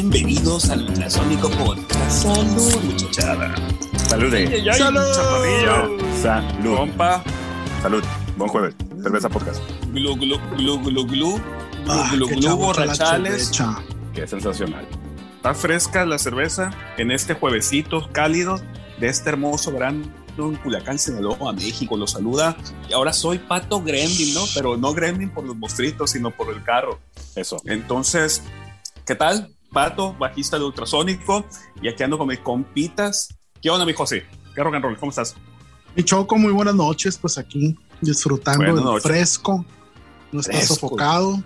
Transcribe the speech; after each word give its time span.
Bienvenidos 0.00 0.70
al 0.70 0.82
Ultrasónico 0.82 1.50
Podcast. 1.50 2.22
Salud, 2.22 2.82
muchachada. 2.84 3.52
Salud. 4.06 4.32
Ay, 4.32 4.64
Salud. 4.72 6.00
Salud. 6.22 6.76
Compa. 6.76 7.24
Salud. 7.82 8.04
Buen 8.36 8.48
jueves. 8.48 8.76
Cerveza 9.02 9.28
podcast. 9.28 9.60
Glu, 9.92 10.14
glu, 10.14 10.38
glu, 10.56 10.78
glu, 10.78 11.04
glu. 11.04 11.40
Ah, 11.88 12.12
Glu, 12.14 12.28
glu, 12.28 12.40
la 12.40 12.54
borrachales. 12.54 13.50
Qué 14.14 14.24
sensacional. 14.28 14.86
Está 15.34 15.52
fresca 15.52 16.06
la 16.06 16.18
cerveza 16.20 16.70
en 16.96 17.10
este 17.10 17.34
juevesito 17.34 18.08
cálido 18.12 18.60
de 19.00 19.08
este 19.08 19.30
hermoso 19.30 19.72
verano 19.72 20.04
en 20.38 20.54
Culiacán, 20.54 21.00
Sinaloa, 21.00 21.52
México. 21.54 21.96
Lo 21.96 22.06
saluda. 22.06 22.56
Y 22.88 22.92
ahora 22.92 23.12
soy 23.12 23.40
Pato 23.40 23.82
Gremlin, 23.82 24.32
¿no? 24.32 24.44
Pero 24.54 24.76
no 24.76 24.94
Gremlin 24.94 25.30
por 25.30 25.42
los 25.42 25.56
mostritos, 25.56 26.12
sino 26.12 26.30
por 26.30 26.54
el 26.54 26.62
carro. 26.62 27.00
Eso. 27.34 27.60
Entonces, 27.64 28.44
¿qué 29.04 29.16
tal? 29.16 29.57
Pato, 29.72 30.14
bajista 30.14 30.58
de 30.58 30.64
Ultrasónico. 30.64 31.44
Y 31.82 31.88
aquí 31.88 32.02
ando 32.02 32.18
con 32.18 32.28
mis 32.28 32.38
compitas. 32.40 33.28
¿Qué 33.60 33.70
onda, 33.70 33.84
mi 33.84 33.92
José? 33.92 34.24
¿Qué 34.54 34.62
rock 34.62 34.74
and 34.74 34.84
roll? 34.84 34.96
¿Cómo 34.98 35.10
estás? 35.10 35.34
Mi 35.96 36.02
Choco, 36.04 36.36
muy 36.36 36.52
buenas 36.52 36.74
noches, 36.74 37.18
pues 37.18 37.38
aquí 37.38 37.76
disfrutando 38.00 38.92
del 38.92 39.00
fresco, 39.00 39.64
no 40.30 40.40
está 40.40 40.52
Fresco. 40.52 40.74
sofocado, 40.74 41.42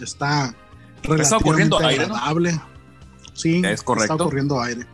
está 0.00 0.54
Está 1.02 1.38
relativamente 1.38 1.76
aire, 1.84 2.06
¿no? 2.06 2.14
agradable. 2.16 2.60
Sí, 3.34 3.62
Es 3.64 3.82
correcto. 3.82 4.14
está 4.14 4.24
ocurriendo 4.24 4.60
aire. 4.60 4.86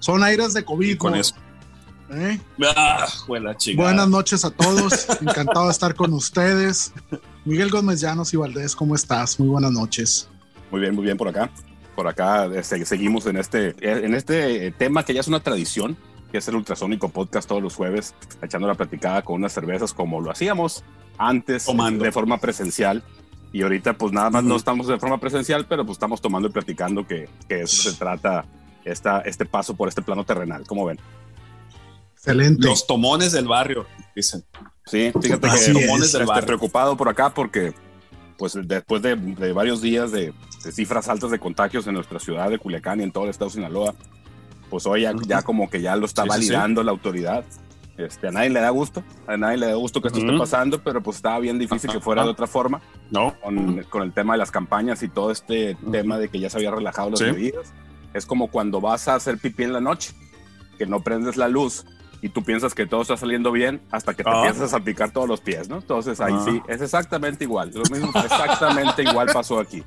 Son 0.00 0.22
aires 0.22 0.52
de 0.52 0.64
COVID. 0.64 0.88
Y 0.90 0.96
con 0.96 1.14
eso. 1.16 1.34
¿Eh? 2.10 2.38
Ah, 2.76 3.06
buena. 3.26 3.56
Buenas 3.76 4.08
noches 4.08 4.44
a 4.44 4.50
todos, 4.50 5.06
encantado 5.20 5.66
de 5.66 5.72
estar 5.72 5.94
con 5.94 6.12
ustedes. 6.12 6.92
Miguel 7.44 7.70
Gómez 7.70 8.00
Llanos 8.00 8.34
y 8.34 8.36
Valdés, 8.36 8.76
¿cómo 8.76 8.94
estás? 8.94 9.38
Muy 9.40 9.48
buenas 9.48 9.70
noches. 9.72 10.28
Muy 10.70 10.80
bien, 10.80 10.94
muy 10.94 11.04
bien 11.04 11.16
por 11.16 11.28
acá. 11.28 11.50
Por 11.94 12.06
acá 12.08 12.48
se- 12.62 12.84
seguimos 12.86 13.26
en 13.26 13.36
este, 13.36 13.74
en 13.80 14.14
este 14.14 14.70
tema 14.72 15.04
que 15.04 15.14
ya 15.14 15.20
es 15.20 15.28
una 15.28 15.40
tradición, 15.40 15.96
que 16.32 16.38
es 16.38 16.48
el 16.48 16.54
ultrasónico 16.56 17.08
podcast 17.08 17.48
todos 17.48 17.62
los 17.62 17.74
jueves, 17.74 18.14
echando 18.42 18.66
la 18.68 18.74
platicada 18.74 19.22
con 19.22 19.36
unas 19.36 19.52
cervezas 19.52 19.92
como 19.92 20.20
lo 20.20 20.30
hacíamos 20.30 20.84
antes 21.18 21.64
Tomando. 21.64 22.04
de 22.04 22.12
forma 22.12 22.38
presencial. 22.38 23.02
Y 23.52 23.62
ahorita 23.62 23.94
pues 23.94 24.12
nada 24.12 24.30
más 24.30 24.42
Ujú. 24.42 24.48
no 24.50 24.56
estamos 24.56 24.86
de 24.86 24.98
forma 24.98 25.18
presencial, 25.18 25.66
pero 25.66 25.84
pues 25.84 25.96
estamos 25.96 26.20
tomando 26.20 26.48
y 26.48 26.52
platicando 26.52 27.06
que, 27.06 27.28
que 27.48 27.62
eso 27.62 27.90
se 27.90 27.98
trata 27.98 28.44
esta, 28.84 29.20
este 29.22 29.44
paso 29.44 29.74
por 29.74 29.88
este 29.88 30.02
plano 30.02 30.24
terrenal. 30.24 30.64
¿Cómo 30.68 30.84
ven? 30.86 30.98
Excelente. 32.14 32.66
Los 32.66 32.86
tomones 32.86 33.32
del 33.32 33.48
barrio, 33.48 33.86
dicen. 34.14 34.44
Sí, 34.86 35.12
fíjate 35.20 35.46
Así 35.48 35.72
que 35.72 35.78
es. 35.80 35.86
Tomones 35.86 36.12
del 36.12 36.22
este, 36.22 36.24
barrio. 36.32 36.46
preocupado 36.46 36.96
por 36.96 37.08
acá 37.08 37.30
porque 37.34 37.72
pues 38.40 38.58
después 38.66 39.02
de, 39.02 39.16
de 39.16 39.52
varios 39.52 39.82
días 39.82 40.12
de, 40.12 40.32
de 40.64 40.72
cifras 40.72 41.08
altas 41.10 41.30
de 41.30 41.38
contagios 41.38 41.86
en 41.86 41.92
nuestra 41.92 42.18
ciudad 42.18 42.48
de 42.48 42.58
Culiacán 42.58 42.98
y 43.00 43.02
en 43.02 43.12
todo 43.12 43.24
el 43.24 43.30
estado 43.30 43.50
de 43.50 43.56
Sinaloa, 43.56 43.94
pues 44.70 44.86
hoy 44.86 45.02
ya, 45.02 45.12
ya 45.26 45.42
como 45.42 45.68
que 45.68 45.82
ya 45.82 45.94
lo 45.94 46.06
está 46.06 46.22
Sí, 46.22 46.28
sí, 46.30 46.34
sí. 46.44 46.48
validando 46.52 46.82
la 46.82 46.90
autoridad. 46.90 47.44
Este, 47.98 48.28
a 48.28 48.30
nadie 48.30 48.48
le 48.48 48.60
da 48.60 48.70
gusto, 48.70 49.04
a 49.26 49.36
nadie 49.36 49.58
le 49.58 49.66
da 49.66 49.74
gusto 49.74 50.00
que 50.00 50.08
esto 50.08 50.20
esté 50.20 50.30
Ujú. 50.30 50.38
pasando, 50.40 50.82
pero 50.82 51.02
pues 51.02 51.18
estaba 51.18 51.38
bien 51.38 51.58
difícil 51.58 51.90
que 51.90 52.00
fuera 52.00 52.24
de 52.24 52.30
otra 52.30 52.46
forma 52.46 52.80
No. 53.10 53.34
con, 53.42 53.82
con 53.90 54.02
el 54.04 54.14
tema 54.14 54.32
de 54.32 54.38
las 54.38 54.50
campañas 54.50 55.02
y 55.02 55.08
todo 55.08 55.30
este 55.30 55.76
tema 55.92 56.16
de 56.16 56.30
que 56.30 56.40
ya 56.40 56.48
se 56.48 56.56
había 56.56 56.70
relajado 56.70 57.10
las 57.10 57.18
Sí. 57.18 57.26
medidas. 57.26 57.74
Es 58.14 58.24
como 58.24 58.46
cuando 58.48 58.80
vas 58.80 59.06
a 59.08 59.16
hacer 59.16 59.36
pipí 59.36 59.64
en 59.64 59.74
la 59.74 59.82
noche, 59.82 60.14
que 60.78 60.86
no 60.86 61.00
prendes 61.02 61.36
la 61.36 61.48
luz 61.48 61.84
y 62.22 62.28
tú 62.28 62.42
piensas 62.44 62.74
que 62.74 62.86
todo 62.86 63.02
está 63.02 63.16
saliendo 63.16 63.50
bien 63.52 63.80
hasta 63.90 64.14
que 64.14 64.22
te 64.24 64.30
Ah. 64.30 64.44
empiezas 64.46 64.74
a 64.74 64.80
picar 64.80 65.10
todos 65.12 65.28
los 65.28 65.40
pies, 65.40 65.68
¿no? 65.68 65.76
Entonces 65.78 66.20
ahí 66.20 66.34
Ah. 66.36 66.44
sí, 66.44 66.60
es 66.68 66.80
exactamente 66.82 67.44
igual. 67.44 67.70
Lo 67.74 67.82
mismo, 67.90 68.10
exactamente 68.22 69.02
igual 69.02 69.28
pasó 69.32 69.58
aquí. 69.60 69.82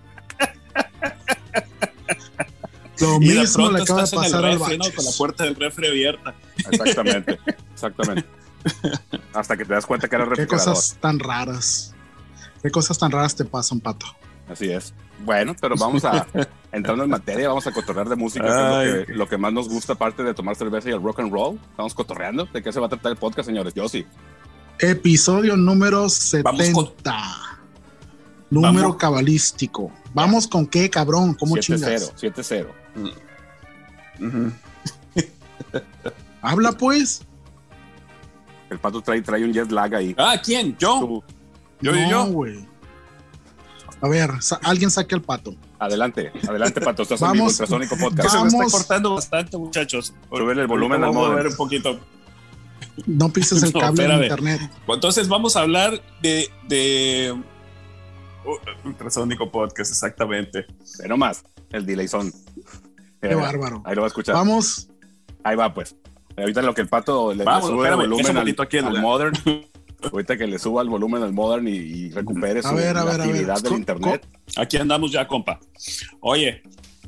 Lo 2.99 3.15
Y 3.17 3.19
mismo 3.27 3.71
le 3.71 3.81
acaba 3.81 4.03
de 4.03 4.11
pasar 4.15 4.45
al 4.45 4.59
refri. 4.59 4.77
Con 4.95 5.05
la 5.05 5.11
puerta 5.17 5.43
del 5.43 5.55
refri 5.55 5.87
abierta. 5.87 6.33
Exactamente, 6.71 7.39
exactamente. 7.73 8.27
Hasta 9.33 9.57
que 9.57 9.65
te 9.65 9.73
das 9.73 9.85
cuenta 9.85 10.07
que 10.07 10.15
era 10.15 10.23
el 10.23 10.29
Qué 10.29 10.35
refrigerador. 10.37 10.73
cosas 10.75 10.97
tan 11.01 11.19
raras. 11.19 11.93
Qué 12.61 12.71
cosas 12.71 12.97
tan 12.97 13.11
raras 13.11 13.35
te 13.35 13.43
pasan, 13.45 13.79
Pato. 13.81 14.05
Así 14.47 14.71
es. 14.71 14.93
Bueno, 15.23 15.55
pero 15.59 15.75
vamos 15.77 16.03
a 16.05 16.25
entrando 16.71 17.03
en 17.03 17.09
materia, 17.09 17.47
vamos 17.47 17.65
a 17.67 17.71
cotorrear 17.71 18.09
de 18.09 18.15
música, 18.15 18.45
que 18.45 18.51
es 18.51 18.99
lo 18.99 19.05
que, 19.05 19.13
lo 19.13 19.29
que 19.29 19.37
más 19.37 19.53
nos 19.53 19.69
gusta, 19.69 19.93
aparte 19.93 20.23
de 20.23 20.33
tomar 20.33 20.55
cerveza 20.55 20.89
y 20.89 20.93
el 20.93 21.01
rock 21.01 21.19
and 21.21 21.31
roll. 21.31 21.59
Estamos 21.71 21.93
cotorreando. 21.93 22.45
¿De 22.45 22.61
qué 22.61 22.71
se 22.71 22.79
va 22.79 22.87
a 22.87 22.89
tratar 22.89 23.11
el 23.11 23.17
podcast, 23.17 23.47
señores? 23.47 23.73
Yo 23.73 23.87
sí. 23.87 24.05
Episodio 24.79 25.55
número 25.55 26.09
70. 26.09 26.51
Vamos 26.51 26.69
con- 26.71 26.93
Número 28.49 28.83
Vamos. 28.83 28.97
cabalístico. 28.97 29.91
Vamos 30.13 30.47
con 30.47 30.67
qué, 30.67 30.87
cabrón. 30.89 31.33
¿Cómo 31.33 31.55
7-0, 31.55 31.61
chingas? 31.61 32.13
7-0. 32.17 32.67
Habla 36.41 36.71
pues. 36.73 37.21
El 38.69 38.79
pato 38.79 39.01
trae, 39.01 39.21
trae 39.21 39.43
un 39.43 39.53
jet 39.53 39.71
lag 39.71 39.93
ahí. 39.95 40.13
Ah, 40.17 40.35
¿quién? 40.43 40.75
¿Yo? 40.77 40.99
Tú, 40.99 41.23
Yo, 41.81 41.91
yo, 41.93 42.01
no, 42.01 42.09
yo. 42.09 42.25
güey. 42.27 42.65
A 44.03 44.09
ver, 44.09 44.29
sa- 44.41 44.59
alguien 44.63 44.91
saque 44.91 45.15
al 45.15 45.21
pato. 45.21 45.55
adelante, 45.79 46.31
adelante, 46.47 46.81
pato. 46.81 47.03
Estás 47.03 47.21
en 47.21 47.31
mi 47.31 47.37
Vamos. 47.39 47.53
ultrasónico 47.53 47.95
podcast. 47.97 48.29
se 48.31 48.37
me 48.39 48.47
está 48.47 48.57
Vamos. 48.57 48.71
cortando 48.73 49.15
bastante, 49.15 49.57
muchachos. 49.57 50.13
Súbele 50.29 50.61
el 50.61 50.67
volumen 50.67 51.01
al 51.03 51.09
vamos 51.11 51.25
a 51.25 51.29
modem. 51.29 51.35
ver 51.37 51.47
un 51.47 51.55
poquito. 51.55 51.99
No 53.05 53.29
pises 53.31 53.63
el 53.63 53.71
No, 53.73 53.79
cable 53.79 54.05
de 54.07 54.23
internet. 54.23 54.61
Entonces 54.89 55.29
vamos 55.29 55.55
a 55.55 55.61
hablar 55.61 56.01
de... 56.21 56.49
de... 56.67 57.33
uh, 58.45 58.87
Ultrasónico 58.87 59.49
Podcast, 59.49 59.91
exactamente. 59.91 60.65
Ve 60.99 61.07
nomás, 61.07 61.43
el 61.71 61.85
delay 61.85 62.09
son. 62.09 62.31
Qué 63.21 63.33
bárbaro. 63.35 63.81
Ahí 63.85 63.95
lo 63.95 64.01
va 64.01 64.07
a 64.07 64.09
escuchar. 64.09 64.35
Vamos. 64.35 64.89
Ahí 65.45 65.55
va, 65.55 65.73
pues. 65.73 65.95
Ahorita 66.35 66.61
lo 66.61 66.73
que 66.73 66.81
el 66.81 66.89
pato 66.89 67.31
le, 67.31 67.37
le 67.37 67.43
Vamos, 67.45 67.69
sube 67.69 67.73
el 67.73 67.93
espérame, 67.93 67.99
volumen 68.01 68.17
deja 68.25 68.31
un 68.31 68.37
al, 68.49 68.55
aquí 68.65 68.77
en 68.79 68.85
al 68.85 69.01
modern. 69.01 69.33
Ahorita 70.11 70.37
que 70.37 70.47
le 70.47 70.59
suba 70.59 70.81
el 70.81 70.89
volumen 70.89 71.23
al 71.23 71.33
modern 71.33 71.67
y, 71.67 71.71
y 71.71 72.09
recupere 72.11 72.59
A 72.59 72.63
su 72.63 72.75
ver, 72.75 72.89
a 72.97 73.03
la 73.03 73.03
ver, 73.03 73.13
a 73.13 73.17
ver. 73.25 73.27
actividad 73.31 73.61
del 73.61 73.73
internet. 73.73 74.27
Aquí 74.57 74.77
andamos 74.77 75.11
ya, 75.11 75.27
compa. 75.27 75.59
Oye, 76.21 76.61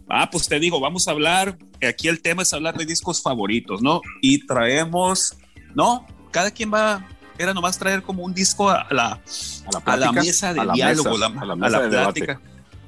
ah, 0.09 0.29
pues 0.31 0.47
te 0.47 0.59
digo, 0.59 0.79
vamos 0.79 1.07
a 1.07 1.11
hablar, 1.11 1.57
aquí 1.87 2.07
el 2.07 2.21
tema 2.21 2.43
es 2.43 2.53
hablar 2.53 2.77
de 2.77 2.85
discos 2.85 3.21
favoritos, 3.21 3.81
¿no? 3.81 4.01
Y 4.21 4.45
traemos, 4.45 5.35
¿no? 5.75 6.05
Cada 6.31 6.51
quien 6.51 6.73
va, 6.73 7.07
era 7.37 7.53
nomás 7.53 7.77
traer 7.77 8.01
como 8.01 8.23
un 8.23 8.33
disco 8.33 8.69
a 8.69 8.87
la, 8.91 9.05
A 9.11 9.11
la, 9.11 9.13
a 9.13 9.71
la 9.71 9.79
plática, 9.81 10.11
mesa 10.23 10.53
de 10.53 10.59
a 10.61 10.65
la 10.65 10.73
diálogo, 10.73 11.09
mesa, 11.17 11.29
la- 11.29 11.41
a 11.41 11.45
la 11.45 11.53
a 11.53 11.55
mesa 11.55 11.69
la 11.77 11.83
de 11.83 11.89
debate. 11.89 12.21
plática, 12.23 12.41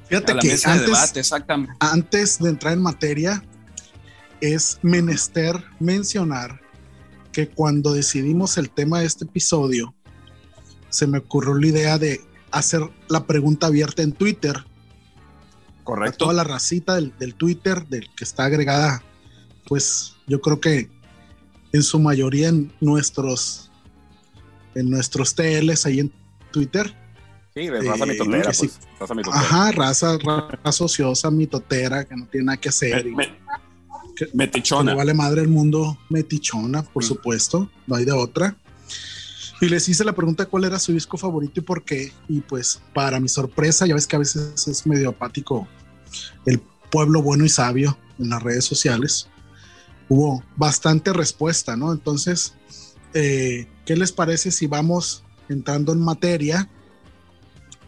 Fíjate 0.08 0.32
a 0.32 0.34
la 0.36 0.40
que 0.40 0.48
mesa 0.48 0.68
de 0.70 0.74
antes, 0.78 0.86
debate, 0.86 1.20
exactamente. 1.20 1.74
antes 1.80 2.38
de 2.38 2.48
entrar 2.50 2.72
en 2.72 2.82
materia, 2.82 3.44
es 4.40 4.78
menester 4.82 5.62
mencionar 5.80 6.60
que 7.32 7.48
cuando 7.48 7.92
decidimos 7.92 8.56
el 8.56 8.70
tema 8.70 9.00
de 9.00 9.06
este 9.06 9.24
episodio, 9.24 9.94
se 10.90 11.06
me 11.06 11.18
ocurrió 11.18 11.54
la 11.54 11.66
idea 11.66 11.98
de 11.98 12.20
hacer 12.50 12.80
la 13.08 13.24
pregunta 13.26 13.66
abierta 13.66 14.02
en 14.02 14.12
Twitter 14.12 14.56
a 14.56 15.84
Correcto. 15.84 16.18
toda 16.18 16.34
la 16.34 16.44
racita 16.44 16.94
del, 16.96 17.12
del 17.18 17.34
Twitter, 17.34 17.86
del 17.88 18.08
que 18.14 18.24
está 18.24 18.44
agregada, 18.44 19.02
pues 19.66 20.14
yo 20.26 20.40
creo 20.40 20.60
que 20.60 20.90
en 21.72 21.82
su 21.82 21.98
mayoría 21.98 22.48
en 22.48 22.72
nuestros 22.80 23.70
en 24.74 24.90
nuestros 24.90 25.34
TLs 25.34 25.86
ahí 25.86 26.00
en 26.00 26.12
Twitter. 26.52 26.94
Sí, 27.54 27.66
de 27.68 27.80
raza 27.80 28.04
Eh, 28.04 28.06
mitotera, 28.06 28.38
que 28.52 28.56
pues. 28.58 28.58
sí. 28.58 28.70
Raza 29.00 29.14
mitotera. 29.14 29.40
Ajá, 29.42 29.72
raza, 29.72 30.18
raza 30.62 30.84
ociosa, 30.84 31.30
mitotera, 31.30 32.04
que 32.04 32.14
no 32.16 32.26
tiene 32.26 32.46
nada 32.46 32.56
que 32.58 32.68
hacer. 32.68 33.04
Me- 33.06 33.16
me- 33.16 33.26
que- 34.14 34.26
que 34.26 34.30
Metichona. 34.34 34.92
le 34.92 34.96
vale 34.96 35.14
madre 35.14 35.40
el 35.42 35.48
mundo 35.48 35.98
metichona, 36.10 36.82
por 36.82 37.02
Mm. 37.02 37.06
supuesto, 37.06 37.70
no 37.86 37.96
hay 37.96 38.04
de 38.04 38.12
otra. 38.12 38.56
Y 39.60 39.68
les 39.68 39.88
hice 39.88 40.04
la 40.04 40.14
pregunta 40.14 40.46
cuál 40.46 40.64
era 40.64 40.78
su 40.78 40.92
disco 40.92 41.16
favorito 41.16 41.60
y 41.60 41.62
por 41.64 41.84
qué. 41.84 42.12
Y 42.28 42.40
pues, 42.40 42.80
para 42.94 43.18
mi 43.18 43.28
sorpresa, 43.28 43.86
ya 43.86 43.94
ves 43.94 44.06
que 44.06 44.16
a 44.16 44.20
veces 44.20 44.68
es 44.68 44.86
medio 44.86 45.10
apático 45.10 45.66
el 46.46 46.60
pueblo 46.90 47.22
bueno 47.22 47.44
y 47.44 47.48
sabio 47.48 47.98
en 48.18 48.30
las 48.30 48.42
redes 48.42 48.64
sociales. 48.64 49.28
Hubo 50.08 50.42
bastante 50.56 51.12
respuesta, 51.12 51.76
¿no? 51.76 51.92
Entonces, 51.92 52.54
eh, 53.14 53.66
¿qué 53.84 53.96
les 53.96 54.12
parece 54.12 54.52
si 54.52 54.66
vamos 54.66 55.24
entrando 55.48 55.92
en 55.92 56.00
materia, 56.00 56.70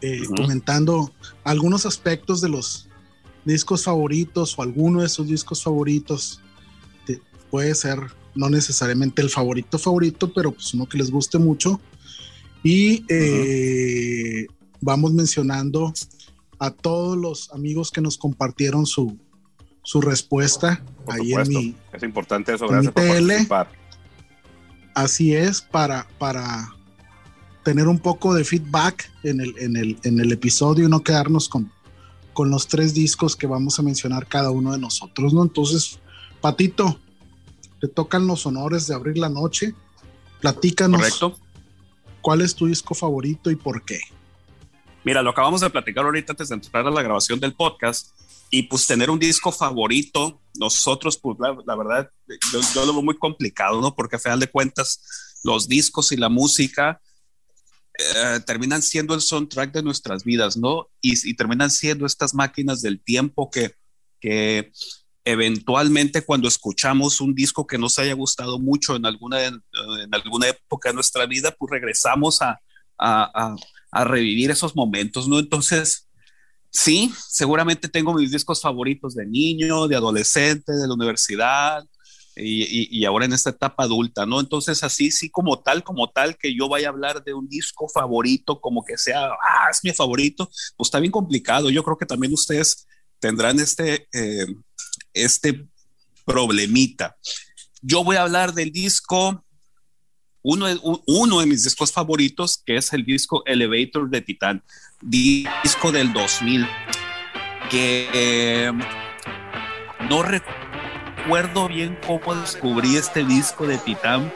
eh, 0.00 0.22
comentando 0.36 1.12
algunos 1.44 1.86
aspectos 1.86 2.40
de 2.40 2.48
los 2.48 2.88
discos 3.44 3.84
favoritos 3.84 4.58
o 4.58 4.62
alguno 4.62 5.02
de 5.02 5.08
sus 5.08 5.28
discos 5.28 5.62
favoritos? 5.62 6.40
Puede 7.50 7.74
ser 7.74 7.98
no 8.34 8.48
necesariamente 8.48 9.22
el 9.22 9.30
favorito 9.30 9.78
favorito, 9.78 10.32
pero 10.32 10.52
pues 10.52 10.74
uno 10.74 10.86
que 10.86 10.98
les 10.98 11.10
guste 11.10 11.38
mucho. 11.38 11.80
Y 12.62 13.04
eh, 13.08 14.46
vamos 14.80 15.12
mencionando 15.12 15.92
a 16.58 16.70
todos 16.70 17.16
los 17.16 17.50
amigos 17.52 17.90
que 17.90 18.00
nos 18.00 18.18
compartieron 18.18 18.86
su, 18.86 19.18
su 19.82 20.00
respuesta 20.00 20.82
Por 21.04 21.14
ahí 21.14 21.32
en 21.32 21.48
mi, 21.48 21.74
Es 21.92 22.02
importante 22.02 22.54
eso, 22.54 22.68
gracias 22.68 22.92
por 22.92 23.06
participar. 23.06 23.68
así 24.94 25.34
es 25.34 25.62
para, 25.62 26.06
para 26.18 26.74
tener 27.64 27.88
un 27.88 27.98
poco 27.98 28.34
de 28.34 28.44
feedback 28.44 29.10
en 29.22 29.40
el, 29.40 29.54
en 29.58 29.76
el, 29.76 29.98
en 30.04 30.20
el 30.20 30.32
episodio 30.32 30.86
y 30.86 30.90
no 30.90 31.02
quedarnos 31.02 31.48
con, 31.48 31.72
con 32.34 32.50
los 32.50 32.68
tres 32.68 32.94
discos 32.94 33.36
que 33.36 33.46
vamos 33.46 33.78
a 33.78 33.82
mencionar 33.82 34.26
cada 34.26 34.50
uno 34.50 34.72
de 34.72 34.78
nosotros, 34.78 35.32
¿no? 35.32 35.42
Entonces, 35.42 35.98
Patito, 36.40 36.98
te 37.80 37.88
tocan 37.88 38.26
los 38.26 38.46
honores 38.46 38.86
de 38.86 38.94
abrir 38.94 39.18
la 39.18 39.28
noche. 39.28 39.74
Platícanos. 40.40 41.00
Correcto. 41.00 41.38
¿Cuál 42.20 42.42
es 42.42 42.54
tu 42.54 42.66
disco 42.66 42.94
favorito 42.94 43.50
y 43.50 43.56
por 43.56 43.84
qué? 43.84 44.00
Mira, 45.02 45.22
lo 45.22 45.30
acabamos 45.30 45.62
de 45.62 45.70
platicar 45.70 46.04
ahorita 46.04 46.32
antes 46.34 46.50
de 46.50 46.56
entrar 46.56 46.86
a 46.86 46.90
la 46.90 47.02
grabación 47.02 47.40
del 47.40 47.54
podcast. 47.54 48.10
Y 48.50 48.64
pues 48.64 48.86
tener 48.86 49.10
un 49.10 49.18
disco 49.18 49.52
favorito, 49.52 50.40
nosotros, 50.54 51.16
pues 51.16 51.38
la, 51.38 51.76
verdad, 51.76 52.10
yo, 52.52 52.84
lo 52.84 52.92
veo 52.92 53.02
muy 53.02 53.16
complicado, 53.16 53.80
¿no? 53.80 53.94
Porque 53.94 54.16
a 54.16 54.18
final 54.18 54.40
de 54.40 54.50
cuentas, 54.50 55.38
los 55.44 55.68
discos 55.68 56.10
y 56.10 56.16
la 56.16 56.28
música 56.28 57.00
eh, 57.96 58.40
terminan 58.44 58.82
siendo 58.82 59.14
el 59.14 59.20
soundtrack 59.20 59.72
de 59.72 59.84
nuestras 59.84 60.24
vidas, 60.24 60.56
¿no? 60.56 60.88
Y, 61.00 61.34
terminan 61.34 61.70
siendo 61.70 62.06
estas 62.06 62.34
máquinas 62.34 62.82
del 62.82 63.00
tiempo 63.00 63.50
que, 63.50 63.76
que 64.20 64.72
eventualmente 65.30 66.22
cuando 66.22 66.48
escuchamos 66.48 67.20
un 67.20 67.34
disco 67.34 67.66
que 67.66 67.78
nos 67.78 67.98
haya 67.98 68.14
gustado 68.14 68.58
mucho 68.58 68.96
en 68.96 69.06
alguna, 69.06 69.44
en, 69.44 69.62
alguna 70.12 70.48
época 70.48 70.90
de 70.90 70.94
nuestra 70.94 71.26
vida, 71.26 71.54
pues 71.58 71.70
regresamos 71.70 72.42
a, 72.42 72.60
a, 72.98 73.54
a, 73.90 74.04
revivir 74.04 74.50
esos 74.50 74.74
momentos, 74.74 75.28
¿no? 75.28 75.38
Entonces, 75.38 76.08
sí, 76.70 77.12
seguramente 77.28 77.88
tengo 77.88 78.14
mis 78.14 78.30
discos 78.30 78.60
favoritos 78.60 79.14
de 79.14 79.26
niño, 79.26 79.88
de 79.88 79.96
adolescente, 79.96 80.72
de 80.72 80.86
la 80.86 80.94
universidad. 80.94 81.84
Y, 82.36 82.88
y, 82.96 83.04
ahora 83.04 83.26
en 83.26 83.34
esta 83.34 83.50
etapa 83.50 83.82
adulta, 83.82 84.24
¿no? 84.24 84.40
Entonces, 84.40 84.82
así, 84.82 85.10
sí, 85.10 85.28
como 85.28 85.60
tal, 85.60 85.82
como 85.82 86.08
tal, 86.08 86.38
que 86.38 86.54
yo 86.54 86.68
vaya 86.68 86.86
a 86.86 86.90
hablar 86.90 87.22
de 87.22 87.34
un 87.34 87.48
disco 87.48 87.86
favorito, 87.88 88.60
como 88.60 88.82
que 88.82 88.96
sea, 88.96 89.26
ah, 89.26 89.68
es 89.70 89.80
mi 89.82 89.92
favorito, 89.92 90.48
pues 90.76 90.86
está 90.86 91.00
bien 91.00 91.10
complicado. 91.10 91.68
Yo 91.68 91.82
creo 91.82 91.98
que 91.98 92.06
también 92.06 92.32
ustedes 92.32 92.86
tendrán 93.18 93.60
este, 93.60 94.08
eh, 94.12 94.46
este 95.14 95.66
problemita. 96.24 97.16
Yo 97.82 98.04
voy 98.04 98.16
a 98.16 98.22
hablar 98.22 98.52
del 98.52 98.72
disco, 98.72 99.44
uno 100.42 100.66
de, 100.66 100.78
uno 101.06 101.40
de 101.40 101.46
mis 101.46 101.64
discos 101.64 101.92
favoritos, 101.92 102.58
que 102.58 102.76
es 102.76 102.92
el 102.92 103.04
disco 103.04 103.42
Elevator 103.46 104.08
de 104.10 104.20
Titán, 104.20 104.62
disco 105.00 105.92
del 105.92 106.12
2000, 106.12 106.66
que 107.70 108.08
eh, 108.12 108.72
no 110.08 110.22
recuerdo 110.22 111.68
bien 111.68 111.98
cómo 112.06 112.34
descubrí 112.34 112.96
este 112.96 113.24
disco 113.24 113.66
de 113.66 113.78
Titán. 113.78 114.32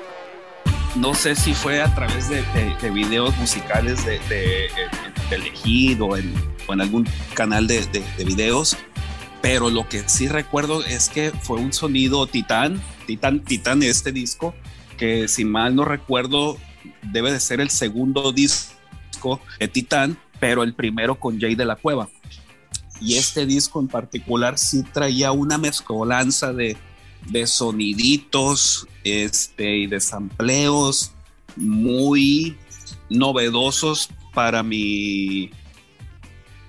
No 0.97 1.15
sé 1.15 1.35
si 1.35 1.55
fue 1.55 1.82
a 1.82 1.93
través 1.94 2.29
de, 2.29 2.43
videos 2.91 3.37
musicales 3.37 4.05
de, 4.06 4.20
de, 4.29 5.99
o 6.00 6.17
en, 6.17 6.35
algún 6.81 7.09
canal 7.35 7.67
de, 7.67 7.85
de 7.87 8.25
videos 8.25 8.77
pero 9.44 9.69
lo 9.69 9.87
que 9.87 10.08
sí 10.08 10.26
recuerdo 10.26 10.82
es 10.87 11.11
que 11.11 11.31
fue 11.31 11.61
un 11.61 11.75
sonido 11.75 12.26
titán, 12.26 12.81
titán, 13.06 13.44
titán 13.44 13.82
este 13.82 14.11
disco, 14.11 14.55
que 14.96 15.29
si 15.29 15.44
mal 15.44 15.76
no 15.76 15.85
recuerdo 15.85 16.56
debe 17.02 17.31
de 17.31 17.38
ser 17.41 17.61
el 17.61 17.69
segundo 17.69 18.32
disco 18.32 19.43
de 19.61 19.69
Titán, 19.69 20.17
pero 20.41 20.62
el 20.62 20.73
primero 20.73 21.20
con 21.20 21.38
Jay 21.38 21.56
de 21.56 21.67
la 21.67 21.76
Cueva. 21.76 22.08
Y 23.02 23.17
este 23.17 23.44
disco 23.44 23.81
en 23.81 23.88
particular 23.88 24.56
sí 24.56 24.82
traía 24.82 25.31
una 25.32 25.58
mezcolanza 25.58 26.55
de, 26.55 26.79
de 27.26 27.46
soniditos 27.46 28.88
este, 29.05 29.76
y 29.76 29.87
de 29.88 30.00
sampleos 30.00 31.12
muy 31.55 32.56
novedosos 33.11 34.08
para 34.32 34.62
mi, 34.62 35.50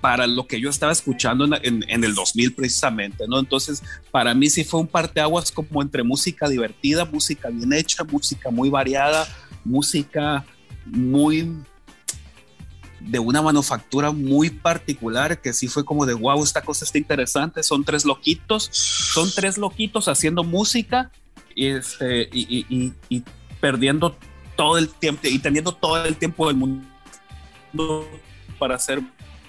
para 0.00 0.26
lo 0.26 0.46
que 0.46 0.60
yo 0.60 0.70
estaba 0.70 0.92
escuchando 0.92 1.44
en, 1.62 2.04
el 2.04 2.14
2000 2.14 2.54
precisamente, 2.54 3.24
¿no? 3.26 3.38
Entonces, 3.38 3.82
para 4.10 4.34
mí 4.34 4.48
sí 4.50 4.64
fue 4.64 4.80
un 4.80 4.86
parteaguas 4.86 5.50
como 5.50 5.82
entre 5.82 6.02
música 6.02 6.48
divertida, 6.48 7.04
música 7.04 7.48
bien 7.48 7.72
hecha, 7.72 8.04
música 8.04 8.50
muy 8.50 8.70
variada, 8.70 9.26
música 9.64 10.44
muy 10.84 11.52
de 13.00 13.18
una 13.18 13.40
manufactura 13.40 14.10
muy 14.10 14.50
particular 14.50 15.40
que 15.40 15.52
sí 15.52 15.68
fue 15.68 15.84
como 15.84 16.06
de 16.06 16.14
wow, 16.14 16.42
esta 16.42 16.62
cosa 16.62 16.84
está 16.84 16.98
interesante, 16.98 17.62
son 17.62 17.84
tres 17.84 18.04
loquitos, 18.04 18.68
son 18.72 19.30
tres 19.34 19.58
loquitos 19.58 20.08
haciendo 20.08 20.44
música 20.44 21.10
y, 21.54 21.66
este, 21.66 22.28
y, 22.32 22.92
y 23.08 23.22
perdiendo 23.60 24.16
todo 24.56 24.78
el 24.78 24.88
tiempo 24.88 25.22
y 25.24 25.38
teniendo 25.38 25.72
todo 25.72 26.04
el 26.04 26.16
tiempo 26.16 26.48
del 26.48 26.56
mundo 26.56 28.08
para 28.58 28.74
hacer 28.74 29.02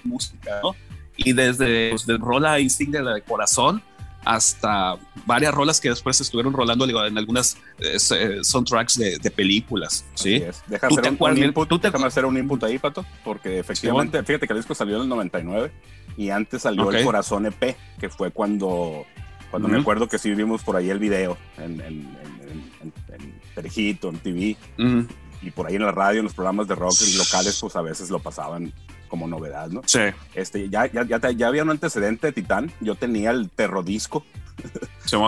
música, 0.04 0.60
¿no? 0.62 0.74
Y 1.16 1.32
desde, 1.32 1.90
pues, 1.90 2.06
rola 2.18 2.60
insignia 2.60 3.02
de 3.02 3.22
corazón 3.22 3.82
hasta 4.24 4.96
varias 5.26 5.54
rolas 5.54 5.80
que 5.80 5.88
después 5.88 6.20
estuvieron 6.20 6.52
rolando 6.52 6.84
en 7.06 7.16
algunas 7.16 7.56
eh, 7.78 7.96
eh, 8.10 8.38
soundtracks 8.42 8.98
de, 8.98 9.30
películas. 9.30 10.04
¿sí? 10.14 10.44
Déjame, 10.66 10.96
hacer 10.98 11.16
un, 11.18 11.38
input, 11.38 11.82
déjame 11.82 12.06
hacer 12.06 12.24
un 12.24 12.36
input 12.36 12.62
ahí, 12.64 12.78
Pato, 12.78 13.06
porque 13.24 13.58
efectivamente, 13.58 14.22
fíjate 14.22 14.46
que 14.46 14.52
el 14.52 14.58
disco 14.58 14.74
salió 14.74 14.96
en 14.96 15.02
el 15.02 15.08
99 15.08 15.72
y 16.16 16.30
antes 16.30 16.62
salió 16.62 16.90
el 16.90 17.04
Corazón 17.04 17.46
EP, 17.46 17.76
que 17.98 18.08
fue 18.08 18.30
cuando, 18.30 19.06
cuando 19.50 19.68
me 19.68 19.78
acuerdo 19.78 20.08
que 20.08 20.18
sí 20.18 20.34
vimos 20.34 20.62
por 20.62 20.76
ahí 20.76 20.90
el 20.90 20.98
video 20.98 21.38
en, 21.56 21.80
en, 21.80 22.16
en, 22.50 23.02
en 23.56 24.18
TV. 24.18 24.56
Y 25.40 25.52
por 25.52 25.68
ahí 25.68 25.76
en 25.76 25.82
la 25.82 25.92
radio, 25.92 26.18
en 26.18 26.24
los 26.24 26.34
programas 26.34 26.66
de 26.66 26.74
rock 26.74 26.96
locales, 27.16 27.58
pues 27.60 27.76
a 27.76 27.80
veces 27.80 28.10
lo 28.10 28.18
pasaban 28.18 28.72
como 29.08 29.26
novedad, 29.26 29.68
¿no? 29.68 29.82
Sí. 29.86 30.00
Este, 30.34 30.68
ya, 30.68 30.86
ya, 30.86 31.04
ya, 31.04 31.18
ya 31.30 31.48
había 31.48 31.62
un 31.62 31.70
antecedente 31.70 32.28
de 32.28 32.32
Titán. 32.32 32.70
Yo 32.80 32.94
tenía 32.94 33.30
el 33.30 33.50
Terrodisco 33.50 34.24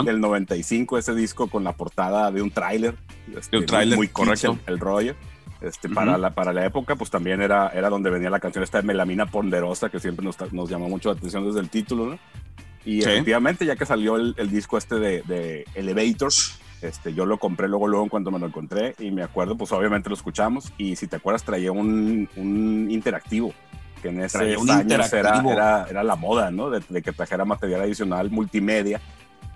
del 0.04 0.20
95, 0.20 0.98
ese 0.98 1.14
disco 1.14 1.48
con 1.48 1.64
la 1.64 1.72
portada 1.72 2.30
de 2.30 2.42
un 2.42 2.50
tráiler. 2.50 2.94
Este, 3.36 3.58
un 3.58 3.66
tráiler, 3.66 3.96
muy 3.96 4.08
correcto. 4.08 4.58
El, 4.66 4.78
rollo. 4.78 5.14
Este, 5.60 5.88
para, 5.88 6.16
la, 6.18 6.30
para 6.30 6.52
la 6.52 6.64
época, 6.64 6.96
pues 6.96 7.10
también 7.10 7.42
era, 7.42 7.68
era 7.68 7.90
donde 7.90 8.10
venía 8.10 8.30
la 8.30 8.40
canción 8.40 8.64
esta 8.64 8.80
de 8.80 8.86
Melamina 8.86 9.26
Ponderosa, 9.26 9.88
que 9.88 10.00
siempre 10.00 10.24
nos, 10.24 10.36
nos 10.52 10.70
llamó 10.70 10.88
mucho 10.88 11.10
la 11.10 11.18
atención 11.18 11.46
desde 11.46 11.60
el 11.60 11.68
título, 11.68 12.06
¿no? 12.06 12.18
Y 12.84 13.00
efectivamente, 13.00 13.66
ya 13.66 13.76
que 13.76 13.84
salió 13.84 14.16
el, 14.16 14.34
el 14.38 14.50
disco 14.50 14.78
este 14.78 14.94
de, 14.94 15.22
de 15.22 15.66
Elevator, 15.74 16.32
este, 16.80 17.12
yo 17.12 17.26
lo 17.26 17.38
compré 17.38 17.68
luego, 17.68 17.88
luego 17.88 18.04
en 18.04 18.08
cuanto 18.08 18.30
me 18.30 18.38
lo 18.38 18.46
encontré 18.46 18.94
y 18.98 19.10
me 19.10 19.22
acuerdo, 19.22 19.56
pues 19.56 19.70
obviamente 19.72 20.08
lo 20.08 20.14
escuchamos 20.14 20.72
y 20.78 20.96
si 20.96 21.06
te 21.06 21.16
acuerdas 21.16 21.44
traía 21.44 21.72
un, 21.72 22.28
un 22.36 22.90
interactivo 22.90 23.52
que 24.00 24.08
en 24.08 24.22
ese 24.22 24.38
años 24.38 25.12
era, 25.12 25.40
era, 25.40 25.86
era, 25.88 26.02
la 26.02 26.16
moda, 26.16 26.50
¿no? 26.50 26.70
De, 26.70 27.02
que 27.02 27.12
trajera 27.12 27.44
material 27.44 27.82
adicional 27.82 28.30
multimedia 28.30 29.00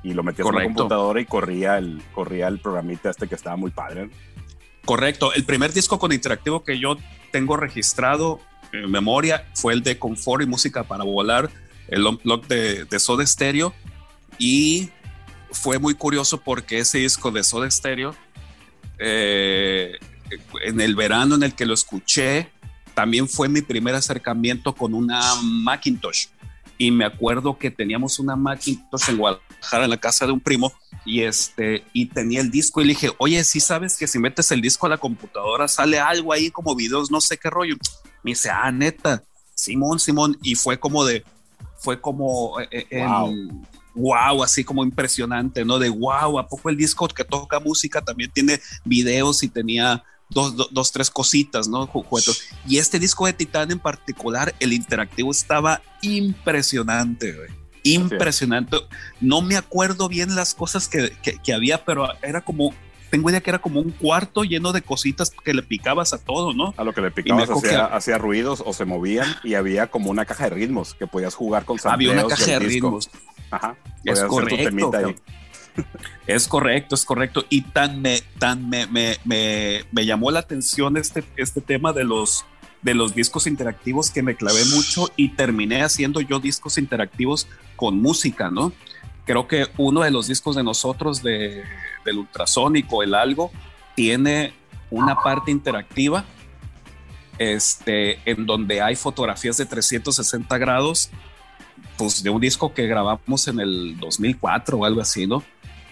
y 0.02 0.12
lo 0.12 0.22
metías 0.22 0.48
en 0.48 0.54
la 0.54 0.64
computadora 0.64 1.20
y 1.20 1.24
corría 1.24 1.78
el, 1.78 2.02
corría 2.12 2.48
el 2.48 2.58
programita 2.58 3.10
este 3.10 3.26
que 3.26 3.34
estaba 3.34 3.56
muy 3.56 3.70
padre. 3.70 4.10
Correcto. 4.84 5.32
El 5.32 5.44
primer 5.44 5.72
disco 5.72 5.98
con 5.98 6.12
interactivo 6.12 6.62
que 6.62 6.78
yo 6.78 6.96
tengo 7.32 7.56
registrado 7.56 8.40
en 8.72 8.90
memoria 8.90 9.46
fue 9.54 9.72
el 9.72 9.82
de 9.82 9.98
Confort 9.98 10.42
y 10.42 10.46
Música 10.46 10.84
para 10.84 11.04
Volar, 11.04 11.50
el 11.88 12.06
unplug 12.06 12.46
de, 12.46 12.84
de 12.84 12.98
Soda 12.98 13.26
Stereo. 13.26 13.72
Y 14.38 14.90
fue 15.50 15.78
muy 15.78 15.94
curioso 15.94 16.40
porque 16.40 16.78
ese 16.78 16.98
disco 16.98 17.30
de 17.30 17.42
Soda 17.42 17.70
Stereo, 17.70 18.14
eh, 18.98 19.98
en 20.62 20.80
el 20.80 20.94
verano 20.94 21.36
en 21.36 21.42
el 21.44 21.54
que 21.54 21.64
lo 21.64 21.74
escuché, 21.74 22.50
también 22.94 23.28
fue 23.28 23.48
mi 23.48 23.62
primer 23.62 23.94
acercamiento 23.94 24.74
con 24.74 24.94
una 24.94 25.20
Macintosh. 25.42 26.26
Y 26.76 26.90
me 26.90 27.04
acuerdo 27.04 27.56
que 27.58 27.70
teníamos 27.70 28.18
una 28.18 28.34
Macintosh 28.34 29.10
en 29.10 29.16
Guadalajara 29.18 29.84
en 29.84 29.90
la 29.90 29.96
casa 29.96 30.26
de 30.26 30.32
un 30.32 30.40
primo 30.40 30.72
y 31.04 31.20
este 31.20 31.84
y 31.92 32.06
tenía 32.06 32.40
el 32.40 32.50
disco 32.50 32.80
y 32.80 32.84
le 32.84 32.94
dije, 32.94 33.10
oye, 33.18 33.44
si 33.44 33.60
sabes 33.60 33.96
que 33.96 34.06
si 34.06 34.18
metes 34.18 34.50
el 34.50 34.60
disco 34.60 34.86
a 34.86 34.90
la 34.90 34.98
computadora 34.98 35.68
sale 35.68 36.00
algo 36.00 36.32
ahí 36.32 36.50
como 36.50 36.74
videos, 36.74 37.10
no 37.10 37.20
sé 37.20 37.36
qué 37.36 37.50
rollo. 37.50 37.76
Me 38.22 38.32
dice, 38.32 38.50
ah, 38.50 38.72
neta, 38.72 39.22
Simón, 39.54 40.00
Simón. 40.00 40.36
Y 40.42 40.54
fue 40.54 40.78
como 40.78 41.04
de, 41.04 41.24
fue 41.78 42.00
como 42.00 42.58
eh, 42.60 42.86
eh, 42.90 43.06
wow, 43.94 44.42
así 44.42 44.64
como 44.64 44.82
impresionante, 44.82 45.64
¿no? 45.64 45.78
De 45.78 45.88
wow, 45.88 46.38
¿a 46.38 46.48
poco 46.48 46.70
el 46.70 46.76
disco 46.76 47.06
que 47.08 47.24
toca 47.24 47.60
música 47.60 48.00
también 48.00 48.30
tiene 48.32 48.60
videos 48.84 49.42
y 49.42 49.48
tenía 49.48 50.02
dos, 50.34 50.68
dos, 50.70 50.92
tres 50.92 51.10
cositas, 51.10 51.68
¿no? 51.68 51.88
Y 52.66 52.78
este 52.78 52.98
disco 52.98 53.24
de 53.26 53.32
Titán 53.32 53.70
en 53.70 53.78
particular, 53.78 54.54
el 54.60 54.72
interactivo 54.72 55.30
estaba 55.30 55.80
impresionante, 56.02 57.32
güey. 57.32 57.48
Impresionante. 57.84 58.78
No 59.20 59.42
me 59.42 59.56
acuerdo 59.56 60.08
bien 60.08 60.34
las 60.34 60.54
cosas 60.54 60.88
que, 60.88 61.12
que, 61.42 61.52
había, 61.52 61.84
pero 61.84 62.08
era 62.22 62.40
como 62.40 62.74
tengo 63.10 63.30
idea 63.30 63.40
que 63.40 63.50
era 63.50 63.60
como 63.60 63.78
un 63.78 63.90
cuarto 63.92 64.42
lleno 64.42 64.72
de 64.72 64.82
cositas 64.82 65.30
que 65.30 65.54
le 65.54 65.62
picabas 65.62 66.12
a 66.12 66.18
todo, 66.18 66.52
¿no? 66.52 66.74
A 66.76 66.82
lo 66.82 66.92
que 66.92 67.00
le 67.00 67.12
picabas 67.12 67.48
hacía, 67.92 68.18
ruidos 68.18 68.62
o 68.66 68.72
se 68.72 68.84
movían 68.84 69.28
y 69.44 69.54
había 69.54 69.86
como 69.86 70.10
una 70.10 70.24
caja 70.24 70.44
de 70.44 70.50
ritmos 70.50 70.94
que 70.94 71.06
podías 71.06 71.34
jugar 71.34 71.64
con 71.64 71.78
Había 71.84 72.10
una 72.10 72.26
caja 72.26 72.44
de 72.44 72.58
ritmos. 72.58 73.08
Ajá. 73.50 73.76
Es 74.04 74.20
correcto. 74.24 75.14
Es 76.26 76.48
correcto, 76.48 76.94
es 76.94 77.04
correcto. 77.04 77.44
Y 77.50 77.62
tan 77.62 78.00
me, 78.00 78.20
tan 78.38 78.68
me, 78.68 78.86
me, 78.86 79.18
me, 79.24 80.06
llamó 80.06 80.30
la 80.30 80.40
atención 80.40 80.96
este, 80.96 81.24
este 81.36 81.60
tema 81.60 81.92
de 81.92 82.04
los, 82.04 82.46
de 82.82 82.94
los 82.94 83.14
discos 83.14 83.46
interactivos 83.46 84.10
que 84.10 84.22
me 84.22 84.34
clavé 84.34 84.64
mucho 84.74 85.10
y 85.16 85.30
terminé 85.30 85.82
haciendo 85.82 86.20
yo 86.20 86.40
discos 86.40 86.78
interactivos 86.78 87.46
con 87.76 88.00
música, 88.00 88.50
¿no? 88.50 88.72
Creo 89.26 89.48
que 89.48 89.66
uno 89.76 90.02
de 90.02 90.10
los 90.10 90.26
discos 90.28 90.56
de 90.56 90.62
nosotros 90.62 91.22
de, 91.22 91.64
del 92.04 92.18
ultrasónico, 92.18 93.02
el 93.02 93.14
algo, 93.14 93.50
tiene 93.94 94.54
una 94.90 95.16
parte 95.16 95.50
interactiva 95.50 96.24
este, 97.38 98.18
en 98.30 98.46
donde 98.46 98.80
hay 98.80 98.96
fotografías 98.96 99.56
de 99.56 99.66
360 99.66 100.56
grados, 100.58 101.10
pues 101.96 102.22
de 102.22 102.30
un 102.30 102.40
disco 102.40 102.72
que 102.72 102.86
grabamos 102.86 103.48
en 103.48 103.60
el 103.60 103.98
2004 103.98 104.78
o 104.78 104.84
algo 104.84 105.00
así, 105.00 105.26
¿no? 105.26 105.42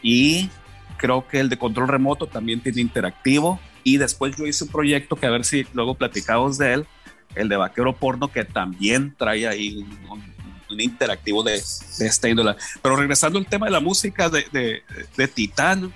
Y 0.02 0.50
creo 0.98 1.26
que 1.26 1.40
el 1.40 1.48
de 1.48 1.58
control 1.58 1.88
remoto 1.88 2.26
también 2.26 2.60
tiene 2.60 2.80
interactivo 2.80 3.60
y 3.84 3.96
después 3.96 4.36
yo 4.36 4.46
hice 4.46 4.64
un 4.64 4.70
proyecto 4.70 5.16
que 5.16 5.26
a 5.26 5.30
ver 5.30 5.44
si 5.44 5.66
luego 5.72 5.94
platicamos 5.94 6.58
de 6.58 6.74
él, 6.74 6.86
el 7.34 7.48
de 7.48 7.56
Vaquero 7.56 7.96
Porno, 7.96 8.30
que 8.30 8.44
también 8.44 9.14
trae 9.16 9.46
ahí 9.46 9.84
un, 10.08 10.32
interactivo 10.80 11.42
de, 11.42 11.62
de, 11.98 12.06
esta 12.06 12.30
índole. 12.30 12.56
Pero 12.80 12.96
regresando 12.96 13.38
al 13.38 13.46
tema 13.46 13.66
de 13.66 13.72
la 13.72 13.80
música 13.80 14.30
de, 14.30 14.46
de, 14.52 14.82
de 15.18 15.28
Titán, 15.28 15.92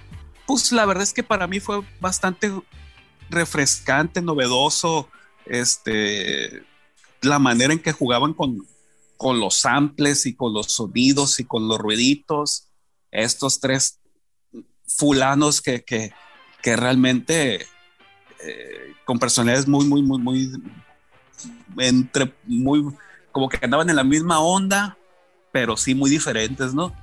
pues 0.47 0.71
la 0.71 0.85
verdad 0.85 1.03
es 1.03 1.15
que 1.15 1.23
para 1.23 1.47
mí 1.47 1.61
fue 1.61 1.81
bastante 1.99 2.53
refrescante, 3.31 4.21
novedoso, 4.21 5.09
este, 5.47 6.63
la 7.23 7.39
manera 7.39 7.73
en 7.73 7.79
que 7.79 7.93
jugaban 7.93 8.35
con, 8.35 8.67
con 9.17 9.41
los 9.41 9.57
samples 9.57 10.27
y 10.27 10.35
con 10.35 10.53
los 10.53 10.73
sonidos 10.73 11.41
y 11.41 11.45
con 11.45 11.69
los 11.69 11.79
ruiditos. 11.79 12.66
Estos 13.17 13.61
tres 13.61 13.99
fulanos 14.87 15.61
que, 15.61 15.83
que, 15.83 16.13
que 16.63 16.77
realmente 16.77 17.67
eh, 18.43 18.93
con 19.05 19.19
personalidades 19.19 19.67
muy, 19.67 19.87
muy, 19.87 20.03
muy, 20.03 20.19
muy, 20.19 20.51
entre, 21.79 22.35
muy, 22.45 22.85
como 23.33 23.49
que 23.49 23.59
andaban 23.63 23.89
en 23.89 23.97
la 23.97 24.05
misma 24.05 24.41
onda, 24.41 24.97
pero 25.53 25.77
sí 25.77 25.95
muy 25.95 26.11
diferentes, 26.11 26.75
¿no? 26.75 26.95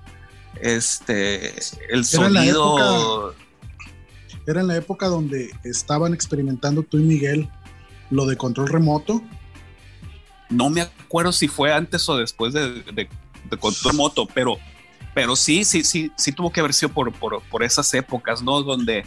Este, 0.62 1.53
el 1.89 2.05
sonido. 2.05 3.34
Era 4.46 4.62
en 4.62 4.67
la 4.67 4.75
época, 4.75 5.08
donde 5.08 5.51
estaban 5.63 6.13
experimentando 6.13 6.84
tú 6.84 6.98
y 6.98 7.03
Miguel 7.03 7.50
lo 8.10 8.25
de 8.25 8.36
control 8.36 8.67
remoto. 8.67 9.24
No 10.50 10.70
me 10.70 10.82
acuerdo 10.82 11.32
si 11.32 11.48
fue 11.48 11.74
antes 11.74 12.08
o 12.10 12.17
después 12.17 12.53
de, 12.53 12.84
de, 12.84 13.10
de 13.50 13.58
control 13.58 13.93
remoto, 13.93 14.27
pero, 14.27 14.58
pero 15.13 15.36
sí, 15.36 15.63
sí, 15.63 15.84
sí, 15.84 16.12
sí 16.17 16.32
tuvo 16.32 16.51
que 16.51 16.60
haber 16.60 16.74
sido 16.74 16.89
por, 16.89 17.12
por, 17.13 17.41
por 17.43 17.63
esas 17.63 17.93
épocas, 17.93 18.41
¿no? 18.41 18.62
Donde 18.62 19.03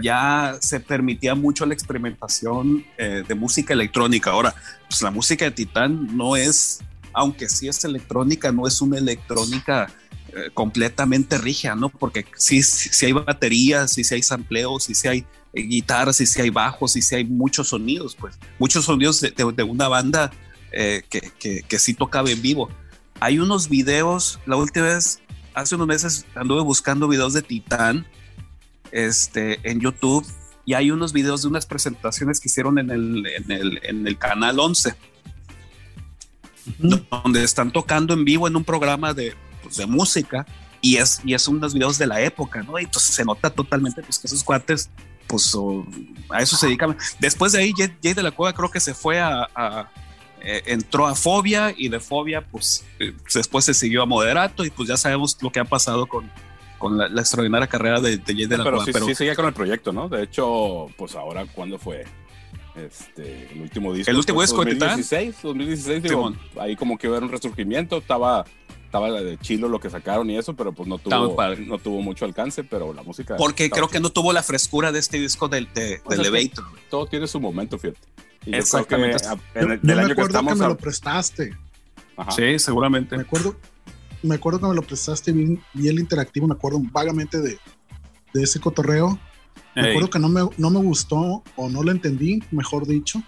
ya 0.00 0.56
se 0.60 0.80
permitía 0.80 1.34
mucho 1.34 1.66
la 1.66 1.74
experimentación 1.74 2.84
eh, 2.96 3.22
de 3.26 3.34
música 3.34 3.74
electrónica. 3.74 4.30
Ahora, 4.30 4.54
pues 4.88 5.02
la 5.02 5.10
música 5.10 5.44
de 5.44 5.50
Titán 5.50 6.16
no 6.16 6.36
es, 6.36 6.80
aunque 7.12 7.48
sí 7.48 7.68
es 7.68 7.84
electrónica, 7.84 8.50
no 8.50 8.66
es 8.66 8.80
una 8.80 8.98
electrónica 8.98 9.90
eh, 10.28 10.50
completamente 10.54 11.38
rígida, 11.38 11.74
¿no? 11.74 11.90
Porque 11.90 12.24
sí, 12.36 12.62
sí, 12.62 12.88
sí, 12.92 13.06
hay 13.06 13.12
baterías, 13.12 13.92
sí, 13.92 14.04
sí 14.04 14.14
hay 14.14 14.22
sampleos, 14.22 14.84
sí, 14.84 14.94
sí 14.94 15.06
hay 15.06 15.26
eh, 15.52 15.62
guitarras, 15.62 16.16
sí, 16.16 16.26
sí 16.26 16.40
hay 16.40 16.50
bajos, 16.50 16.92
sí, 16.92 17.02
sí 17.02 17.14
hay 17.16 17.24
muchos 17.24 17.68
sonidos, 17.68 18.16
pues, 18.16 18.38
muchos 18.58 18.86
sonidos 18.86 19.20
de, 19.20 19.30
de, 19.30 19.52
de 19.52 19.62
una 19.62 19.86
banda 19.88 20.32
eh, 20.72 21.02
que, 21.08 21.30
que, 21.38 21.62
que 21.62 21.78
sí 21.78 21.94
tocaba 21.94 22.30
en 22.30 22.40
vivo. 22.40 22.70
Hay 23.20 23.38
unos 23.38 23.68
videos, 23.68 24.40
la 24.46 24.56
última 24.56 24.86
vez, 24.86 25.20
hace 25.54 25.74
unos 25.76 25.86
meses 25.86 26.26
anduve 26.34 26.62
buscando 26.62 27.08
videos 27.08 27.32
de 27.32 27.42
Titán, 27.42 28.06
este, 28.90 29.58
en 29.68 29.80
YouTube 29.80 30.26
y 30.64 30.74
hay 30.74 30.90
unos 30.90 31.12
videos 31.12 31.42
de 31.42 31.48
unas 31.48 31.66
presentaciones 31.66 32.40
que 32.40 32.48
hicieron 32.48 32.78
en 32.78 32.90
el, 32.90 33.26
en 33.26 33.50
el, 33.50 33.80
en 33.82 34.06
el 34.06 34.18
canal 34.18 34.58
11, 34.58 34.94
uh 36.66 36.82
-huh. 36.82 37.22
donde 37.22 37.44
están 37.44 37.70
tocando 37.70 38.14
en 38.14 38.24
vivo 38.24 38.48
en 38.48 38.56
un 38.56 38.64
programa 38.64 39.12
de, 39.14 39.34
pues, 39.62 39.76
de 39.76 39.86
música 39.86 40.46
y 40.80 40.96
es, 40.96 41.20
y 41.24 41.34
es 41.34 41.48
unos 41.48 41.74
videos 41.74 41.98
de 41.98 42.06
la 42.06 42.20
época, 42.20 42.62
¿no? 42.62 42.78
Y 42.78 42.84
entonces 42.84 43.14
se 43.14 43.24
nota 43.24 43.50
totalmente 43.50 44.02
pues, 44.02 44.18
que 44.18 44.26
esos 44.26 44.42
cuates, 44.44 44.90
pues 45.26 45.54
oh, 45.54 45.86
a 46.30 46.42
eso 46.42 46.56
se 46.56 46.66
dedican. 46.66 46.96
Después 47.18 47.52
de 47.52 47.60
ahí, 47.60 47.72
Jay, 47.76 47.96
Jay 48.02 48.14
de 48.14 48.22
la 48.22 48.30
Cueva 48.30 48.52
creo 48.52 48.70
que 48.70 48.80
se 48.80 48.94
fue 48.94 49.20
a, 49.20 49.48
a 49.54 49.90
eh, 50.44 50.62
entró 50.66 51.06
a 51.06 51.14
Fobia 51.14 51.74
y 51.76 51.88
de 51.88 52.00
Fobia, 52.00 52.42
pues 52.42 52.84
eh, 52.98 53.14
después 53.34 53.64
se 53.64 53.74
siguió 53.74 54.02
a 54.02 54.06
Moderato 54.06 54.64
y 54.64 54.70
pues 54.70 54.88
ya 54.88 54.96
sabemos 54.96 55.36
lo 55.40 55.50
que 55.50 55.60
ha 55.60 55.64
pasado 55.64 56.06
con, 56.06 56.30
con 56.78 56.98
la, 56.98 57.08
la, 57.08 57.22
extraordinaria 57.22 57.66
carrera 57.66 58.00
de, 58.00 58.18
de 58.18 58.34
Jay 58.34 58.46
de 58.46 58.58
la 58.58 58.64
pero 58.64 58.76
Cueva. 58.76 58.84
Sí, 58.84 58.92
pero 58.92 59.06
sí 59.06 59.14
seguía 59.14 59.34
con 59.34 59.46
el 59.46 59.54
proyecto, 59.54 59.92
¿no? 59.92 60.08
De 60.08 60.22
hecho, 60.22 60.88
pues 60.98 61.14
ahora, 61.14 61.46
¿cuándo 61.46 61.78
fue? 61.78 62.04
Este, 62.74 63.48
el 63.52 63.62
último 63.62 63.94
disco. 63.94 64.10
El 64.10 64.16
último 64.16 64.42
disco 64.42 64.64
2016, 64.64 65.36
2016, 65.42 66.02
digo, 66.02 66.30
sí, 66.30 66.36
ahí 66.58 66.76
como 66.76 66.98
que 66.98 67.08
hubo 67.08 67.16
un 67.18 67.30
resurgimiento, 67.30 67.98
estaba 67.98 68.44
estaba 68.84 69.10
de 69.10 69.38
chilo 69.38 69.68
lo 69.68 69.80
que 69.80 69.90
sacaron 69.90 70.30
y 70.30 70.36
eso, 70.36 70.54
pero 70.54 70.72
pues 70.72 70.88
no 70.88 70.98
tuvo, 70.98 71.36
no 71.66 71.78
tuvo 71.78 72.00
mucho 72.00 72.24
alcance, 72.24 72.62
pero 72.62 72.92
la 72.92 73.02
música. 73.02 73.36
Porque 73.36 73.68
creo 73.68 73.86
chilo. 73.86 73.88
que 73.88 74.00
no 74.00 74.10
tuvo 74.10 74.32
la 74.32 74.42
frescura 74.42 74.92
de 74.92 75.00
este 75.00 75.18
disco 75.18 75.48
del, 75.48 75.72
de, 75.74 76.00
pues 76.04 76.18
del 76.18 76.28
Elevator. 76.28 76.64
Todo 76.90 77.06
tiene 77.06 77.26
su 77.26 77.40
momento, 77.40 77.76
fíjate. 77.76 77.98
Y 78.46 78.54
Exactamente. 78.54 79.24
Yo, 79.24 79.38
que, 79.52 79.60
yo, 79.60 79.74
yo 79.82 79.96
me 79.96 80.02
acuerdo 80.02 80.40
que, 80.40 80.46
que 80.48 80.54
me 80.54 80.64
a... 80.64 80.68
lo 80.68 80.76
prestaste. 80.76 81.56
Ajá. 82.16 82.30
Sí, 82.30 82.58
seguramente. 82.58 83.16
Me 83.16 83.22
acuerdo, 83.22 83.56
me 84.22 84.34
acuerdo 84.34 84.60
que 84.60 84.66
me 84.66 84.74
lo 84.74 84.82
prestaste, 84.82 85.32
vi 85.32 85.88
el 85.88 85.98
interactivo, 85.98 86.46
me 86.46 86.54
acuerdo 86.54 86.80
vagamente 86.92 87.40
de, 87.40 87.58
de 88.32 88.42
ese 88.42 88.60
cotorreo. 88.60 89.18
Me 89.74 89.90
acuerdo 89.90 90.10
que 90.10 90.18
no 90.18 90.28
me, 90.28 90.48
no 90.56 90.70
me 90.70 90.78
gustó 90.78 91.42
o 91.56 91.68
no 91.68 91.82
lo 91.82 91.90
entendí, 91.90 92.42
mejor 92.52 92.86
dicho. 92.86 93.20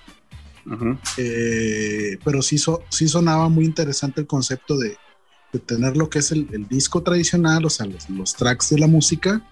Uh 0.65 0.71
-huh. 0.71 0.99
eh, 1.17 2.19
pero 2.25 2.43
sí, 2.43 2.59
so, 2.59 2.83
sí 2.89 3.07
sonaba 3.07 3.49
muy 3.49 3.65
interesante 3.65 4.21
el 4.21 4.27
concepto 4.27 4.77
de, 4.77 4.97
de 5.53 5.59
tener 5.61 5.97
lo 5.97 6.11
que 6.11 6.19
es 6.19 6.33
el, 6.33 6.49
el, 6.53 6.67
disco 6.67 7.03
tradicional, 7.03 7.65
o 7.65 7.71
sea, 7.71 7.87
los, 7.87 8.11
los 8.11 8.35
tracks 8.35 8.71
de 8.71 8.79
la 8.81 8.89
música 8.89 9.43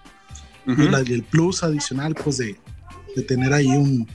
uh 0.67 0.71
-huh. 0.71 0.85
y, 0.85 0.89
la, 0.89 1.01
y, 1.01 1.13
el 1.13 1.23
plus 1.23 1.63
adicional, 1.63 2.15
pues 2.15 2.37
de, 2.37 2.57
de 3.15 3.21
tener 3.23 3.53
ahí 3.53 3.67
un, 3.67 4.05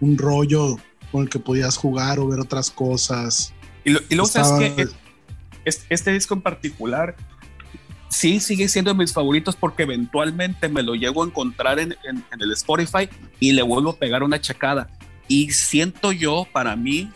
un, 0.00 0.18
rollo 0.18 0.76
con 1.10 1.22
el 1.22 1.28
que 1.28 1.38
podías 1.38 1.76
jugar 1.76 2.18
o 2.18 2.28
ver 2.28 2.40
otras 2.40 2.70
cosas. 2.70 3.52
Y, 3.84 3.90
lo, 3.90 4.00
y 4.08 4.14
luego 4.14 4.26
Estaba, 4.26 4.46
sabes 4.46 4.72
que 4.72 4.88
este, 5.64 5.86
este 5.90 6.12
disco 6.12 6.34
en 6.34 6.42
particular 6.42 7.16
sí 8.08 8.40
sigue 8.40 8.68
siendo 8.68 8.92
de 8.92 8.98
mis 8.98 9.12
favoritos 9.12 9.56
porque 9.56 9.82
eventualmente 9.82 10.68
me 10.68 10.82
lo 10.82 10.94
llego 10.94 11.22
a 11.22 11.26
encontrar 11.26 11.78
en, 11.78 11.92
en, 12.04 12.24
en, 12.32 12.40
el 12.40 12.52
Spotify 12.52 13.08
y 13.38 13.52
le 13.52 13.62
vuelvo 13.62 13.90
a 13.90 13.96
pegar 13.96 14.22
una 14.22 14.40
checada. 14.40 14.88
Y 15.28 15.50
siento 15.52 16.12
yo, 16.12 16.46
para 16.52 16.74
mí, 16.74 17.10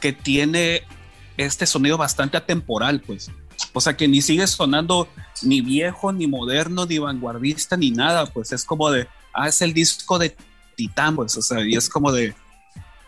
que 0.00 0.12
tiene 0.12 0.82
este 1.36 1.66
sonido 1.66 1.96
bastante 1.96 2.36
atemporal, 2.36 3.00
pues. 3.00 3.30
O 3.72 3.80
sea, 3.80 3.96
que 3.96 4.08
ni 4.08 4.22
sigue 4.22 4.46
sonando 4.46 5.08
ni 5.42 5.60
viejo, 5.60 6.12
ni 6.12 6.26
moderno, 6.26 6.86
ni 6.86 6.98
vanguardista, 6.98 7.76
ni 7.76 7.90
nada, 7.90 8.26
pues 8.26 8.52
es 8.52 8.64
como 8.64 8.90
de, 8.90 9.08
ah, 9.32 9.48
es 9.48 9.62
el 9.62 9.72
disco 9.72 10.18
de 10.18 10.36
Titán, 10.78 11.16
pues, 11.16 11.36
o 11.36 11.42
sea, 11.42 11.60
y 11.66 11.74
es 11.74 11.88
como 11.88 12.12
de, 12.12 12.32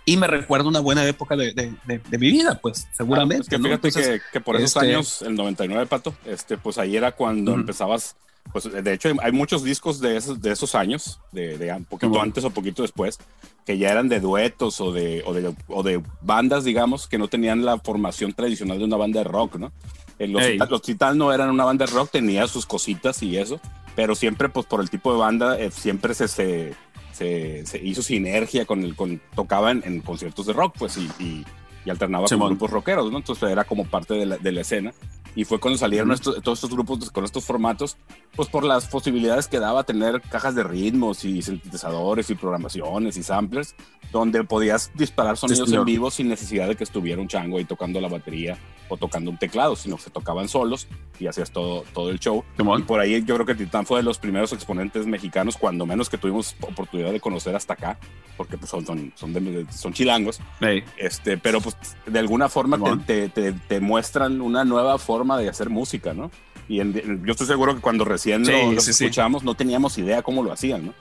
y 0.04 0.16
me 0.16 0.26
recuerda 0.26 0.68
una 0.68 0.80
buena 0.80 1.06
época 1.06 1.36
de, 1.36 1.52
de, 1.52 1.72
de, 1.86 1.98
de 1.98 2.18
mi 2.18 2.32
vida, 2.32 2.58
pues, 2.60 2.88
seguramente. 2.92 3.36
Ah, 3.36 3.42
es 3.42 3.48
que 3.48 3.58
¿no? 3.58 3.64
fíjate 3.64 3.88
Entonces, 3.88 4.20
que, 4.20 4.32
que, 4.32 4.40
por 4.40 4.56
esos 4.56 4.74
este... 4.74 4.88
años, 4.88 5.22
el 5.22 5.36
99, 5.36 5.86
Pato, 5.86 6.12
este, 6.24 6.58
pues 6.58 6.78
ahí 6.78 6.96
era 6.96 7.12
cuando 7.12 7.52
uh 7.52 7.54
-huh. 7.54 7.60
empezabas, 7.60 8.16
pues 8.52 8.64
de 8.72 8.92
hecho 8.92 9.08
hay 9.22 9.30
muchos 9.30 9.62
discos 9.62 10.00
de 10.00 10.16
esos, 10.16 10.42
de 10.42 10.50
esos 10.50 10.74
años, 10.74 11.20
de, 11.30 11.56
de 11.58 11.72
un 11.72 11.84
poquito 11.84 12.20
antes 12.20 12.42
o 12.42 12.50
poquito 12.50 12.82
después, 12.82 13.18
que 13.64 13.78
ya 13.78 13.92
eran 13.92 14.08
de 14.08 14.18
duetos 14.18 14.80
o 14.80 14.90
de, 14.90 15.22
o 15.24 15.32
de, 15.32 15.54
o 15.68 15.82
de 15.84 16.02
bandas, 16.22 16.64
digamos, 16.64 17.06
que 17.06 17.18
no 17.18 17.28
tenían 17.28 17.64
la 17.64 17.78
formación 17.78 18.32
tradicional 18.32 18.78
de 18.78 18.84
una 18.86 18.96
banda 18.96 19.20
de 19.20 19.24
rock, 19.24 19.56
¿no? 19.56 19.70
Eh, 20.18 20.26
Los, 20.26 20.42
hey. 20.44 20.58
los 20.68 20.82
Titans 20.82 21.16
no 21.16 21.32
eran 21.32 21.50
una 21.50 21.64
banda 21.64 21.86
de 21.86 21.92
rock, 21.92 22.10
tenía 22.10 22.48
sus 22.48 22.66
cositas 22.66 23.22
y 23.22 23.36
eso, 23.36 23.60
pero 23.94 24.14
siempre, 24.14 24.48
pues 24.48 24.66
por 24.66 24.80
el 24.80 24.90
tipo 24.90 25.12
de 25.12 25.18
banda, 25.18 25.58
eh, 25.58 25.70
siempre 25.70 26.14
se, 26.14 26.26
se, 26.28 26.74
se, 27.20 27.66
se, 27.66 27.78
hizo 27.78 28.02
sinergia 28.02 28.64
con 28.64 28.82
el, 28.82 28.96
con, 28.96 29.20
tocaba 29.34 29.70
en, 29.70 30.00
conciertos 30.00 30.46
de 30.46 30.54
rock, 30.54 30.74
pues, 30.78 30.96
y, 30.96 31.06
y, 31.22 31.44
y 31.84 31.90
alternaba 31.90 32.26
con 32.26 32.46
grupos 32.46 32.70
rockeros, 32.70 33.12
¿no? 33.12 33.18
Entonces 33.18 33.50
era 33.50 33.64
como 33.64 33.84
parte 33.84 34.14
de 34.14 34.24
la, 34.24 34.38
de 34.38 34.52
la 34.52 34.62
escena. 34.62 34.94
Y 35.34 35.44
fue 35.44 35.60
cuando 35.60 35.78
salieron 35.78 36.12
estos, 36.12 36.42
todos 36.42 36.58
estos 36.58 36.70
grupos 36.70 37.10
con 37.10 37.24
estos 37.24 37.44
formatos, 37.44 37.96
pues 38.34 38.48
por 38.48 38.64
las 38.64 38.86
posibilidades 38.86 39.48
que 39.48 39.58
daba 39.58 39.84
tener 39.84 40.20
cajas 40.22 40.54
de 40.54 40.64
ritmos 40.64 41.24
y 41.24 41.42
sintetizadores 41.42 42.30
y 42.30 42.34
programaciones 42.34 43.16
y 43.16 43.22
samplers, 43.22 43.74
donde 44.12 44.44
podías 44.44 44.90
disparar 44.94 45.36
sonidos 45.36 45.68
sí, 45.68 45.76
en 45.76 45.84
vivo 45.84 46.10
sin 46.10 46.28
necesidad 46.28 46.68
de 46.68 46.76
que 46.76 46.84
estuviera 46.84 47.20
un 47.20 47.28
chango 47.28 47.58
ahí 47.58 47.64
tocando 47.64 48.00
la 48.00 48.08
batería 48.08 48.58
o 48.88 48.96
tocando 48.96 49.30
un 49.30 49.38
teclado, 49.38 49.76
sino 49.76 49.96
que 49.96 50.02
se 50.02 50.10
tocaban 50.10 50.48
solos 50.48 50.88
y 51.18 51.26
hacías 51.26 51.52
todo, 51.52 51.84
todo 51.94 52.10
el 52.10 52.18
show. 52.18 52.44
Y 52.58 52.82
por 52.82 53.00
ahí 53.00 53.22
yo 53.24 53.34
creo 53.34 53.46
que 53.46 53.54
Titán 53.54 53.86
fue 53.86 53.98
de 53.98 54.02
los 54.02 54.18
primeros 54.18 54.52
exponentes 54.52 55.06
mexicanos, 55.06 55.56
cuando 55.56 55.86
menos 55.86 56.10
que 56.10 56.18
tuvimos 56.18 56.56
oportunidad 56.60 57.12
de 57.12 57.20
conocer 57.20 57.54
hasta 57.54 57.74
acá, 57.74 57.98
porque 58.36 58.58
pues 58.58 58.70
son, 58.70 58.84
son, 58.84 59.12
son, 59.14 59.32
de, 59.32 59.66
son 59.70 59.92
chilangos. 59.92 60.40
Hey. 60.60 60.82
Este, 60.96 61.38
pero 61.38 61.60
pues 61.60 61.76
de 62.06 62.18
alguna 62.18 62.48
forma 62.48 62.78
te, 63.06 63.28
te, 63.28 63.52
te, 63.52 63.52
te, 63.52 63.80
muestran 63.80 64.40
una 64.40 64.64
nueva 64.64 64.98
forma 64.98 65.19
de 65.38 65.48
hacer 65.48 65.70
música, 65.70 66.14
¿no? 66.14 66.30
Y 66.68 66.80
en, 66.80 66.96
en, 66.96 67.24
yo 67.24 67.32
estoy 67.32 67.46
seguro 67.46 67.74
que 67.74 67.80
cuando 67.80 68.04
recién 68.04 68.44
sí, 68.44 68.52
lo, 68.52 68.80
sí, 68.80 68.90
escuchamos 68.90 69.42
sí. 69.42 69.46
no 69.46 69.54
teníamos 69.54 69.98
idea 69.98 70.22
cómo 70.22 70.42
lo 70.42 70.52
hacían, 70.52 70.86
¿no? 70.86 70.94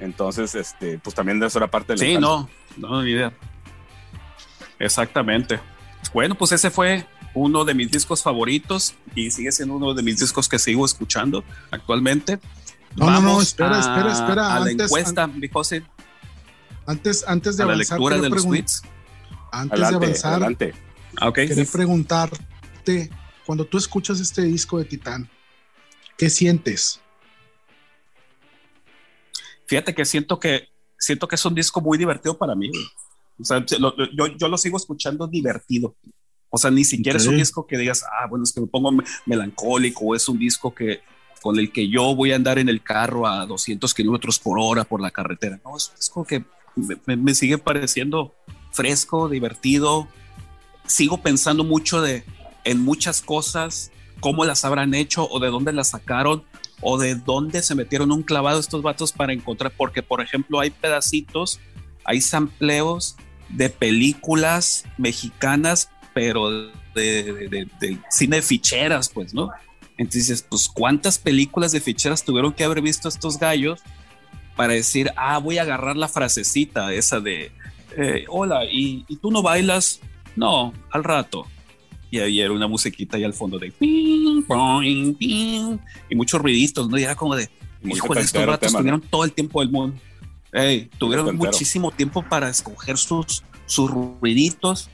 Entonces, 0.00 0.54
este, 0.54 0.98
pues 0.98 1.14
también 1.14 1.40
de 1.40 1.46
eso 1.46 1.58
era 1.58 1.70
parte 1.70 1.94
del. 1.94 1.98
Sí, 1.98 2.18
no, 2.18 2.48
no, 2.76 3.02
ni 3.02 3.12
idea. 3.12 3.32
Exactamente. 4.78 5.58
Bueno, 6.12 6.34
pues 6.34 6.52
ese 6.52 6.70
fue 6.70 7.06
uno 7.34 7.64
de 7.64 7.74
mis 7.74 7.90
discos 7.90 8.22
favoritos 8.22 8.94
y 9.14 9.30
sigue 9.30 9.52
siendo 9.52 9.76
uno 9.76 9.94
de 9.94 10.02
mis 10.02 10.18
discos 10.18 10.48
que 10.48 10.58
sigo 10.58 10.84
escuchando 10.84 11.44
actualmente. 11.70 12.38
No, 12.96 13.10
no, 13.10 13.20
no, 13.20 13.42
espera, 13.42 13.78
espera, 13.78 14.12
espera. 14.12 14.54
A 14.54 14.60
la 14.60 14.70
encuesta, 14.70 15.26
mi 15.26 15.48
José. 15.48 15.82
Antes, 16.86 17.24
antes 17.26 17.56
de 17.56 17.62
a 17.62 17.66
la 17.66 17.72
avanzar. 17.74 17.98
lectura 17.98 18.18
de 18.18 18.30
los 18.30 18.46
tweets. 18.46 18.82
Antes 19.52 19.80
de 19.80 19.86
avanzar, 19.86 20.32
adelante. 20.32 20.74
Ah, 21.18 21.28
okay. 21.28 21.48
quería 21.48 21.64
preguntarte, 21.64 23.10
cuando 23.46 23.64
tú 23.64 23.78
escuchas 23.78 24.20
este 24.20 24.42
disco 24.42 24.78
de 24.78 24.84
Titán, 24.84 25.30
¿qué 26.18 26.28
sientes? 26.28 27.00
Fíjate 29.66 29.94
que 29.94 30.04
siento 30.04 30.38
que 30.38 30.68
siento 30.98 31.28
que 31.28 31.36
es 31.36 31.44
un 31.44 31.54
disco 31.54 31.80
muy 31.80 31.96
divertido 31.96 32.36
para 32.36 32.54
mí. 32.54 32.70
O 33.38 33.44
sea, 33.44 33.64
lo, 33.78 33.94
yo, 34.12 34.26
yo, 34.26 34.48
lo 34.48 34.58
sigo 34.58 34.76
escuchando 34.76 35.26
divertido. 35.26 35.94
O 36.50 36.58
sea, 36.58 36.70
ni 36.70 36.84
siquiera 36.84 37.18
okay. 37.18 37.26
es 37.26 37.30
un 37.30 37.36
disco 37.36 37.66
que 37.66 37.76
digas, 37.76 38.02
ah, 38.04 38.26
bueno, 38.28 38.44
es 38.44 38.52
que 38.52 38.60
me 38.60 38.66
pongo 38.66 38.90
melancólico, 39.26 40.06
o 40.06 40.14
es 40.14 40.28
un 40.28 40.38
disco 40.38 40.74
que 40.74 41.00
con 41.42 41.58
el 41.58 41.70
que 41.70 41.88
yo 41.88 42.14
voy 42.16 42.32
a 42.32 42.36
andar 42.36 42.58
en 42.58 42.68
el 42.68 42.82
carro 42.82 43.26
a 43.26 43.46
200 43.46 43.92
kilómetros 43.94 44.38
por 44.38 44.58
hora 44.58 44.84
por 44.84 45.00
la 45.00 45.10
carretera. 45.10 45.60
No, 45.64 45.76
es 45.76 45.90
un 45.90 45.96
disco 45.96 46.24
que 46.24 46.44
me, 47.06 47.16
me, 47.16 47.34
sigue 47.34 47.58
pareciendo 47.58 48.34
fresco, 48.72 49.28
divertido. 49.28 50.08
Sigo 50.86 51.20
pensando 51.20 51.62
mucho 51.62 52.00
de, 52.00 52.24
en 52.66 52.84
muchas 52.84 53.22
cosas, 53.22 53.90
cómo 54.20 54.44
las 54.44 54.64
habrán 54.64 54.92
hecho 54.94 55.26
o 55.30 55.40
de 55.40 55.48
dónde 55.48 55.72
las 55.72 55.90
sacaron 55.90 56.44
o 56.80 56.98
de 56.98 57.14
dónde 57.14 57.62
se 57.62 57.74
metieron 57.74 58.12
un 58.12 58.22
clavado 58.22 58.60
estos 58.60 58.82
vatos 58.82 59.12
para 59.12 59.32
encontrar, 59.32 59.72
porque 59.74 60.02
por 60.02 60.20
ejemplo 60.20 60.60
hay 60.60 60.70
pedacitos, 60.70 61.60
hay 62.04 62.20
sampleos 62.20 63.16
de 63.48 63.70
películas 63.70 64.84
mexicanas, 64.98 65.90
pero 66.12 66.50
de, 66.50 66.70
de, 66.94 67.48
de, 67.48 67.68
de 67.80 67.98
cine 68.10 68.36
de 68.36 68.42
ficheras, 68.42 69.08
pues, 69.08 69.32
¿no? 69.32 69.50
Entonces, 69.98 70.42
pues, 70.42 70.68
¿cuántas 70.68 71.18
películas 71.18 71.72
de 71.72 71.80
ficheras 71.80 72.24
tuvieron 72.24 72.52
que 72.52 72.64
haber 72.64 72.82
visto 72.82 73.08
estos 73.08 73.38
gallos 73.38 73.80
para 74.56 74.74
decir, 74.74 75.10
ah, 75.16 75.38
voy 75.38 75.58
a 75.58 75.62
agarrar 75.62 75.96
la 75.96 76.08
frasecita 76.08 76.92
esa 76.92 77.20
de, 77.20 77.52
eh, 77.96 78.24
hola, 78.28 78.64
¿y, 78.64 79.04
¿y, 79.08 79.16
tú 79.16 79.30
no 79.30 79.42
bailas? 79.42 80.00
No, 80.34 80.72
al 80.90 81.04
rato. 81.04 81.46
Y 82.10 82.18
ahí 82.18 82.40
era 82.40 82.52
una 82.52 82.68
musiquita 82.68 83.16
ahí 83.16 83.24
al 83.24 83.34
fondo 83.34 83.58
de 83.58 83.72
ping, 83.72 84.42
ping, 84.42 85.14
ping, 85.14 85.78
y 86.08 86.14
muchos 86.14 86.40
ruiditos, 86.40 86.88
¿no? 86.88 86.98
Y 86.98 87.02
era 87.02 87.16
como 87.16 87.34
de, 87.34 87.50
híjole, 87.82 88.20
estos 88.20 88.46
ratos 88.46 88.68
tema, 88.68 88.78
tuvieron 88.78 89.00
¿no? 89.00 89.08
todo 89.08 89.24
el 89.24 89.32
tiempo 89.32 89.60
del 89.60 89.70
mundo. 89.70 89.98
Hey, 90.52 90.88
tuvieron 90.98 91.36
muchísimo 91.36 91.90
tiempo 91.90 92.22
para 92.22 92.48
escoger 92.48 92.96
sus, 92.96 93.42
sus 93.66 93.90
ruiditos. 93.90 94.88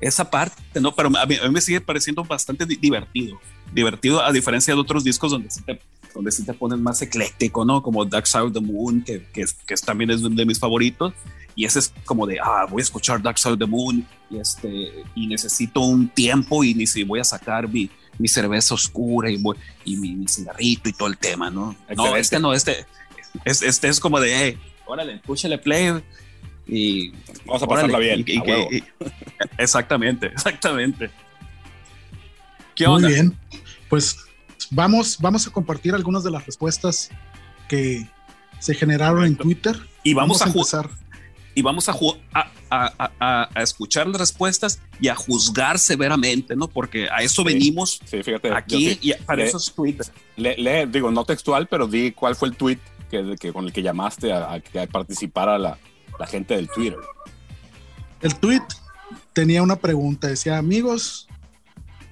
Esa 0.00 0.28
parte, 0.28 0.80
¿no? 0.80 0.92
Pero 0.92 1.16
a 1.16 1.26
mí, 1.26 1.36
a 1.36 1.46
mí 1.46 1.50
me 1.50 1.60
sigue 1.60 1.80
pareciendo 1.80 2.24
bastante 2.24 2.66
divertido. 2.66 3.40
Divertido, 3.72 4.20
a 4.20 4.32
diferencia 4.32 4.74
de 4.74 4.80
otros 4.80 5.04
discos 5.04 5.30
donde 5.30 5.48
sí 5.48 5.62
te, 5.62 5.80
donde 6.14 6.30
sí 6.30 6.44
te 6.44 6.52
pones 6.52 6.78
más 6.78 7.00
ecléctico, 7.02 7.64
¿no? 7.64 7.82
Como 7.82 8.04
Dark 8.04 8.26
Side 8.26 8.42
of 8.42 8.52
the 8.52 8.60
Moon, 8.60 9.02
que, 9.02 9.24
que, 9.32 9.44
que 9.66 9.74
también 9.76 10.10
es 10.10 10.22
de 10.22 10.46
mis 10.46 10.58
favoritos 10.58 11.12
y 11.54 11.64
ese 11.64 11.80
es 11.80 11.92
como 12.04 12.26
de, 12.26 12.38
ah, 12.40 12.66
voy 12.68 12.80
a 12.80 12.84
escuchar 12.84 13.22
Dark 13.22 13.38
Side 13.38 13.54
of 13.54 13.58
the 13.58 13.66
Moon 13.66 14.06
y, 14.30 14.38
este, 14.38 15.04
y 15.14 15.26
necesito 15.26 15.80
un 15.80 16.08
tiempo 16.08 16.64
y 16.64 16.74
ni 16.74 16.86
si 16.86 17.04
voy 17.04 17.20
a 17.20 17.24
sacar 17.24 17.68
mi, 17.68 17.90
mi 18.18 18.28
cerveza 18.28 18.74
oscura 18.74 19.30
y, 19.30 19.36
voy, 19.36 19.56
y 19.84 19.96
mi, 19.96 20.14
mi, 20.14 20.28
cigarrito 20.28 20.88
y 20.88 20.92
todo 20.92 21.08
el 21.08 21.18
tema, 21.18 21.50
¿no? 21.50 21.72
Excelente. 21.88 21.96
No, 21.96 22.16
este 22.16 22.40
no, 22.40 22.54
este, 22.54 22.86
este, 23.44 23.66
este 23.66 23.88
es 23.88 24.00
como 24.00 24.20
de, 24.20 24.34
hey, 24.34 24.58
órale, 24.86 25.14
escúchale 25.14 25.58
play 25.58 26.02
y... 26.66 27.10
Vamos 27.44 27.62
a 27.62 27.66
pasarla 27.66 27.98
órale, 27.98 28.24
bien. 28.24 28.42
Y, 28.44 28.50
y, 28.50 28.78
y, 28.78 28.84
exactamente, 29.58 30.26
exactamente. 30.26 31.10
¿Qué 32.74 32.86
onda? 32.86 33.08
Muy 33.08 33.14
bien, 33.14 33.36
pues 33.90 34.16
vamos, 34.70 35.18
vamos 35.20 35.46
a 35.46 35.50
compartir 35.50 35.94
algunas 35.94 36.24
de 36.24 36.30
las 36.30 36.46
respuestas 36.46 37.10
que 37.68 38.08
se 38.58 38.74
generaron 38.74 39.24
en 39.24 39.36
Twitter. 39.36 39.78
Y 40.04 40.14
vamos, 40.14 40.40
vamos 40.40 40.74
a, 40.74 40.80
a 40.80 40.90
y 41.54 41.62
vamos 41.62 41.88
a, 41.88 41.94
a, 42.32 42.50
a, 42.70 43.48
a, 43.54 43.62
escuchar 43.62 44.06
las 44.06 44.18
respuestas 44.18 44.80
y 45.00 45.08
a 45.08 45.14
juzgar 45.14 45.78
severamente, 45.78 46.56
¿no? 46.56 46.68
Porque 46.68 47.08
a 47.10 47.22
eso 47.22 47.42
sí, 47.42 47.48
venimos 47.48 48.00
sí, 48.04 48.22
fíjate, 48.22 48.52
aquí 48.52 48.94
sí, 48.94 48.98
y 49.02 49.12
para 49.24 49.42
le, 49.42 49.48
eso 49.48 49.58
es 49.58 49.72
Twitter. 49.72 50.06
Le, 50.36 50.56
le, 50.56 50.86
digo, 50.86 51.10
no 51.10 51.24
textual, 51.24 51.66
pero 51.66 51.86
di 51.86 52.12
cuál 52.12 52.36
fue 52.36 52.48
el 52.48 52.56
tweet 52.56 52.78
que, 53.10 53.36
que 53.38 53.52
con 53.52 53.66
el 53.66 53.72
que 53.72 53.82
llamaste 53.82 54.32
a, 54.32 54.60
que 54.60 54.86
participara 54.86 55.58
la, 55.58 55.78
la 56.18 56.26
gente 56.26 56.54
del 56.54 56.68
Twitter. 56.68 56.98
El 58.22 58.34
tweet 58.36 58.62
tenía 59.32 59.62
una 59.62 59.76
pregunta, 59.76 60.28
decía, 60.28 60.56
amigos, 60.56 61.28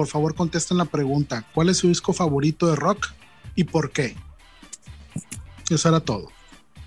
por 0.00 0.06
favor 0.06 0.34
contesten 0.34 0.78
la 0.78 0.86
pregunta, 0.86 1.44
¿cuál 1.52 1.68
es 1.68 1.76
su 1.76 1.88
disco 1.88 2.14
favorito 2.14 2.66
de 2.66 2.74
rock 2.74 3.08
y 3.54 3.64
por 3.64 3.90
qué? 3.90 4.16
Eso 5.68 5.90
era 5.90 6.00
todo. 6.00 6.28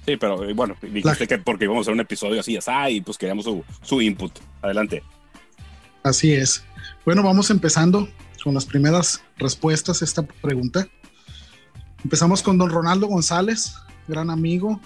Sí, 0.04 0.18
pero 0.18 0.44
eh, 0.44 0.54
bueno, 0.54 0.76
dijiste 0.82 1.20
la... 1.20 1.28
que 1.28 1.38
porque 1.38 1.66
íbamos 1.66 1.82
a 1.82 1.84
hacer 1.84 1.94
un 1.94 2.00
episodio 2.00 2.40
así, 2.40 2.58
así 2.58 2.72
y 2.90 3.02
pues 3.02 3.20
queríamos 3.20 3.46
su, 3.46 3.64
su, 3.84 4.02
input. 4.02 4.32
Adelante. 4.64 5.04
Así 6.02 6.32
es. 6.34 6.64
Bueno, 7.06 7.22
vamos 7.22 7.52
empezando 7.52 8.10
con 8.44 8.56
las 8.56 8.66
primeras 8.66 9.22
respuestas 9.38 10.02
a 10.02 10.06
esta 10.06 10.24
pregunta. 10.24 10.88
Empezamos 12.04 12.42
con 12.42 12.58
don 12.58 12.72
Ronaldo 12.72 13.06
González, 13.06 13.76
gran 14.08 14.32
amigo, 14.32 14.82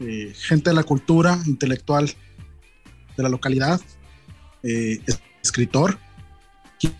eh, 0.00 0.32
gente 0.34 0.70
de 0.70 0.74
la 0.74 0.84
cultura 0.84 1.38
intelectual 1.44 2.06
de 3.14 3.22
la 3.22 3.28
localidad, 3.28 3.78
eh, 4.62 5.02
escritor, 5.42 5.98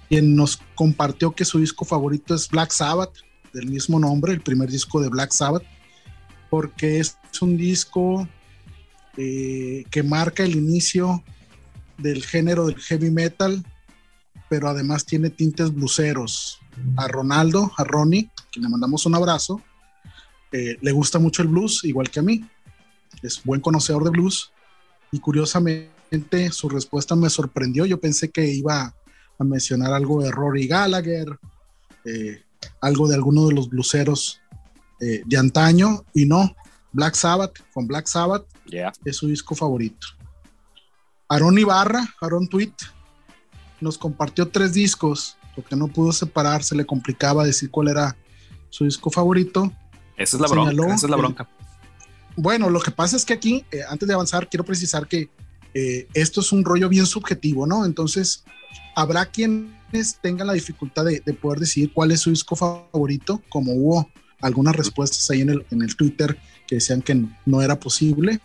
quien 0.09 0.37
nos 0.37 0.59
compartió 0.75 1.33
que 1.33 1.45
su 1.45 1.59
disco 1.59 1.85
favorito 1.85 2.35
es 2.35 2.49
Black 2.49 2.73
Sabbath, 2.73 3.15
del 3.53 3.67
mismo 3.69 3.99
nombre, 3.99 4.33
el 4.33 4.41
primer 4.41 4.71
disco 4.71 5.01
de 5.01 5.09
Black 5.09 5.33
Sabbath 5.33 5.65
porque 6.51 7.01
es 7.01 7.19
un 7.41 7.57
disco 7.57 8.29
eh, 9.17 9.85
que 9.91 10.03
marca 10.03 10.45
el 10.45 10.57
inicio 10.57 11.23
del 11.99 12.25
género 12.25 12.67
del 12.67 12.79
heavy 12.79 13.11
metal, 13.11 13.65
pero 14.49 14.69
además 14.69 15.05
tiene 15.05 15.31
tintes 15.31 15.73
bluseros. 15.73 16.61
A 16.97 17.09
Ronaldo, 17.09 17.73
a 17.79 17.85
Ronnie, 17.85 18.31
que 18.53 18.61
le 18.61 18.69
mandamos 18.69 19.07
un 19.07 19.15
abrazo, 19.15 19.63
eh, 20.53 20.77
le 20.81 20.93
gusta 20.93 21.19
mucho 21.19 21.43
el 21.43 21.49
blues, 21.49 21.85
igual 21.85 22.11
que 22.11 22.21
a 22.21 22.23
mí. 22.23 22.45
Es 23.23 23.43
buen 23.43 23.61
conocedor 23.61 24.05
de 24.05 24.11
blues 24.11 24.53
y 25.11 25.21
curiosamente 25.21 26.51
su 26.53 26.69
respuesta 26.69 27.17
me 27.17 27.31
sorprendió. 27.31 27.87
Yo 27.87 27.99
pensé 27.99 28.31
que 28.31 28.47
iba 28.47 28.95
a 29.39 29.45
mencionar 29.45 29.93
algo 29.93 30.23
de 30.23 30.31
Rory 30.31 30.67
Gallagher, 30.67 31.39
eh, 32.05 32.43
algo 32.81 33.09
de 33.09 33.15
alguno 33.15 33.47
de 33.47 33.55
los 33.55 33.69
bluseros 33.69 34.41
eh, 35.01 35.23
de 35.25 35.37
antaño 35.37 36.05
y 36.15 36.27
no, 36.27 36.55
Black 36.93 37.15
Sabbath, 37.15 37.59
con 37.73 37.87
Black 37.87 38.07
Sabbath 38.07 38.47
yeah. 38.65 38.93
es 39.05 39.17
su 39.17 39.29
disco 39.29 39.55
favorito. 39.55 40.07
Aaron 41.29 41.59
Ibarra, 41.59 42.15
Aaron 42.21 42.49
Tweet, 42.49 42.73
nos 43.81 43.99
compartió 43.99 44.49
tres 44.49 44.73
discos, 44.73 45.37
porque 45.55 45.77
no 45.77 45.89
pudo 45.89 46.13
separar, 46.13 46.63
se 46.63 46.77
le 46.77 46.87
complicaba 46.87 47.45
decir 47.45 47.71
cuál 47.71 47.89
era 47.89 48.17
su 48.71 48.85
disco 48.85 49.11
favorito. 49.11 49.73
Esa 50.17 50.37
es 50.37 50.41
la 50.41 50.49
Señaló, 50.49 50.77
bronca. 50.77 50.95
Esa 50.95 51.07
es 51.07 51.11
la 51.11 51.17
bronca. 51.17 51.49
Eh, 51.51 51.67
bueno, 52.37 52.71
lo 52.71 52.81
que 52.81 52.91
pasa 52.91 53.17
es 53.17 53.25
que 53.25 53.33
aquí, 53.33 53.65
eh, 53.73 53.81
antes 53.89 54.07
de 54.07 54.15
avanzar, 54.15 54.49
quiero 54.49 54.65
precisar 54.65 55.09
que 55.09 55.31
eh, 55.75 56.07
esto 56.15 56.41
es 56.41 56.53
un 56.53 56.65
rollo 56.65 56.89
bien 56.89 57.07
subjetivo, 57.07 57.67
¿no? 57.67 57.85
Entonces, 57.85 58.45
habrá 58.95 59.27
quienes 59.27 60.19
tengan 60.21 60.47
la 60.47 60.53
dificultad 60.53 61.05
de, 61.05 61.21
de 61.25 61.33
poder 61.33 61.61
decidir 61.61 61.93
cuál 61.93 62.11
es 62.11 62.21
su 62.21 62.31
disco 62.31 62.57
favorito, 62.57 63.43
como 63.49 63.73
hubo 63.73 64.09
algunas 64.41 64.77
respuestas 64.77 65.31
ahí 65.31 65.41
en 65.41 65.51
el, 65.51 65.67
en 65.71 65.83
el 65.83 65.97
Twitter 65.97 66.37
que 66.67 66.77
decían 66.77 67.03
que 67.03 67.25
no 67.45 67.63
era 67.63 67.79
posible. 67.79 68.41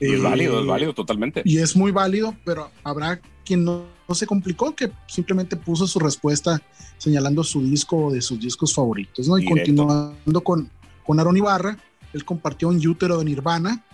Y 0.00 0.06
es 0.06 0.20
eh, 0.20 0.22
válido, 0.22 0.60
es 0.60 0.66
válido 0.66 0.94
totalmente. 0.94 1.42
Y 1.44 1.58
es 1.58 1.76
muy 1.76 1.92
válido, 1.92 2.34
pero 2.44 2.70
habrá 2.82 3.20
quien 3.44 3.64
no, 3.64 3.84
no, 4.08 4.14
se 4.14 4.26
complicó, 4.26 4.74
que 4.74 4.90
simplemente 5.06 5.56
puso 5.56 5.86
su 5.86 5.98
respuesta 5.98 6.62
señalando 6.98 7.44
su 7.44 7.62
disco 7.62 8.06
o 8.06 8.12
de 8.12 8.20
sus 8.20 8.40
discos 8.40 8.74
favoritos, 8.74 9.28
¿no? 9.28 9.38
Y 9.38 9.42
Directo. 9.42 9.58
continuando 9.58 10.40
con, 10.42 10.70
con 11.04 11.20
Aaron 11.20 11.36
Ibarra, 11.36 11.78
él 12.12 12.24
compartió 12.24 12.68
un 12.68 12.84
útero 12.86 13.18
de 13.18 13.24
Nirvana, 13.24 13.84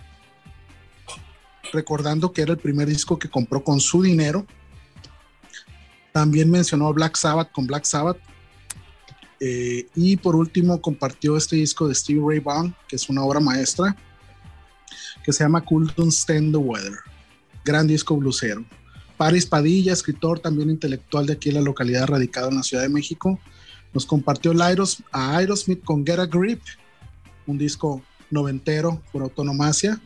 recordando 1.73 2.31
que 2.31 2.41
era 2.41 2.53
el 2.53 2.59
primer 2.59 2.87
disco 2.87 3.19
que 3.19 3.29
compró 3.29 3.63
con 3.63 3.79
su 3.79 4.01
dinero. 4.01 4.45
También 6.17 6.49
mencionó 6.49 6.91
Black 6.95 7.15
Sabbath 7.15 7.51
con 7.51 7.67
Black 7.67 7.85
Sabbath, 7.85 8.17
eh, 9.39 9.85
y 9.93 10.17
por 10.17 10.35
último 10.35 10.81
compartió 10.81 11.37
este 11.37 11.57
disco 11.57 11.87
de 11.87 11.93
Stevie 11.93 12.23
Ray 12.27 12.39
Vaughan, 12.39 12.75
que 12.87 12.95
es 12.95 13.07
una 13.07 13.23
obra 13.23 13.39
maestra, 13.39 13.95
que 15.23 15.31
se 15.31 15.43
llama 15.43 15.63
Cool 15.63 15.93
Don't 15.95 16.11
Stand 16.11 16.53
the 16.53 16.57
Weather. 16.57 16.97
Gran 17.63 17.85
disco 17.85 18.17
blusero. 18.17 18.65
Paris 19.15 19.45
Padilla, 19.45 19.93
escritor 19.93 20.39
también 20.39 20.71
intelectual 20.71 21.27
de 21.27 21.33
aquí 21.33 21.49
en 21.49 21.55
la 21.55 21.61
localidad, 21.61 22.07
radicado 22.07 22.49
en 22.49 22.55
la 22.55 22.63
Ciudad 22.63 22.81
de 22.81 22.89
México, 22.89 23.39
nos 23.93 24.07
compartió 24.07 24.53
el 24.53 24.61
a 25.11 25.37
Aerosmith 25.37 25.83
con 25.83 26.03
Get 26.03 26.17
a 26.17 26.25
Grip, 26.25 26.63
un 27.45 27.59
disco 27.59 28.01
noventero 28.31 29.03
por 29.11 29.21
autonomacia. 29.21 30.01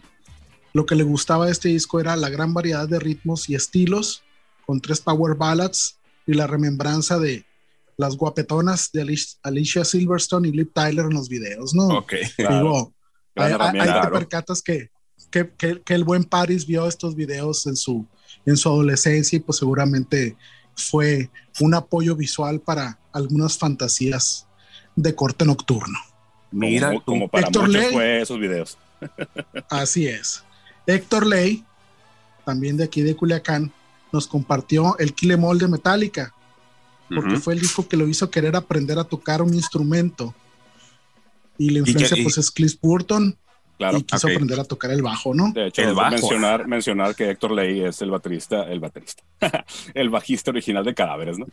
Lo 0.74 0.86
que 0.86 0.95
le 0.95 1.04
gustaba 1.04 1.45
a 1.45 1.52
este 1.52 1.69
disco 1.69 2.02
era 2.02 2.17
la 2.17 2.28
gran 2.28 2.54
variedad 2.54 2.89
de 2.89 3.00
ritmos 3.00 3.50
y 3.50 3.56
estilos, 3.56 4.24
con 4.65 4.82
tres 4.82 5.00
power 5.00 5.38
ballads 5.38 6.01
y 6.32 6.36
la 6.36 6.48
remembranza 6.48 7.20
de 7.20 7.46
las 7.98 8.15
guapetonas 8.17 8.89
de 8.94 9.02
Alicia 9.44 9.86
Silverstone 9.86 10.48
y 10.48 10.52
Lip 10.52 10.72
Tyler 10.74 11.06
en 11.06 11.13
los 11.13 11.30
videos, 11.30 11.74
¿no? 11.76 11.88
Ok. 12.00 12.13
Digo, 12.38 12.94
Gran 13.36 13.62
ahí- 13.62 13.72
te 13.72 13.86
claro. 13.86 14.12
percatas 14.13 14.62
que, 14.62 14.89
que, 15.30 15.50
que- 15.58 15.82
que 15.82 15.94
el 15.94 16.04
buen 16.04 16.24
Paris 16.24 16.65
vio 16.65 16.88
estos 16.88 17.15
videos 17.15 17.67
en 17.67 17.76
su, 17.76 18.06
en 18.46 18.58
su 18.58 18.70
adolescencia 18.70 19.38
y 19.38 19.39
pues 19.39 19.60
seguramente 19.60 20.36
fue 20.76 21.30
un 21.60 21.74
apoyo 21.76 22.15
visual 22.15 22.60
para 22.62 22.98
algunas 23.13 23.58
fantasías 23.58 24.48
de 24.96 25.13
corte 25.13 25.46
nocturno. 25.46 26.00
Mira, 26.52 26.88
como, 26.88 27.04
como 27.06 27.28
para 27.30 27.48
Héctor 27.48 27.67
muchos 27.67 27.82
Ley. 27.84 27.94
fue 27.94 28.22
esos 28.22 28.39
videos. 28.39 28.78
Así 29.70 30.08
es. 30.08 30.44
Héctor 30.88 31.26
Ley, 31.28 31.63
también 32.46 32.78
de 32.78 32.84
aquí 32.86 33.02
de 33.02 33.15
Culiacán, 33.15 33.72
nos 34.12 34.28
compartió 34.28 34.97
el 35.00 35.13
Kill 35.13 35.32
Em 35.32 35.43
All 35.43 35.58
de 35.60 35.67
Metallica, 35.67 36.34
porque 37.13 37.38
fue 37.38 37.54
el 37.54 37.60
disco 37.60 37.88
que 37.88 37.97
lo 37.97 38.08
hizo 38.08 38.30
querer 38.30 38.56
aprender 38.56 38.97
a 39.00 39.04
tocar 39.04 39.41
un 39.41 39.54
instrumento. 39.54 40.34
Y 41.58 41.69
la 41.71 41.80
influencia, 41.80 42.17
y- 42.17 42.24
pues, 42.24 42.38
es 42.38 42.50
Cliff 42.52 42.76
Burton, 42.82 43.38
Claro. 43.78 43.97
y 43.97 44.04
quiso 44.04 44.28
aprender 44.28 44.60
a 44.60 44.63
tocar 44.63 44.91
el 44.91 45.02
bajo, 45.02 45.34
¿no? 45.34 45.52
De 45.54 45.67
hecho, 45.67 45.82
El 45.82 45.95
bajo. 45.95 46.12
mencionar, 46.12 46.67
mencionar 46.67 47.15
que 47.15 47.30
Héctor 47.32 47.52
Ley 47.52 47.82
es 47.84 48.02
el 48.02 48.12
baterista, 48.12 48.63
el 48.63 48.80
baterista, 48.80 49.24
el 49.95 50.10
bajista 50.10 50.52
original 50.52 50.86
de 50.86 50.93
Cadáveres, 50.93 51.39
¿no? 51.39 51.47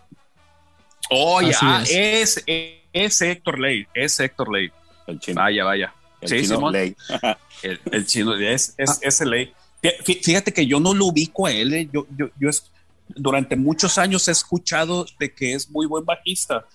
Oh, 1.10 1.40
ya, 1.40 1.56
ah, 1.62 1.82
es. 1.88 2.42
es, 2.46 2.78
es 2.92 3.20
Héctor 3.22 3.58
Ley, 3.58 3.86
es 3.94 4.20
Héctor 4.20 4.52
Ley. 4.52 4.70
El 5.06 5.18
chino. 5.20 5.40
Vaya, 5.40 5.64
vaya. 5.64 5.94
el 6.20 6.28
sí, 6.28 6.42
chino 6.42 6.56
Simón. 6.56 6.72
Ley. 6.74 6.94
El, 7.62 7.80
el 7.90 8.06
chino 8.06 8.34
es, 8.36 8.74
es, 8.78 8.90
Ah. 8.90 8.98
es 9.02 9.20
el 9.20 9.30
ley. 9.30 9.52
Fí- 9.82 10.20
Fíjate 10.22 10.52
que 10.52 10.66
yo 10.66 10.80
no 10.80 10.94
lo 10.94 11.06
ubico 11.06 11.46
a 11.46 11.52
él. 11.52 11.72
eh. 11.74 11.88
Yo, 11.92 12.06
yo, 12.16 12.28
yo 12.38 12.48
es- 12.48 12.70
durante 13.08 13.56
muchos 13.56 13.96
años 13.98 14.26
he 14.28 14.32
escuchado 14.32 15.06
de 15.18 15.32
que 15.32 15.54
es 15.54 15.70
muy 15.70 15.86
buen 15.86 16.04
bajista, 16.04 16.66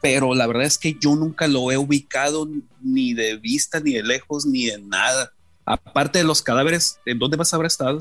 pero 0.00 0.34
la 0.34 0.46
verdad 0.46 0.64
es 0.64 0.78
que 0.78 0.96
yo 1.00 1.14
nunca 1.16 1.48
lo 1.48 1.70
he 1.72 1.76
ubicado 1.78 2.48
ni 2.82 3.12
de 3.14 3.36
vista, 3.36 3.80
ni 3.80 3.92
de 3.94 4.02
lejos, 4.02 4.46
ni 4.46 4.66
de 4.66 4.78
nada. 4.80 5.32
Aparte 5.64 6.18
de 6.18 6.24
los 6.24 6.42
cadáveres, 6.42 6.98
¿en 7.06 7.18
dónde 7.18 7.36
vas 7.36 7.52
a 7.52 7.56
haber 7.56 7.66
estado? 7.66 7.98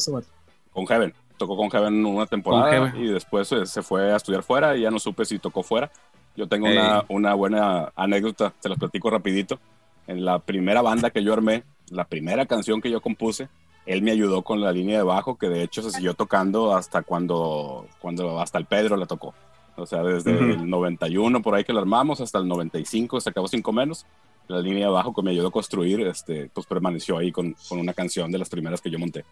Con 0.72 0.86
Heaven. 0.88 1.14
Tocó 1.38 1.56
con 1.56 1.70
Heaven 1.70 2.06
una 2.06 2.26
temporada 2.26 2.70
Heaven. 2.72 2.96
y 3.06 3.08
después 3.12 3.52
eh, 3.54 3.66
se 3.66 3.82
fue 3.82 4.12
a 4.12 4.18
estudiar 4.18 4.44
fuera 4.44 4.76
y 4.76 4.82
ya 4.82 4.92
no 4.92 5.00
supe 5.00 5.24
si 5.26 5.40
tocó 5.40 5.64
fuera. 5.64 5.90
Yo 6.36 6.48
tengo 6.48 6.68
Ey. 6.68 6.78
una, 6.78 7.06
una 7.10 7.34
buena 7.34 7.92
anécdota, 7.96 8.54
te 8.62 8.70
las 8.70 8.78
platico 8.78 9.10
rapidito. 9.10 9.60
En 10.08 10.26
la 10.26 10.40
primera 10.40 10.82
banda 10.82 11.10
que 11.12 11.24
yo 11.24 11.34
armé, 11.34 11.64
la 11.90 12.06
primera 12.06 12.46
canción 12.46 12.82
que 12.82 12.90
yo 12.92 13.02
compuse, 13.02 13.48
él 13.86 14.02
me 14.02 14.12
ayudó 14.12 14.44
con 14.44 14.62
la 14.62 14.72
línea 14.72 14.98
de 14.98 15.04
bajo, 15.04 15.38
que 15.38 15.50
de 15.50 15.64
hecho 15.64 15.82
se 15.82 15.92
siguió 15.92 16.14
tocando 16.14 16.76
hasta 16.76 17.02
cuando, 17.02 17.88
cuando 18.00 18.40
hasta 18.40 18.58
el 18.58 18.66
Pedro 18.66 18.96
la 18.98 19.06
tocó. 19.06 19.34
O 19.76 19.86
sea, 19.86 20.04
desde 20.04 20.36
Ujú. 20.36 20.44
el 20.44 20.70
91 20.70 21.42
por 21.42 21.56
ahí 21.56 21.64
que 21.64 21.74
lo 21.74 21.80
armamos 21.80 22.20
hasta 22.22 22.38
el 22.38 22.48
95, 22.48 23.22
se 23.22 23.30
acabó 23.30 23.48
cinco 23.48 23.72
menos. 23.72 24.06
La 24.48 24.60
línea 24.60 24.88
de 24.88 24.92
bajo 24.92 25.14
que 25.14 25.22
me 25.22 25.32
ayudó 25.32 25.48
a 25.48 25.52
construir, 25.52 26.02
este, 26.02 26.50
pues 26.54 26.66
permaneció 26.68 27.18
ahí 27.18 27.32
con, 27.32 27.56
con 27.68 27.80
una 27.80 27.94
canción 27.94 28.32
de 28.32 28.38
las 28.40 28.50
primeras 28.50 28.82
que 28.82 28.90
yo 28.90 28.98
monté. 29.00 29.24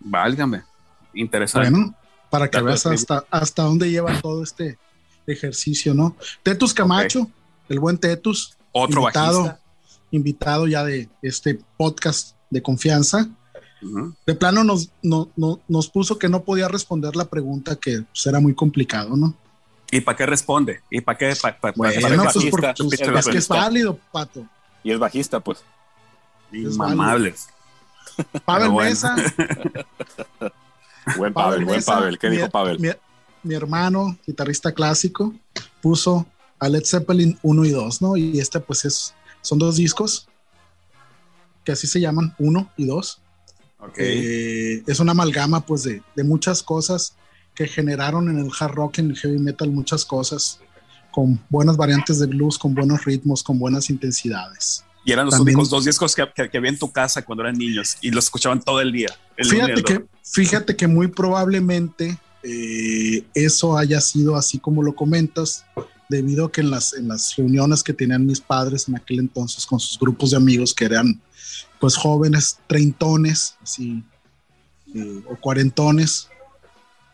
Válgame. 0.00 0.62
Interesante. 1.14 1.70
Bueno, 1.70 1.94
para 2.30 2.48
que 2.50 2.60
veas 2.60 2.84
hasta, 2.86 3.24
hasta 3.30 3.62
dónde 3.62 3.90
lleva 3.90 4.18
todo 4.20 4.42
este 4.42 4.78
ejercicio, 5.26 5.94
¿no? 5.94 6.16
Tetus 6.42 6.72
Camacho, 6.74 7.28
el 7.68 7.80
buen 7.80 7.98
Tetus, 7.98 8.56
Otro 8.72 9.02
invitado, 9.02 9.42
bajista. 9.44 9.60
invitado 10.10 10.66
ya 10.66 10.84
de 10.84 11.08
este 11.22 11.58
podcast 11.76 12.36
de 12.50 12.62
confianza. 12.62 13.28
De 14.26 14.34
plano 14.34 14.64
nos, 14.64 14.90
no- 15.02 15.28
no- 15.36 15.60
nos 15.68 15.88
puso 15.88 16.18
que 16.18 16.28
no 16.28 16.42
podía 16.42 16.66
responder 16.68 17.14
la 17.14 17.26
pregunta 17.26 17.76
que 17.76 18.02
pues, 18.02 18.26
era 18.26 18.40
muy 18.40 18.54
complicado, 18.54 19.16
¿no? 19.16 19.34
¿Y 19.90 20.00
para 20.00 20.16
qué 20.16 20.26
responde? 20.26 20.80
¿Y 20.90 21.00
para 21.00 21.16
qué? 21.16 21.34
Pa- 21.40 21.56
pa- 21.58 21.72
Bueno, 21.76 22.00
para- 22.00 22.14
es 22.14 22.32
pues, 22.34 22.44
por- 22.50 22.60
pues, 22.60 22.92
es 22.92 23.00
es 23.00 23.26
que 23.28 23.38
es 23.38 23.48
válido, 23.48 23.98
Pato. 24.12 24.44
Y 24.82 24.90
es 24.92 24.98
bajista, 24.98 25.40
pues. 25.40 25.58
Inmamables. 26.52 27.48
Pavel 28.44 28.70
bueno. 28.70 28.90
Mesa, 28.90 29.16
Buen 31.16 31.32
Pavel, 31.32 31.64
buen 31.64 31.76
Mesa, 31.76 31.94
Pavel. 31.94 32.18
¿Qué 32.18 32.28
mi- 32.30 32.36
dijo 32.36 32.50
Pavel? 32.50 32.78
Mi, 32.80 32.88
mi 33.44 33.54
hermano, 33.54 34.18
guitarrista 34.26 34.72
clásico, 34.72 35.34
puso 35.80 36.26
a 36.58 36.68
Led 36.68 36.84
Zeppelin 36.84 37.38
1 37.42 37.64
y 37.64 37.70
2, 37.70 38.02
¿no? 38.02 38.16
Y 38.16 38.40
este 38.40 38.60
pues 38.60 38.84
es, 38.84 39.14
son 39.40 39.58
dos 39.58 39.76
discos 39.76 40.28
que 41.64 41.72
así 41.72 41.86
se 41.86 42.00
llaman, 42.00 42.34
1 42.38 42.70
y 42.76 42.86
2. 42.86 43.20
Ok. 43.80 43.94
Eh, 43.98 44.82
es 44.86 45.00
una 45.00 45.12
amalgama 45.12 45.64
pues 45.64 45.84
de, 45.84 46.02
de 46.16 46.24
muchas 46.24 46.62
cosas 46.62 47.14
que 47.54 47.66
generaron 47.66 48.28
en 48.28 48.38
el 48.38 48.50
hard 48.58 48.72
rock, 48.72 48.98
en 48.98 49.10
el 49.10 49.16
heavy 49.16 49.38
metal, 49.38 49.70
muchas 49.70 50.04
cosas 50.04 50.60
con 51.10 51.40
buenas 51.48 51.76
variantes 51.76 52.18
de 52.20 52.26
blues, 52.26 52.58
con 52.58 52.74
buenos 52.74 53.04
ritmos, 53.04 53.42
con 53.42 53.58
buenas 53.58 53.90
intensidades. 53.90 54.84
Y 55.04 55.12
eran 55.12 55.24
los 55.26 55.34
También- 55.36 55.56
únicos 55.56 55.70
dos 55.70 55.84
discos 55.84 56.14
que, 56.14 56.24
que, 56.34 56.50
que 56.50 56.58
había 56.58 56.70
en 56.70 56.78
tu 56.78 56.90
casa 56.92 57.24
cuando 57.24 57.42
eran 57.44 57.56
niños 57.56 57.96
y 58.02 58.10
los 58.10 58.24
escuchaban 58.24 58.60
todo 58.60 58.80
el 58.80 58.92
día. 58.92 59.08
el 59.36 59.48
Fíjate 59.48 59.82
que, 59.82 60.04
fíjate 60.22 60.76
que 60.76 60.86
muy 60.86 61.08
probablemente 61.08 62.18
eh, 62.42 63.24
eso 63.34 63.76
haya 63.78 64.00
sido 64.00 64.36
así 64.36 64.58
como 64.58 64.82
lo 64.82 64.94
comentas, 64.94 65.64
debido 66.08 66.46
a 66.46 66.52
que 66.52 66.60
en 66.60 66.70
las, 66.70 66.94
en 66.94 67.08
las 67.08 67.34
reuniones 67.36 67.82
que 67.82 67.92
tenían 67.92 68.24
mis 68.26 68.40
padres 68.40 68.88
en 68.88 68.96
aquel 68.96 69.18
entonces 69.20 69.66
con 69.66 69.80
sus 69.80 69.98
grupos 69.98 70.30
de 70.30 70.36
amigos 70.36 70.72
que 70.74 70.84
eran 70.84 71.20
pues 71.80 71.96
jóvenes, 71.96 72.58
treintones, 72.66 73.56
así, 73.62 74.02
eh, 74.94 75.22
o 75.28 75.36
cuarentones, 75.36 76.28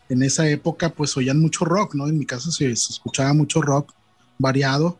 en 0.09 0.23
esa 0.23 0.47
época 0.49 0.89
pues 0.89 1.15
oían 1.17 1.39
mucho 1.39 1.65
rock, 1.65 1.95
¿no? 1.95 2.07
En 2.07 2.17
mi 2.17 2.25
casa 2.25 2.51
se, 2.51 2.71
escuchaba 2.71 3.33
mucho 3.33 3.61
rock 3.61 3.93
variado 4.37 4.99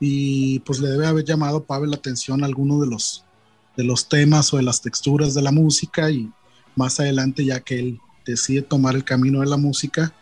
y 0.00 0.60
pues 0.60 0.80
le 0.80 0.88
debe 0.88 1.06
haber 1.06 1.24
llamado 1.24 1.64
Pavel 1.64 1.90
la 1.90 1.96
atención 1.96 2.42
a 2.42 2.46
alguno 2.46 2.80
de 2.80 2.86
los, 2.86 3.24
de 3.76 3.84
los 3.84 4.08
temas 4.08 4.52
o 4.52 4.56
de 4.56 4.62
las 4.62 4.80
texturas 4.80 5.34
de 5.34 5.42
la 5.42 5.52
música 5.52 6.10
y 6.10 6.30
más 6.76 7.00
adelante 7.00 7.44
ya 7.44 7.60
que 7.60 7.78
él 7.78 8.00
decide 8.26 8.62
tomar 8.62 8.94
el 8.94 9.04
camino 9.04 9.40
de 9.40 9.46
la 9.46 9.56
música, 9.56 10.12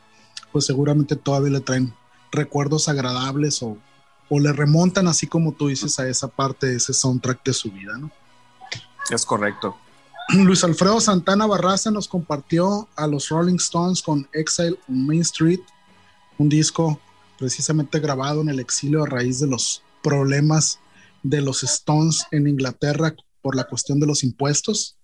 pues 0.50 0.66
seguramente 0.66 1.16
todavía 1.16 1.52
le 1.52 1.60
traen 1.60 1.94
recuerdos 2.32 2.88
agradables 2.88 3.62
o, 3.62 3.78
o 4.28 4.40
le 4.40 4.52
remontan 4.52 5.06
así 5.06 5.26
como 5.26 5.52
tú 5.52 5.68
dices 5.68 5.98
a 5.98 6.08
esa 6.08 6.28
parte 6.28 6.66
de 6.66 6.76
ese 6.76 6.92
soundtrack 6.92 7.44
de 7.44 7.52
su 7.52 7.70
vida, 7.70 7.96
¿no? 7.98 8.10
Es 9.10 9.24
correcto. 9.26 9.76
Luis 10.34 10.64
Alfredo 10.64 11.00
Santana 11.00 11.46
Barraza 11.46 11.90
nos 11.90 12.08
compartió 12.08 12.88
a 12.96 13.06
los 13.06 13.28
Rolling 13.28 13.56
Stones 13.56 14.02
con 14.02 14.28
Exile 14.32 14.78
on 14.88 15.06
Main 15.06 15.20
Street, 15.22 15.60
un 16.38 16.48
disco 16.48 17.00
precisamente 17.38 17.98
grabado 17.98 18.40
en 18.40 18.48
el 18.48 18.60
exilio 18.60 19.02
a 19.02 19.06
raíz 19.06 19.40
de 19.40 19.48
los 19.48 19.82
problemas 20.02 20.78
de 21.22 21.40
los 21.40 21.62
Stones 21.62 22.26
en 22.30 22.46
Inglaterra 22.46 23.14
por 23.40 23.56
la 23.56 23.64
cuestión 23.64 24.00
de 24.00 24.06
los 24.06 24.22
impuestos. 24.22 24.96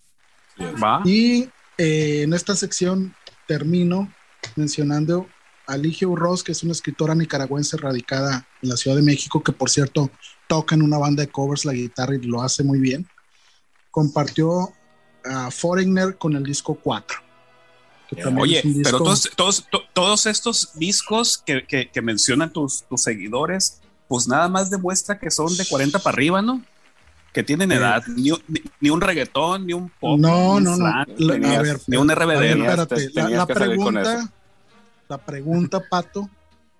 Va. 0.59 1.01
Y 1.05 1.49
eh, 1.77 2.23
en 2.23 2.33
esta 2.33 2.55
sección 2.55 3.13
termino 3.47 4.11
mencionando 4.55 5.27
a 5.67 5.77
Ligia 5.77 6.07
Urroz, 6.07 6.43
que 6.43 6.51
es 6.51 6.63
una 6.63 6.71
escritora 6.71 7.13
nicaragüense 7.13 7.77
radicada 7.77 8.47
en 8.61 8.69
la 8.69 8.77
Ciudad 8.77 8.97
de 8.97 9.03
México, 9.03 9.43
que 9.43 9.51
por 9.51 9.69
cierto 9.69 10.09
toca 10.47 10.75
en 10.75 10.81
una 10.81 10.97
banda 10.97 11.21
de 11.21 11.29
covers 11.29 11.65
la 11.65 11.73
guitarra 11.73 12.15
y 12.15 12.19
lo 12.19 12.41
hace 12.41 12.63
muy 12.63 12.79
bien. 12.79 13.07
Compartió 13.91 14.71
a 15.25 15.51
Foreigner 15.51 16.17
con 16.17 16.35
el 16.35 16.43
disco 16.43 16.75
4. 16.75 17.17
que 18.09 18.15
también 18.23 18.39
Oye, 18.41 18.63
pero 18.83 18.97
todos, 18.97 19.29
todos, 19.35 19.67
to- 19.69 19.83
todos 19.93 20.25
estos 20.25 20.71
discos 20.75 21.37
que, 21.45 21.65
que, 21.67 21.89
que 21.91 22.01
mencionan 22.01 22.51
tus, 22.51 22.83
tus 22.89 23.01
seguidores, 23.03 23.81
pues 24.07 24.27
nada 24.27 24.47
más 24.49 24.71
demuestra 24.71 25.19
que 25.19 25.29
son 25.29 25.55
de 25.55 25.63
40 25.65 25.99
para 25.99 26.15
arriba, 26.15 26.41
¿no? 26.41 26.63
Que 27.33 27.43
tienen 27.43 27.71
Eh. 27.71 27.75
edad, 27.75 28.03
ni, 28.07 28.31
un- 28.31 28.41
ni, 28.47 28.61
ni 28.81 28.89
un 28.89 29.01
reggaetón, 29.01 29.67
ni 29.67 29.73
un 29.73 29.89
pop, 29.89 30.19
No, 30.19 30.57
ni 30.59 30.65
no, 30.65 30.71
un 30.71 30.79
no. 30.79 30.87
flan, 30.87 31.07
La- 31.17 31.33
tenías- 31.33 31.57
a 31.57 31.61
ver, 31.61 31.79
ni 31.85 31.97
un 31.97 32.07
ver, 32.07 32.17
RBD. 32.17 32.45
espérate, 32.61 33.09
la, 33.13 33.45
pregunta, 33.45 34.31
la 35.07 35.17
pregunta, 35.19 35.79
Pato, 35.87 36.29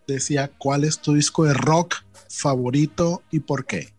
decía, 0.07 0.49
¿cuál 0.57 0.83
es 0.83 0.97
tu 0.99 1.13
disco 1.13 1.43
de 1.45 1.53
rock 1.53 1.97
favorito 2.27 3.21
y 3.29 3.41
por 3.41 3.65
qué? 3.67 3.93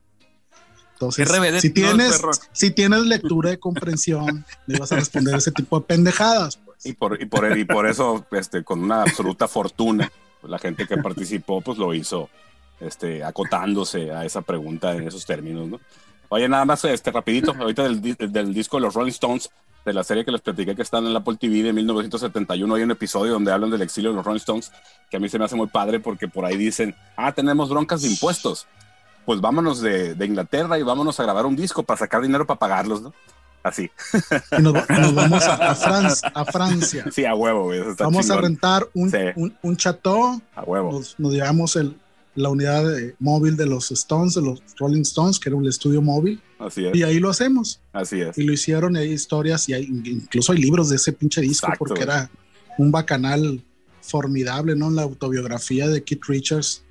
Entonces, 1.00 1.28
RBD 1.28 1.60
si 1.60 1.68
no 1.68 1.74
tienes, 1.74 2.20
rock. 2.20 2.34
si 2.52 2.70
tienes 2.72 3.00
lectura 3.06 3.48
de 3.48 3.58
comprensión, 3.58 4.44
le 4.66 4.78
vas 4.78 4.92
a 4.92 4.96
responder 4.96 5.34
ese 5.34 5.50
tipo 5.50 5.80
de 5.80 5.86
pendejadas. 5.86 6.58
Pues. 6.58 6.84
Y 6.84 6.92
por, 6.92 7.20
y 7.20 7.24
por, 7.24 7.56
y 7.56 7.64
por 7.64 7.86
eso, 7.86 8.26
este, 8.32 8.62
con 8.62 8.82
una 8.82 9.02
absoluta 9.02 9.48
fortuna, 9.48 10.12
la 10.42 10.58
gente 10.58 10.86
que 10.86 10.98
participó, 10.98 11.62
pues 11.62 11.78
lo 11.78 11.94
hizo 11.94 12.28
este, 12.80 13.24
acotándose 13.24 14.10
a 14.10 14.26
esa 14.26 14.42
pregunta 14.42 14.94
en 14.94 15.08
esos 15.08 15.24
términos, 15.24 15.68
¿no? 15.68 15.80
Oye, 16.28 16.48
nada 16.50 16.66
más, 16.66 16.84
este, 16.84 17.10
rapidito, 17.10 17.56
ahorita 17.58 17.84
del, 17.84 18.02
del 18.02 18.52
disco 18.52 18.76
de 18.76 18.82
los 18.82 18.92
Rolling 18.92 19.10
Stones, 19.10 19.50
de 19.86 19.94
la 19.94 20.04
serie 20.04 20.26
que 20.26 20.30
les 20.30 20.42
platiqué 20.42 20.76
que 20.76 20.82
están 20.82 21.06
en 21.06 21.14
la 21.14 21.20
Apple 21.20 21.38
TV 21.40 21.62
de 21.62 21.72
1971, 21.72 22.74
hay 22.74 22.82
un 22.82 22.90
episodio 22.90 23.32
donde 23.32 23.52
hablan 23.52 23.70
del 23.70 23.80
exilio 23.80 24.10
de 24.10 24.16
los 24.16 24.24
Rolling 24.26 24.36
Stones, 24.36 24.70
que 25.10 25.16
a 25.16 25.20
mí 25.20 25.30
se 25.30 25.38
me 25.38 25.46
hace 25.46 25.56
muy 25.56 25.68
padre 25.68 25.98
porque 25.98 26.28
por 26.28 26.44
ahí 26.44 26.58
dicen, 26.58 26.94
ah, 27.16 27.32
tenemos 27.32 27.70
broncas 27.70 28.02
de 28.02 28.08
impuestos, 28.08 28.66
pues 29.26 29.40
vámonos 29.40 29.80
de, 29.80 30.14
de 30.14 30.26
Inglaterra 30.26 30.78
y 30.78 30.82
vámonos 30.82 31.18
a 31.20 31.22
grabar 31.24 31.46
un 31.46 31.56
disco 31.56 31.82
para 31.82 31.98
sacar 31.98 32.22
dinero 32.22 32.46
para 32.46 32.58
pagarlos, 32.58 33.02
¿no? 33.02 33.12
Así. 33.62 33.90
Y 34.58 34.62
nos, 34.62 34.72
nos 34.88 35.14
vamos 35.14 35.44
a, 35.44 35.54
a, 35.70 35.74
Fran- 35.76 36.30
a 36.34 36.44
Francia. 36.46 37.04
Sí, 37.12 37.24
a 37.26 37.34
huevo, 37.34 37.64
güey. 37.64 37.80
eso 37.80 37.90
está 37.90 38.04
Vamos 38.04 38.30
a 38.30 38.36
rentar 38.40 38.88
un, 38.94 39.10
Sí. 39.10 39.18
un, 39.36 39.54
un 39.62 39.76
chateau. 39.76 40.40
A 40.54 40.62
huevo. 40.62 40.92
Nos, 40.92 41.14
nos 41.18 41.32
llevamos 41.34 41.76
el, 41.76 41.94
la 42.34 42.48
unidad 42.48 42.84
de- 42.88 43.14
móvil 43.18 43.56
de 43.58 43.66
los 43.66 43.90
Stones, 43.90 44.34
de 44.34 44.40
los 44.42 44.62
Rolling 44.78 45.02
Stones, 45.02 45.38
que 45.38 45.50
era 45.50 45.56
un 45.56 45.68
estudio 45.68 46.00
móvil, 46.00 46.40
Así 46.58 46.86
es. 46.86 46.96
y 46.96 47.02
ahí 47.02 47.18
lo 47.20 47.28
hacemos. 47.28 47.80
Así 47.92 48.22
es. 48.22 48.38
Y 48.38 48.44
lo 48.44 48.52
hicieron, 48.54 48.96
y 48.96 49.00
hay 49.00 49.12
historias, 49.12 49.68
y 49.68 49.74
hay, 49.74 49.84
incluso 49.84 50.52
hay 50.52 50.58
libros 50.58 50.88
de 50.88 50.96
ese 50.96 51.12
pinche 51.12 51.42
disco, 51.42 51.66
Exacto, 51.66 51.84
porque 51.84 52.04
güey. 52.06 52.16
era 52.16 52.30
un 52.78 52.90
bacanal 52.90 53.62
formidable, 54.00 54.74
¿no? 54.74 54.90
La 54.90 55.02
autobiografía 55.02 55.86
de 55.88 56.02
Keith 56.02 56.24
Richards, 56.26 56.82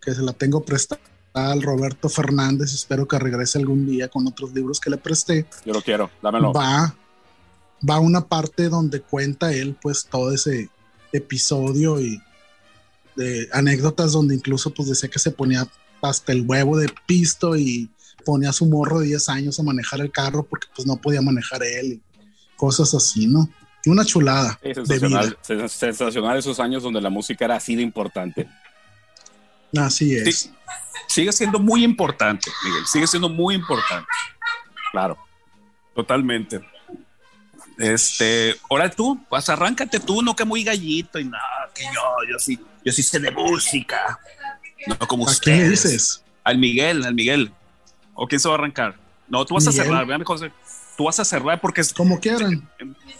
que 0.00 0.14
se 0.14 0.22
la 0.22 0.32
tengo 0.32 0.64
prestada 0.64 1.00
al 1.34 1.62
Roberto 1.62 2.08
Fernández, 2.08 2.72
espero 2.74 3.06
que 3.08 3.18
regrese 3.18 3.58
algún 3.58 3.86
día 3.86 4.08
con 4.08 4.26
otros 4.26 4.52
libros 4.52 4.78
que 4.80 4.90
le 4.90 4.96
presté. 4.98 5.46
Yo 5.64 5.72
lo 5.72 5.80
quiero. 5.82 6.10
Dámelo. 6.22 6.52
Va, 6.52 6.94
va 7.88 7.98
una 8.00 8.26
parte 8.26 8.68
donde 8.68 9.00
cuenta 9.00 9.52
él, 9.52 9.76
pues, 9.80 10.06
todo 10.10 10.32
ese 10.32 10.68
episodio 11.12 12.00
y 12.00 12.20
de 13.16 13.48
anécdotas 13.52 14.12
donde 14.12 14.34
incluso, 14.34 14.72
pues, 14.72 14.88
decía 14.88 15.08
que 15.10 15.18
se 15.18 15.30
ponía 15.30 15.66
hasta 16.02 16.32
el 16.32 16.42
huevo 16.46 16.76
de 16.78 16.90
pisto 17.06 17.56
y 17.56 17.90
ponía 18.24 18.50
a 18.50 18.52
su 18.52 18.66
morro 18.66 19.00
de 19.00 19.06
10 19.08 19.28
años 19.28 19.58
a 19.58 19.62
manejar 19.62 20.00
el 20.00 20.10
carro 20.10 20.42
porque, 20.44 20.68
pues, 20.74 20.86
no 20.86 20.96
podía 20.96 21.22
manejar 21.22 21.62
él 21.62 21.92
y 21.94 22.02
cosas 22.56 22.94
así, 22.94 23.26
¿no? 23.26 23.48
Y 23.84 23.90
una 23.90 24.04
chulada 24.04 24.58
Sí, 24.62 24.68
de 24.68 24.74
sensacional, 24.76 25.26
vida. 25.26 25.38
Sens- 25.42 25.68
sensacional 25.70 26.38
esos 26.38 26.60
años 26.60 26.82
donde 26.84 27.00
la 27.00 27.10
música 27.10 27.44
era 27.46 27.56
así 27.56 27.74
de 27.74 27.82
importante. 27.82 28.48
Así 29.76 30.16
es. 30.16 30.38
Sí, 30.40 30.52
sigue 31.06 31.32
siendo 31.32 31.58
muy 31.58 31.84
importante, 31.84 32.50
Miguel. 32.64 32.86
Sigue 32.86 33.06
siendo 33.06 33.28
muy 33.28 33.54
importante. 33.54 34.06
Claro. 34.90 35.18
Totalmente. 35.94 36.60
Este, 37.78 38.56
ahora 38.70 38.90
tú, 38.90 39.20
pues 39.28 39.48
arráncate 39.48 39.98
tú, 39.98 40.22
no 40.22 40.36
que 40.36 40.44
muy 40.44 40.62
gallito 40.62 41.18
y 41.18 41.24
nada, 41.24 41.70
que 41.74 41.84
yo, 41.84 42.02
yo 42.30 42.38
sí, 42.38 42.60
yo 42.84 42.92
sí 42.92 43.02
sé 43.02 43.18
de 43.18 43.30
música. 43.30 44.20
No 44.86 44.98
como 45.08 45.28
¿A 45.28 45.34
quién 45.34 45.70
dices? 45.70 46.22
Al 46.44 46.58
Miguel, 46.58 47.04
al 47.04 47.14
Miguel. 47.14 47.52
¿O 48.14 48.26
quién 48.26 48.40
se 48.40 48.48
va 48.48 48.54
a 48.54 48.58
arrancar? 48.58 48.96
No, 49.28 49.44
tú 49.46 49.54
vas 49.54 49.66
Miguel. 49.66 49.80
a 49.80 49.84
cerrar, 49.84 50.06
vean 50.06 50.24
José. 50.24 50.52
Tú 50.96 51.04
vas 51.04 51.18
a 51.20 51.24
cerrar 51.24 51.60
porque 51.60 51.80
es- 51.80 51.92
Como 51.94 52.20
quieran. 52.20 52.68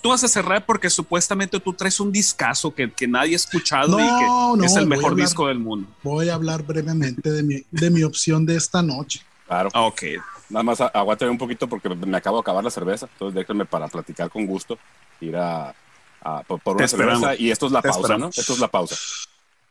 tú 0.03 0.11
vas 0.11 0.23
a 0.25 0.29
cerrar 0.29 0.65
porque 0.67 0.91
supuestamente 0.91 1.59
tú 1.59 1.73
traes 1.73 1.99
un 2.01 2.13
discazo 2.13 2.75
que, 2.75 2.91
que 2.93 3.09
nadie 3.09 3.33
ha 3.33 3.37
escuchado 3.37 3.99
No, 3.99 4.05
y 4.05 4.21
que 4.21 4.27
no, 4.61 4.65
es 4.65 4.77
el 4.77 4.87
mejor 4.87 5.13
hablar- 5.13 5.27
disco 5.27 5.47
del 5.49 5.59
mundo. 5.59 5.89
Voy 6.03 6.29
a 6.29 6.35
hablar 6.35 6.63
brevemente 6.65 7.31
de 7.31 7.43
mi, 7.43 7.63
de 7.71 7.91
mi 7.91 8.03
opción 8.03 8.45
de 8.47 8.57
esta 8.57 8.83
noche. 8.83 9.23
Claro. 9.47 9.71
Ah, 9.73 9.83
ok. 9.83 10.03
Nada 10.51 10.63
más 10.63 10.81
aguántame 10.81 11.31
un 11.31 11.39
poquito 11.39 11.67
porque 11.67 11.89
me 11.89 12.17
acabo 12.17 12.37
de 12.37 12.41
acabar 12.43 12.63
la 12.63 12.71
cerveza. 12.71 13.09
Entonces 13.13 13.35
déjenme 13.35 13.65
para 13.65 13.89
platicar 13.89 14.29
con 14.31 14.45
gusto. 14.47 14.79
Ir 15.21 15.37
a, 15.37 15.75
a- 16.23 16.43
por, 16.43 16.61
por 16.61 16.77
una 16.77 16.87
cerveza. 16.89 17.35
Y 17.37 17.51
esto 17.51 17.67
es 17.67 17.73
la 17.73 17.81
Te 17.81 17.89
pausa, 17.89 18.01
¿no? 18.01 18.05
esperamos. 18.29 18.39
Esto 18.39 18.53
es 18.53 18.59
la 18.59 18.69
pausa. 18.69 18.97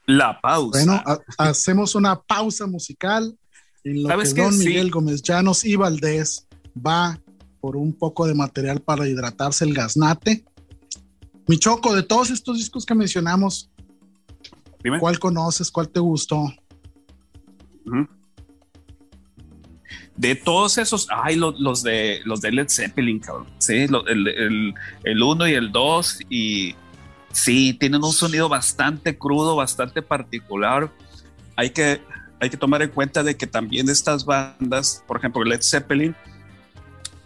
La 0.08 0.42
pausa. 0.42 0.80
Bueno, 0.84 1.04
ha- 1.06 1.20
hacemos 1.50 1.94
una 1.94 2.20
pausa 2.20 2.66
musical 2.66 3.38
en 3.84 4.02
lo 4.04 4.10
que 4.10 4.14
¿Sabes 4.14 4.34
qué? 4.34 4.42
Don 4.42 4.54
Sí. 4.54 4.66
Miguel 4.66 4.90
Gómez 4.90 5.22
Llanos 5.22 5.64
y 5.66 5.76
Valdés 5.76 6.48
va 6.76 7.20
por 7.62 7.78
un 7.78 7.94
poco 7.94 8.26
de 8.26 8.34
material 8.34 8.82
para 8.82 9.08
hidratarse 9.08 9.64
el 9.64 9.74
gaznate. 9.74 10.44
Mi 11.48 11.58
choco, 11.58 11.96
de 11.96 12.04
todos 12.04 12.30
estos 12.32 12.58
discos 12.58 12.86
que 12.86 12.96
mencionamos, 12.96 13.70
Dime. 14.84 15.00
¿cuál 15.00 15.20
conoces? 15.20 15.70
¿Cuál 15.72 15.90
te 15.90 16.00
gustó? 16.00 16.52
De 20.16 20.36
todos 20.36 20.78
esos, 20.78 21.08
ay, 21.12 21.36
lo- 21.36 21.52
los, 21.58 21.84
de 21.84 22.22
los 22.26 22.42
de 22.42 22.52
Led 22.52 22.68
Zeppelin, 22.70 23.20
cabrón. 23.20 23.48
Sí, 23.60 23.74
el, 24.08 24.28
el, 24.28 24.74
el 25.04 25.24
uno 25.24 25.48
y 25.48 25.54
el 25.54 25.72
dos, 25.72 26.20
y 26.30 26.76
sí, 27.32 27.74
tienen 27.80 28.04
un 28.04 28.12
sonido 28.14 28.48
bastante 28.50 29.18
crudo, 29.18 29.56
bastante 29.56 30.02
particular. 30.02 30.92
Hay 31.56 31.72
que, 31.72 32.02
hay 32.40 32.50
que 32.50 32.58
tomar 32.58 32.82
en 32.82 32.90
cuenta 32.90 33.24
de 33.24 33.36
que 33.36 33.48
también 33.48 33.90
estas 33.90 34.26
bandas, 34.26 35.04
por 35.08 35.18
ejemplo, 35.18 35.44
Led 35.44 35.62
Zeppelin, 35.62 36.16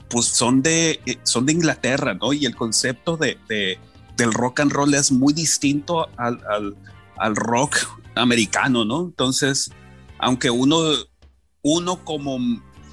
pues 0.09 0.25
son 0.25 0.61
de, 0.61 0.99
eh, 1.05 1.17
son 1.23 1.45
de 1.45 1.53
Inglaterra, 1.53 2.13
¿no? 2.13 2.33
Y 2.33 2.45
el 2.45 2.55
concepto 2.55 3.17
de, 3.17 3.37
de- 3.47 3.79
del 4.17 4.31
rock 4.33 4.61
and 4.61 4.71
roll 4.71 4.93
es 4.93 5.11
muy 5.11 5.33
distinto 5.33 6.07
al, 6.17 6.39
al, 6.49 6.75
al 7.17 7.35
rock 7.35 7.75
americano, 8.15 8.85
¿no? 8.85 9.01
Entonces, 9.01 9.69
aunque 10.19 10.49
uno, 10.49 10.79
uno 11.63 12.03
como, 12.05 12.37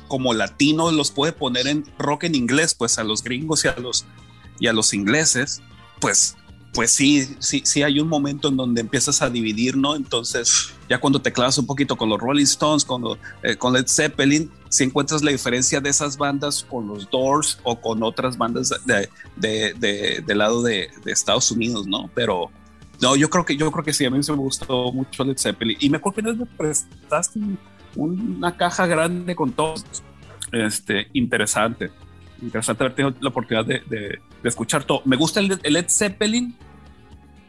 como 0.08 0.34
latino 0.34 0.90
los 0.90 1.10
puede 1.12 1.32
poner 1.32 1.68
en 1.68 1.84
rock 1.98 2.24
en 2.24 2.34
inglés, 2.34 2.74
pues 2.74 2.98
a 2.98 3.04
los 3.04 3.22
gringos 3.22 3.64
y 3.64 3.68
a 3.68 3.76
los, 3.76 4.04
y 4.58 4.66
a 4.66 4.72
los 4.72 4.92
ingleses, 4.94 5.62
pues, 6.00 6.36
pues 6.72 6.90
sí, 6.92 7.36
sí, 7.38 7.62
sí 7.64 7.82
hay 7.82 8.00
un 8.00 8.08
momento 8.08 8.48
en 8.48 8.56
donde 8.56 8.80
empiezas 8.80 9.20
a 9.20 9.28
dividir, 9.28 9.76
¿no? 9.76 9.94
Entonces, 9.94 10.72
ya 10.88 10.98
cuando 10.98 11.20
te 11.20 11.30
clavas 11.32 11.58
un 11.58 11.66
poquito 11.66 11.96
con 11.96 12.08
los 12.08 12.18
Rolling 12.18 12.44
Stones, 12.44 12.84
con, 12.84 13.02
los, 13.02 13.18
eh, 13.42 13.56
Led 13.72 13.86
Zeppelin, 13.86 14.50
si 14.70 14.84
encuentras 14.84 15.22
la 15.22 15.30
diferencia 15.30 15.80
de 15.82 15.90
esas 15.90 16.16
bandas 16.16 16.64
con 16.64 16.86
los 16.88 17.10
Doors 17.10 17.58
o 17.62 17.78
con 17.80 18.02
otras 18.02 18.38
bandas 18.38 18.70
de, 18.86 19.08
de, 19.36 19.74
de- 19.74 20.24
del 20.26 20.38
lado 20.38 20.62
de, 20.62 20.88
Estados 21.04 21.50
Unidos, 21.50 21.86
¿no? 21.86 22.08
Pero 22.14 22.50
no, 23.02 23.16
yo 23.16 23.28
creo 23.28 23.44
que 23.44 23.56
yo 23.56 23.70
creo 23.70 23.84
que 23.84 23.92
sí, 23.92 24.04
a 24.06 24.10
mí 24.10 24.22
sí 24.22 24.32
me 24.32 24.38
gustó 24.38 24.92
mucho 24.92 25.24
Led 25.24 25.36
Zeppelin. 25.38 25.76
Y 25.80 25.90
me 25.90 25.98
acuerdo 25.98 26.22
que 26.32 26.38
me 26.38 26.46
prestaste 26.46 27.38
un- 27.38 27.58
una 27.96 28.56
caja 28.56 28.86
grande 28.86 29.34
con 29.36 29.52
todos. 29.52 29.84
Este, 30.52 31.08
interesante. 31.12 31.90
Interesante 32.42 32.82
haber 32.84 32.94
tenido 32.96 33.14
la 33.20 33.28
oportunidad 33.30 33.64
de, 33.64 33.80
de- 33.88 34.18
de 34.42 34.48
escuchar 34.48 34.84
todo. 34.84 35.00
Me 35.04 35.16
gusta 35.16 35.40
el, 35.40 35.58
el 35.62 35.72
Led 35.72 35.86
Zeppelin 35.88 36.54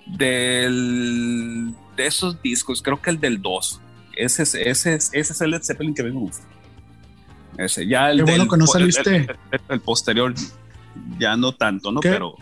del, 0.06 1.74
de 1.98 2.06
esos 2.06 2.42
discos, 2.42 2.82
creo 2.82 3.02
que 3.02 3.10
el 3.10 3.20
del 3.20 3.42
2. 3.42 3.82
Ese 4.16 4.44
es, 4.44 4.54
ese, 4.56 4.94
es, 4.94 5.10
ese 5.14 5.34
es 5.34 5.42
el 5.42 5.52
Led 5.52 5.64
Zeppelin 5.64 5.94
que 5.96 6.04
me 6.04 6.12
gusta. 6.12 6.46
Ese, 7.58 7.88
ya 7.88 8.12
el 8.12 8.18
Qué 8.18 8.24
bueno 8.24 8.44
del- 8.44 8.50
que 8.52 8.58
no 8.58 8.68
saliste. 8.68 9.16
El, 9.16 9.30
el- 9.52 9.62
el 9.70 9.80
posterior, 9.82 10.34
ya 11.20 11.36
no 11.36 11.54
tanto, 11.54 11.92
¿no? 11.92 12.00
¿Qué? 12.00 12.10
Pero 12.12 12.36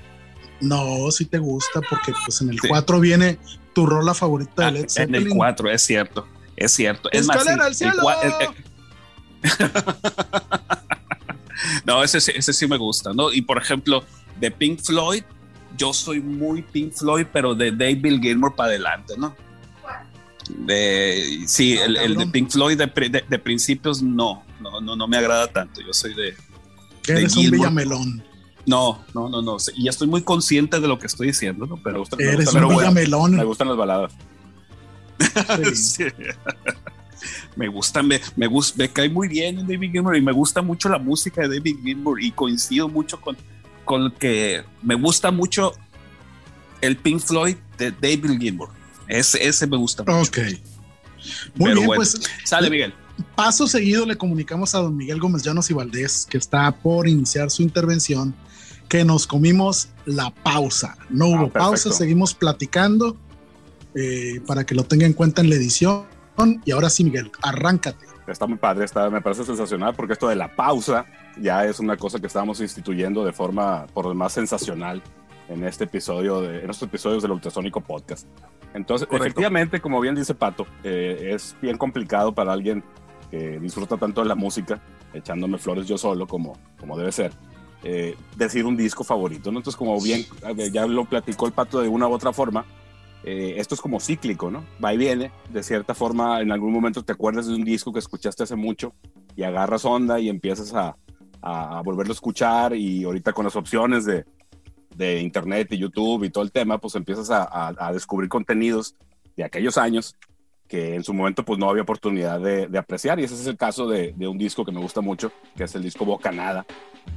No, 0.59 1.09
si 1.11 1.25
te 1.25 1.37
gusta, 1.37 1.79
porque 1.89 2.11
pues 2.25 2.41
en 2.41 2.49
el 2.49 2.59
Sí. 2.59 2.67
4 2.67 2.99
viene 2.99 3.37
tu 3.73 3.85
rola 3.85 4.13
favorita 4.13 4.63
de 4.63 4.67
Ah, 4.67 4.71
Led 4.71 4.81
en 4.83 4.89
Zeppelin. 4.89 5.27
el 5.31 5.33
4, 5.37 5.69
es 5.71 5.81
cierto. 5.81 6.27
Es 6.57 6.73
cierto. 6.73 7.09
Es 7.13 7.25
más, 7.27 7.37
Escalera 7.37 7.73
sí, 7.73 7.85
al 7.85 7.91
el 7.91 7.95
cielo. 7.95 8.11
el- 8.23 8.49
no, 11.93 12.03
ese, 12.03 12.19
sí- 12.21 12.31
ese 12.35 12.53
sí 12.53 12.67
me 12.67 12.77
gusta, 12.77 13.13
¿no? 13.13 13.31
Y 13.33 13.41
por 13.41 13.57
ejemplo, 13.57 14.03
de 14.39 14.49
Pink 14.51 14.79
Floyd, 14.81 15.23
yo 15.77 15.93
soy 15.93 16.19
muy 16.21 16.61
Pink 16.61 16.93
Floyd, 16.93 17.25
pero 17.31 17.55
de 17.55 17.71
David 17.71 18.19
Gilmour 18.21 18.55
para 18.55 18.69
adelante, 18.69 19.13
¿no? 19.17 19.35
De, 20.49 21.43
sí, 21.47 21.77
Ah, 21.79 21.85
el, 21.85 21.97
el 21.97 22.15
de. 22.17 22.27
Pink 22.27 22.49
Floyd 22.49 22.77
de, 22.77 22.87
de- 23.09 23.23
de 23.27 23.39
principios 23.39 24.01
no, 24.01 24.43
no, 24.59 24.81
no, 24.81 24.95
no 24.95 25.07
me 25.07 25.17
agrada 25.17 25.47
tanto. 25.47 25.81
Yo 25.81 25.93
soy 25.93 26.13
de, 26.13 26.35
que 27.03 27.13
de 27.13 27.19
eres 27.21 27.37
un 27.37 27.49
villamelón. 27.51 28.23
no, 28.65 29.03
no, 29.13 29.29
no, 29.29 29.41
no. 29.41 29.57
Y 29.75 29.87
estoy 29.87 30.07
muy 30.07 30.23
consciente 30.23 30.79
de 30.79 30.87
lo 30.87 30.99
que 30.99 31.07
estoy 31.07 31.27
diciendo, 31.27 31.65
¿no? 31.65 31.77
Me 31.77 31.81
Pero 31.83 31.99
gusta, 31.99 32.15
me 32.17 32.23
Eres 32.23 32.37
gusta- 32.37 32.51
un 32.51 32.55
pero 32.55 32.65
bueno, 32.73 32.79
villamelón. 32.91 33.35
me 33.37 33.43
gustan 33.43 33.67
las 33.69 33.77
baladas. 33.77 34.13
Sí. 35.75 35.75
Sí. 35.75 36.03
Me 37.55 37.67
gusta, 37.67 38.01
me, 38.03 38.19
me 38.35 38.47
gusta, 38.47 38.75
me 38.77 38.89
cae 38.89 39.09
muy 39.09 39.27
bien 39.27 39.59
en 39.59 39.67
David 39.67 39.91
Gilmour 39.91 40.15
y 40.17 40.21
me 40.21 40.31
gusta 40.31 40.61
mucho 40.61 40.89
la 40.89 40.97
música 40.97 41.41
de 41.41 41.57
David 41.57 41.77
Gilmour 41.83 42.21
y 42.21 42.31
coincido 42.31 42.89
mucho 42.89 43.19
con, 43.19 43.37
con 43.85 44.11
que 44.11 44.63
me 44.81 44.95
gusta 44.95 45.31
mucho 45.31 45.73
el 46.81 46.97
Pink 46.97 47.19
Floyd 47.21 47.55
de 47.77 47.91
David 47.91 48.39
Gilmour. 48.39 48.69
Ese, 49.07 49.45
ese 49.47 49.67
me 49.67 49.77
gusta 49.77 50.03
mucho. 50.03 50.29
Ok. 50.29 50.37
Muy 51.55 51.65
Pero 51.69 51.75
bien, 51.75 51.87
bueno. 51.87 51.95
pues 51.99 52.19
Sale, 52.45 52.69
Miguel. 52.69 52.93
paso 53.35 53.67
seguido 53.67 54.05
le 54.05 54.15
comunicamos 54.15 54.73
a 54.73 54.79
don 54.79 54.95
Miguel 54.97 55.19
Gómez 55.19 55.43
Llanos 55.43 55.69
y 55.69 55.73
Valdés, 55.73 56.25
que 56.29 56.37
está 56.37 56.71
por 56.71 57.07
iniciar 57.07 57.51
su 57.51 57.61
intervención, 57.61 58.33
que 58.89 59.05
nos 59.05 59.27
comimos 59.27 59.89
la 60.05 60.31
pausa. 60.31 60.97
No 61.09 61.27
hubo 61.27 61.35
perfecto. 61.37 61.59
pausa, 61.59 61.91
seguimos 61.91 62.33
platicando 62.33 63.15
eh, 63.93 64.41
para 64.47 64.65
que 64.65 64.73
lo 64.73 64.83
tenga 64.83 65.05
en 65.05 65.13
cuenta 65.13 65.41
en 65.41 65.49
la 65.49 65.55
edición. 65.55 66.05
Y 66.65 66.71
ahora 66.71 66.89
sí, 66.89 67.03
Miguel, 67.03 67.31
arráncate. 67.41 68.05
Está 68.27 68.47
muy 68.47 68.57
padre, 68.57 68.85
está, 68.85 69.09
me 69.09 69.21
parece 69.21 69.43
sensacional 69.43 69.93
porque 69.95 70.13
esto 70.13 70.27
de 70.27 70.35
la 70.35 70.55
pausa 70.55 71.05
ya 71.39 71.65
es 71.65 71.79
una 71.79 71.97
cosa 71.97 72.19
que 72.19 72.27
estamos 72.27 72.61
instituyendo 72.61 73.25
de 73.25 73.33
forma 73.33 73.87
por 73.93 74.07
demás 74.07 74.33
sensacional 74.33 75.01
en 75.49 75.63
este 75.65 75.83
episodio, 75.83 76.41
de, 76.41 76.63
en 76.63 76.69
estos 76.69 76.87
episodios 76.87 77.21
del 77.21 77.31
Ultrasónico 77.31 77.81
Podcast. 77.81 78.27
Entonces, 78.73 79.07
Correcto. 79.07 79.25
efectivamente, 79.25 79.81
como 79.81 79.99
bien 79.99 80.15
dice 80.15 80.33
Pato, 80.33 80.65
eh, 80.83 81.31
es 81.33 81.55
bien 81.61 81.77
complicado 81.77 82.33
para 82.33 82.53
alguien 82.53 82.83
que 83.29 83.59
disfruta 83.59 83.97
tanto 83.97 84.21
de 84.21 84.27
la 84.27 84.35
música, 84.35 84.81
echándome 85.13 85.57
flores 85.57 85.87
yo 85.87 85.97
solo, 85.97 86.25
como, 86.27 86.57
como 86.79 86.97
debe 86.97 87.11
ser, 87.11 87.33
eh, 87.83 88.15
decir 88.37 88.65
un 88.65 88.77
disco 88.77 89.03
favorito. 89.03 89.51
¿no? 89.51 89.59
Entonces, 89.59 89.77
como 89.77 89.99
bien 89.99 90.25
ya 90.71 90.85
lo 90.85 91.05
platicó 91.05 91.47
el 91.47 91.53
Pato 91.53 91.81
de 91.81 91.89
una 91.89 92.07
u 92.07 92.13
otra 92.13 92.31
forma, 92.31 92.65
eh, 93.23 93.55
esto 93.57 93.75
es 93.75 93.81
como 93.81 93.99
cíclico, 93.99 94.49
¿no? 94.49 94.65
Va 94.83 94.93
y 94.93 94.97
viene. 94.97 95.31
De 95.49 95.63
cierta 95.63 95.93
forma, 95.93 96.41
en 96.41 96.51
algún 96.51 96.73
momento 96.73 97.03
te 97.03 97.13
acuerdas 97.13 97.47
de 97.47 97.55
un 97.55 97.63
disco 97.63 97.93
que 97.93 97.99
escuchaste 97.99 98.43
hace 98.43 98.55
mucho 98.55 98.93
y 99.35 99.43
agarras 99.43 99.85
onda 99.85 100.19
y 100.19 100.29
empiezas 100.29 100.73
a, 100.73 100.97
a, 101.41 101.81
volverlo 101.81 102.11
a 102.11 102.15
escuchar 102.15 102.75
y 102.75 103.03
ahorita 103.03 103.33
con 103.33 103.45
las 103.45 103.55
opciones 103.55 104.05
de, 104.05 104.25
de 104.95 105.21
internet 105.21 105.67
y 105.71 105.77
YouTube 105.77 106.23
y 106.23 106.29
todo 106.29 106.43
el 106.43 106.51
tema, 106.51 106.79
pues 106.79 106.95
empiezas 106.95 107.29
a, 107.29 107.75
a, 107.77 107.93
descubrir 107.93 108.29
contenidos 108.29 108.95
de 109.35 109.43
aquellos 109.43 109.77
años 109.77 110.15
que 110.67 110.95
en 110.95 111.03
su 111.03 111.13
momento 111.13 111.43
pues 111.43 111.59
no 111.59 111.69
había 111.69 111.83
oportunidad 111.83 112.39
de, 112.39 112.67
de 112.67 112.77
apreciar 112.77 113.19
y 113.19 113.25
ese 113.25 113.35
es 113.35 113.45
el 113.45 113.57
caso 113.57 113.87
de, 113.87 114.13
de, 114.15 114.27
un 114.27 114.37
disco 114.37 114.63
que 114.63 114.71
me 114.71 114.79
gusta 114.79 115.01
mucho, 115.01 115.31
que 115.55 115.65
es 115.65 115.75
el 115.75 115.83
disco 115.83 116.05
Bocanada 116.05 116.65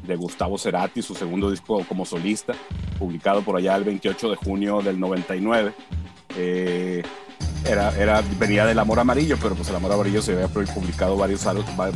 de 0.06 0.16
Gustavo 0.16 0.58
Cerati, 0.58 1.02
su 1.02 1.14
segundo 1.14 1.50
disco 1.50 1.84
como 1.88 2.04
solista, 2.04 2.54
publicado 2.98 3.42
por 3.42 3.56
allá 3.56 3.76
el 3.76 3.84
28 3.84 4.30
de 4.30 4.36
junio 4.36 4.82
del 4.82 5.00
99. 5.00 5.72
Eh, 6.36 7.02
era, 7.64 7.96
era, 7.96 8.22
venía 8.38 8.66
del 8.66 8.78
Amor 8.78 9.00
Amarillo, 9.00 9.38
pero 9.40 9.54
pues 9.54 9.68
el 9.70 9.76
Amor 9.76 9.92
Amarillo 9.92 10.20
se 10.20 10.32
había 10.32 10.48
publicado 10.48 11.16
varios, 11.16 11.46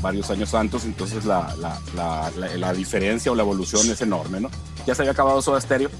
varios 0.01 0.31
años 0.31 0.55
antes, 0.55 0.85
entonces 0.85 1.25
la, 1.27 1.55
la, 1.57 1.79
la, 1.95 2.31
la, 2.57 2.73
diferencia 2.73 3.31
o 3.31 3.35
la 3.35 3.43
evolución 3.43 3.89
es 3.91 4.01
enorme, 4.01 4.41
¿no? 4.41 4.51
Ya 4.87 4.95
se 4.95 5.03
había 5.03 5.13
acabado 5.13 5.43
Soda 5.43 5.61
Stereo, 5.61 5.91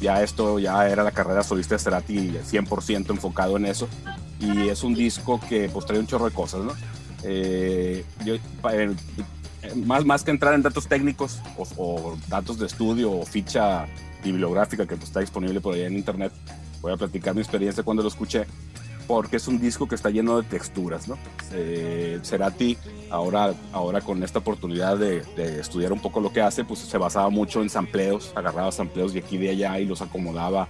ya 0.00 0.22
esto 0.22 0.58
ya 0.58 0.88
era 0.88 1.02
la 1.02 1.10
carrera 1.10 1.42
solista 1.42 1.74
de 1.74 1.80
Cerati 1.80 2.30
100% 2.30 3.10
enfocado 3.10 3.58
en 3.58 3.66
eso, 3.66 3.86
y 4.40 4.68
es 4.68 4.82
un 4.82 4.94
disco 4.94 5.40
que 5.46 5.68
pues 5.68 5.84
trae 5.84 5.98
un 5.98 6.06
chorro 6.06 6.24
de 6.26 6.34
cosas, 6.34 6.64
¿no? 6.64 6.72
Eh, 7.24 8.04
yo, 8.24 8.34
eh, 8.34 8.94
más, 9.84 10.04
más 10.04 10.24
que 10.24 10.30
entrar 10.30 10.54
en 10.54 10.62
datos 10.62 10.86
técnicos 10.86 11.40
o, 11.56 11.66
o, 11.76 12.18
datos 12.28 12.58
de 12.58 12.66
estudio 12.66 13.12
o 13.12 13.26
ficha 13.26 13.86
bibliográfica 14.22 14.86
que 14.86 14.96
pues, 14.96 15.08
está 15.08 15.20
disponible 15.20 15.60
por 15.60 15.74
ahí 15.74 15.82
en 15.82 15.96
internet, 15.96 16.32
voy 16.80 16.92
a 16.92 16.96
platicar 16.96 17.34
mi 17.34 17.40
experiencia 17.40 17.82
cuando 17.82 18.02
lo 18.02 18.08
escuché 18.08 18.46
porque 19.08 19.38
es 19.38 19.48
un 19.48 19.58
disco 19.58 19.88
que 19.88 19.94
está 19.94 20.10
lleno 20.10 20.40
de 20.40 20.46
texturas, 20.46 21.08
¿no? 21.08 21.16
Eh, 21.52 22.20
Cerati, 22.22 22.76
ahora, 23.08 23.54
ahora 23.72 24.02
con 24.02 24.22
esta 24.22 24.40
oportunidad 24.40 24.98
de, 24.98 25.22
de, 25.34 25.60
estudiar 25.60 25.94
un 25.94 26.00
poco 26.00 26.20
lo 26.20 26.30
que 26.30 26.42
hace, 26.42 26.62
pues 26.62 26.80
se 26.80 26.98
basaba 26.98 27.30
mucho 27.30 27.62
en 27.62 27.70
sampleos, 27.70 28.32
agarraba 28.36 28.70
sampleos 28.70 29.14
de 29.14 29.20
aquí 29.20 29.36
y 29.36 29.38
de 29.38 29.50
allá 29.50 29.80
y 29.80 29.86
los 29.86 30.02
acomodaba 30.02 30.68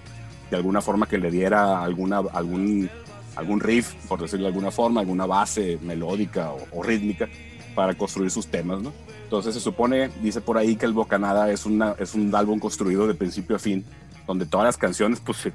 de 0.52 0.56
alguna 0.56 0.80
forma 0.80 1.08
que 1.08 1.18
le 1.18 1.32
diera 1.32 1.82
alguna, 1.82 2.18
algún, 2.32 2.88
algún 3.34 3.58
riff, 3.58 3.94
por 4.06 4.20
decirlo 4.20 4.44
de 4.44 4.50
alguna 4.50 4.70
forma, 4.70 5.00
alguna 5.00 5.26
base 5.26 5.76
melódica 5.82 6.52
o, 6.52 6.64
o 6.72 6.82
rítmica 6.84 7.28
para 7.78 7.94
construir 7.94 8.32
sus 8.32 8.48
temas, 8.48 8.82
¿no? 8.82 8.92
Entonces 9.22 9.54
se 9.54 9.60
supone, 9.60 10.10
dice 10.20 10.40
por 10.40 10.58
ahí 10.58 10.74
que 10.74 10.84
el 10.84 10.92
Bocanada 10.92 11.48
es, 11.52 11.64
una, 11.64 11.94
es 12.00 12.16
un 12.16 12.34
álbum 12.34 12.58
construido 12.58 13.06
de 13.06 13.14
principio 13.14 13.54
a 13.54 13.60
fin, 13.60 13.84
donde 14.26 14.46
todas 14.46 14.64
las 14.64 14.76
canciones, 14.76 15.20
pues 15.20 15.46
eh, 15.46 15.52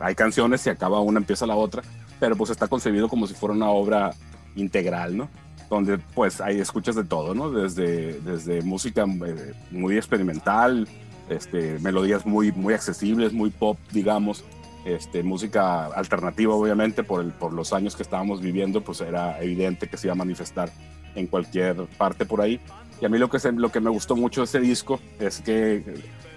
hay 0.00 0.16
canciones 0.16 0.66
y 0.66 0.70
acaba 0.70 1.00
una, 1.00 1.20
empieza 1.20 1.46
la 1.46 1.54
otra, 1.54 1.84
pero 2.18 2.34
pues 2.34 2.50
está 2.50 2.66
concebido 2.66 3.08
como 3.08 3.28
si 3.28 3.34
fuera 3.34 3.54
una 3.54 3.70
obra 3.70 4.12
integral, 4.56 5.16
¿no? 5.16 5.28
Donde 5.70 5.98
pues 5.98 6.40
hay 6.40 6.58
escuchas 6.58 6.96
de 6.96 7.04
todo, 7.04 7.32
¿no? 7.32 7.48
Desde, 7.52 8.18
desde 8.22 8.62
música 8.62 9.04
eh, 9.04 9.54
muy 9.70 9.96
experimental, 9.96 10.88
este, 11.28 11.78
melodías 11.78 12.26
muy, 12.26 12.50
muy 12.50 12.74
accesibles, 12.74 13.32
muy 13.32 13.50
pop, 13.50 13.78
digamos, 13.92 14.42
este, 14.84 15.22
música 15.22 15.86
alternativa, 15.86 16.54
obviamente, 16.54 17.04
por, 17.04 17.22
el, 17.22 17.30
por 17.30 17.52
los 17.52 17.72
años 17.72 17.94
que 17.94 18.02
estábamos 18.02 18.40
viviendo, 18.40 18.80
pues 18.80 19.00
era 19.00 19.40
evidente 19.40 19.86
que 19.86 19.96
se 19.96 20.08
iba 20.08 20.12
a 20.12 20.16
manifestar 20.16 20.72
en 21.16 21.26
cualquier 21.26 21.76
parte 21.98 22.24
por 22.24 22.40
ahí. 22.40 22.60
Y 23.00 23.04
a 23.04 23.08
mí 23.08 23.18
lo 23.18 23.28
que, 23.28 23.38
lo 23.52 23.72
que 23.72 23.80
me 23.80 23.90
gustó 23.90 24.14
mucho 24.14 24.42
de 24.42 24.44
ese 24.44 24.60
disco 24.60 25.00
es 25.18 25.40
que 25.40 25.82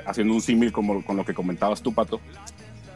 haciendo 0.05 0.33
un 0.33 0.41
símil 0.41 0.71
como 0.71 1.05
con 1.05 1.15
lo 1.15 1.25
que 1.25 1.33
comentabas 1.33 1.81
tú, 1.81 1.93
Pato, 1.93 2.19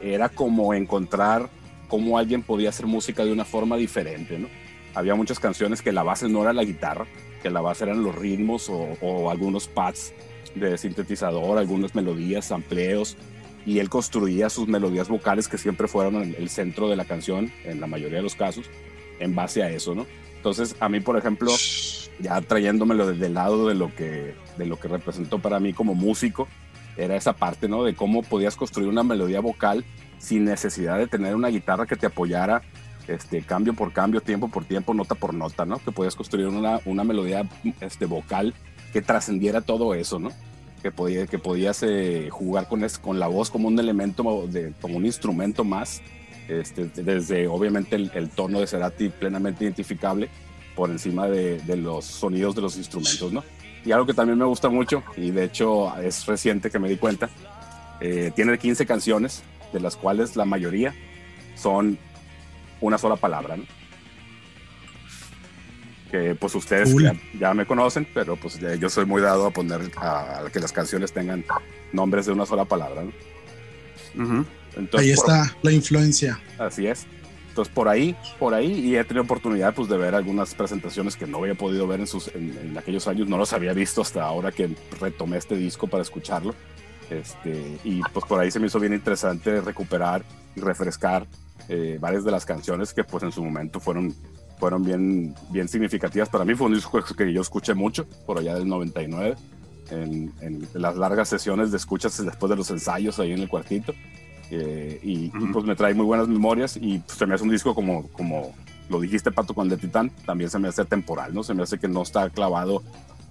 era 0.02 0.30
como 0.30 0.74
encontrar 0.74 1.50
cómo 1.88 2.18
alguien 2.18 2.42
podía 2.42 2.70
hacer 2.70 2.88
música 2.88 3.24
de 3.24 3.32
una 3.32 3.46
forma 3.46 3.78
diferente, 3.78 4.40
¿no? 4.40 4.48
Había 4.96 5.16
muchas 5.16 5.40
canciones 5.40 5.82
que 5.82 5.92
la 5.92 6.04
base 6.04 6.28
no 6.28 6.42
era 6.42 6.54
la 6.54 6.64
guitarra, 6.64 7.06
que 7.42 7.50
la 7.50 7.62
base 7.62 7.84
eran 7.84 8.04
los 8.04 8.16
ritmos 8.16 8.70
o, 8.70 8.98
o 9.02 9.30
algunos 9.30 9.68
pads 9.68 10.14
de 10.56 10.78
sintetizador, 10.78 11.58
algunas 11.58 11.96
melodías, 11.96 12.52
amplios, 12.52 13.18
y 13.66 13.80
él 13.80 13.90
construía 13.90 14.50
sus 14.50 14.68
melodías 14.68 15.08
vocales 15.08 15.48
que 15.48 15.58
siempre 15.58 15.88
fueron 15.88 16.36
el 16.38 16.50
centro 16.50 16.90
de 16.90 16.96
la 16.96 17.06
canción, 17.06 17.52
en 17.64 17.80
la 17.80 17.88
mayoría 17.88 18.18
de 18.18 18.24
los 18.24 18.36
casos, 18.36 18.66
en 19.20 19.36
base 19.36 19.64
a 19.64 19.70
eso, 19.70 19.96
¿no? 19.96 20.06
Entonces, 20.44 20.76
a 20.82 20.90
mí, 20.90 21.00
por 21.00 21.18
ejemplo, 21.18 21.54
ya 22.20 22.42
trayéndomelo 22.42 23.08
desde 23.08 23.28
el 23.28 23.36
lado 23.36 23.70
de 23.70 23.76
lo 23.76 23.96
que, 23.96 24.36
de 24.58 24.66
lo 24.66 24.78
que 24.78 24.90
representó 24.90 25.40
para 25.40 25.62
mí 25.62 25.72
como 25.72 25.96
músico, 25.96 26.50
era 26.98 27.16
esa 27.16 27.32
parte, 27.32 27.70
¿no? 27.70 27.86
De 27.86 27.96
cómo 27.96 28.24
podías 28.24 28.58
construir 28.58 28.90
una 28.90 29.04
melodía 29.04 29.40
vocal 29.40 29.86
sin 30.18 30.44
necesidad 30.44 30.98
de 30.98 31.08
tener 31.08 31.34
una 31.34 31.48
guitarra 31.48 31.86
que 31.86 31.96
te 31.96 32.08
apoyara 32.08 32.62
este, 33.08 33.42
cambio 33.42 33.74
por 33.74 33.94
cambio, 33.94 34.20
tiempo 34.20 34.50
por 34.50 34.66
tiempo, 34.66 34.94
nota 34.94 35.16
por 35.16 35.34
nota, 35.34 35.64
¿no? 35.66 35.80
Que 35.80 35.94
podías 35.94 36.18
construir 36.18 36.48
una, 36.48 36.82
una 36.84 37.06
melodía 37.06 37.48
este, 37.80 38.06
vocal 38.06 38.54
que 38.92 39.02
trascendiera 39.02 39.62
todo 39.62 39.94
eso, 39.94 40.20
¿no? 40.20 40.32
Que, 40.82 40.92
podía, 40.92 41.26
que 41.26 41.40
podías 41.40 41.84
eh, 41.84 42.28
jugar 42.30 42.68
con, 42.68 42.84
es, 42.84 42.98
con 42.98 43.18
la 43.18 43.28
voz 43.28 43.50
como 43.50 43.70
un 43.70 43.80
elemento, 43.80 44.46
de, 44.50 44.74
como 44.82 44.98
un 44.98 45.06
instrumento 45.06 45.64
más, 45.64 46.02
este, 46.48 46.86
desde 46.86 47.48
obviamente 47.48 47.96
el, 47.96 48.12
el, 48.14 48.30
tono 48.30 48.60
de 48.60 48.68
Cerati 48.68 49.10
plenamente 49.10 49.64
identificable 49.64 50.30
por 50.76 50.90
encima 50.90 51.28
de, 51.28 51.60
de 51.60 51.78
los 51.78 52.06
sonidos 52.06 52.56
de 52.56 52.62
los 52.62 52.78
instrumentos, 52.78 53.32
¿no? 53.32 53.44
Y 53.86 53.92
algo 53.92 54.06
que 54.06 54.14
también 54.14 54.38
me 54.38 54.46
gusta 54.46 54.70
mucho, 54.70 55.04
y 55.18 55.32
de 55.32 55.44
hecho 55.44 55.96
es 55.98 56.26
reciente 56.26 56.72
que 56.72 56.80
me 56.80 56.88
di 56.88 56.98
cuenta, 56.98 57.30
eh, 58.00 58.32
tiene 58.36 58.58
15 58.58 58.86
canciones, 58.86 59.44
de 59.74 59.80
las 59.80 59.98
cuales 59.98 60.36
la 60.36 60.46
mayoría 60.46 60.94
son 61.56 61.98
una 62.80 62.98
sola 62.98 63.16
palabra, 63.16 63.58
¿no? 63.58 63.64
Que 66.12 66.36
pues 66.36 66.54
ustedes 66.54 66.96
ya, 66.96 67.16
ya, 67.40 67.54
me 67.54 67.66
conocen, 67.66 68.08
pero 68.14 68.36
pues 68.36 68.60
yo 68.80 68.90
soy 68.90 69.06
muy 69.06 69.22
dado 69.22 69.48
a 69.48 69.52
poner 69.52 69.92
a, 69.98 70.46
a, 70.46 70.50
que 70.52 70.60
las 70.60 70.72
canciones 70.72 71.12
tengan 71.12 71.44
nombres 71.92 72.28
de 72.28 72.34
una 72.34 72.46
sola 72.46 72.66
palabra, 72.66 73.04
¿no? 73.04 73.12
Uh 74.24 74.28
-huh. 74.28 74.46
Entonces, 74.76 75.08
Ahí 75.08 75.12
está 75.12 75.54
por, 75.54 75.66
la 75.66 75.72
influencia. 75.72 76.40
Así 76.58 76.88
es. 76.88 77.06
Entonces 77.50 77.72
por 77.72 77.88
ahí, 77.88 78.16
por 78.40 78.56
ahí, 78.56 78.72
y 78.72 78.96
he 78.96 79.04
tenido 79.04 79.24
oportunidad 79.24 79.76
pues 79.76 79.88
de 79.88 79.96
ver 79.96 80.16
algunas 80.16 80.56
presentaciones 80.56 81.16
que 81.16 81.28
no 81.28 81.38
había 81.38 81.54
podido 81.54 81.86
ver 81.86 82.00
en, 82.00 82.08
sus, 82.08 82.30
en, 82.30 82.58
en 82.58 82.78
aquellos 82.78 83.08
años, 83.08 83.28
no 83.28 83.38
los 83.38 83.54
había 83.54 83.74
visto 83.74 84.02
hasta 84.02 84.24
ahora 84.24 84.52
que 84.52 84.76
retomé 85.00 85.38
este 85.38 85.56
disco 85.56 85.86
para 85.86 86.02
escucharlo. 86.02 86.56
Este, 87.10 87.80
y 87.84 88.02
pues 88.12 88.26
por 88.26 88.40
ahí 88.40 88.50
se 88.50 88.60
me 88.60 88.68
hizo 88.68 88.80
bien 88.80 88.94
interesante 88.94 89.62
recuperar 89.62 90.24
y 90.56 90.62
refrescar 90.62 91.28
eh, 91.70 91.98
varias 92.00 92.24
de 92.24 92.32
las 92.32 92.46
canciones 92.46 92.94
que 92.94 93.04
pues 93.04 93.24
en 93.24 93.32
su 93.32 93.44
momento 93.44 93.80
fueron, 93.80 94.14
fueron 94.60 94.84
bien, 94.84 95.36
bien 95.50 95.68
significativas. 95.68 96.30
Para 96.30 96.46
mí 96.46 96.56
fue 96.56 96.68
un 96.68 96.74
disco 96.74 97.00
que 97.16 97.32
yo 97.32 97.42
escuché 97.42 97.74
mucho, 97.74 98.06
por 98.26 98.40
allá 98.40 98.56
del 98.56 98.68
99, 98.68 99.36
en, 99.92 100.34
en 100.42 100.68
las 100.74 100.96
largas 100.96 101.30
sesiones 101.30 101.72
de 101.72 101.78
escuchas 101.78 102.24
después 102.24 102.50
de 102.50 102.56
los 102.56 102.70
ensayos 102.72 103.20
ahí 103.20 103.32
en 103.32 103.40
el 103.40 103.50
cuartito. 103.50 103.94
Eh, 104.56 105.00
y, 105.02 105.28
uh 105.28 105.32
-huh. 105.32 105.50
y, 105.50 105.54
pues 105.54 105.66
me 105.66 105.76
trae 105.76 105.94
muy 105.96 106.06
buenas 106.06 106.28
memorias 106.28 106.78
y 106.80 107.00
pues, 107.00 107.18
se 107.18 107.26
me 107.26 107.34
hace 107.34 107.44
un 107.44 107.50
disco 107.50 107.74
como, 107.74 108.08
como 108.10 108.54
lo 108.90 109.00
dijiste 109.00 109.32
Pato 109.32 109.54
con 109.56 109.66
el 109.66 109.72
de 109.72 109.78
Titán, 109.78 110.12
también 110.26 110.50
se 110.50 110.60
me 110.60 110.68
hace 110.68 110.86
temporal, 110.86 111.34
¿no? 111.34 111.44
Se 111.44 111.54
me 111.54 111.64
hace 111.64 111.80
que 111.80 111.88
no 111.88 112.04
está 112.04 112.30
clavado 112.30 112.84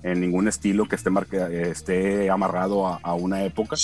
en 0.03 0.21
ningún 0.21 0.49
estilo 0.49 0.89
que 0.89 0.97
esté, 0.97 1.11
marca, 1.11 1.49
esté 1.49 2.29
amarrado 2.29 2.89
a, 2.89 2.99
a, 3.03 3.15
una 3.15 3.45
época 3.45 3.77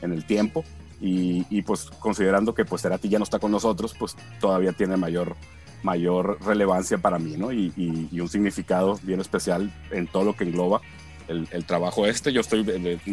en 0.00 0.12
el 0.12 0.24
tiempo 0.24 0.64
y, 1.00 1.44
y, 1.50 1.60
pues 1.62 1.90
considerando 1.98 2.54
que 2.54 2.64
pues 2.64 2.80
Cerati 2.80 3.10
ya 3.10 3.18
no 3.18 3.24
está 3.24 3.38
con 3.38 3.50
nosotros, 3.50 3.94
pues 3.98 4.16
todavía 4.40 4.72
tiene 4.72 4.96
mayor, 4.96 5.36
mayor 5.82 6.38
relevancia 6.46 6.96
para 6.96 7.18
mí, 7.18 7.34
¿no? 7.36 7.52
Y, 7.52 7.72
y, 7.76 8.08
y 8.10 8.20
un 8.20 8.28
significado 8.30 8.98
bien 9.02 9.20
especial 9.20 9.70
en 9.90 10.06
todo 10.06 10.24
lo 10.24 10.34
que 10.34 10.44
engloba 10.44 10.80
el, 11.28 11.46
el 11.50 11.64
trabajo 11.66 12.06
este. 12.06 12.32
Yo 12.32 12.40
estoy, 12.40 12.64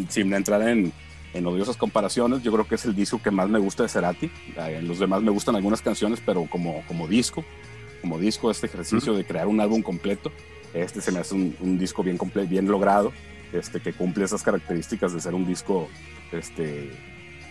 sin 0.07 0.33
entrar 0.33 0.61
en, 0.67 0.93
en 1.33 1.47
odiosas 1.47 1.77
comparaciones, 1.77 2.43
yo 2.43 2.51
creo 2.51 2.67
que 2.67 2.75
es 2.75 2.85
el 2.85 2.95
disco 2.95 3.21
que 3.21 3.31
más 3.31 3.49
me 3.49 3.59
gusta 3.59 3.83
de 3.83 3.89
Cerati. 3.89 4.31
En 4.55 4.87
los 4.87 4.99
demás 4.99 5.21
me 5.21 5.31
gustan 5.31 5.55
algunas 5.55 5.81
canciones, 5.81 6.21
pero 6.23 6.45
como, 6.49 6.83
como 6.87 7.07
disco, 7.07 7.43
como 8.01 8.19
disco, 8.19 8.51
este 8.51 8.67
ejercicio 8.67 9.11
uh 9.11 9.15
-huh. 9.15 9.19
de 9.19 9.25
crear 9.25 9.47
un 9.47 9.59
álbum 9.59 9.81
completo, 9.81 10.31
este 10.73 11.01
se 11.01 11.11
me 11.11 11.19
hace 11.19 11.33
un, 11.35 11.55
un 11.59 11.77
disco 11.77 12.03
bien, 12.03 12.17
completo, 12.17 12.49
bien 12.49 12.67
logrado, 12.67 13.11
este, 13.51 13.79
que 13.79 13.93
cumple 13.93 14.25
esas 14.25 14.43
características 14.43 15.13
de 15.13 15.21
ser 15.21 15.33
un 15.33 15.45
disco 15.45 15.89
este, 16.31 16.91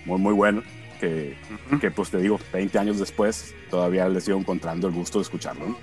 muy, 0.05 0.18
muy 0.18 0.35
bueno. 0.35 0.62
Que, 1.01 1.37
uh 1.51 1.74
-huh. 1.74 1.80
que, 1.80 1.91
pues 1.91 2.11
te 2.11 2.18
digo, 2.18 2.39
20 2.53 2.78
años 2.78 2.99
después, 3.01 3.55
todavía 3.70 4.09
le 4.09 4.20
sigo 4.20 4.39
encontrando 4.39 4.87
el 4.87 4.95
gusto 4.95 5.18
de 5.18 5.22
escucharlo. 5.24 5.66
¿no? 5.70 5.76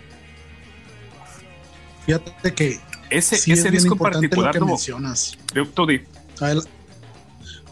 Fíjate 2.06 2.54
que 2.54 2.80
ese, 3.10 3.36
sí 3.36 3.52
ese 3.52 3.70
disco 3.70 3.97
particular, 3.97 4.56
lo 4.56 4.62
que 4.62 4.66
mencionas. 4.68 5.38
Di. 5.54 6.02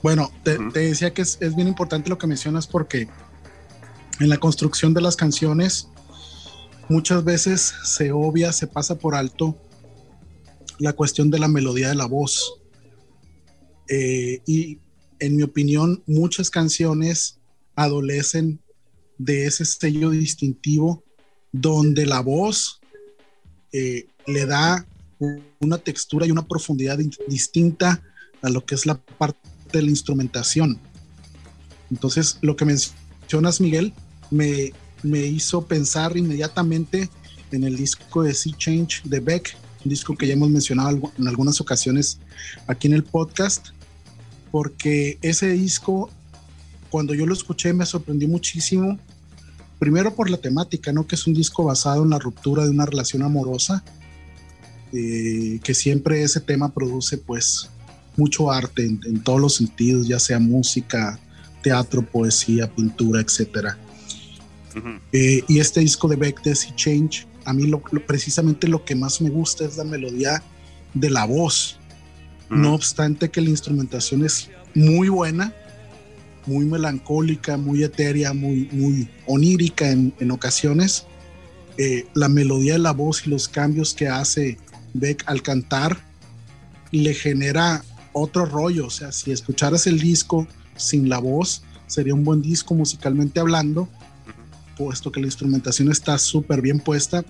Bueno, 0.03 0.31
te, 0.43 0.57
uh 0.57 0.61
-huh. 0.61 0.73
te 0.73 0.79
decía 0.81 1.13
que 1.13 1.21
es, 1.21 1.37
es, 1.41 1.55
bien 1.55 1.67
importante 1.67 2.09
lo 2.09 2.17
que 2.17 2.27
mencionas 2.27 2.67
porque 2.67 3.07
en 4.19 4.29
la 4.29 4.37
construcción 4.37 4.93
de 4.93 5.01
las 5.01 5.15
canciones 5.15 5.87
muchas 6.89 7.23
veces 7.23 7.73
se 7.83 8.11
obvia, 8.11 8.51
se 8.51 8.67
pasa 8.67 8.97
por 8.97 9.15
alto 9.15 9.57
la 10.79 10.93
cuestión 10.93 11.29
de 11.29 11.39
la 11.39 11.47
melodía 11.47 11.89
de 11.89 11.95
la 11.95 12.05
voz. 12.05 12.61
Eh, 13.89 14.41
y 14.45 14.79
en 15.19 15.35
mi 15.35 15.43
opinión, 15.43 16.03
muchas 16.05 16.49
canciones 16.49 17.39
adolecen 17.75 18.59
de 19.17 19.45
ese 19.45 19.65
sello 19.65 20.11
distintivo 20.11 21.03
donde 21.51 22.05
la 22.05 22.19
voz 22.19 22.79
eh, 23.71 24.07
le 24.27 24.45
da 24.45 24.85
una 25.59 25.79
textura 25.79 26.27
y 26.27 26.31
una 26.31 26.47
profundidad 26.47 26.99
distinta 27.27 28.03
a 28.43 28.49
lo 28.49 28.63
que 28.63 28.75
es 28.75 28.85
la 28.85 28.99
parte 28.99 29.39
de 29.71 29.83
la 29.83 29.89
instrumentación. 29.89 30.79
Entonces, 31.91 32.37
lo 32.41 32.55
que 32.55 32.65
mencionas, 32.65 33.61
Miguel, 33.61 33.93
me, 34.29 34.73
me 35.03 35.25
hizo 35.25 35.65
pensar 35.65 36.17
inmediatamente 36.17 37.09
en 37.51 37.63
el 37.63 37.77
disco 37.77 38.23
de 38.23 38.33
Sea 38.33 38.55
Change 38.57 39.01
de 39.05 39.19
Beck, 39.19 39.55
un 39.85 39.89
disco 39.89 40.15
que 40.15 40.27
ya 40.27 40.33
hemos 40.33 40.49
mencionado 40.49 41.11
en 41.17 41.27
algunas 41.27 41.61
ocasiones 41.61 42.19
aquí 42.67 42.87
en 42.87 42.93
el 42.93 43.03
podcast, 43.03 43.67
porque 44.51 45.17
ese 45.21 45.51
disco, 45.51 46.09
cuando 46.89 47.13
yo 47.13 47.25
lo 47.25 47.33
escuché, 47.33 47.73
me 47.73 47.85
sorprendió 47.85 48.27
muchísimo. 48.27 48.97
Primero 49.79 50.15
por 50.15 50.29
la 50.29 50.37
temática, 50.37 50.91
¿no? 50.91 51.05
Que 51.05 51.15
es 51.15 51.27
un 51.27 51.33
disco 51.33 51.63
basado 51.63 52.03
en 52.03 52.09
la 52.09 52.19
ruptura 52.19 52.63
de 52.63 52.71
una 52.71 52.85
relación 52.85 53.21
amorosa, 53.21 53.83
eh, 54.93 55.59
que 55.63 55.73
siempre 55.73 56.23
ese 56.23 56.41
tema 56.41 56.73
produce, 56.73 57.17
pues, 57.17 57.69
mucho 58.17 58.51
arte 58.51 58.83
en, 58.83 59.21
todos 59.21 59.39
los 59.39 59.55
sentidos, 59.55 60.07
ya 60.07 60.19
sea 60.19 60.39
música, 60.39 61.19
teatro, 61.61 62.01
poesía, 62.01 62.69
pintura, 62.69 63.21
etcétera. 63.21 63.77
Eh, 65.11 65.43
y 65.47 65.59
este 65.59 65.79
disco 65.79 66.07
de 66.07 66.15
Beck, 66.15 66.41
de 66.43 66.55
Sea 66.55 66.75
Change, 66.75 67.25
a 67.45 67.53
mí 67.53 67.65
lo, 67.65 67.81
precisamente 67.81 68.67
lo 68.67 68.83
que 68.83 68.95
más 68.95 69.21
me 69.21 69.29
gusta 69.29 69.65
es 69.65 69.77
la 69.77 69.83
melodía 69.83 70.43
de 70.93 71.09
la 71.09 71.25
voz. 71.25 71.79
No 72.49 72.73
obstante 72.73 73.29
que 73.29 73.41
la 73.41 73.49
instrumentación 73.49 74.23
es 74.23 74.49
muy 74.73 75.09
buena, 75.09 75.53
muy 76.45 76.65
melancólica, 76.65 77.57
muy 77.57 77.83
etérea, 77.83 78.33
muy, 78.33 78.69
muy 78.71 79.09
onírica 79.25 79.89
en, 79.89 80.31
ocasiones. 80.31 81.05
Eh, 81.77 82.07
la 82.13 82.29
melodía 82.29 82.73
de 82.73 82.79
la 82.79 82.93
voz 82.93 83.27
y 83.27 83.29
los 83.29 83.47
cambios 83.47 83.93
que 83.93 84.07
hace 84.07 84.57
Beck 84.93 85.23
al 85.27 85.41
cantar 85.41 85.97
le 86.91 87.13
genera 87.13 87.83
otro 88.17 88.45
rollo. 88.45 88.87
O 88.87 88.89
sea, 88.89 89.11
si 89.11 89.31
escucharas 89.31 89.87
el 89.87 89.99
disco 89.99 90.47
sin 90.75 91.09
la 91.09 91.19
voz, 91.19 91.63
sería 91.87 92.13
un 92.13 92.23
buen 92.23 92.41
disco 92.41 92.73
musicalmente 92.73 93.39
hablando, 93.39 93.87
puesto 94.77 95.11
que 95.11 95.21
la 95.21 95.27
instrumentación 95.27 95.91
está 95.91 96.17
súper 96.17 96.61
bien 96.61 96.79
puesta, 96.79 97.23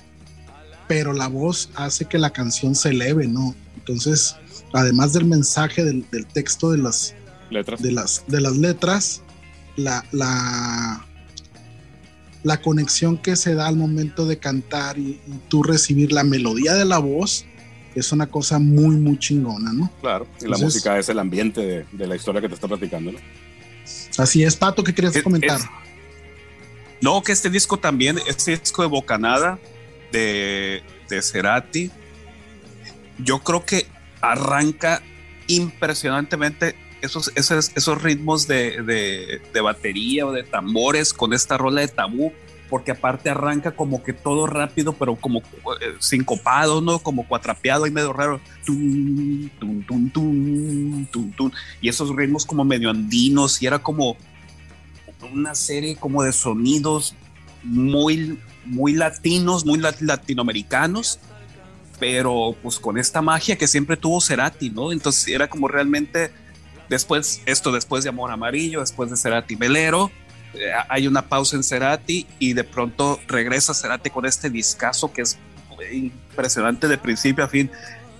pero 0.88 1.14
la 1.14 1.28
voz 1.28 1.70
hace 1.76 2.06
que 2.06 2.18
la 2.18 2.32
canción 2.32 2.76
se 2.76 2.90
eleve, 2.90 3.28
¿no? 3.28 3.56
Entonces, 3.78 4.36
además 4.74 5.14
del 5.14 5.26
mensaje 5.26 5.84
del, 5.84 6.06
texto 6.34 6.72
de 6.72 6.80
las 6.80 7.14
letras, 7.50 7.82
de 7.82 7.92
las, 7.92 8.24
de 8.28 8.42
las 8.42 8.58
letras 8.58 9.22
la, 9.78 10.04
la, 10.12 11.06
la, 12.44 12.62
conexión 12.62 13.18
que 13.18 13.36
se 13.36 13.54
da 13.54 13.68
al 13.68 13.78
momento 13.78 14.26
de 14.26 14.40
cantar 14.40 14.98
y, 14.98 15.22
tú 15.48 15.64
recibir 15.64 16.12
la 16.12 16.24
melodía 16.24 16.74
de 16.74 16.86
la 16.86 16.98
voz 16.98 17.46
es 18.00 18.12
una 18.12 18.28
cosa 18.28 18.60
muy, 18.60 18.95
muy 18.95 19.18
chingona, 19.18 19.74
¿no? 19.74 19.91
Claro, 20.02 20.28
y 20.41 20.48
la 20.48 20.58
música 20.58 20.98
es 20.98 21.10
el 21.10 21.20
ambiente 21.20 21.86
de, 21.91 22.08
la 22.08 22.16
historia 22.16 22.41
que 22.41 22.48
te 22.48 22.56
está 22.56 22.68
platicando, 22.68 23.12
¿no? 23.12 23.20
Así 24.18 24.43
es, 24.43 24.56
Pato, 24.56 24.84
¿qué 24.84 24.93
querías 24.93 25.22
comentar? 25.22 25.60
no, 27.02 27.22
que 27.22 27.32
este 27.32 27.50
disco 27.50 27.78
también, 27.78 28.20
este 28.28 28.58
disco 28.58 28.82
de 28.82 28.88
Bocanada, 28.88 29.60
de, 30.12 30.84
de 31.10 31.22
Cerati, 31.22 31.91
yo 33.20 33.39
creo 33.39 33.66
que 33.66 33.88
arranca 34.22 35.02
impresionantemente 35.48 36.76
esos, 37.02 37.32
esos, 37.36 37.72
esos 37.76 38.02
ritmos 38.02 38.48
de, 38.48 39.41
de, 39.54 39.62
batería 39.62 40.26
o 40.26 40.32
de 40.32 40.43
tambores 40.43 41.14
con 41.14 41.34
esta 41.34 41.58
rola 41.58 41.82
de 41.82 41.88
tabú, 41.88 42.34
porque 42.70 42.91
aparte 42.91 43.30
arranca 43.30 43.72
como 43.72 44.03
que 44.03 44.13
todo 44.13 44.47
rápido, 44.47 44.93
pero 44.93 45.15
como 45.15 45.39
eh, 45.39 45.95
sincopado, 45.99 46.82
¿no? 46.82 46.99
Como 46.99 47.28
cuatrapeado 47.28 47.88
y 47.88 47.91
medio 47.91 48.13
raro. 48.13 48.41
y 51.82 51.89
esos 51.89 52.15
ritmos 52.15 52.45
como 52.45 52.63
medio 52.65 52.89
andinos, 52.89 53.61
y 53.61 53.68
era 53.68 53.80
como 53.80 54.18
una 55.32 55.55
serie 55.55 55.95
como 55.95 56.24
de 56.24 56.32
sonidos 56.32 57.15
muy 57.63 58.39
muy 58.68 58.93
latinos, 58.93 59.65
muy 59.65 59.80
latinoamericanos, 59.80 61.20
pero 61.99 62.55
pues 62.61 62.80
con 62.80 62.97
esta 62.97 63.22
magia 63.22 63.57
que 63.57 63.68
siempre 63.68 63.97
tuvo 63.97 64.22
Cerati, 64.22 64.70
¿no? 64.70 64.91
Entonces 64.91 65.28
era 65.28 65.49
como 65.49 65.68
realmente 65.68 66.32
después, 66.89 67.41
esto 67.45 67.72
después 67.72 68.03
de 68.03 68.09
Amor 68.09 68.32
Amarillo, 68.32 68.82
después 68.82 69.09
de 69.09 69.18
Cerati 69.18 69.55
Velero, 69.55 70.11
hay 70.89 71.08
una 71.08 71.24
pausa 71.24 71.55
en 71.55 71.64
Cerati 71.64 72.26
y 72.39 72.53
de 72.53 72.64
pronto 72.64 73.20
regresa 73.28 73.74
Cerati 73.74 74.10
con 74.10 74.26
este 74.26 74.49
discazo 74.49 75.12
que 75.12 75.22
es 75.24 75.38
impresionante 75.91 76.88
de 76.88 76.97
principio 76.97 77.43
a 77.43 77.47
fin. 77.47 77.72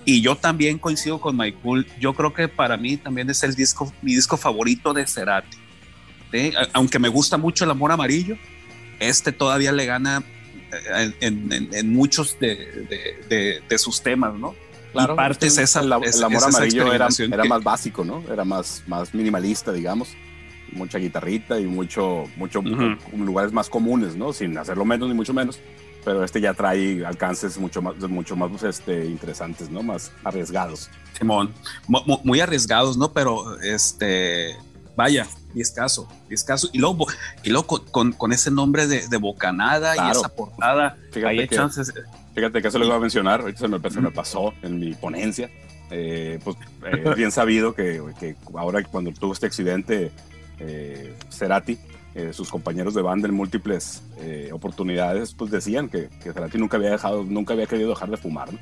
Y 0.04 0.22
yo 0.22 0.36
también 0.36 0.78
coincido 0.78 1.20
con 1.20 1.36
Michael. 1.36 1.86
Yo 2.00 2.14
creo 2.14 2.32
que 2.32 2.48
para 2.48 2.76
mí 2.76 2.96
también 2.96 3.28
es 3.28 3.42
el 3.42 3.54
disco, 3.54 3.92
mi 4.00 4.14
disco 4.14 4.36
favorito 4.36 4.94
de 4.94 5.06
Cerati. 5.06 5.58
Aunque 6.72 6.98
me 6.98 7.08
gusta 7.08 7.36
mucho 7.36 7.64
el 7.64 7.70
amor 7.70 7.92
amarillo, 7.92 8.36
este 9.00 9.32
todavía 9.32 9.72
le 9.72 9.86
gana 9.86 10.22
en, 11.20 11.92
muchos 11.92 12.38
de, 12.38 13.62
sus 13.78 14.02
temas, 14.02 14.34
¿no? 14.34 14.54
Claro, 14.92 15.16
partes 15.16 15.58
esa, 15.58 15.80
el, 15.80 15.92
amor 15.92 16.44
amarillo 16.44 16.92
era, 16.92 17.08
más 17.44 17.62
básico, 17.62 18.04
¿no? 18.04 18.24
Era 18.32 18.44
más, 18.44 18.82
más 18.86 19.12
minimalista, 19.14 19.72
digamos. 19.72 20.08
Mucha 20.72 20.98
guitarrita 20.98 21.58
y 21.58 21.64
mucho, 21.66 22.24
mucho 22.36 22.62
lugares 23.16 23.52
más 23.52 23.68
comunes, 23.68 24.16
¿no? 24.16 24.32
Sin 24.32 24.56
hacerlo 24.58 24.84
menos 24.84 25.08
ni 25.08 25.14
mucho 25.14 25.32
menos. 25.32 25.58
Pero 26.04 26.24
este 26.24 26.40
ya 26.40 26.54
trae 26.54 27.04
alcances 27.04 27.58
mucho 27.58 27.82
más, 27.82 27.96
mucho 28.08 28.36
más 28.36 28.62
este, 28.62 29.06
interesantes, 29.06 29.70
¿no? 29.70 29.82
Más 29.82 30.12
arriesgados. 30.24 30.90
Simón, 31.18 31.52
muy 32.24 32.40
arriesgados, 32.40 32.96
¿no? 32.96 33.12
Pero 33.12 33.60
este, 33.60 34.56
vaya, 34.96 35.26
discaso, 35.54 36.08
discaso. 36.28 36.68
Y 36.72 36.78
luego, 36.78 37.06
y 37.42 37.50
luego 37.50 37.84
con, 37.90 38.12
con 38.12 38.32
ese 38.32 38.50
nombre 38.50 38.86
de, 38.86 39.16
Bocanada 39.16 39.94
y 39.96 40.10
esa 40.10 40.28
portada. 40.28 40.96
Fíjate, 41.12 41.48
que, 41.48 41.56
chances. 41.56 41.92
fíjate 42.34 42.62
que 42.62 42.68
eso 42.68 42.78
lo 42.78 42.86
iba 42.86 42.96
a 42.96 43.00
mencionar, 43.00 43.40
ahorita 43.40 43.58
se 43.60 43.68
me, 43.68 43.90
se 43.90 44.00
me 44.00 44.10
pasó 44.10 44.54
en 44.62 44.78
mi 44.78 44.94
ponencia. 44.94 45.50
Eh, 45.90 46.38
pues 46.44 46.56
eh, 46.84 47.14
bien 47.16 47.32
sabido 47.32 47.74
que, 47.74 48.02
que, 48.20 48.36
ahora 48.54 48.82
cuando 48.84 49.10
tuvo 49.12 49.32
este 49.32 49.46
accidente, 49.46 50.12
eh, 50.60 51.14
Cerati, 51.30 51.78
eh, 52.14 52.32
sus 52.32 52.50
compañeros 52.50 52.94
de 52.94 53.02
banda 53.02 53.28
en 53.28 53.34
múltiples 53.34 54.02
oportunidades, 54.52 55.34
pues 55.34 55.50
decían 55.50 55.88
que, 55.88 56.08
que, 56.22 56.32
Cerati 56.32 56.58
nunca 56.58 56.76
había 56.76 56.90
dejado, 56.90 57.22
nunca 57.24 57.54
había 57.54 57.66
querido 57.66 57.90
dejar 57.90 58.10
de 58.10 58.16
fumar. 58.16 58.52
¿no? 58.52 58.58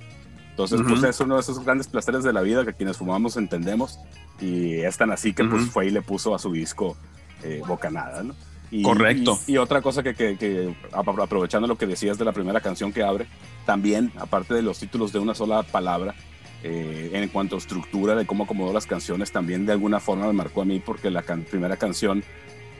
Entonces, 0.56 0.80
pues 0.88 1.02
es 1.02 1.20
uno 1.20 1.34
de 1.34 1.42
esos 1.42 1.62
grandes 1.62 1.86
placeres 1.86 2.24
de 2.24 2.32
la 2.32 2.40
vida 2.40 2.64
que 2.64 2.72
quienes 2.72 2.96
fumamos 2.96 3.36
entendemos 3.36 4.00
y 4.40 4.76
es 4.76 4.96
tan 4.96 5.10
así 5.10 5.34
que 5.34 5.44
pues 5.44 5.66
fue 5.66 5.88
y 5.88 5.90
le 5.90 6.00
puso 6.00 6.34
a 6.34 6.38
su 6.38 6.50
disco 6.50 6.96
eh, 7.42 7.60
Bocanada, 7.66 8.22
¿no? 8.22 8.34
Y, 8.70 8.82
Correcto. 8.82 9.38
Y, 9.46 9.58
otra 9.58 9.82
cosa 9.82 10.02
que, 10.02 10.14
que, 10.14 10.74
aprovechando 10.92 11.68
lo 11.68 11.76
que 11.76 11.86
decías 11.86 12.16
de 12.16 12.24
la 12.24 12.32
primera 12.32 12.62
canción 12.62 12.90
que 12.90 13.02
abre, 13.02 13.26
también, 13.66 14.10
aparte 14.18 14.54
de 14.54 14.62
los 14.62 14.78
títulos 14.78 15.12
de 15.12 15.18
una 15.18 15.34
sola 15.34 15.62
palabra, 15.62 16.14
eh, 16.62 17.10
en 17.12 17.28
cuanto 17.28 17.56
a 17.56 17.58
estructura 17.58 18.14
de 18.14 18.26
cómo 18.26 18.44
acomodó 18.44 18.72
las 18.72 18.86
canciones, 18.86 19.32
también 19.32 19.66
de 19.66 19.72
alguna 19.72 20.00
forma 20.00 20.26
me 20.26 20.32
marcó 20.32 20.62
a 20.62 20.64
mí 20.64 20.80
porque 20.80 21.10
la 21.10 21.22
primera 21.22 21.76
canción 21.76 22.24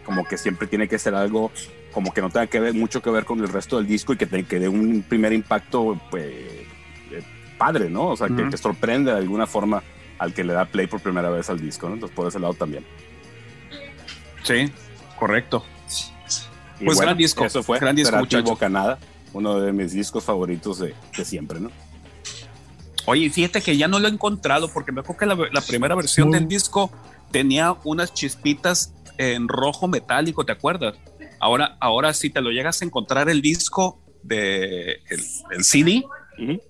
como 0.04 0.24
que 0.24 0.38
siempre 0.38 0.68
tiene 0.68 0.88
que 0.88 0.98
ser 0.98 1.14
algo 1.14 1.50
como 1.92 2.12
que 2.12 2.20
no 2.20 2.30
tenga 2.30 2.46
que 2.46 2.60
ver 2.60 2.74
mucho 2.74 3.02
que 3.02 3.10
ver 3.10 3.24
con 3.24 3.40
el 3.40 3.48
resto 3.48 3.78
del 3.78 3.86
disco 3.86 4.12
y 4.12 4.16
que, 4.16 4.26
te, 4.26 4.44
que 4.44 4.60
dé 4.60 4.68
un 4.68 5.02
primer 5.02 5.32
impacto 5.32 6.00
pues, 6.10 6.30
padre, 7.56 7.90
¿no? 7.90 8.08
O 8.08 8.16
sea, 8.16 8.28
que, 8.28 8.42
te 8.44 8.56
sorprende 8.56 9.10
de 9.10 9.16
alguna 9.16 9.46
forma 9.46 9.82
al 10.18 10.32
que 10.32 10.44
le 10.44 10.52
da 10.52 10.66
play 10.66 10.86
por 10.86 11.00
primera 11.00 11.30
vez 11.30 11.50
al 11.50 11.60
disco, 11.60 11.88
¿no? 11.88 11.94
Entonces, 11.94 12.14
por 12.14 12.28
ese 12.28 12.38
lado 12.38 12.54
también. 12.54 12.84
Sí, 14.42 14.70
correcto. 15.18 15.64
pues 16.84 17.00
gran 17.00 17.16
disco. 17.16 17.44
Eso 17.44 17.62
fue. 17.62 17.78
Gran 17.78 17.96
disco, 17.96 18.16
Bocanada, 18.44 18.98
uno 19.32 19.60
de 19.60 19.72
mis 19.72 19.92
discos 19.92 20.24
favoritos 20.24 20.78
de, 20.78 20.94
siempre, 21.24 21.60
¿no? 21.60 21.70
Oye, 23.06 23.30
fíjate 23.30 23.62
que 23.62 23.76
ya 23.76 23.88
no 23.88 23.98
lo 23.98 24.08
he 24.08 24.10
encontrado 24.10 24.68
porque 24.68 24.92
me 24.92 25.00
acuerdo 25.00 25.18
que 25.18 25.50
la, 25.52 25.60
primera 25.62 25.94
versión 25.94 26.30
del 26.30 26.48
disco 26.48 26.90
tenía 27.30 27.74
unas 27.84 28.12
chispitas 28.12 28.92
en 29.18 29.48
rojo 29.48 29.88
metálico, 29.88 30.44
¿te 30.44 30.52
acuerdas? 30.52 30.96
Ahora, 31.40 31.76
ahora 31.80 32.12
si 32.12 32.30
te 32.30 32.40
lo 32.40 32.50
llegas 32.50 32.82
a 32.82 32.84
encontrar 32.84 33.28
el 33.28 33.42
disco 33.42 34.02
de 34.22 35.02
el 35.50 35.64
CD, 35.64 36.04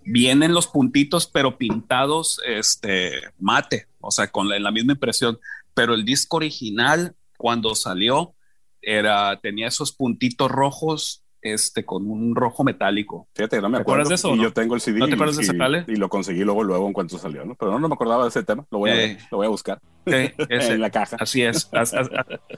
Vienen 0.04 0.54
los 0.54 0.68
puntitos, 0.68 1.26
pero 1.26 1.58
pintados 1.58 2.40
este, 2.46 3.12
mate, 3.38 3.88
o 4.00 4.10
sea, 4.10 4.28
con 4.28 4.48
la, 4.48 4.70
misma 4.70 4.92
impresión. 4.92 5.38
Pero 5.74 5.94
el 5.94 6.04
disco 6.04 6.36
original, 6.36 7.16
cuando 7.36 7.74
salió, 7.74 8.34
era, 8.80 9.40
tenía 9.40 9.68
esos 9.68 9.92
puntitos 9.92 10.50
rojos 10.50 11.24
este, 11.46 11.84
con 11.84 12.10
un 12.10 12.34
rojo 12.34 12.64
metálico. 12.64 13.28
Fíjate, 13.34 13.60
no 13.60 13.68
me 13.68 13.78
acuerdo. 13.78 14.08
de 14.08 14.14
eso? 14.14 14.34
Y 14.34 14.42
yo 14.42 14.52
tengo 14.52 14.74
el 14.74 14.80
CD. 14.80 14.98
¿No 14.98 15.08
te 15.08 15.14
acuerdas 15.14 15.38
y, 15.38 15.46
de 15.46 15.84
Y 15.88 15.96
lo 15.96 16.08
conseguí 16.08 16.44
luego, 16.44 16.62
luego 16.62 16.86
en 16.86 16.92
cuanto 16.92 17.18
salió, 17.18 17.44
¿no? 17.44 17.54
Pero 17.54 17.78
no, 17.78 17.88
me 17.88 17.94
acordaba 17.94 18.24
de 18.24 18.28
ese 18.30 18.42
tema. 18.42 18.64
Lo 18.70 18.78
voy 18.78 18.90
a, 18.90 19.04
eh. 19.04 19.18
lo 19.30 19.38
voy 19.38 19.46
a 19.46 19.50
buscar. 19.50 19.80
en 20.06 20.80
la 20.80 20.90
caja. 20.90 21.16
Así 21.18 21.42
es. 21.42 21.68
Así, 21.72 21.96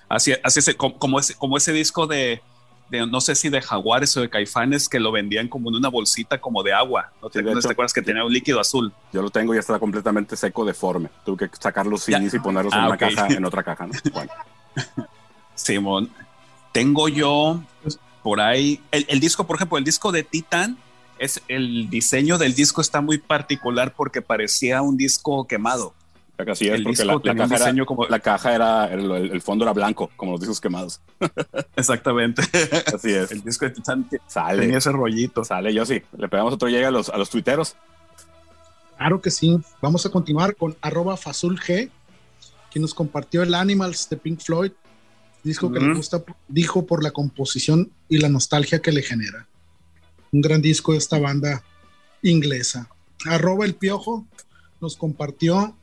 así, 0.09 0.33
así, 0.43 0.75
como, 0.75 1.21
ese, 1.21 1.35
como 1.35 1.57
ese 1.57 1.73
disco 1.73 2.07
de 2.07 2.41
de, 2.91 3.07
no 3.07 3.21
sé 3.21 3.35
si 3.35 3.49
de 3.49 3.61
jaguares 3.61 4.17
o 4.17 4.21
de 4.21 4.31
caifanes, 4.31 4.89
que 4.89 4.99
lo 4.99 5.13
vendían 5.13 5.49
como 5.49 5.69
en 5.71 5.77
una 5.77 5.89
bolsita 5.89 6.41
como 6.41 6.63
de 6.63 6.73
agua. 6.73 7.13
¿No 7.23 7.29
te, 7.29 7.41
Sí, 7.41 7.45
no 7.45 7.53
hecho, 7.53 7.69
te 7.69 7.73
acuerdas 7.73 7.93
que 7.93 8.03
tenía 8.03 8.25
un 8.25 8.33
líquido 8.33 8.61
azul? 8.61 8.93
Yo 9.13 9.23
lo 9.23 9.31
tengo 9.31 9.55
y 9.55 9.59
está 9.59 9.79
completamente 9.79 10.37
seco, 10.37 10.65
deforme. 10.65 11.11
Tuve 11.25 11.49
que 11.49 11.57
sacar 11.59 11.87
los 11.87 12.07
Ya. 12.07 12.19
CDs 12.19 12.35
y 12.35 12.39
ponerlos 12.39 12.73
en 12.73 12.81
Ah, 12.81 12.89
una 12.89 12.97
caja, 12.97 13.27
en 13.29 13.45
otra 13.45 13.63
caja, 13.63 13.87
¿no? 13.87 13.93
Bueno, 14.13 14.33
Simón, 15.55 16.11
tengo 16.73 17.09
yo 17.09 17.61
por 18.23 18.41
ahí, 18.41 18.81
el, 18.91 19.07
el 19.09 19.21
disco, 19.21 19.47
por 19.47 19.57
ejemplo, 19.57 19.79
el 19.79 19.85
disco 19.85 20.13
de 20.13 20.23
Titan, 20.23 20.77
es 21.19 21.43
el 21.49 21.91
diseño 21.91 22.39
del 22.39 22.55
disco 22.55 22.81
está 22.81 23.01
muy 23.01 23.19
particular 23.19 23.93
porque 23.97 24.23
parecía 24.23 24.83
un 24.83 24.97
disco 24.97 25.47
quemado. 25.47 25.93
así 26.39 26.69
es, 26.69 26.75
El 26.75 26.85
porque 26.85 27.05
la, 27.05 27.15
la 27.15 27.35
caja 27.35 27.45
era, 27.57 27.65
diseño 27.65 27.87
como- 27.87 28.07
la 28.07 28.21
caja 28.21 28.55
era, 28.55 28.85
el, 28.93 29.11
el 29.11 29.41
fondo 29.43 29.65
era 29.65 29.73
blanco, 29.73 30.11
como 30.17 30.33
los 30.33 30.41
discos 30.41 30.61
quemados. 30.61 31.01
Exactamente. 31.77 32.43
Así 32.95 33.11
es. 33.13 33.33
el 33.33 33.43
disco 33.43 33.65
de 33.65 33.73
Titan 33.73 34.09
Sale. 34.29 34.61
tenía 34.63 34.79
ese 34.79 34.93
rollito. 34.93 35.45
Sale, 35.45 35.75
yo 35.75 35.85
sí. 35.85 36.01
Le 36.17 36.29
pegamos 36.29 36.55
otro 36.55 36.69
llega 36.69 36.89
a 36.89 36.93
los, 36.93 37.09
a 37.09 37.17
los 37.17 37.31
tuiteros. 37.31 37.75
Claro 38.97 39.21
que 39.21 39.31
sí. 39.31 39.59
Vamos 39.81 40.07
a 40.07 40.11
continuar 40.11 40.55
con 40.57 40.77
arroba 40.81 41.17
Fazul 41.17 41.59
G, 41.61 41.91
quien 42.71 42.83
nos 42.83 42.95
compartió 42.95 43.43
el 43.43 43.55
Animals 43.55 44.09
de 44.09 44.17
Pink 44.17 44.41
Floyd, 44.41 44.73
disco 45.45 45.71
que 45.73 45.81
le 45.81 45.95
gusta, 45.95 46.23
dijo 46.49 46.87
por 46.87 47.03
la 47.03 47.11
composición 47.11 47.91
y 48.09 48.19
la 48.19 48.29
nostalgia 48.29 48.81
que 48.81 48.93
le 48.93 49.03
genera. 49.03 49.47
Un 50.33 50.41
gran 50.43 50.61
disco 50.61 50.93
de 50.93 50.99
esta 50.99 51.19
banda 51.19 51.63
inglesa. 52.23 52.89
Arroba 53.27 53.65
El 53.65 53.75
Piojo 53.75 54.27
nos 54.81 54.97
compartió 54.97 55.75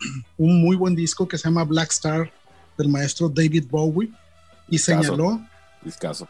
un 0.36 0.60
muy 0.60 0.76
buen 0.76 0.94
disco 0.94 1.26
que 1.26 1.38
se 1.38 1.44
llama 1.44 1.64
Black 1.64 1.90
Star 1.92 2.32
del 2.76 2.88
maestro 2.88 3.28
David 3.28 3.64
Bowie 3.70 4.10
y 4.68 4.72
Discazo. 4.72 5.02
señaló 5.02 5.40
Discaso. 5.82 6.28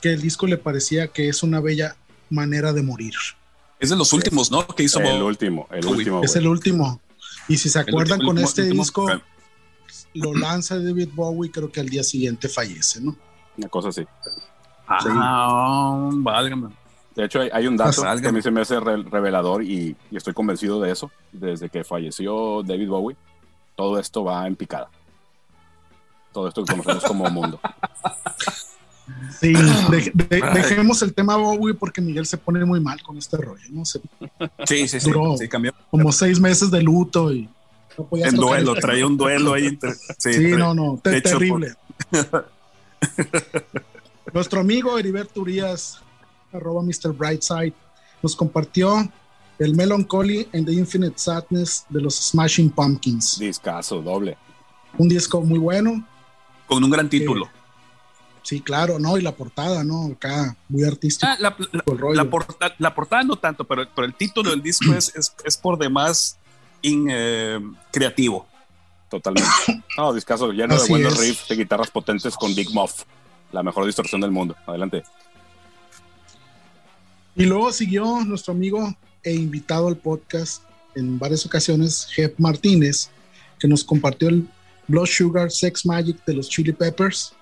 que 0.00 0.12
el 0.12 0.20
disco 0.20 0.46
le 0.46 0.56
parecía 0.58 1.08
que 1.08 1.28
es 1.28 1.42
una 1.42 1.60
bella 1.60 1.96
manera 2.28 2.72
de 2.72 2.82
morir. 2.82 3.14
Es 3.78 3.88
de 3.90 3.96
los 3.96 4.12
últimos, 4.12 4.50
¿no? 4.50 4.66
Que 4.66 4.82
hizo 4.84 5.00
El 5.00 5.06
Bob- 5.20 5.26
último, 5.26 5.66
el 5.72 5.84
Uy, 5.86 5.92
último. 5.98 6.22
Es 6.22 6.32
güey. 6.32 6.44
el 6.44 6.48
último. 6.50 7.00
Y 7.48 7.56
si 7.56 7.68
se 7.70 7.78
el 7.80 7.88
acuerdan 7.88 8.20
último- 8.20 8.28
con 8.28 8.36
último- 8.36 8.48
este 8.48 8.62
último- 8.64 8.82
disco, 8.82 9.06
lo 10.14 10.34
lanza 10.34 10.78
David 10.78 11.10
Bowie, 11.14 11.50
creo 11.50 11.70
que 11.70 11.80
al 11.80 11.88
día 11.88 12.02
siguiente 12.02 12.48
fallece, 12.48 13.00
¿no? 13.00 13.16
Una 13.56 13.68
cosa 13.68 13.88
así. 13.88 14.04
Ah, 14.88 16.08
válgame. 16.12 16.68
De 17.14 17.24
hecho, 17.24 17.40
hay, 17.40 17.50
hay 17.52 17.66
un 17.66 17.76
dato 17.76 18.02
Válgame. 18.02 18.22
que 18.22 18.28
a 18.28 18.32
mí 18.32 18.42
se 18.42 18.50
me 18.50 18.60
hace 18.60 18.78
re- 18.80 19.02
revelador 19.02 19.62
y, 19.62 19.96
y 20.10 20.16
estoy 20.16 20.32
convencido 20.32 20.80
de 20.80 20.92
eso. 20.92 21.10
Desde 21.32 21.68
que 21.68 21.84
falleció 21.84 22.62
David 22.62 22.88
Bowie, 22.88 23.16
todo 23.76 23.98
esto 23.98 24.24
va 24.24 24.46
en 24.46 24.56
picada. 24.56 24.88
Todo 26.32 26.48
esto 26.48 26.64
que 26.64 26.72
conocemos 26.72 27.04
como 27.04 27.28
mundo. 27.30 27.60
Sí, 29.40 29.52
de- 29.52 30.12
de- 30.14 30.42
Ay. 30.44 30.54
dejemos 30.54 31.02
el 31.02 31.12
tema 31.14 31.36
Bowie 31.36 31.74
porque 31.74 32.00
Miguel 32.00 32.26
se 32.26 32.38
pone 32.38 32.64
muy 32.64 32.78
mal 32.80 33.02
con 33.02 33.18
este 33.18 33.36
rollo, 33.36 33.64
¿no? 33.70 33.84
Se- 33.84 34.00
Sí, 34.66 34.86
sí, 34.86 35.00
sí. 35.00 35.10
Duró. 35.10 35.36
sí, 35.36 35.48
cambió. 35.48 35.72
como 35.90 36.12
seis 36.12 36.38
meses 36.40 36.70
de 36.70 36.82
luto 36.82 37.32
y 37.32 37.48
no 38.00 38.06
podía 38.06 38.26
En 38.26 38.36
duelo, 38.36 38.74
el- 38.74 38.80
traía 38.80 39.06
un 39.06 39.16
duelo 39.16 39.54
ahí. 39.54 39.78
Sí, 40.18 40.38
no, 40.56 40.74
no, 40.74 40.98
te- 41.02 41.20
terrible. 41.20 41.74
Nuestro 44.32 44.60
amigo 44.60 44.98
Heriberto 44.98 45.40
Urias, 45.40 46.00
arroba 46.52 46.82
Mr. 46.82 47.12
Brightside, 47.12 47.72
nos 48.22 48.36
compartió 48.36 49.10
el 49.58 49.74
Melancholy 49.74 50.48
and 50.54 50.66
the 50.66 50.72
Infinite 50.72 51.18
Sadness 51.18 51.84
de 51.88 52.00
los 52.00 52.14
Smashing 52.14 52.70
Pumpkins. 52.70 53.38
Discaso, 53.38 54.00
doble. 54.00 54.36
Un 54.98 55.08
disco 55.08 55.40
muy 55.40 55.58
bueno, 55.58 56.06
con 56.66 56.82
un 56.84 56.90
gran 56.90 57.08
título. 57.08 57.48
sí, 58.42 58.60
claro, 58.60 58.98
¿no? 58.98 59.18
Y 59.18 59.22
la 59.22 59.32
portada, 59.34 59.82
¿no? 59.84 60.06
Acá, 60.12 60.56
muy 60.68 60.84
artístico 60.84 61.30
Ah, 61.30 61.36
la, 61.40 61.56
la- 61.72 61.82
el 61.86 61.98
rollo. 61.98 62.14
la 62.14 62.30
porta- 62.30 62.74
la 62.78 62.94
portada 62.94 63.22
no 63.24 63.36
tanto, 63.36 63.64
pero, 63.64 63.86
pero 63.94 64.06
el 64.06 64.14
título 64.14 64.50
del 64.50 64.62
disco 64.62 64.92
es, 64.94 65.14
es, 65.14 65.34
es 65.44 65.56
por 65.56 65.78
demás 65.78 66.36
in, 66.82 67.08
eh, 67.10 67.60
creativo. 67.92 68.46
Totalmente. 69.08 69.50
No, 69.96 70.12
discaso 70.14 70.50
lleno 70.52 70.80
de 70.80 70.88
buenos 70.88 71.14
es. 71.14 71.20
riffs 71.20 71.48
de 71.48 71.56
guitarras 71.56 71.90
potentes 71.90 72.34
con 72.36 72.54
Big 72.54 72.70
Muff. 72.70 73.02
La 73.52 73.62
mejor 73.62 73.84
distorsión 73.84 74.20
del 74.20 74.30
mundo. 74.30 74.56
Adelante. 74.66 75.02
Y 77.36 77.44
luego 77.44 77.72
siguió 77.72 78.24
nuestro 78.24 78.52
amigo 78.52 78.94
e 79.22 79.34
invitado 79.34 79.88
al 79.88 79.96
podcast 79.96 80.62
en 80.94 81.18
varias 81.18 81.44
ocasiones, 81.46 82.06
Jeff 82.12 82.32
Martínez, 82.38 83.10
que 83.58 83.68
nos 83.68 83.84
compartió 83.84 84.28
el 84.28 84.48
Blood 84.88 85.06
Sugar 85.06 85.50
Sex 85.50 85.86
Magic 85.86 86.24
de 86.24 86.34
los 86.34 86.48
Chili 86.48 86.72
Peppers. 86.72 87.32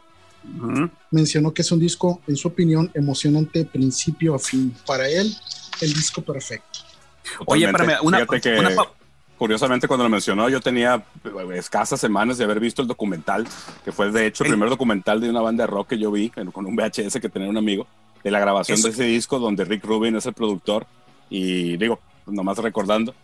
Mencionó 1.11 1.53
que 1.53 1.63
es 1.63 1.73
un 1.73 1.79
disco, 1.81 2.21
en 2.27 2.37
su 2.37 2.49
opinión, 2.49 2.91
emocionante 2.95 3.61
de 3.61 3.65
principio 3.67 4.35
a 4.35 4.39
fin. 4.39 4.75
Para 4.87 5.09
él, 5.09 5.35
el 5.81 5.93
disco 5.93 6.23
perfecto. 6.23 6.81
Oye, 7.47 7.67
Totalmente. 7.67 7.95
espérame, 7.95 8.07
una, 8.07 8.71
una 8.71 8.77
pa- 8.77 8.93
curiosamente, 9.39 9.87
cuando 9.89 10.05
lo 10.05 10.11
mencionó, 10.11 10.49
yo 10.49 10.61
tenía 10.61 10.97
eh, 11.25 11.31
escasas 11.55 12.01
semanas 12.01 12.39
de 12.39 12.45
haber 12.45 12.61
visto 12.61 12.83
el 12.83 12.89
documental, 12.89 13.47
que 13.85 13.93
fue 13.93 14.11
de 14.11 14.27
hecho 14.27 14.45
el 14.45 14.51
primer 14.51 14.69
documental 14.69 15.21
de 15.21 15.31
una 15.31 15.41
banda 15.41 15.65
de 15.65 15.69
rock 15.69 15.89
que 15.89 15.99
yo 15.99 16.11
vi 16.11 16.31
con 16.31 16.67
un 16.67 16.77
VHS 16.77 17.21
que 17.21 17.29
tenía 17.29 17.49
un 17.49 17.57
amigo, 17.57 17.87
de 18.25 18.31
la 18.31 18.41
grabación 18.41 18.79
Eso- 18.79 18.89
de 18.89 18.95
ese 18.95 19.05
disco 19.05 19.39
donde 19.39 19.65
Rick 19.65 19.85
Rubin 19.85 20.17
es 20.17 20.27
el 20.27 20.35
productor. 20.35 20.87
Y 21.31 21.77
digo, 21.77 22.01
nomás 22.27 22.59
recordando, 22.59 23.15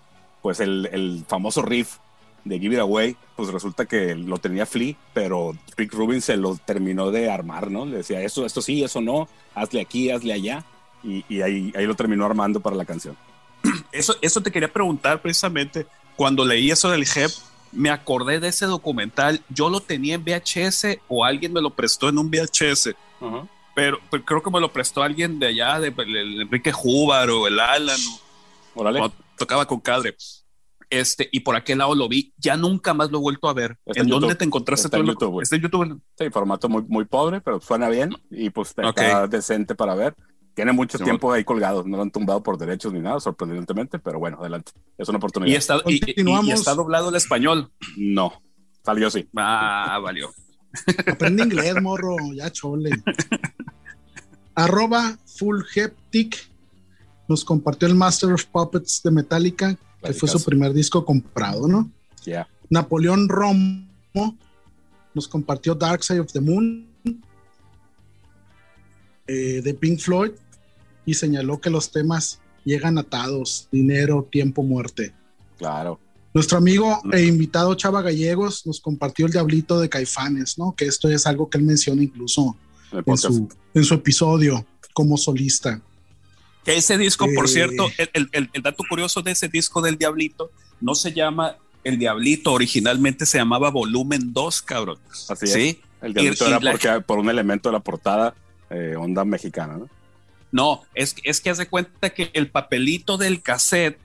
pues 0.42 0.60
el, 0.60 0.88
el 0.92 1.24
famoso 1.26 1.62
riff 1.62 1.96
de 2.44 2.58
Give 2.58 2.74
It 2.74 2.80
Away, 2.80 3.16
pues 3.36 3.48
resulta 3.50 3.86
que 3.86 4.14
lo 4.14 4.36
tenía 4.38 4.66
Flea, 4.66 4.94
pero 5.14 5.56
Rick 5.76 5.94
Rubin 5.94 6.20
se 6.20 6.36
lo 6.36 6.56
terminó 6.56 7.10
de 7.10 7.30
armar, 7.30 7.70
¿no? 7.70 7.86
Le 7.86 7.96
decía, 7.98 8.20
esto, 8.20 8.44
esto 8.44 8.60
sí, 8.60 8.84
eso 8.84 9.00
no, 9.00 9.26
hazle 9.54 9.80
aquí, 9.80 10.10
hazle 10.10 10.34
allá. 10.34 10.64
Y, 11.02 11.24
y 11.28 11.40
ahí, 11.40 11.72
ahí 11.76 11.86
lo 11.86 11.94
terminó 11.94 12.24
armando 12.26 12.60
para 12.60 12.76
la 12.76 12.84
canción. 12.84 13.16
eso, 13.92 14.14
eso 14.20 14.42
te 14.42 14.50
quería 14.52 14.70
preguntar 14.72 15.20
precisamente. 15.22 15.86
Cuando 16.16 16.44
leí 16.44 16.70
eso 16.70 16.90
del 16.90 17.06
JEP, 17.06 17.30
me 17.72 17.90
acordé 17.90 18.38
de 18.40 18.48
ese 18.48 18.66
documental. 18.66 19.42
Yo 19.48 19.68
lo 19.68 19.80
tenía 19.80 20.14
en 20.14 20.24
VHS 20.24 20.98
o 21.08 21.24
alguien 21.24 21.52
me 21.52 21.60
lo 21.60 21.70
prestó 21.70 22.08
en 22.08 22.18
un 22.18 22.30
VHS, 22.30 22.94
pero, 23.74 23.98
pero 24.10 24.24
creo 24.24 24.42
que 24.42 24.50
me 24.50 24.60
lo 24.60 24.72
prestó 24.72 25.02
alguien 25.02 25.38
de 25.38 25.48
allá, 25.48 25.80
de, 25.80 25.88
el 25.96 26.42
Enrique 26.42 26.70
Júbar 26.72 27.30
o 27.30 27.46
el 27.48 27.58
Alan, 27.58 27.98
o- 28.74 29.12
tocaba 29.36 29.66
con 29.66 29.80
Cadre. 29.80 30.16
Este, 30.90 31.28
y 31.32 31.40
por 31.40 31.56
aquel 31.56 31.78
lado 31.78 31.94
lo 31.96 32.08
vi, 32.08 32.32
ya 32.36 32.56
nunca 32.56 32.94
más 32.94 33.10
lo 33.10 33.18
he 33.18 33.20
vuelto 33.22 33.48
a 33.48 33.54
ver. 33.54 33.76
¿En 33.86 34.02
en 34.02 34.06
dónde 34.08 34.26
YouTube. 34.28 34.38
te 34.38 34.44
encontraste 34.44 34.86
Está 34.86 34.98
tú 34.98 35.02
en 35.02 35.08
YouTube. 35.08 35.40
Está 35.42 35.56
en 35.56 35.62
YouTube. 35.62 36.00
Sí, 36.16 36.30
formato 36.30 36.68
muy, 36.68 36.82
muy 36.86 37.04
pobre, 37.06 37.40
pero 37.40 37.60
suena 37.60 37.88
bien 37.88 38.10
y 38.30 38.50
pues 38.50 38.68
está 38.68 38.88
Ok. 38.90 39.28
decente 39.30 39.74
para 39.74 39.96
ver. 39.96 40.14
Tiene 40.54 40.72
mucho 40.72 40.98
Sí, 40.98 41.04
tiempo 41.04 41.32
ahí 41.32 41.42
colgado, 41.44 41.82
no 41.84 41.96
lo 41.96 42.02
han 42.04 42.10
tumbado 42.12 42.42
por 42.42 42.56
derechos 42.56 42.92
ni 42.92 43.00
nada, 43.00 43.18
sorprendentemente, 43.18 43.98
pero 43.98 44.18
bueno, 44.20 44.38
adelante. 44.40 44.72
Es 44.96 45.08
una 45.08 45.18
oportunidad. 45.18 45.52
Y 45.52 45.56
está, 45.56 45.76
y- 45.86 45.94
y- 45.96 46.00
Continuamos. 46.00 46.46
y 46.46 46.52
está 46.52 46.74
doblado 46.74 47.08
el 47.08 47.16
español. 47.16 47.70
No, 47.96 48.40
salió 48.84 49.08
así. 49.08 49.28
Ah, 49.36 49.98
valió. 50.02 50.30
Aprende 51.10 51.42
inglés, 51.44 51.74
morro, 51.82 52.16
ya 52.34 52.50
chole. 52.50 52.90
Arroba 54.54 55.18
Full 55.38 55.62
Heptic 55.74 56.48
nos 57.28 57.44
compartió 57.44 57.88
el 57.88 57.94
Master 57.96 58.32
of 58.32 58.44
Puppets 58.44 59.02
de 59.02 59.10
Metallica, 59.10 59.76
que 60.02 60.12
fue 60.12 60.28
su 60.28 60.42
primer 60.44 60.72
disco 60.72 61.04
comprado, 61.04 61.66
¿no? 61.66 61.90
Ya. 62.24 62.46
Napoleón 62.70 63.28
Romo 63.28 63.86
nos 65.14 65.26
compartió 65.28 65.74
Dark 65.74 66.04
Side 66.04 66.20
of 66.20 66.32
the 66.32 66.40
Moon 66.40 66.86
eh, 69.26 69.60
de 69.62 69.74
Pink 69.74 69.98
Floyd 70.00 70.32
y 71.06 71.14
señaló 71.14 71.60
que 71.60 71.70
los 71.70 71.90
temas 71.90 72.40
llegan 72.64 72.98
atados, 72.98 73.68
dinero, 73.70 74.26
tiempo, 74.30 74.62
muerte. 74.62 75.12
Claro. 75.58 76.00
Nuestro 76.32 76.58
amigo 76.58 77.00
e 77.12 77.22
invitado 77.26 77.74
Chava 77.74 78.02
Gallegos 78.02 78.66
nos 78.66 78.80
compartió 78.80 79.26
el 79.26 79.32
Diablito 79.32 79.78
de 79.78 79.88
Caifanes, 79.88 80.58
¿no? 80.58 80.74
Que 80.76 80.86
esto 80.86 81.08
es 81.08 81.26
algo 81.26 81.48
que 81.48 81.58
él 81.58 81.64
menciona 81.64 82.02
incluso 82.02 82.56
En 83.06 83.16
su, 83.18 83.48
en 83.74 83.84
su 83.84 83.94
episodio 83.94 84.64
como 84.92 85.16
solista. 85.16 85.80
Que 86.64 86.76
ese 86.76 86.96
disco, 86.96 87.26
por 87.34 87.44
Eh. 87.46 87.48
cierto, 87.48 87.86
el, 87.98 88.10
el- 88.14 88.28
el- 88.32 88.50
el 88.52 88.62
dato 88.62 88.82
curioso 88.88 89.20
de 89.22 89.32
ese 89.32 89.48
disco 89.48 89.82
del 89.82 89.96
Diablito 89.98 90.50
no 90.80 90.94
se 90.94 91.12
llama 91.12 91.56
El 91.84 91.98
Diablito, 91.98 92.52
originalmente 92.52 93.26
se 93.26 93.36
llamaba 93.38 93.70
Volumen 93.70 94.32
2, 94.32 94.62
cabrón. 94.62 94.98
Así 95.28 95.44
es. 95.44 95.52
Sí. 95.52 95.80
El 96.00 96.14
diablito 96.14 96.44
Y- 96.44 96.48
y 96.48 96.50
era 96.50 96.60
la- 96.60 96.70
porque, 96.72 96.88
por 97.06 97.18
un 97.18 97.28
elemento 97.30 97.68
de 97.68 97.72
la 97.74 97.80
portada, 97.80 98.34
eh, 98.70 98.94
onda 98.98 99.24
mexicana, 99.24 99.76
¿no? 99.76 99.88
No, 100.54 100.82
es, 100.94 101.16
es 101.24 101.40
que 101.40 101.50
haz 101.50 101.58
de 101.58 101.66
cuenta 101.66 102.10
que 102.10 102.30
el 102.32 102.48
papelito 102.48 103.18
del 103.18 103.42
cassette 103.42 103.98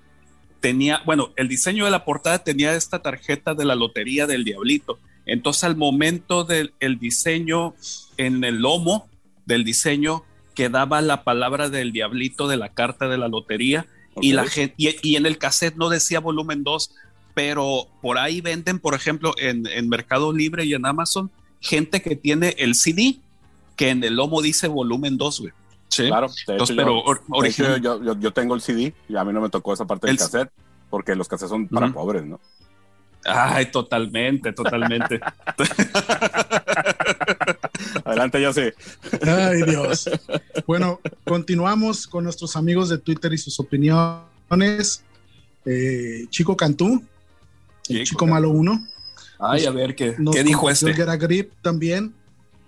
tenía, 0.59 1.03
bueno, 1.05 1.31
el 1.35 1.47
diseño 1.47 1.85
de 1.85 1.91
la 1.91 2.03
portada 2.03 2.43
tenía 2.43 2.73
esta 2.73 3.03
tarjeta 3.03 3.53
de 3.53 3.65
la 3.65 3.75
lotería 3.75 4.25
del 4.25 4.43
Diablito. 4.43 4.97
Entonces, 5.27 5.63
al 5.63 5.75
momento 5.75 6.45
del 6.45 6.73
el 6.79 6.97
diseño, 6.97 7.75
en 8.17 8.43
el 8.43 8.63
lomo 8.63 9.07
del 9.45 9.63
diseño, 9.63 10.23
quedaba 10.55 11.01
la 11.01 11.23
palabra 11.23 11.69
del 11.69 11.91
Diablito 11.91 12.47
de 12.47 12.57
la 12.57 12.69
carta 12.69 13.07
de 13.07 13.19
la 13.19 13.27
lotería 13.27 13.85
y, 14.19 14.31
la 14.31 14.47
gente, 14.47 14.73
y, 14.75 14.95
y 15.07 15.17
en 15.17 15.27
el 15.27 15.37
cassette 15.37 15.75
no 15.75 15.87
decía 15.89 16.19
volumen 16.19 16.63
2, 16.63 16.95
pero 17.35 17.89
por 18.01 18.17
ahí 18.17 18.41
venden, 18.41 18.79
por 18.79 18.95
ejemplo, 18.95 19.35
en, 19.37 19.67
en 19.67 19.87
Mercado 19.87 20.33
Libre 20.33 20.65
y 20.65 20.73
en 20.73 20.87
Amazon, 20.87 21.29
gente 21.61 22.01
que 22.01 22.15
tiene 22.15 22.55
el 22.57 22.73
CD, 22.73 23.19
que 23.75 23.89
en 23.89 24.03
el 24.03 24.15
lomo 24.15 24.41
dice 24.41 24.67
volumen 24.67 25.15
2, 25.15 25.41
güey. 25.41 25.53
Sí. 25.89 26.07
Claro, 26.07 26.27
de 26.27 26.53
Entonces, 26.53 26.75
hecho, 26.75 26.83
pero 26.85 27.03
yo, 27.05 27.41
de 27.41 27.47
hecho, 27.49 27.77
yo, 27.77 28.03
yo, 28.03 28.19
yo 28.19 28.31
tengo 28.31 28.55
el 28.55 28.61
CD 28.61 28.93
y 29.07 29.15
a 29.15 29.23
mí 29.23 29.33
no 29.33 29.41
me 29.41 29.49
tocó 29.49 29.73
esa 29.73 29.85
parte 29.85 30.07
del 30.07 30.15
El- 30.15 30.19
cassette 30.19 30.51
porque 30.89 31.15
los 31.15 31.27
cassettes 31.27 31.49
son 31.49 31.67
para 31.67 31.91
pobres, 31.91 32.25
¿no? 32.25 32.39
Ay, 33.25 33.69
totalmente, 33.69 34.53
totalmente. 34.53 35.19
Adelante, 38.05 38.41
yo 38.41 38.53
sí. 38.53 38.61
Ay, 39.27 39.63
Dios. 39.63 40.09
Bueno, 40.65 40.99
continuamos 41.25 42.07
con 42.07 42.23
nuestros 42.23 42.55
amigos 42.55 42.89
de 42.89 42.97
Twitter 42.97 43.33
y 43.33 43.37
sus 43.37 43.59
opiniones. 43.59 45.03
Eh, 45.65 46.25
Chico 46.29 46.55
Cantú, 46.55 47.03
el 47.89 47.97
Chico 48.03 48.03
Chico 48.05 48.27
Malo 48.27 48.49
1. 48.51 48.87
Ay, 49.39 49.65
a 49.65 49.71
ver, 49.71 49.95
¿qué, 49.95 50.15
¿qué 50.31 50.43
dijo 50.43 50.69
este? 50.69 50.93
Get 50.93 51.09
a 51.09 51.17
Grip 51.17 51.51
también. 51.61 52.13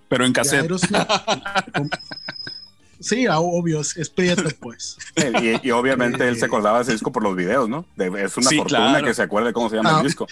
Pero 0.08 0.24
en 0.26 0.32
cassette. 0.32 0.62
Aerosmith. 0.62 1.00
sí, 3.02 3.26
ah, 3.26 3.40
obvio, 3.40 3.80
es, 3.80 3.96
es 3.96 4.08
prieto, 4.08 4.44
pues. 4.60 4.96
Y, 5.16 5.68
y 5.68 5.70
obviamente 5.70 6.26
él 6.26 6.38
se 6.38 6.44
acordaba 6.46 6.78
de 6.78 6.82
ese 6.84 6.92
disco 6.92 7.12
por 7.12 7.22
los 7.22 7.36
videos, 7.36 7.68
¿no? 7.68 7.84
De- 7.96 8.06
es 8.24 8.36
una 8.36 8.48
Sí, 8.50 8.56
fortuna 8.56 8.78
claro. 8.90 9.06
que 9.06 9.14
se 9.14 9.22
acuerde 9.22 9.52
cómo 9.52 9.68
se 9.70 9.76
llama 9.76 9.96
Ah. 9.96 10.00
el 10.00 10.06
disco. 10.06 10.26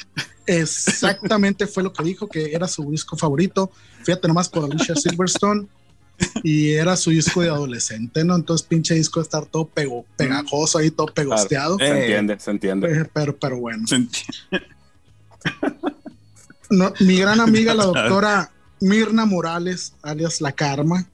Exactamente 0.47 1.66
fue 1.66 1.83
lo 1.83 1.93
que 1.93 2.03
dijo, 2.05 2.27
que 2.29 2.53
era 2.55 2.66
su 2.68 2.91
disco 2.91 3.16
favorito. 3.16 3.71
Fíjate 4.05 4.27
nomás 4.29 4.49
por 4.49 4.64
Alicia 4.64 4.95
Silverstone. 4.95 5.66
Y 6.43 6.73
era 6.75 6.97
su 6.97 7.09
disco 7.11 7.41
de 7.41 7.49
adolescente, 7.49 8.25
¿no? 8.25 8.37
Entonces, 8.37 8.66
pinche 8.66 8.95
disco 8.95 9.21
de 9.21 9.25
estar 9.25 9.47
todo 9.47 9.64
pego- 9.66 10.05
pegajoso 10.18 10.77
ahí, 10.77 10.91
todo 10.91 11.07
pegosteado. 11.07 11.79
Se 11.79 11.87
Eh. 11.87 12.01
entiende, 12.01 12.39
se 12.39 12.51
entiende. 12.51 12.93
Eh, 13.01 13.11
Pero, 13.14 13.37
pero 13.39 13.59
bueno. 13.59 13.87
Se 13.87 13.97
enti- 13.97 14.27
No, 16.71 16.93
mi 17.01 17.16
gran 17.18 17.41
amiga, 17.41 17.75
la 17.75 17.85
doctora 17.87 18.51
Mirna 18.81 19.25
Morales, 19.27 19.95
alias 20.03 20.41
La 20.41 20.53
Karma, 20.53 21.07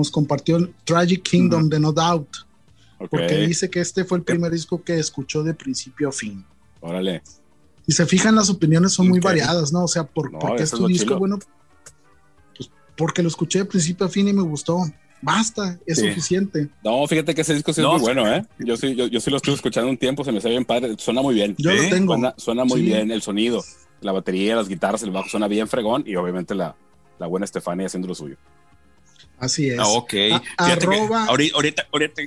nos 0.00 0.10
compartió 0.10 0.56
el 0.56 0.74
Tragic 0.84 1.22
Kingdom 1.22 1.68
de 1.68 1.78
No 1.80 1.92
Doubt, 1.92 2.28
Ok, 2.98 3.08
porque 3.10 3.36
dice 3.46 3.70
que 3.70 3.80
este 3.80 4.04
fue 4.04 4.18
el 4.18 4.24
primer 4.24 4.50
disco 4.52 4.82
que 4.82 4.98
escuchó 4.98 5.42
de 5.42 5.54
principio 5.54 6.08
a 6.08 6.12
fin. 6.12 6.44
órale. 6.80 7.22
Y 7.86 7.92
se 7.92 8.06
fijan, 8.06 8.34
las 8.36 8.50
opiniones 8.50 8.92
son 8.92 9.08
muy 9.08 9.18
variadas, 9.20 9.72
¿no? 9.72 9.84
O 9.84 9.88
sea, 9.88 10.04
por, 10.04 10.30
No, 10.32 10.38
porque 10.38 10.62
es 10.62 10.70
tu 10.70 10.86
disco, 10.86 11.04
chilo. 11.04 11.18
bueno, 11.18 11.38
pues 12.56 12.70
porque 12.96 13.22
lo 13.22 13.28
escuché 13.28 13.60
de 13.60 13.64
principio 13.64 14.06
a 14.06 14.08
fin 14.08 14.28
y 14.28 14.32
me 14.32 14.42
gustó. 14.42 14.78
Basta, 15.22 15.78
es 15.86 15.98
Sí. 15.98 16.08
suficiente. 16.08 16.68
No, 16.84 17.06
fíjate 17.06 17.34
que 17.34 17.40
ese 17.42 17.52
disco 17.54 17.72
sí 17.72 17.80
es 17.82 17.86
muy 17.86 18.00
bueno, 18.00 18.26
¿eh? 18.32 18.44
Yo 18.58 18.76
sí, 18.76 18.94
yo, 18.94 19.06
yo 19.06 19.20
sí 19.20 19.30
lo 19.30 19.36
estuve 19.38 19.54
escuchando 19.54 19.90
un 19.90 19.98
tiempo, 19.98 20.24
se 20.24 20.32
me 20.32 20.38
hace 20.38 20.48
bien 20.48 20.64
padre, 20.64 20.94
suena 20.98 21.20
muy 21.20 21.34
bien. 21.34 21.54
Yo 21.58 21.72
lo 21.72 21.88
tengo. 21.90 22.14
Suena, 22.14 22.34
suena 22.38 22.64
muy 22.64 22.80
Sí. 22.80 22.86
bien 22.86 23.10
el 23.10 23.20
sonido, 23.22 23.62
la 24.00 24.12
batería, 24.12 24.56
las 24.56 24.68
guitarras, 24.68 25.02
el 25.02 25.10
bajo 25.10 25.28
suena 25.28 25.46
bien 25.48 25.66
fregón 25.68 26.04
y 26.06 26.16
obviamente 26.16 26.54
la, 26.54 26.74
la 27.18 27.26
buena 27.26 27.44
Estefania 27.44 27.86
haciendo 27.86 28.08
lo 28.08 28.14
suyo. 28.14 28.36
Así 29.40 29.68
es. 29.70 29.78
Ah, 29.78 29.88
ok. 29.88 30.12
A- 30.32 30.64
Fíjate 30.64 30.86
que 30.86 30.96
arroba- 30.96 31.26
ahorita, 31.26 31.54
ahorita, 31.56 31.86
ahorita- 31.92 32.22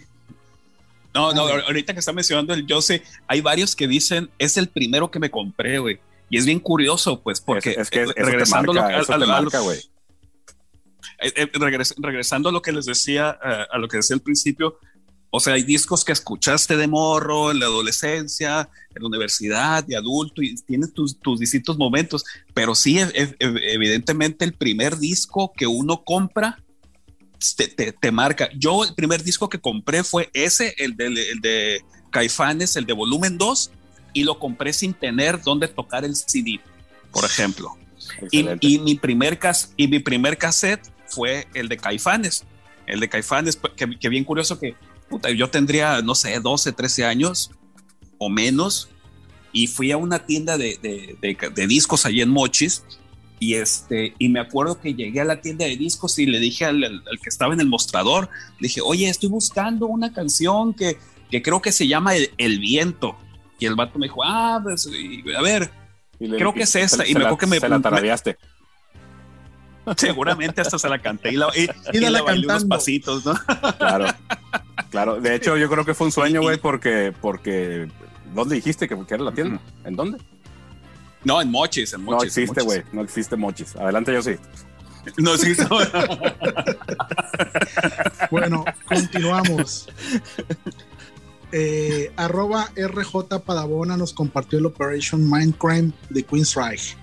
No, 1.14 1.32
no, 1.32 1.42
ahorita 1.44 1.94
que 1.94 2.00
está 2.00 2.12
mencionando 2.12 2.54
el 2.56 2.66
Jose, 2.68 3.04
hay 3.28 3.40
varios 3.42 3.76
que 3.76 3.88
dicen, 3.88 4.30
es 4.40 4.58
el 4.58 4.68
primero 4.68 5.12
que 5.12 5.20
me 5.20 5.30
compré, 5.30 5.78
güey. 5.78 6.00
Y 6.30 6.38
es 6.38 6.46
bien 6.46 6.60
curioso, 6.60 7.22
pues, 7.22 7.40
porque 7.40 7.72
es, 7.72 7.78
es 7.78 7.90
que 7.92 8.00
eh, 8.00 8.04
eso 8.04 8.14
regresando 8.16 8.72
a 8.72 8.76
lo 9.20 9.26
a- 9.26 9.28
marca, 9.28 9.62
eh, 11.22 11.34
eh, 11.36 11.52
regres- 11.54 11.94
regresando 11.98 12.50
a 12.50 12.52
lo 12.52 12.62
que 12.62 12.72
les 12.72 12.86
decía, 12.86 13.30
a 13.30 13.78
lo 13.78 13.88
que 13.88 13.98
decía 13.98 14.16
al 14.16 14.22
principio, 14.22 14.80
o 15.30 15.40
sea, 15.40 15.54
hay 15.54 15.64
discos 15.64 16.04
que 16.04 16.12
escuchaste 16.12 16.78
de 16.78 16.88
morro 16.88 17.52
en 17.52 17.60
la 17.60 17.66
adolescencia, 17.68 18.70
en 18.96 19.02
la 19.02 19.08
universidad, 19.08 19.84
de 19.84 19.96
adulto, 19.96 20.42
y 20.42 20.56
tienes 20.56 20.94
tus, 20.94 21.20
tus 21.20 21.40
distintos 21.40 21.78
momentos, 21.78 22.24
pero 22.54 22.74
sí, 22.76 23.00
e- 23.00 23.12
e- 23.14 23.36
evidentemente 23.40 24.46
el 24.46 24.54
primer 24.54 24.98
disco 24.98 25.52
que 25.56 25.66
uno 25.68 26.04
compra 26.04 26.60
te, 27.56 27.68
te- 27.68 27.92
te 27.92 28.12
marca. 28.12 28.50
Yo 28.56 28.84
el 28.84 28.94
primer 28.96 29.24
disco 29.24 29.50
que 29.50 29.60
compré 29.60 30.04
fue 30.04 30.30
ese, 30.34 30.74
el 30.78 30.96
de, 30.96 31.06
el 31.08 31.40
de 31.42 31.82
Caifanes, 32.10 32.76
el 32.76 32.86
de 32.86 32.94
volumen 32.94 33.38
2, 33.38 33.72
y 34.14 34.24
lo 34.24 34.40
compré 34.40 34.74
sin 34.74 34.94
tener 34.94 35.42
dónde 35.42 35.68
tocar 35.68 36.06
el 36.06 36.16
CD, 36.16 36.60
por 37.12 37.26
ejemplo. 37.26 37.76
Y, 38.32 38.44
y 38.62 38.80
mi 38.80 38.96
primer 38.96 39.40
cas 39.40 39.74
y 39.78 39.88
mi 39.88 40.00
primer 40.00 40.38
cassette 40.38 40.82
fue 41.08 41.48
el 41.54 41.70
de 41.70 41.78
Caifanes. 41.78 42.44
El 42.86 43.00
de 43.00 43.08
Caifanes, 43.10 43.56
pues, 43.56 43.74
que, 43.76 43.98
que 43.98 44.10
bien 44.10 44.24
curioso 44.26 44.60
que 44.60 44.76
puta, 45.10 45.30
yo 45.32 45.50
tendría, 45.50 46.02
no 46.02 46.16
sé, 46.16 46.40
12, 46.40 46.72
13 46.74 47.06
años 47.06 47.52
o 48.18 48.30
menos. 48.30 48.90
Y 49.56 49.68
fui 49.68 49.92
a 49.92 49.98
una 49.98 50.26
tienda 50.26 50.58
de, 50.58 50.78
de- 50.82 51.16
de- 51.22 51.50
de 51.50 51.68
discos 51.68 52.06
allí 52.06 52.22
en 52.22 52.30
Mochis. 52.30 52.84
Y, 53.44 53.56
este, 53.56 54.14
y 54.20 54.30
me 54.30 54.40
acuerdo 54.40 54.80
que 54.80 54.94
llegué 54.94 55.20
a 55.20 55.26
la 55.26 55.42
tienda 55.42 55.66
de 55.66 55.76
discos 55.76 56.18
y 56.18 56.26
le 56.26 56.40
dije 56.40 56.64
al, 56.66 56.82
al- 56.84 57.04
al 57.12 57.20
que 57.20 57.28
estaba 57.30 57.54
en 57.54 57.60
el 57.60 57.68
mostrador, 57.68 58.30
le 58.60 58.68
dije, 58.70 58.80
oye, 58.82 59.10
estoy 59.10 59.28
buscando 59.30 59.88
una 59.88 60.14
canción 60.14 60.74
que, 60.74 60.98
que 61.30 61.42
creo 61.42 61.62
que 61.62 61.72
se 61.74 61.86
llama 61.88 62.16
El, 62.16 62.32
El 62.38 62.60
Viento. 62.60 63.18
Y 63.60 63.66
el 63.66 63.76
vato 63.76 64.00
me 64.00 64.06
dijo, 64.06 64.22
ah, 64.24 64.60
pues, 64.64 64.88
y- 64.88 65.24
a 65.36 65.42
ver, 65.42 65.70
Y 66.20 66.28
le- 66.28 66.38
creo 66.38 66.54
que 66.54 66.64
es 66.64 66.74
esta, 66.76 67.04
se 67.04 67.12
y 67.12 67.14
me 67.16 67.20
la- 67.22 67.26
acuerdo 67.28 67.38
que 67.40 67.48
me- 67.48 67.60
Se 67.60 67.68
la 67.68 67.82
tarareaste. 67.82 68.38
Seguramente 69.98 70.62
hasta 70.62 70.80
se 70.80 70.88
la 70.88 71.00
canté 71.00 71.34
y 71.34 71.36
la, 71.36 71.48
y, 71.56 71.64
Y 71.64 71.98
y 71.98 72.00
dala 72.00 72.20
la 72.20 72.22
bailé 72.24 72.46
unos 72.46 72.60
cantando. 72.62 72.76
pasitos, 72.78 73.26
¿no? 73.26 73.34
Claro. 73.78 74.06
Claro. 74.90 75.20
De 75.20 75.36
hecho, 75.36 75.58
yo 75.58 75.70
creo 75.70 75.84
que 75.84 75.94
fue 75.94 76.08
un 76.08 76.12
sueño, 76.14 76.42
güey, 76.42 76.58
porque, 76.58 77.14
porque. 77.20 77.88
¿Dónde 78.34 78.56
dijiste 78.56 78.88
que, 78.88 78.96
que 79.06 79.14
era 79.14 79.24
la 79.24 79.32
tienda? 79.34 79.60
¿En 79.84 79.96
dónde? 79.96 80.18
No, 81.26 81.42
en 81.42 81.50
Mochis, 81.52 81.94
en 81.94 82.04
No 82.06 82.12
Mochis. 82.12 82.38
en 82.38 82.44
existe, 82.44 82.64
güey. 82.64 82.84
No 82.92 83.02
existe 83.02 83.36
mochis. 83.36 83.76
Adelante, 83.76 84.14
yo 84.14 84.22
sí. 84.22 84.36
No 85.18 85.34
existe. 85.34 85.66
Bueno, 88.32 88.66
continuamos. 88.88 89.88
Eh, 91.52 92.12
arroba 92.16 92.70
RJ 92.76 93.40
Padabona 93.46 93.96
nos 93.98 94.14
compartió 94.14 94.58
el 94.60 94.66
Operation 94.66 95.30
Mindcrime 95.30 95.92
de 96.10 96.24
Queen's 96.24 96.56
Reich. 96.56 96.98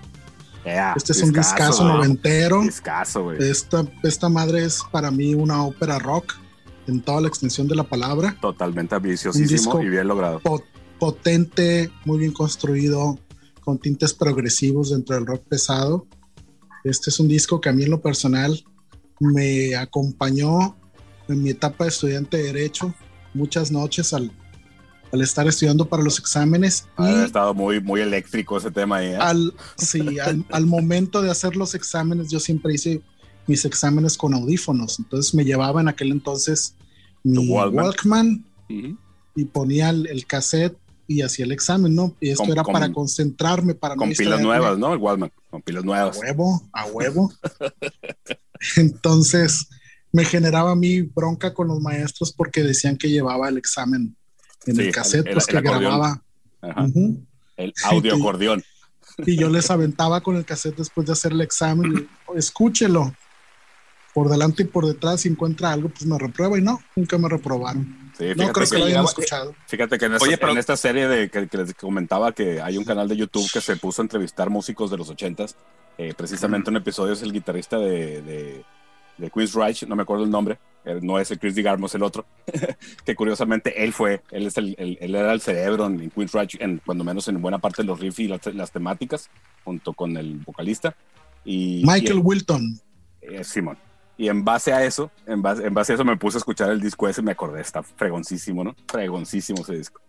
Yeah, 0.65 0.93
Este 0.95 1.13
es 1.13 1.23
un 1.23 1.31
discazo 1.31 1.83
güey. 1.83 1.95
noventero. 1.95 2.61
Discazo, 2.61 3.23
güey. 3.23 3.37
Esta, 3.49 3.85
esta 4.03 4.29
madre 4.29 4.65
es 4.65 4.81
para 4.91 5.09
mí 5.09 5.33
una 5.35 5.63
ópera 5.63 5.97
rock 5.99 6.33
en 6.87 7.01
toda 7.01 7.21
la 7.21 7.27
extensión 7.29 7.67
de 7.67 7.75
la 7.75 7.83
palabra. 7.83 8.35
Totalmente 8.41 8.93
Un 8.95 8.97
ambiciosísimo 8.97 9.57
disco- 9.57 9.81
y 9.83 9.89
bien 9.89 10.07
logrado. 10.07 10.39
Po- 10.39 10.63
potente, 10.99 11.89
muy 12.05 12.19
bien 12.19 12.31
construido, 12.33 13.17
con 13.61 13.79
tintes 13.79 14.13
progresivos 14.13 14.91
dentro 14.91 15.15
del 15.15 15.25
rock 15.25 15.43
pesado. 15.47 16.07
Este 16.83 17.09
es 17.09 17.19
un 17.19 17.27
disco 17.27 17.61
que 17.61 17.69
a 17.69 17.73
mí 17.73 17.83
en 17.83 17.91
lo 17.91 18.01
personal 18.01 18.63
me 19.19 19.75
acompañó 19.75 20.75
en 21.27 21.43
mi 21.43 21.51
etapa 21.51 21.85
de 21.85 21.89
estudiante 21.89 22.37
de 22.37 22.43
Derecho 22.43 22.93
muchas 23.33 23.71
noches 23.71 24.13
al, 24.13 24.31
al 25.11 25.21
estar 25.21 25.47
estudiando 25.47 25.87
para 25.87 26.03
los 26.03 26.19
exámenes 26.19 26.87
Ha 26.97 27.23
estado 27.23 27.53
muy, 27.53 27.79
muy 27.79 28.01
eléctrico 28.01 28.57
ese 28.57 28.71
tema 28.71 28.97
ahí. 28.97 29.07
¿eh? 29.07 29.15
al, 29.15 29.53
sí, 29.77 30.19
al, 30.19 30.45
al 30.51 30.65
momento 30.65 31.21
de 31.21 31.31
hacer 31.31 31.55
los 31.55 31.75
exámenes, 31.75 32.29
yo 32.29 32.39
siempre 32.39 32.73
hice 32.73 33.01
mis 33.47 33.65
exámenes 33.65 34.17
con 34.17 34.33
audífonos. 34.33 34.99
Entonces 34.99 35.33
me 35.33 35.45
llevaba 35.45 35.81
en 35.81 35.87
aquel 35.87 36.11
entonces 36.11 36.75
mi 37.23 37.47
Walkman. 37.49 38.45
Y 39.33 39.45
ponía 39.45 39.89
el, 39.89 40.07
el 40.07 40.25
cassette 40.25 40.77
y 41.11 41.21
hacía 41.21 41.45
el 41.45 41.51
examen, 41.51 41.93
¿no? 41.95 42.15
Y 42.19 42.29
esto 42.29 42.43
Con- 42.43 42.51
era 42.51 42.63
con- 42.63 42.73
para 42.73 42.91
concentrarme, 42.91 43.75
para 43.75 43.95
Con 43.95 44.09
no 44.09 44.15
pilas 44.15 44.41
nuevas, 44.41 44.77
¿no? 44.77 44.93
El 44.93 44.99
Wallman. 44.99 45.31
Con 45.49 45.61
pilas 45.61 45.83
A 45.83 45.85
nuevas. 45.85 46.17
huevo, 46.17 46.69
a 46.73 46.85
huevo. 46.87 47.31
Entonces 48.77 49.67
me 50.11 50.25
generaba 50.25 50.75
mi 50.75 51.01
bronca 51.01 51.53
con 51.53 51.67
los 51.67 51.79
maestros 51.79 52.33
porque 52.33 52.63
decían 52.63 52.97
que 52.97 53.09
llevaba 53.09 53.49
el 53.49 53.57
examen 53.57 54.15
en 54.65 54.75
Sí, 54.75 54.81
el 54.81 54.91
cassette, 54.93 55.27
el- 55.27 55.33
pues 55.33 55.47
el 55.47 55.55
que 55.55 55.61
grababa. 55.61 56.23
Ajá. 56.61 56.87
El 57.57 57.73
audio 57.85 58.15
acordeón. 58.15 58.63
y 59.25 59.35
yo 59.37 59.49
les 59.49 59.69
aventaba 59.71 60.21
con 60.21 60.35
el 60.35 60.45
cassette 60.45 60.77
después 60.77 61.07
de 61.07 61.13
hacer 61.13 61.31
el 61.31 61.41
examen. 61.41 62.07
y, 62.33 62.37
Escúchelo. 62.37 63.13
Por 64.13 64.29
delante 64.29 64.63
y 64.63 64.65
por 64.65 64.85
detrás, 64.85 65.21
si 65.21 65.29
encuentra 65.29 65.71
algo, 65.71 65.89
pues 65.89 66.05
me 66.05 66.17
reprueba 66.19 66.57
y 66.57 66.61
no, 66.61 66.81
nunca 66.95 67.17
me 67.17 67.29
reprobaron. 67.29 68.11
Sí, 68.17 68.25
No 68.35 68.51
creo 68.51 68.65
que 68.67 68.71
que 68.75 68.79
lo 68.79 68.85
hayan 68.85 69.05
escuchado. 69.05 69.55
Fíjate 69.67 69.97
que 69.97 70.05
en 70.05 70.13
esta, 70.13 70.25
Oye, 70.27 70.37
pero- 70.37 70.51
en 70.51 70.57
esta 70.57 70.75
serie 70.75 71.07
de 71.07 71.29
que, 71.29 71.47
que 71.47 71.57
les 71.57 71.73
comentaba 71.75 72.33
que 72.33 72.61
hay 72.61 72.77
un 72.77 72.83
canal 72.83 73.07
de 73.07 73.15
YouTube 73.15 73.49
que 73.51 73.61
se 73.61 73.77
puso 73.77 74.01
a 74.01 74.03
entrevistar 74.03 74.49
músicos 74.49 74.91
de 74.91 74.97
los 74.97 75.09
ochentas. 75.09 75.55
eh, 75.97 76.13
precisamente 76.15 76.69
un 76.69 76.77
episodio 76.77 77.13
es 77.13 77.21
el 77.21 77.31
guitarrista 77.31 77.77
de, 77.77 78.21
de, 78.21 78.63
de 79.17 79.29
Queen's 79.29 79.53
Reich, 79.53 79.83
no 79.83 79.95
me 79.95 80.01
acuerdo 80.03 80.23
el 80.23 80.29
nombre, 80.31 80.57
eh, 80.83 80.99
no 81.01 81.19
es 81.19 81.29
el 81.31 81.37
Chris 81.39 81.53
DiGarmo, 81.55 81.85
es 81.85 81.95
el 81.95 82.01
otro, 82.03 82.25
que 83.05 83.15
curiosamente 83.15 83.83
él 83.83 83.93
fue, 83.93 84.21
él, 84.31 84.47
es 84.47 84.57
el, 84.57 84.75
el- 84.77 84.97
él 84.99 85.15
era 85.15 85.31
el 85.31 85.41
cerebro 85.41 85.85
en, 85.87 86.01
en 86.01 86.09
Queen's 86.09 86.31
Reich, 86.33 86.57
en, 86.59 86.81
cuando 86.85 87.03
menos 87.03 87.27
en 87.27 87.41
buena 87.41 87.59
parte 87.59 87.81
de 87.83 87.87
los 87.87 87.99
riffs 87.99 88.19
y 88.19 88.27
las, 88.27 88.45
las 88.53 88.71
temáticas, 88.71 89.29
junto 89.63 89.93
con 89.93 90.17
el 90.17 90.35
vocalista. 90.39 90.95
Y, 91.45 91.83
Michael 91.85 92.17
y- 92.19 92.21
Wilton. 92.21 92.79
eh, 93.21 93.43
Simón. 93.43 93.77
Y 94.21 94.29
en 94.29 94.45
base 94.45 94.71
a 94.71 94.85
eso, 94.85 95.09
en 95.25 95.41
base, 95.41 95.65
en 95.65 95.73
base 95.73 95.93
a 95.93 95.95
eso 95.95 96.05
me 96.05 96.15
puse 96.15 96.37
a 96.37 96.39
escuchar 96.39 96.69
el 96.69 96.79
disco 96.79 97.09
ese 97.09 97.21
y 97.21 97.23
me 97.23 97.31
acordé, 97.31 97.59
está 97.59 97.81
fregoncísimo, 97.81 98.63
¿no? 98.63 98.75
Fregoncísimo 98.87 99.63
ese 99.63 99.73
disco. 99.77 99.99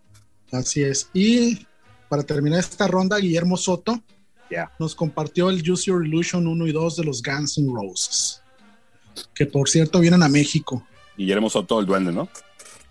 Así 0.52 0.82
es. 0.82 1.08
Y 1.14 1.66
para 2.10 2.22
terminar 2.22 2.60
esta 2.60 2.86
ronda, 2.86 3.16
Guillermo 3.16 3.56
Soto 3.56 4.02
Ya. 4.50 4.70
nos 4.78 4.94
compartió 4.94 5.48
el 5.48 5.62
Use 5.70 5.84
Your 5.86 6.06
Illusion 6.06 6.46
1 6.46 6.66
y 6.66 6.72
2 6.72 6.96
de 6.96 7.04
los 7.04 7.22
Guns 7.22 7.56
N' 7.56 7.72
Roses. 7.74 8.42
Que 9.34 9.46
por 9.46 9.66
cierto 9.70 9.98
vienen 9.98 10.22
a 10.22 10.28
México. 10.28 10.86
Guillermo 11.16 11.48
Soto, 11.48 11.80
el 11.80 11.86
duende, 11.86 12.12
¿no? 12.12 12.28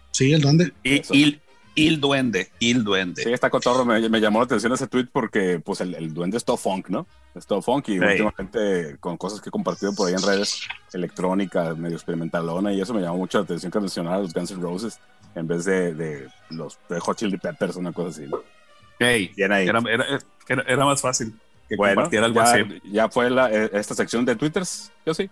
Sí, 0.10 0.32
el 0.34 0.42
duende. 0.42 0.74
Y- 0.84 1.40
el 1.76 2.00
duende, 2.02 2.52
el 2.60 2.84
duende. 2.84 3.24
Sí, 3.24 3.32
está 3.32 3.50
cotorro. 3.50 3.86
Me, 3.86 4.08
me 4.10 4.20
llamó 4.20 4.40
la 4.40 4.46
atención 4.46 4.74
ese 4.74 4.88
tweet 4.88 5.08
porque, 5.12 5.60
pues, 5.64 5.82
el, 5.82 5.96
el 5.96 6.14
duende 6.14 6.38
es 6.38 6.44
todo 6.46 6.58
funk, 6.58 6.90
¿no? 6.90 7.08
Es 7.34 7.46
todo 7.46 7.62
funk 7.62 7.90
y 7.90 7.94
Sí. 7.94 8.00
últimamente 8.00 8.98
con 9.00 9.16
cosas 9.18 9.40
que 9.42 9.50
he 9.50 9.52
compartido 9.52 9.94
por 9.96 10.08
ahí 10.10 10.14
en 10.16 10.22
redes, 10.22 10.62
electrónica, 10.94 11.74
medio 11.76 11.96
experimentalona, 11.96 12.74
y 12.74 12.82
eso 12.82 12.94
me 12.94 13.02
llamó 13.02 13.18
mucho 13.18 13.38
la 13.40 13.46
atención 13.46 13.72
que 13.72 13.80
mencionara 13.80 14.20
los 14.20 14.34
Guns 14.34 14.52
N' 14.52 14.62
Roses 14.62 15.00
en 15.36 15.48
vez 15.48 15.64
de, 15.66 15.94
de 15.94 16.28
los 16.50 16.78
Red 16.90 17.00
Hot 17.00 17.18
Chili 17.18 17.38
Peppers, 17.38 17.76
una 17.78 17.94
cosa 17.94 18.10
así. 18.10 18.28
¿no? 18.30 18.42
Ey, 19.00 19.32
Bien 19.36 19.52
ahí. 19.52 19.68
era, 19.68 19.80
era- 19.90 20.06
era- 20.48 20.64
era 20.68 20.86
más 20.86 21.02
fácil 21.02 21.34
que 21.70 21.76
bueno, 21.78 21.96
compartiera 21.96 22.26
algo 22.26 22.44
ya, 22.44 22.52
así. 22.52 22.82
ya 22.92 23.10
fue 23.10 23.30
la, 23.30 23.50
eh, 23.52 23.70
esta 23.74 23.96
sección 23.96 24.26
de 24.26 24.36
Twitters, 24.36 24.92
yo 25.06 25.14
sí. 25.14 25.30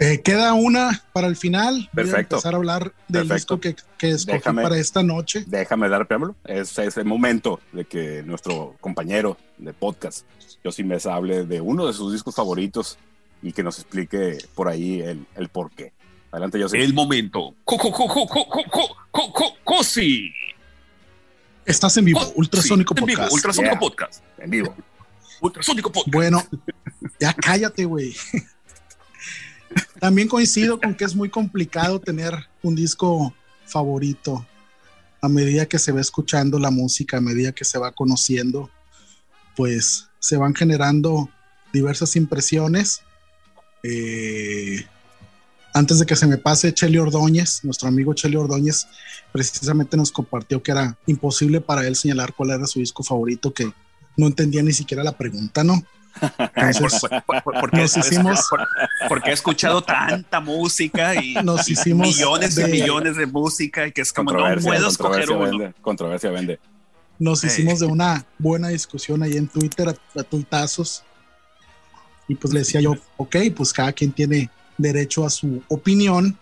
Eh, 0.00 0.20
queda 0.20 0.54
una 0.54 1.02
para 1.12 1.26
el 1.26 1.36
final. 1.36 1.90
Perfecto. 1.92 2.12
Voy 2.12 2.16
a 2.16 2.20
empezar 2.20 2.54
a 2.54 2.56
hablar 2.56 2.92
del 3.08 3.26
Perfecto. 3.26 3.56
disco 3.56 3.60
que, 3.60 3.76
que 3.98 4.10
escogí 4.10 4.38
déjame, 4.38 4.62
para 4.62 4.78
esta 4.78 5.02
noche. 5.02 5.42
Déjame 5.46 5.88
dar 5.88 6.06
preámbulo. 6.06 6.36
Es, 6.44 6.78
es 6.78 6.96
el 6.96 7.04
momento 7.04 7.60
de 7.72 7.84
que 7.84 8.22
nuestro 8.22 8.76
compañero 8.80 9.36
de 9.58 9.72
podcast, 9.72 10.24
José 10.64 10.84
Mes, 10.84 11.04
hable 11.06 11.44
de 11.44 11.60
uno 11.60 11.86
de 11.86 11.92
sus 11.92 12.12
discos 12.12 12.36
favoritos 12.36 12.96
y 13.42 13.52
que 13.52 13.64
nos 13.64 13.78
explique 13.80 14.38
por 14.54 14.68
ahí 14.68 15.00
el, 15.00 15.26
el 15.34 15.48
por 15.48 15.72
qué. 15.72 15.92
Adelante, 16.30 16.62
José. 16.62 16.82
El 16.82 16.94
momento. 16.94 17.54
¡Cosi! 19.64 20.32
Estás 21.64 21.96
en 21.96 22.04
vivo, 22.06 22.20
Ultrasónico 22.34 22.94
sí, 22.94 23.00
Podcast. 23.00 23.18
En 23.18 23.24
vivo, 23.26 23.34
Ultrasónico 23.34 23.72
yeah. 23.72 23.80
Podcast. 23.80 24.24
En 24.38 24.50
vivo. 24.50 24.76
Ultrasónico 25.40 25.92
Podcast. 25.92 26.14
Bueno, 26.14 26.42
ya 27.20 27.34
cállate, 27.34 27.84
güey. 27.84 28.14
También 30.00 30.28
coincido 30.28 30.80
con 30.80 30.94
que 30.94 31.04
es 31.04 31.14
muy 31.14 31.28
complicado 31.28 32.00
tener 32.00 32.34
un 32.62 32.74
disco 32.76 33.34
favorito 33.66 34.46
a 35.20 35.28
medida 35.28 35.66
que 35.66 35.78
se 35.78 35.92
va 35.92 36.00
escuchando 36.00 36.58
la 36.58 36.70
música, 36.70 37.16
a 37.16 37.20
medida 37.20 37.52
que 37.52 37.64
se 37.64 37.78
va 37.78 37.92
conociendo, 37.92 38.70
pues 39.56 40.08
se 40.20 40.36
van 40.36 40.54
generando 40.54 41.28
diversas 41.72 42.14
impresiones. 42.16 43.02
Eh, 43.82 44.84
antes 45.74 45.98
de 45.98 46.06
que 46.06 46.16
se 46.16 46.26
me 46.26 46.38
pase, 46.38 46.72
Cheli 46.72 46.98
Ordóñez, 46.98 47.64
nuestro 47.64 47.88
amigo 47.88 48.14
Cheli 48.14 48.36
Ordóñez, 48.36 48.86
precisamente 49.32 49.96
nos 49.96 50.12
compartió 50.12 50.62
que 50.62 50.72
era 50.72 50.96
imposible 51.06 51.60
para 51.60 51.86
él 51.86 51.96
señalar 51.96 52.34
cuál 52.34 52.50
era 52.50 52.66
su 52.66 52.78
disco 52.78 53.02
favorito, 53.02 53.52
que 53.52 53.72
no 54.16 54.26
entendía 54.26 54.62
ni 54.62 54.72
siquiera 54.72 55.02
la 55.02 55.16
pregunta, 55.16 55.64
¿no? 55.64 55.82
Entonces, 56.54 57.00
Por- 57.00 57.22
por- 57.24 57.42
por- 57.42 57.60
porque, 57.60 57.76
Nos 57.78 57.96
he 59.26 59.32
escuchado 59.32 59.82
tanta 59.82 60.40
música 60.40 61.14
y 61.22 61.34
Nos 61.44 61.68
hicimos 61.68 62.06
millones 62.08 62.56
y 62.58 62.62
de- 62.62 62.68
millones 62.68 63.16
de 63.16 63.26
música 63.26 63.86
y 63.86 63.92
que 63.92 64.00
es 64.00 64.12
como 64.12 64.32
no 64.32 64.38
Controversia, 64.38 64.70
puedo 64.70 64.88
escoger 64.88 65.26
controversia 65.26 65.36
uno. 65.54 65.58
vende. 65.64 65.80
Controversia 65.80 66.30
vende. 66.30 66.60
nos 67.20 67.42
hicimos 67.44 67.80
de 67.80 67.86
una 67.86 68.24
buena 68.38 68.68
discusión 68.68 69.22
ahí 69.22 69.36
en 69.36 69.48
Twitter 69.48 69.88
a, 69.88 70.20
a 70.20 70.22
tuitazos. 70.22 71.02
Y 72.28 72.34
pues 72.34 72.52
le 72.52 72.60
decía 72.60 72.80
yo, 72.80 72.94
ok, 73.16 73.36
pues 73.56 73.72
cada 73.72 73.92
quien 73.92 74.12
tiene 74.12 74.50
derecho 74.76 75.24
a 75.26 75.30
su 75.30 75.62
opinión. 75.68 76.38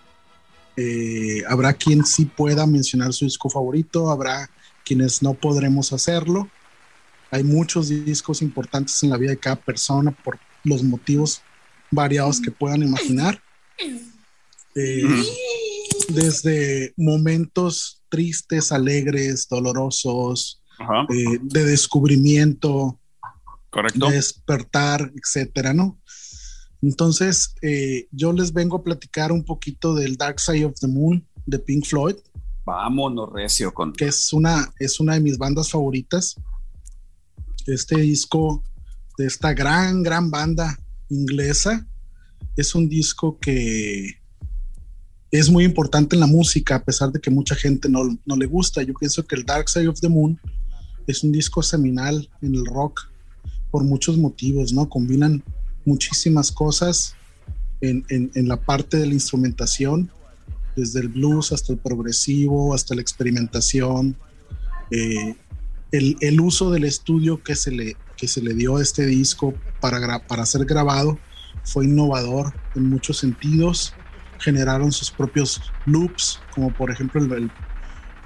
Eh, 0.76 1.42
habrá 1.48 1.72
quien 1.72 2.04
sí 2.04 2.26
pueda 2.26 2.66
mencionar 2.66 3.12
su 3.12 3.24
disco 3.24 3.48
favorito, 3.48 4.10
habrá 4.10 4.50
quienes 4.84 5.22
no 5.22 5.32
podremos 5.34 5.92
hacerlo. 5.92 6.48
Hay 7.30 7.42
muchos 7.44 7.88
discos 7.88 8.42
importantes 8.42 9.02
en 9.02 9.10
la 9.10 9.16
vida 9.16 9.30
de 9.30 9.38
cada 9.38 9.56
persona 9.56 10.10
por 10.10 10.38
los 10.64 10.82
motivos 10.82 11.42
variados 11.90 12.40
que 12.40 12.50
puedan 12.50 12.82
imaginar. 12.82 13.40
Eh, 14.74 15.24
desde 16.08 16.92
momentos 16.96 18.02
tristes, 18.08 18.72
alegres, 18.72 19.48
dolorosos, 19.48 20.62
eh, 21.08 21.38
de 21.40 21.64
descubrimiento, 21.64 23.00
correcto. 23.70 24.10
despertar, 24.10 25.12
etcétera, 25.14 25.72
¿no? 25.72 25.98
Entonces, 26.82 27.54
eh, 27.62 28.06
yo 28.12 28.32
les 28.32 28.52
vengo 28.52 28.76
a 28.76 28.84
platicar 28.84 29.32
un 29.32 29.44
poquito 29.44 29.94
del 29.94 30.16
Dark 30.16 30.38
Side 30.38 30.66
of 30.66 30.78
the 30.78 30.86
Moon 30.86 31.26
de 31.46 31.58
Pink 31.58 31.86
Floyd, 31.86 32.16
Vámonos 32.66 33.32
recio 33.32 33.72
con 33.72 33.92
que 33.92 34.06
es 34.06 34.32
una, 34.32 34.72
es 34.80 34.98
una 34.98 35.14
de 35.14 35.20
mis 35.20 35.38
bandas 35.38 35.70
favoritas. 35.70 36.34
Este 37.66 37.96
disco 37.96 38.62
de 39.18 39.26
esta 39.26 39.52
gran, 39.54 40.02
gran 40.02 40.30
banda 40.30 40.78
inglesa 41.08 41.86
es 42.56 42.74
un 42.74 42.88
disco 42.88 43.38
que 43.38 44.18
es 45.30 45.50
muy 45.50 45.64
importante 45.64 46.16
en 46.16 46.20
la 46.20 46.26
música, 46.26 46.76
a 46.76 46.84
pesar 46.84 47.10
de 47.12 47.20
que 47.20 47.30
mucha 47.30 47.54
gente 47.54 47.88
no, 47.88 48.18
no 48.24 48.36
le 48.36 48.46
gusta. 48.46 48.82
Yo 48.82 48.94
pienso 48.94 49.26
que 49.26 49.36
el 49.36 49.44
Dark 49.44 49.68
Side 49.68 49.88
of 49.88 50.00
the 50.00 50.08
Moon 50.08 50.38
es 51.06 51.22
un 51.24 51.32
disco 51.32 51.62
seminal 51.62 52.28
en 52.40 52.54
el 52.54 52.64
rock 52.64 53.08
por 53.70 53.84
muchos 53.84 54.16
motivos, 54.16 54.72
¿no? 54.72 54.88
Combinan 54.88 55.42
muchísimas 55.84 56.50
cosas 56.52 57.14
en, 57.80 58.04
en- 58.08 58.48
la 58.48 58.56
parte 58.56 58.96
de 58.96 59.06
la 59.06 59.14
instrumentación, 59.14 60.10
desde 60.76 61.00
el 61.00 61.08
blues 61.08 61.52
hasta 61.52 61.72
el 61.72 61.78
progresivo, 61.78 62.74
hasta 62.74 62.94
la 62.94 63.02
experimentación, 63.02 64.16
eh, 64.90 65.36
el, 65.96 66.16
el 66.20 66.40
uso 66.40 66.70
del 66.70 66.84
estudio 66.84 67.42
que 67.42 67.54
se 67.56 67.70
le, 67.70 67.96
que 68.16 68.28
se 68.28 68.40
le 68.42 68.54
dio 68.54 68.76
a 68.76 68.82
este 68.82 69.06
disco 69.06 69.54
para, 69.80 70.26
para 70.26 70.46
ser 70.46 70.64
grabado 70.64 71.18
fue 71.64 71.84
innovador 71.86 72.52
en 72.74 72.88
muchos 72.88 73.18
sentidos. 73.18 73.94
Generaron 74.38 74.92
sus 74.92 75.10
propios 75.10 75.74
loops, 75.84 76.46
como 76.50 76.72
por 76.72 76.90
ejemplo 76.90 77.20
el, 77.22 77.50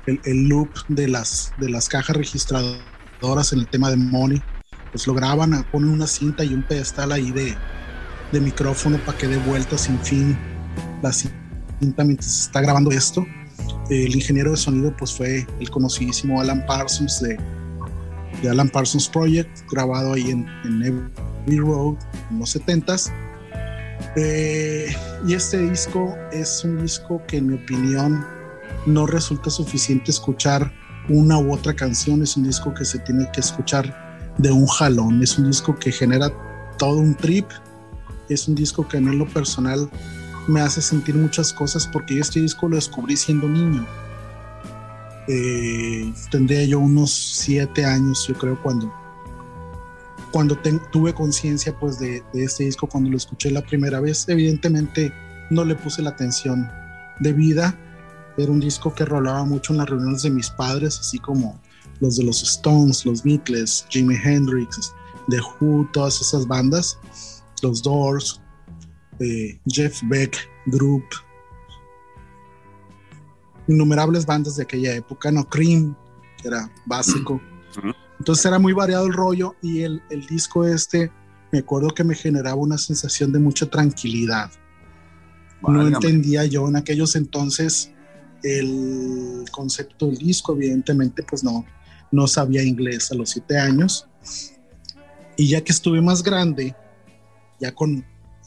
el- 0.06 0.20
el- 0.24 0.48
loop 0.48 0.72
de 0.88 1.08
las, 1.08 1.54
de 1.56 1.70
las 1.70 1.88
cajas 1.88 2.16
registradoras 2.16 3.52
en 3.52 3.60
el 3.60 3.68
tema 3.68 3.90
de 3.90 3.96
Money. 3.96 4.42
Pues 4.92 5.06
lo 5.06 5.14
graban, 5.14 5.64
ponen 5.70 5.90
una 5.90 6.06
cinta 6.06 6.44
y 6.44 6.52
un 6.54 6.62
pedestal 6.64 7.12
ahí 7.12 7.30
de, 7.30 7.56
de 8.32 8.40
micrófono 8.40 8.98
para 9.04 9.16
que 9.16 9.28
dé 9.28 9.36
vueltas 9.38 9.82
sin 9.82 9.98
fin 10.00 10.36
la 11.02 11.12
cinta 11.12 12.04
mientras 12.04 12.32
se 12.32 12.40
está 12.46 12.60
grabando 12.60 12.90
esto. 12.90 13.24
El 13.88 14.14
ingeniero 14.14 14.50
de 14.52 14.56
sonido 14.56 14.94
pues 14.96 15.12
fue 15.16 15.46
el 15.60 15.70
conocidísimo 15.70 16.40
Alan 16.40 16.64
Parsons 16.66 17.20
de, 17.20 17.36
de 18.42 18.50
Alan 18.50 18.68
Parsons 18.68 19.08
Project, 19.08 19.50
grabado 19.70 20.14
ahí 20.14 20.30
en, 20.30 20.46
en 20.64 21.10
Abbey 21.42 21.58
Road 21.58 21.96
en 22.30 22.38
los 22.38 22.56
70s. 22.56 23.12
Eh, 24.16 24.94
y 25.26 25.34
este 25.34 25.58
disco 25.58 26.16
es 26.32 26.64
un 26.64 26.82
disco 26.82 27.22
que 27.26 27.36
en 27.36 27.48
mi 27.48 27.54
opinión 27.54 28.24
no 28.86 29.06
resulta 29.06 29.50
suficiente 29.50 30.10
escuchar 30.10 30.72
una 31.08 31.38
u 31.38 31.52
otra 31.52 31.74
canción, 31.74 32.22
es 32.22 32.36
un 32.36 32.44
disco 32.44 32.72
que 32.74 32.84
se 32.84 32.98
tiene 33.00 33.28
que 33.32 33.40
escuchar 33.40 34.32
de 34.38 34.50
un 34.50 34.66
jalón, 34.66 35.22
es 35.22 35.38
un 35.38 35.46
disco 35.46 35.76
que 35.76 35.92
genera 35.92 36.32
todo 36.78 36.96
un 36.96 37.14
trip, 37.14 37.46
es 38.28 38.48
un 38.48 38.54
disco 38.54 38.86
que 38.86 38.96
en 38.96 39.18
lo 39.18 39.28
personal 39.28 39.90
me 40.48 40.60
hace 40.60 40.80
sentir 40.80 41.14
muchas 41.14 41.52
cosas 41.52 41.86
porque 41.86 42.14
yo 42.16 42.22
este 42.22 42.40
disco 42.40 42.68
lo 42.68 42.76
descubrí 42.76 43.16
siendo 43.16 43.48
niño. 43.48 43.86
Eh, 45.28 46.12
tendría 46.30 46.64
yo 46.64 46.78
unos 46.80 47.12
siete 47.12 47.84
años, 47.84 48.26
yo 48.26 48.34
creo, 48.34 48.60
cuando, 48.62 48.92
cuando 50.32 50.56
tuve 50.92 51.14
conciencia 51.14 51.76
pues 51.78 51.98
de, 51.98 52.22
de 52.32 52.44
este 52.44 52.64
disco, 52.64 52.86
cuando 52.86 53.10
lo 53.10 53.16
escuché 53.16 53.50
la 53.50 53.62
primera 53.62 54.00
vez. 54.00 54.28
Evidentemente 54.28 55.12
no 55.50 55.64
le 55.64 55.74
puse 55.74 56.02
la 56.02 56.10
atención 56.10 56.68
debida. 57.20 57.78
Era 58.36 58.50
un 58.50 58.60
disco 58.60 58.94
que 58.94 59.04
rolaba 59.04 59.44
mucho 59.44 59.72
en 59.72 59.78
las 59.78 59.90
reuniones 59.90 60.22
de 60.22 60.30
mis 60.30 60.50
padres, 60.50 60.98
así 60.98 61.18
como 61.18 61.60
los 62.00 62.16
de 62.16 62.24
los 62.24 62.42
Stones, 62.42 63.04
los 63.04 63.22
Beatles, 63.22 63.84
Jimi 63.90 64.16
Hendrix, 64.16 64.92
The 65.28 65.38
Who, 65.40 65.88
todas 65.92 66.20
esas 66.20 66.46
bandas, 66.46 66.98
los 67.62 67.82
Doors, 67.82 68.40
eh, 69.20 69.58
Jeff 69.66 70.00
Beck 70.04 70.36
Group, 70.66 71.04
innumerables 73.70 74.26
bandas 74.26 74.56
de 74.56 74.64
aquella 74.64 74.94
época, 74.94 75.30
no 75.30 75.48
Cream, 75.48 75.96
que 76.40 76.48
era 76.48 76.70
básico. 76.86 77.40
Entonces 78.18 78.44
era 78.44 78.58
muy 78.58 78.72
variado 78.72 79.06
el 79.06 79.12
rollo 79.12 79.54
y 79.62 79.82
el, 79.82 80.02
el 80.10 80.26
disco 80.26 80.66
este, 80.66 81.10
me 81.52 81.60
acuerdo 81.60 81.88
que 81.90 82.04
me 82.04 82.14
generaba 82.14 82.56
una 82.56 82.78
sensación 82.78 83.32
de 83.32 83.38
mucha 83.38 83.66
tranquilidad. 83.66 84.50
No 85.62 85.86
entendía 85.86 86.44
yo 86.46 86.68
en 86.68 86.76
aquellos 86.76 87.16
entonces 87.16 87.92
el 88.42 89.44
concepto 89.52 90.06
del 90.06 90.16
disco, 90.16 90.54
evidentemente 90.54 91.22
pues 91.22 91.44
no, 91.44 91.64
no 92.10 92.26
sabía 92.26 92.62
inglés 92.62 93.12
a 93.12 93.14
los 93.14 93.30
siete 93.30 93.58
años. 93.58 94.06
Y 95.36 95.48
ya 95.48 95.62
que 95.62 95.72
estuve 95.72 96.00
más 96.00 96.22
grande, 96.22 96.74
ya 97.60 97.72
con 97.72 98.04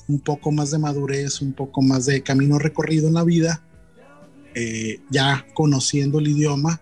un 0.08 0.20
poco 0.20 0.52
más 0.52 0.72
de 0.72 0.80
madurez, 0.80 1.42
un 1.42 1.54
poco 1.54 1.82
más 1.82 2.06
de 2.06 2.22
camino 2.22 2.60
recorrido 2.60 3.08
en 3.08 3.14
la 3.14 3.24
vida, 3.24 3.64
eh, 4.56 5.02
ya 5.10 5.46
conociendo 5.54 6.20
el 6.20 6.28
idioma, 6.28 6.82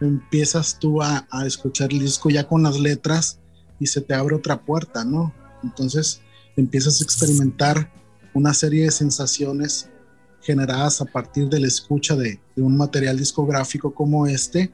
empiezas 0.00 0.78
tú 0.78 1.02
a, 1.02 1.26
a 1.30 1.46
escuchar 1.46 1.92
el 1.92 2.00
disco 2.00 2.30
ya 2.30 2.46
con 2.46 2.62
las 2.62 2.78
letras 2.78 3.40
y 3.80 3.86
se 3.86 4.00
te 4.00 4.14
abre 4.14 4.36
otra 4.36 4.60
puerta, 4.64 5.04
¿no? 5.04 5.34
Entonces 5.62 6.20
empiezas 6.56 7.00
a 7.00 7.04
experimentar 7.04 7.92
una 8.34 8.54
serie 8.54 8.84
de 8.84 8.90
sensaciones 8.90 9.90
generadas 10.40 11.00
a 11.00 11.04
partir 11.04 11.48
de 11.48 11.60
la 11.60 11.66
escucha 11.66 12.14
de, 12.16 12.40
de 12.54 12.62
un 12.62 12.76
material 12.76 13.18
discográfico 13.18 13.92
como 13.92 14.26
este 14.26 14.72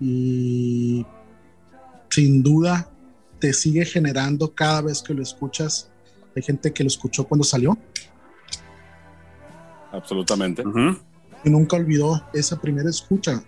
y 0.00 1.04
sin 2.10 2.42
duda 2.42 2.90
te 3.40 3.52
sigue 3.52 3.84
generando 3.84 4.54
cada 4.54 4.82
vez 4.82 5.02
que 5.02 5.14
lo 5.14 5.22
escuchas. 5.22 5.90
Hay 6.36 6.42
gente 6.42 6.72
que 6.72 6.84
lo 6.84 6.88
escuchó 6.88 7.24
cuando 7.24 7.44
salió 7.44 7.76
Absolutamente. 9.94 10.66
Ujú. 10.66 10.96
Y 11.44 11.50
nunca 11.50 11.76
olvidó 11.76 12.24
esa 12.32 12.60
primera 12.60 12.88
escucha. 12.90 13.42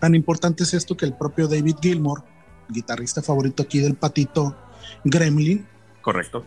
Tan 0.00 0.14
importante 0.14 0.62
es 0.64 0.74
esto 0.74 0.96
que 0.96 1.04
el 1.06 1.14
propio 1.14 1.48
David 1.48 1.76
Gilmour, 1.80 2.22
guitarrista 2.68 3.22
favorito 3.22 3.62
aquí 3.62 3.78
del 3.80 3.94
patito 3.94 4.56
Gremlin, 5.04 5.66
Correcto. 6.02 6.44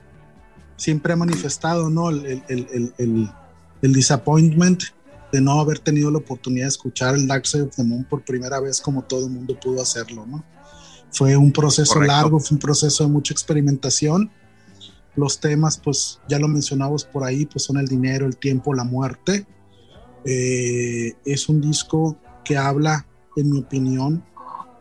siempre 0.76 1.14
ha 1.14 1.16
manifestado 1.16 1.90
¿no? 1.90 2.10
el, 2.10 2.26
el- 2.26 2.44
el- 2.98 3.32
el- 3.82 3.94
disappointment 3.94 4.84
de 5.32 5.42
no 5.42 5.60
haber 5.60 5.80
tenido 5.80 6.12
la 6.12 6.18
oportunidad 6.20 6.66
de 6.66 6.70
escuchar 6.70 7.16
el 7.16 7.28
Dark 7.28 7.48
Side 7.48 7.64
of 7.64 7.76
the 7.76 7.84
Moon 7.84 8.04
por 8.04 8.24
primera 8.24 8.60
vez 8.60 8.80
como 8.82 9.02
todo 9.04 9.26
el 9.26 9.32
mundo 9.32 9.58
pudo 9.60 9.82
hacerlo. 9.82 10.26
¿no? 10.28 10.44
Fue 11.12 11.36
un 11.38 11.52
proceso 11.52 11.94
Correcto. 11.94 12.14
largo, 12.16 12.40
fue 12.40 12.56
un 12.56 12.60
proceso 12.60 13.04
de 13.04 13.10
mucha 13.10 13.34
experimentación. 13.34 14.30
Los 15.16 15.40
temas, 15.40 15.78
pues 15.78 16.20
ya 16.30 16.38
lo 16.40 16.48
mencionamos 16.48 17.04
por 17.06 17.24
ahí, 17.24 17.46
pues 17.46 17.64
son 17.64 17.78
el 17.78 17.88
dinero, 17.88 18.26
el 18.28 18.38
tiempo, 18.38 18.74
la 18.74 18.84
muerte. 18.84 19.46
Eh, 20.26 21.14
es 21.26 21.50
un 21.50 21.62
disco 21.62 22.18
que 22.44 22.58
habla, 22.58 23.08
en 23.36 23.52
mi 23.52 23.60
opinión, 23.60 24.24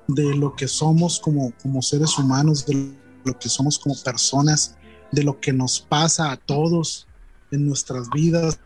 de 0.09 0.35
lo 0.35 0.55
que 0.55 0.69
somos 0.69 1.21
como, 1.21 1.53
como 1.63 1.83
seres 1.83 2.19
humanos, 2.19 2.67
de 2.67 2.93
lo 3.25 3.39
que 3.39 3.49
somos 3.49 3.79
como 3.79 3.95
personas, 4.03 4.77
de 5.13 5.23
lo 5.23 5.41
que 5.41 5.53
nos 5.53 5.81
pasa 5.81 6.33
a 6.33 6.37
todos 6.37 7.07
en 7.51 7.67
nuestras 7.67 8.09
vidas 8.11 8.59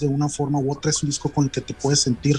de 0.00 0.06
una 0.06 0.28
forma 0.28 0.58
u 0.58 0.72
otra. 0.72 0.90
Es 0.90 1.02
un 1.02 1.08
disco 1.08 1.30
con 1.30 1.44
el 1.44 1.50
que 1.50 1.60
te 1.60 1.74
puedes 1.74 2.00
sentir 2.00 2.38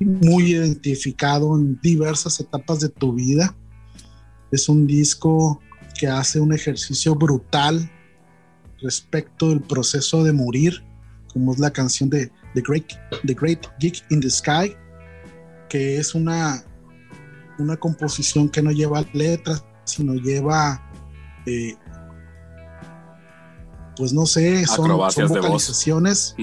muy 0.00 0.52
identificado 0.52 1.56
en 1.56 1.78
diversas 1.80 2.40
etapas 2.40 2.80
de 2.80 2.88
tu 2.88 3.12
vida. 3.12 3.56
Es 4.50 4.68
un 4.68 4.86
disco 4.86 5.60
que 5.98 6.08
hace 6.08 6.40
un 6.40 6.52
ejercicio 6.52 7.14
brutal 7.14 7.90
respecto 8.80 9.48
del 9.48 9.62
proceso 9.62 10.22
de 10.22 10.32
morir, 10.32 10.84
como 11.32 11.52
es 11.52 11.58
la 11.58 11.72
canción 11.72 12.10
de 12.10 12.30
The 12.56 12.62
Great, 12.62 12.86
The 13.26 13.34
Great 13.34 13.66
Geek 13.80 14.02
in 14.08 14.18
the 14.18 14.30
Sky, 14.30 14.74
que 15.68 15.98
es 15.98 16.14
una, 16.14 16.64
una 17.58 17.76
composición 17.76 18.48
que 18.48 18.62
no 18.62 18.70
lleva 18.70 19.04
letras, 19.12 19.62
sino 19.84 20.14
lleva, 20.14 20.82
eh, 21.44 21.76
pues 23.94 24.14
no 24.14 24.24
sé, 24.24 24.64
son, 24.64 24.86
Acrobacias 24.86 25.28
son 25.28 25.34
de 25.34 25.40
voz. 25.40 25.48
vocalizaciones, 25.48 26.34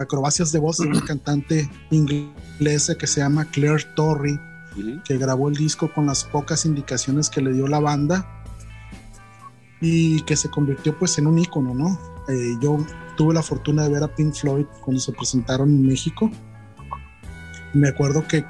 acrobacias 0.00 0.50
de 0.50 0.58
voz 0.58 0.78
de 0.78 0.88
una 0.88 1.00
cantante 1.00 1.70
inglesa 1.92 2.96
que 2.96 3.06
se 3.06 3.20
llama 3.20 3.44
Claire 3.44 3.84
Torrey, 3.94 4.36
que 5.04 5.16
grabó 5.16 5.48
el 5.48 5.54
disco 5.54 5.92
con 5.94 6.06
las 6.06 6.24
pocas 6.24 6.66
indicaciones 6.66 7.30
que 7.30 7.40
le 7.40 7.52
dio 7.52 7.68
la 7.68 7.78
banda 7.78 8.42
y 9.80 10.22
que 10.22 10.34
se 10.34 10.50
convirtió 10.50 10.98
pues 10.98 11.18
en 11.18 11.28
un 11.28 11.38
ícono, 11.38 11.72
¿no? 11.72 12.00
Eh, 12.28 12.56
yo 12.60 12.84
tuve 13.22 13.34
la 13.34 13.42
fortuna 13.42 13.84
de 13.84 13.88
ver 13.88 14.02
a 14.02 14.12
Pink 14.12 14.34
Floyd 14.34 14.66
cuando 14.80 15.00
se 15.00 15.12
presentaron 15.12 15.70
en 15.70 15.86
México. 15.86 16.28
Me 17.72 17.86
acuerdo 17.86 18.26
que 18.26 18.44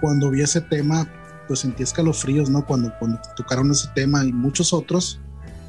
cuando 0.00 0.30
vi 0.30 0.42
ese 0.42 0.60
tema, 0.62 1.08
pues 1.46 1.60
sentí 1.60 1.84
escalofríos, 1.84 2.50
¿no? 2.50 2.66
Cuando, 2.66 2.92
cuando 2.98 3.20
tocaron 3.36 3.70
ese 3.70 3.86
tema 3.94 4.24
y 4.24 4.32
muchos 4.32 4.72
otros, 4.72 5.20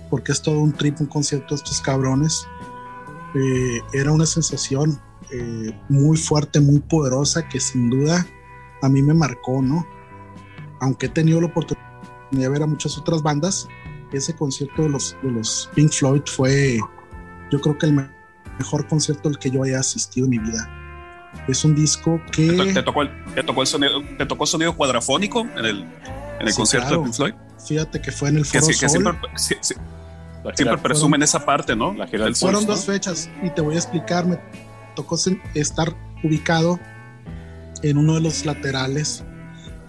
porque 0.09 0.31
es 0.31 0.41
todo 0.41 0.59
un 0.59 0.73
trip, 0.73 0.99
un 1.01 1.05
concierto 1.05 1.53
de 1.53 1.57
estos 1.57 1.79
cabrones. 1.81 2.47
Eh, 3.35 3.79
era 3.93 4.11
una 4.11 4.25
sensación 4.25 4.99
eh, 5.31 5.79
muy 5.87 6.17
fuerte, 6.17 6.59
muy 6.59 6.79
poderosa, 6.79 7.47
que 7.47 7.59
sin 7.59 7.91
duda 7.91 8.25
a 8.81 8.89
mí 8.89 9.03
me 9.03 9.13
marcó, 9.13 9.61
¿no? 9.61 9.85
Aunque 10.79 11.05
he 11.05 11.09
tenido 11.09 11.41
la 11.41 11.47
oportunidad 11.47 12.01
de 12.31 12.49
ver 12.49 12.63
a 12.63 12.65
muchas 12.65 12.97
otras 12.97 13.21
bandas, 13.21 13.67
ese 14.11 14.35
concierto 14.35 14.81
de 14.81 14.89
los, 14.89 15.15
de 15.21 15.29
los 15.29 15.69
Pink 15.75 15.91
Floyd 15.91 16.23
fue, 16.25 16.79
yo 17.51 17.61
creo 17.61 17.77
que 17.77 17.85
el 17.85 18.14
mejor 18.59 18.87
concierto 18.87 19.29
al 19.29 19.37
que 19.39 19.51
yo 19.51 19.63
haya 19.63 19.79
asistido 19.79 20.25
en 20.25 20.29
mi 20.31 20.39
vida. 20.39 20.69
Es 21.47 21.65
un 21.65 21.75
disco 21.75 22.21
¿Te, 22.35 22.47
que, 22.55 22.73
te 22.73 22.83
tocó 22.83 23.01
el, 23.01 23.09
te 23.35 23.43
tocó 23.43 23.61
el 23.61 23.67
sonido, 23.67 24.01
te 24.17 24.25
tocó 24.25 24.45
sonido 24.45 24.75
cuadrafónico 24.75 25.41
en 25.41 25.65
el, 25.65 25.81
en 26.39 26.47
el 26.47 26.51
Sí, 26.51 26.57
concierto 26.57 26.87
claro. 26.87 27.01
de 27.01 27.05
Pink 27.07 27.15
Floyd? 27.15 27.33
fíjate 27.67 28.01
que 28.01 28.11
fue 28.11 28.29
en 28.29 28.37
el 28.37 28.43
Que, 28.43 28.59
Foro 28.59 28.67
que 28.67 28.73
Sol. 28.73 28.89
siempre, 28.89 29.13
sí- 29.35 29.55
sí- 29.61 29.75
siempre 30.55 30.77
presumen 30.77 31.23
esa 31.23 31.43
parte, 31.45 31.75
¿no? 31.75 31.93
La 31.93 32.07
gira 32.07 32.25
Del 32.25 32.35
Fueron 32.35 32.65
Pulse, 32.65 32.71
dos 32.79 32.87
¿no? 32.87 32.93
fechas 32.93 33.29
y 33.43 33.49
te 33.49 33.61
voy 33.61 33.75
a 33.75 33.77
explicar. 33.79 34.25
Me 34.25 34.39
tocó 34.95 35.17
estar 35.55 35.93
ubicado 36.23 36.79
en 37.83 37.97
uno 37.97 38.13
de 38.15 38.21
los 38.21 38.45
laterales, 38.45 39.23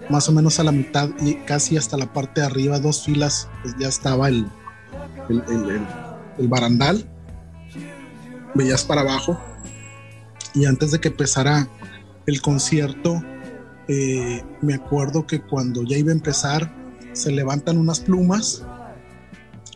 más 0.09 0.29
o 0.29 0.33
menos 0.33 0.59
a 0.59 0.65
la 0.65 0.73
mitad 0.73 1.11
y 1.21 1.35
casi 1.45 1.77
hasta 1.77 1.97
la 1.97 2.13
parte 2.13 2.41
de 2.41 2.47
arriba, 2.49 2.79
dos 2.81 3.05
filas, 3.05 3.49
pues 3.63 3.75
ya 3.79 3.89
estaba 3.89 4.29
el, 4.29 4.47
el, 5.29 5.43
el- 5.49 5.71
el- 5.71 5.87
el 6.39 6.49
barandal. 6.49 7.07
Veías 8.57 8.85
para 8.85 9.03
abajo 9.03 9.39
y 10.55 10.65
antes 10.65 10.91
de 10.91 10.99
que 10.99 11.09
empezara 11.09 11.69
el 12.25 12.41
concierto, 12.41 13.23
eh, 13.89 14.43
me 14.63 14.75
acuerdo 14.75 15.27
que 15.27 15.43
cuando 15.43 15.83
ya 15.83 15.99
iba 15.99 16.11
a 16.11 16.15
empezar, 16.15 16.75
se 17.13 17.31
levantan 17.31 17.77
unas 17.77 18.01
plumas 18.01 18.65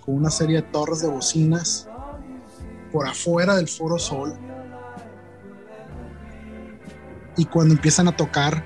con 0.05 0.15
una 0.15 0.31
serie 0.31 0.57
de 0.57 0.63
torres 0.63 1.03
de 1.03 1.09
bocinas 1.09 1.87
por 2.91 3.07
afuera 3.07 3.57
del 3.57 3.69
Foro 3.69 3.99
Sol. 3.99 4.33
Y 7.37 7.45
cuando 7.45 7.75
empiezan 7.75 8.09
a 8.09 8.17
tocar, 8.17 8.65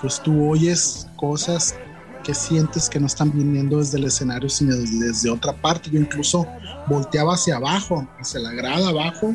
pues 0.00 0.20
tú 0.20 0.50
oyes 0.50 1.06
cosas 1.16 1.76
que 2.22 2.34
sientes 2.34 2.88
que 2.88 3.00
no 3.00 3.06
están 3.06 3.32
viniendo 3.32 3.78
desde 3.78 3.98
el 3.98 4.04
escenario, 4.04 4.48
sino 4.48 4.76
desde, 4.76 5.30
otra 5.30 5.52
parte. 5.52 5.90
Yo 5.90 6.00
incluso 6.00 6.46
volteaba 6.86 7.34
hacia 7.34 7.56
abajo, 7.56 8.06
hacia 8.18 8.40
la 8.40 8.52
grada 8.52 8.88
abajo, 8.88 9.34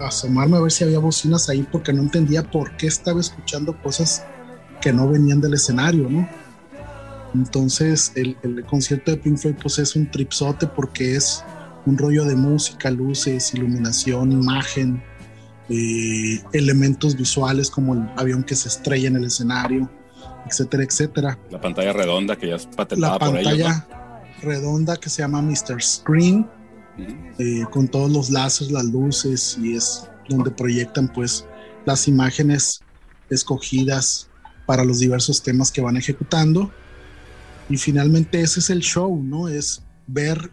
a 0.00 0.08
asomarme 0.08 0.56
a 0.56 0.60
ver 0.60 0.72
si 0.72 0.84
había 0.84 0.98
bocinas 0.98 1.48
ahí, 1.48 1.66
porque 1.70 1.92
no 1.92 2.02
entendía 2.02 2.42
por 2.42 2.76
qué 2.76 2.86
estaba 2.86 3.20
escuchando 3.20 3.76
cosas 3.82 4.24
que 4.80 4.92
no 4.92 5.08
venían 5.08 5.40
del 5.40 5.54
escenario, 5.54 6.08
¿no? 6.08 6.28
Entonces, 7.34 8.12
el, 8.14 8.36
el 8.42 8.64
concierto 8.64 9.10
de 9.10 9.16
Pink 9.18 9.36
Floyd 9.36 9.56
pues 9.60 9.78
es 9.78 9.96
un 9.96 10.10
tripsote 10.10 10.66
porque 10.66 11.16
es 11.16 11.44
un 11.86 11.96
rollo 11.98 12.24
de 12.24 12.34
música, 12.34 12.90
luces, 12.90 13.54
iluminación, 13.54 14.32
imagen, 14.32 15.02
eh, 15.68 16.40
elementos 16.52 17.16
visuales 17.16 17.70
como 17.70 17.94
el 17.94 18.08
avión 18.16 18.44
que 18.44 18.54
se 18.54 18.68
estrella 18.68 19.08
en 19.08 19.16
el 19.16 19.24
escenario, 19.24 19.90
etcétera, 20.48 20.84
etcétera. 20.84 21.38
La 21.50 21.60
pantalla 21.60 21.92
redonda 21.92 22.36
que 22.36 22.48
ya 22.48 22.56
es 22.56 22.64
La 22.66 22.70
patentada 22.72 23.18
por 23.18 23.36
ellos. 23.38 23.44
pantalla 23.44 23.88
redonda 24.42 24.96
que 24.96 25.08
se 25.08 25.22
llama 25.22 25.42
Mr. 25.42 25.82
Screen, 25.82 26.48
eh, 27.38 27.64
con 27.70 27.88
todos 27.88 28.10
los 28.10 28.30
lazos, 28.30 28.70
las 28.70 28.84
luces, 28.84 29.58
y 29.60 29.76
es 29.76 30.08
donde 30.28 30.50
proyectan 30.50 31.08
pues 31.12 31.46
las 31.84 32.08
imágenes 32.08 32.80
escogidas 33.30 34.28
para 34.66 34.84
los 34.84 34.98
diversos 34.98 35.42
temas 35.42 35.70
que 35.70 35.80
van 35.80 35.96
ejecutando. 35.96 36.70
Y 37.68 37.76
finalmente 37.76 38.40
ese 38.40 38.60
es 38.60 38.70
el 38.70 38.80
show, 38.80 39.22
¿no? 39.22 39.48
Es 39.48 39.82
ver 40.06 40.50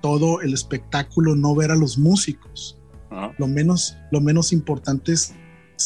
todo 0.00 0.40
el 0.40 0.52
espectáculo, 0.52 1.34
no 1.34 1.54
ver 1.54 1.70
a 1.70 1.76
los 1.76 1.98
músicos. 1.98 2.78
Ajá. 3.10 3.32
Lo 3.38 3.46
menos, 3.46 3.96
lo 4.10 4.20
menos 4.20 4.52
importante 4.52 5.12
es 5.12 5.34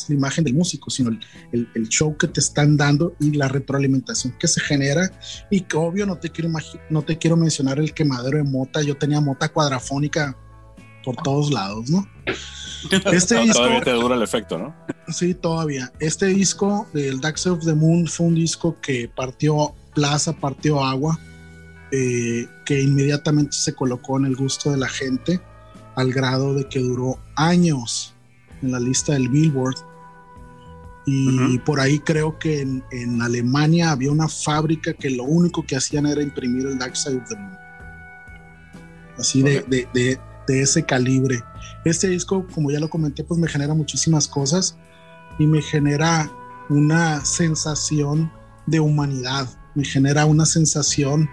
la 0.09 0.15
imagen 0.15 0.45
del 0.45 0.55
músico, 0.55 0.91
sino 0.91 1.11
el, 1.11 1.21
el- 1.53 1.69
el 1.75 1.89
show 1.89 2.17
que 2.17 2.29
te 2.29 2.41
están 2.41 2.77
dando 2.77 3.15
y 3.21 3.33
la 3.33 3.49
retroalimentación 3.49 4.35
que 4.39 4.49
se 4.49 4.61
genera. 4.61 5.11
Y 5.51 5.63
que 5.63 5.77
obvio 5.77 6.07
no 6.07 6.17
te 6.17 6.31
quiero, 6.31 6.51
no 6.91 7.03
te 7.03 7.19
quiero 7.19 7.37
mencionar 7.37 7.79
el 7.79 7.93
quemadero 7.95 8.39
de 8.39 8.45
mota. 8.45 8.83
Yo 8.83 8.97
tenía 8.97 9.21
mota 9.21 9.49
cuadrafónica 9.49 10.37
por 11.05 11.17
todos 11.17 11.51
lados, 11.51 11.91
¿no? 11.91 12.07
Este 13.13 13.35
No, 13.35 13.43
disco, 13.43 13.59
Todavía 13.59 13.81
te 13.81 13.91
dura 13.91 14.15
el 14.15 14.23
efecto, 14.23 14.57
¿no? 14.57 14.73
sí, 15.09 15.35
todavía. 15.35 15.93
Este 15.99 16.27
disco 16.27 16.87
del 16.95 17.21
Dark 17.21 17.37
Side 17.39 17.55
of 17.57 17.65
the 17.65 17.75
Moon 17.75 18.07
fue 18.07 18.27
un 18.29 18.37
disco 18.37 18.77
que 18.81 19.11
partió 19.17 19.75
plaza, 19.95 20.33
partió 20.35 20.85
agua, 20.85 21.19
eh, 21.91 22.47
que 22.65 22.81
inmediatamente 22.83 23.57
se 23.57 23.75
colocó 23.75 24.19
en 24.19 24.27
el 24.27 24.37
gusto 24.37 24.71
de 24.71 24.77
la 24.77 24.89
gente, 24.89 25.41
al 25.97 26.13
grado 26.13 26.55
de 26.55 26.69
que 26.69 26.79
duró 26.79 27.19
años 27.35 28.15
en 28.63 28.73
la 28.73 28.81
lista 28.81 29.13
del 29.15 29.29
Billboard. 29.29 29.77
Y 31.07 31.29
Ujú. 31.29 31.65
por 31.65 31.81
ahí 31.81 31.99
creo 32.01 32.39
que 32.39 32.61
en, 32.61 32.85
en 32.91 33.23
Alemania 33.23 33.93
había 33.93 34.11
una 34.13 34.29
fábrica 34.29 34.93
que 34.93 35.09
lo 35.11 35.25
único 35.25 35.65
que 35.65 35.77
hacían 35.77 36.05
era 36.07 36.23
imprimir 36.23 36.67
el 36.67 36.79
Dark 36.79 36.97
Side 36.97 37.17
of 37.19 37.29
the 37.29 37.37
Moon. 37.37 37.57
Así 39.19 39.43
de, 39.43 39.59
Ok. 39.61 39.67
de- 39.69 39.89
de- 39.95 40.21
de 40.47 40.63
ese 40.63 40.83
calibre. 40.85 41.43
Este 41.85 42.09
disco, 42.09 42.47
como 42.55 42.71
ya 42.71 42.81
lo 42.81 42.89
comenté, 42.89 43.23
pues 43.25 43.39
me 43.39 43.49
genera 43.49 43.75
muchísimas 43.75 44.27
cosas 44.29 44.77
y 45.39 45.47
me 45.47 45.61
genera 45.63 46.31
una 46.71 47.25
sensación 47.25 48.31
de 48.67 48.81
humanidad, 48.81 49.49
me 49.75 49.85
genera 49.85 50.25
una 50.27 50.45
sensación 50.47 51.29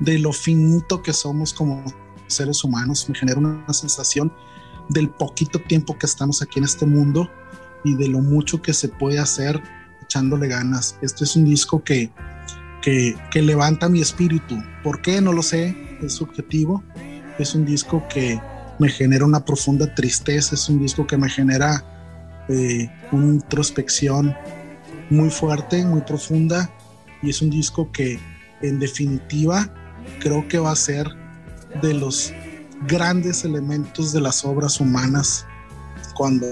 de 0.00 0.18
lo 0.18 0.32
finito 0.32 1.02
que 1.02 1.12
somos 1.12 1.52
como 1.54 1.82
seres 2.26 2.64
humanos, 2.64 3.06
me 3.08 3.14
genera 3.14 3.38
una 3.38 3.72
sensación 3.72 4.32
del 4.88 5.08
poquito 5.10 5.58
tiempo 5.60 5.96
que 5.98 6.06
estamos 6.06 6.42
aquí 6.42 6.58
en 6.58 6.64
este 6.64 6.86
mundo 6.86 7.30
y 7.84 7.94
de 7.94 8.08
lo 8.08 8.20
mucho 8.20 8.62
que 8.62 8.72
se 8.72 8.88
puede 8.88 9.18
hacer 9.18 9.62
echándole 10.02 10.48
ganas. 10.48 10.98
Este 11.02 11.24
es 11.24 11.36
un 11.36 11.44
disco 11.44 11.82
que, 11.82 12.10
que, 12.82 13.16
que 13.30 13.42
levanta 13.42 13.88
mi 13.88 14.00
espíritu. 14.00 14.56
¿Por 14.82 15.02
qué? 15.02 15.20
No 15.20 15.32
lo 15.32 15.42
sé, 15.42 15.76
es 16.02 16.14
subjetivo. 16.14 16.82
Es 17.38 17.54
un 17.54 17.64
disco 17.64 18.06
que 18.08 18.40
me 18.78 18.88
genera 18.88 19.24
una 19.24 19.44
profunda 19.44 19.94
tristeza, 19.94 20.54
es 20.54 20.68
un 20.68 20.80
disco 20.80 21.06
que 21.06 21.16
me 21.16 21.28
genera 21.28 21.84
eh, 22.48 22.90
una 23.12 23.34
introspección 23.34 24.34
muy 25.10 25.30
fuerte, 25.30 25.84
muy 25.84 26.02
profunda 26.02 26.70
y 27.22 27.30
es 27.30 27.40
un 27.40 27.50
disco 27.50 27.90
que 27.92 28.18
en 28.62 28.78
definitiva 28.78 29.72
creo 30.20 30.46
que 30.48 30.58
va 30.58 30.72
a 30.72 30.76
ser 30.76 31.08
de 31.82 31.94
los 31.94 32.32
grandes 32.86 33.44
elementos 33.44 34.12
de 34.12 34.20
las 34.20 34.44
obras 34.44 34.80
humanas 34.80 35.46
cuando 36.14 36.46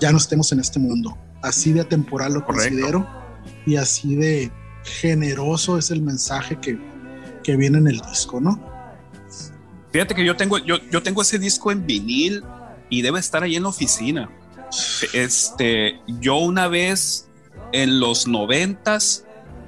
ya 0.00 0.12
no 0.12 0.18
estemos 0.18 0.52
en 0.52 0.60
este 0.60 0.78
mundo. 0.78 1.16
Así 1.42 1.72
de 1.72 1.82
atemporal 1.82 2.34
lo 2.34 2.44
considero 2.44 3.06
y 3.64 3.76
así 3.76 4.16
de 4.16 4.50
generoso 4.84 5.78
es 5.78 5.90
el 5.90 6.02
mensaje 6.02 6.58
que, 6.60 6.78
que 7.42 7.56
viene 7.56 7.78
en 7.78 7.88
el 7.88 8.00
disco, 8.00 8.40
¿no? 8.40 8.60
Fíjate 9.92 10.14
que 10.14 10.24
yo 10.24 10.36
tengo, 10.36 10.58
yo, 10.58 10.76
yo 10.90 11.02
tengo 11.02 11.22
ese 11.22 11.38
disco 11.38 11.72
en 11.72 11.86
vinil 11.86 12.44
y 12.90 13.02
debe 13.02 13.18
estar 13.18 13.42
ahí 13.42 13.56
en 13.56 13.62
la 13.62 13.70
oficina. 13.70 14.30
Este, 15.12 16.00
yo 16.06 16.36
una 16.36 16.68
vez 16.68 17.28
en 17.72 18.00
los 18.00 18.26
noventas 18.26 19.24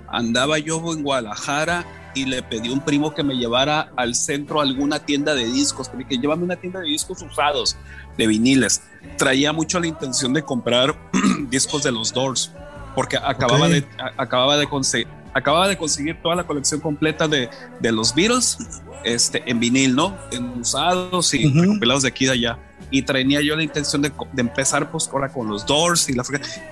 andaba 0.09 0.59
yo 0.59 0.93
en 0.93 1.03
Guadalajara 1.03 1.87
y 2.19 2.25
le 2.25 2.43
pedí 2.43 2.69
a 2.69 2.73
un 2.73 2.81
primo 2.81 3.15
que 3.15 3.23
me 3.23 3.35
llevara 3.37 3.93
al 3.97 4.15
centro 4.15 4.61
a 4.61 4.63
alguna 4.65 4.99
tienda 4.99 5.35
de 5.35 5.45
discos, 5.45 5.89
que 5.89 5.97
dije, 5.99 6.19
llévame 6.19 6.45
una 6.45 6.57
tienda 6.57 6.81
de 6.81 6.87
discos 6.87 7.23
usados, 7.23 7.77
de 8.17 8.27
viniles. 8.27 8.83
Traía 9.17 9.53
mucho 9.53 9.79
la 9.81 9.87
intención 9.87 10.33
de 10.33 10.43
comprar 10.43 10.97
discos 11.51 11.83
de 11.83 11.93
los 11.93 12.13
Doors, 12.13 12.51
porque 12.95 13.17
acababa, 13.17 13.69
de, 13.69 13.85
a- 13.99 14.21
acababa, 14.23 14.57
de 14.57 14.67
conseguir, 14.67 15.07
acababa 15.33 15.69
de 15.69 15.77
conseguir 15.77 16.21
toda 16.23 16.35
la 16.35 16.45
colección 16.45 16.81
completa 16.81 17.29
de, 17.29 17.49
de 17.81 17.93
los 17.93 18.15
Beatles 18.15 18.59
este, 19.05 19.43
en 19.49 19.61
vinil, 19.61 19.95
¿no? 19.95 20.17
En 20.33 20.45
usados 20.61 21.33
y 21.35 21.47
Ujú. 21.47 21.61
recopilados 21.63 22.03
de 22.03 22.09
aquí 22.09 22.25
y 22.25 22.27
de 22.27 22.33
allá. 22.33 22.59
Y 22.91 23.03
traía 23.03 23.41
yo 23.43 23.55
la 23.55 23.63
intención 23.63 24.03
de, 24.03 24.11
de 24.33 24.41
empezar 24.41 24.91
pues 24.91 25.09
ahora 25.13 25.29
con 25.29 25.47
los 25.47 25.65
Doors 25.67 26.09
y 26.09 26.15
la 26.15 26.25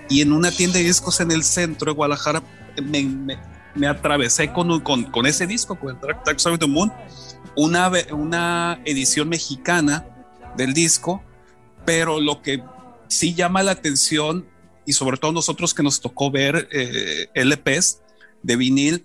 Y 0.09 0.22
en 0.22 0.32
una 0.32 0.51
tienda 0.51 0.78
de 0.78 0.84
discos 0.84 1.20
en 1.20 1.30
el 1.30 1.44
centro 1.44 1.92
de 1.92 1.97
Guadalajara 1.97 2.42
me, 2.82 3.03
me, 3.05 3.38
me 3.77 3.87
atravesé 3.87 4.53
con, 4.53 4.81
con, 4.81 5.27
ese 5.27 5.47
disco, 5.47 5.79
con 5.79 5.95
el 5.95 6.01
Dark, 6.01 6.22
Dark 6.24 6.39
of 6.47 6.59
the 6.59 6.66
Moon, 6.66 6.93
una, 7.57 7.91
una 8.12 8.81
edición 8.85 9.29
mexicana 9.29 10.05
del 10.57 10.74
disco, 10.74 11.22
pero 11.85 12.20
lo 12.20 12.43
que 12.43 12.62
sí 13.09 13.35
llama 13.35 13.62
la 13.62 13.72
atención, 13.72 14.47
y 14.85 14.93
sobre 14.93 15.16
todo 15.16 15.33
nosotros 15.33 15.74
que 15.74 15.83
nos 15.83 16.01
tocó 16.01 16.31
ver 16.31 16.68
eh, 16.72 17.29
LPs 17.35 18.01
de 18.43 18.57
vinil, 18.57 19.05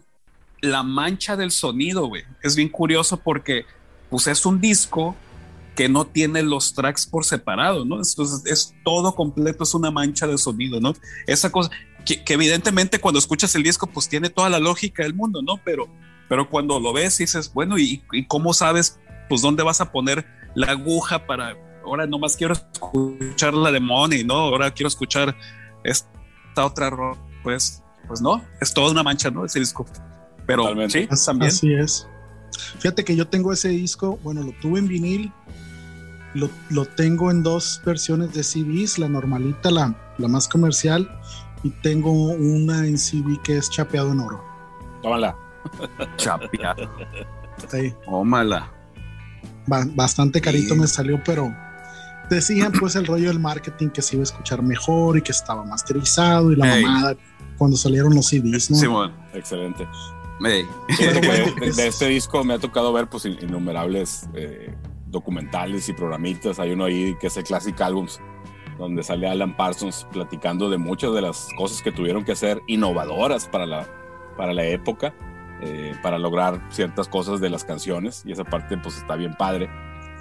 la 0.62 0.84
mancha 0.84 1.36
del 1.36 1.52
sonido, 1.52 2.06
güey. 2.06 2.24
Es 2.44 2.56
bien 2.56 2.70
curioso 2.70 3.18
porque 3.18 3.66
pues 4.10 4.28
es 4.28 4.46
un 4.46 4.62
disco 4.62 5.16
que 5.76 5.90
no 5.90 6.06
tiene 6.06 6.44
los 6.44 6.74
tracks 6.74 7.08
por 7.08 7.26
separado, 7.26 7.86
¿no? 7.86 7.96
Entonces 7.96 8.44
es 8.46 8.76
todo 8.84 9.16
completo, 9.16 9.64
es 9.64 9.74
una 9.74 9.90
mancha 9.90 10.28
de 10.28 10.38
sonido, 10.38 10.80
¿no? 10.80 10.94
Esa 11.26 11.52
cosa 11.52 11.72
que, 12.06 12.24
que 12.24 12.34
evidentemente 12.34 13.00
cuando 13.00 13.20
escuchas 13.20 13.54
el 13.56 13.64
disco 13.64 13.88
pues 13.88 14.10
tiene 14.10 14.30
toda 14.30 14.50
la 14.50 14.60
lógica 14.60 15.04
del 15.04 15.14
mundo, 15.14 15.42
¿no? 15.42 15.60
Pero, 15.64 15.88
pero 16.30 16.50
cuando 16.50 16.80
lo 16.80 16.94
ves 16.94 17.18
dices, 17.18 17.52
bueno, 17.54 17.78
¿y, 17.78 18.04
y 18.12 18.26
cómo 18.26 18.54
sabes 18.54 19.00
pues 19.30 19.42
dónde 19.42 19.64
vas 19.64 19.82
a 19.82 19.92
poner 19.92 20.26
la 20.56 20.72
aguja 20.72 21.26
para, 21.26 21.56
ahora 21.86 22.06
nomás 22.06 22.36
quiero 22.36 22.54
escuchar 22.54 23.54
la 23.54 23.72
de 23.72 23.80
Money, 23.80 24.24
¿no? 24.24 24.36
Ahora 24.36 24.72
quiero 24.72 24.88
escuchar 24.88 25.36
esta 25.84 26.66
otra 26.66 26.90
rock, 26.90 27.18
pues, 27.44 27.82
pues 28.08 28.22
no, 28.22 28.44
es 28.60 28.74
toda 28.74 28.92
una 28.92 29.04
mancha, 29.04 29.32
¿no? 29.32 29.46
Ese 29.46 29.60
disco. 29.60 29.86
Pero 30.46 30.64
Totalmente. 30.64 31.08
sí, 31.16 31.26
también. 31.26 31.50
Así 31.50 31.74
es. 31.74 32.08
Fíjate 32.80 33.04
que 33.04 33.16
yo 33.16 33.28
tengo 33.28 33.54
ese 33.54 33.70
disco, 33.70 34.20
bueno, 34.24 34.44
lo 34.44 34.52
tuve 34.62 34.80
en 34.80 34.88
vinil, 34.88 35.32
lo, 36.34 36.50
lo 36.70 36.86
tengo 36.86 37.32
en 37.32 37.44
dos 37.44 37.82
versiones 37.86 38.34
de 38.34 38.44
CDs, 38.44 39.00
la 39.00 39.08
normalita, 39.08 39.72
la, 39.72 39.96
la 40.18 40.28
más 40.28 40.48
comercial, 40.48 41.10
y 41.64 41.70
tengo 41.82 42.12
una 42.12 42.86
en 42.88 42.98
CD 42.98 43.40
que 43.44 43.58
es 43.58 43.70
chapeado 43.70 44.12
en 44.12 44.20
oro. 44.20 44.44
Tómala. 45.02 45.36
Chapeado. 46.18 46.90
Sí, 47.70 47.94
Ómala. 48.08 48.72
ba- 49.68 49.86
bastante 49.94 50.42
carito 50.42 50.74
Sí. 50.74 50.80
me 50.80 50.88
salió, 50.88 51.22
pero 51.24 51.54
decían 52.30 52.72
pues 52.72 52.96
el 52.96 53.06
rollo 53.06 53.28
del 53.28 53.40
marketing 53.40 53.90
que 53.90 54.02
se 54.02 54.16
iba 54.16 54.22
a 54.22 54.24
escuchar 54.24 54.62
mejor 54.64 55.18
y 55.18 55.22
que 55.22 55.32
estaba 55.32 55.64
masterizado 55.64 56.52
y 56.52 56.56
la 56.56 56.66
mamada 56.66 57.16
cuando 57.58 57.78
salieron 57.78 58.16
los 58.16 58.28
CDs, 58.28 58.72
¿no? 58.72 58.78
Simón. 58.78 59.14
Excelente. 59.34 59.88
Bueno, 60.40 60.68
de, 61.60 61.72
de 61.76 61.88
este 61.88 62.08
disco 62.08 62.44
me 62.44 62.56
ha 62.56 62.60
tocado 62.60 62.92
ver 62.94 63.08
pues 63.08 63.26
in- 63.26 63.38
innumerables 63.42 64.28
eh, 64.34 64.74
documentales 65.08 65.88
y 65.90 65.94
programitas. 65.94 66.58
Hay 66.58 66.72
uno 66.72 66.86
ahí 66.86 67.16
que 67.20 67.28
es 67.28 67.38
el 67.38 67.44
Classic 67.44 67.80
Albums, 67.82 68.20
donde 68.82 69.04
sale 69.04 69.28
Alan 69.28 69.56
Parsons 69.56 70.08
platicando 70.12 70.70
de 70.70 70.78
muchas 70.78 71.14
de 71.14 71.22
las 71.22 71.50
cosas 71.56 71.82
que 71.82 71.92
tuvieron 71.92 72.26
que 72.26 72.32
hacer 72.32 72.62
innovadoras 72.68 73.48
para 73.48 73.66
la, 73.66 73.88
para 74.36 74.54
la 74.54 74.66
época, 74.66 75.14
eh, 75.62 75.94
para 76.02 76.18
lograr 76.18 76.60
ciertas 76.70 77.08
cosas 77.08 77.40
de 77.40 77.50
las 77.50 77.64
canciones. 77.64 78.24
Y 78.26 78.32
esa 78.32 78.44
parte 78.44 78.78
pues 78.78 78.98
está 78.98 79.16
bien 79.16 79.36
padre, 79.36 79.70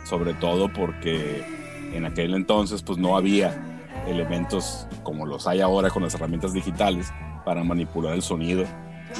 sobre 0.05 0.35
todo 0.35 0.71
porque 0.73 1.43
en 1.95 2.05
aquel 2.05 2.35
entonces 2.35 2.83
pues 2.83 2.99
no 2.99 3.17
había 3.17 3.81
elementos 4.07 4.87
como 5.03 5.27
los 5.27 5.47
hay 5.47 5.61
ahora 5.61 5.91
con 5.91 6.03
las 6.03 6.15
herramientas 6.15 6.53
digitales 6.53 7.13
para 7.45 7.65
manipular 7.65 8.15
el 8.15 8.23
sonido 8.23 8.65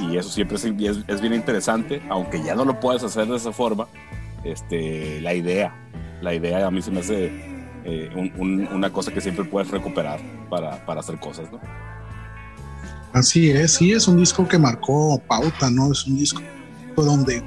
y 0.01 0.17
eso 0.17 0.29
siempre 0.29 0.57
es, 0.57 0.65
es, 0.65 1.05
es 1.07 1.21
bien 1.21 1.35
interesante, 1.35 2.01
aunque 2.09 2.43
ya 2.43 2.55
no 2.55 2.65
lo 2.65 2.79
puedes 2.79 3.03
hacer 3.03 3.27
de 3.27 3.37
esa 3.37 3.53
forma, 3.53 3.89
este, 4.45 5.21
la 5.21 5.35
idea, 5.35 5.75
la 6.21 6.33
idea 6.33 6.67
a 6.67 6.71
mí 6.71 6.81
se 6.81 6.91
me 6.91 7.01
hace 7.01 7.50
eh, 7.85 8.11
un- 8.15 8.33
un- 8.39 8.69
una 8.73 8.93
cosa 8.93 9.13
que 9.13 9.21
siempre 9.21 9.45
puedes 9.45 9.71
recuperar 9.71 10.21
para, 10.49 10.85
para 10.87 11.01
hacer 11.01 11.19
cosas, 11.19 11.51
¿no? 11.53 11.61
Así 13.13 13.51
es, 13.51 13.73
sí, 13.73 13.93
es 13.93 14.07
un 14.07 14.19
disco 14.19 14.47
que 14.47 14.59
marcó 14.59 15.19
pauta, 15.27 15.71
¿no? 15.71 15.91
Es 15.91 16.07
un 16.07 16.17
disco 16.17 16.41
donde 16.97 17.43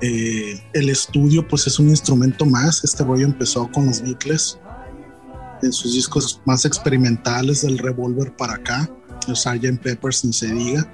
eh, 0.00 0.60
el 0.72 0.88
estudio 0.90 1.46
pues 1.46 1.66
es 1.66 1.78
un 1.78 1.88
instrumento 1.88 2.44
más. 2.44 2.84
Este 2.84 3.02
rollo 3.04 3.24
empezó 3.24 3.70
con 3.70 3.86
los 3.86 4.02
Beatles 4.02 4.58
en 5.62 5.72
sus 5.72 5.94
discos 5.94 6.40
más 6.44 6.64
experimentales 6.64 7.62
del 7.62 7.78
Revolver 7.78 8.34
para 8.36 8.54
acá, 8.54 8.90
los 9.28 9.42
Sgt. 9.42 9.80
Peppers 9.80 10.24
ni 10.24 10.32
se 10.32 10.52
diga, 10.52 10.92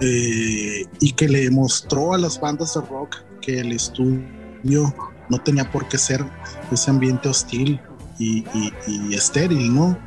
eh, 0.00 0.84
y 1.00 1.12
que 1.12 1.28
le 1.28 1.50
mostró 1.50 2.12
a 2.14 2.18
las 2.18 2.40
bandas 2.40 2.74
de 2.74 2.80
rock 2.82 3.16
que 3.40 3.60
el 3.60 3.72
estudio 3.72 4.94
no 5.28 5.38
tenía 5.38 5.70
por 5.70 5.88
qué 5.88 5.98
ser 5.98 6.24
ese 6.70 6.90
ambiente 6.90 7.28
hostil 7.28 7.80
y, 8.18 8.38
y- 8.54 8.72
y 8.86 9.14
estéril, 9.14 9.74
¿no? 9.74 9.98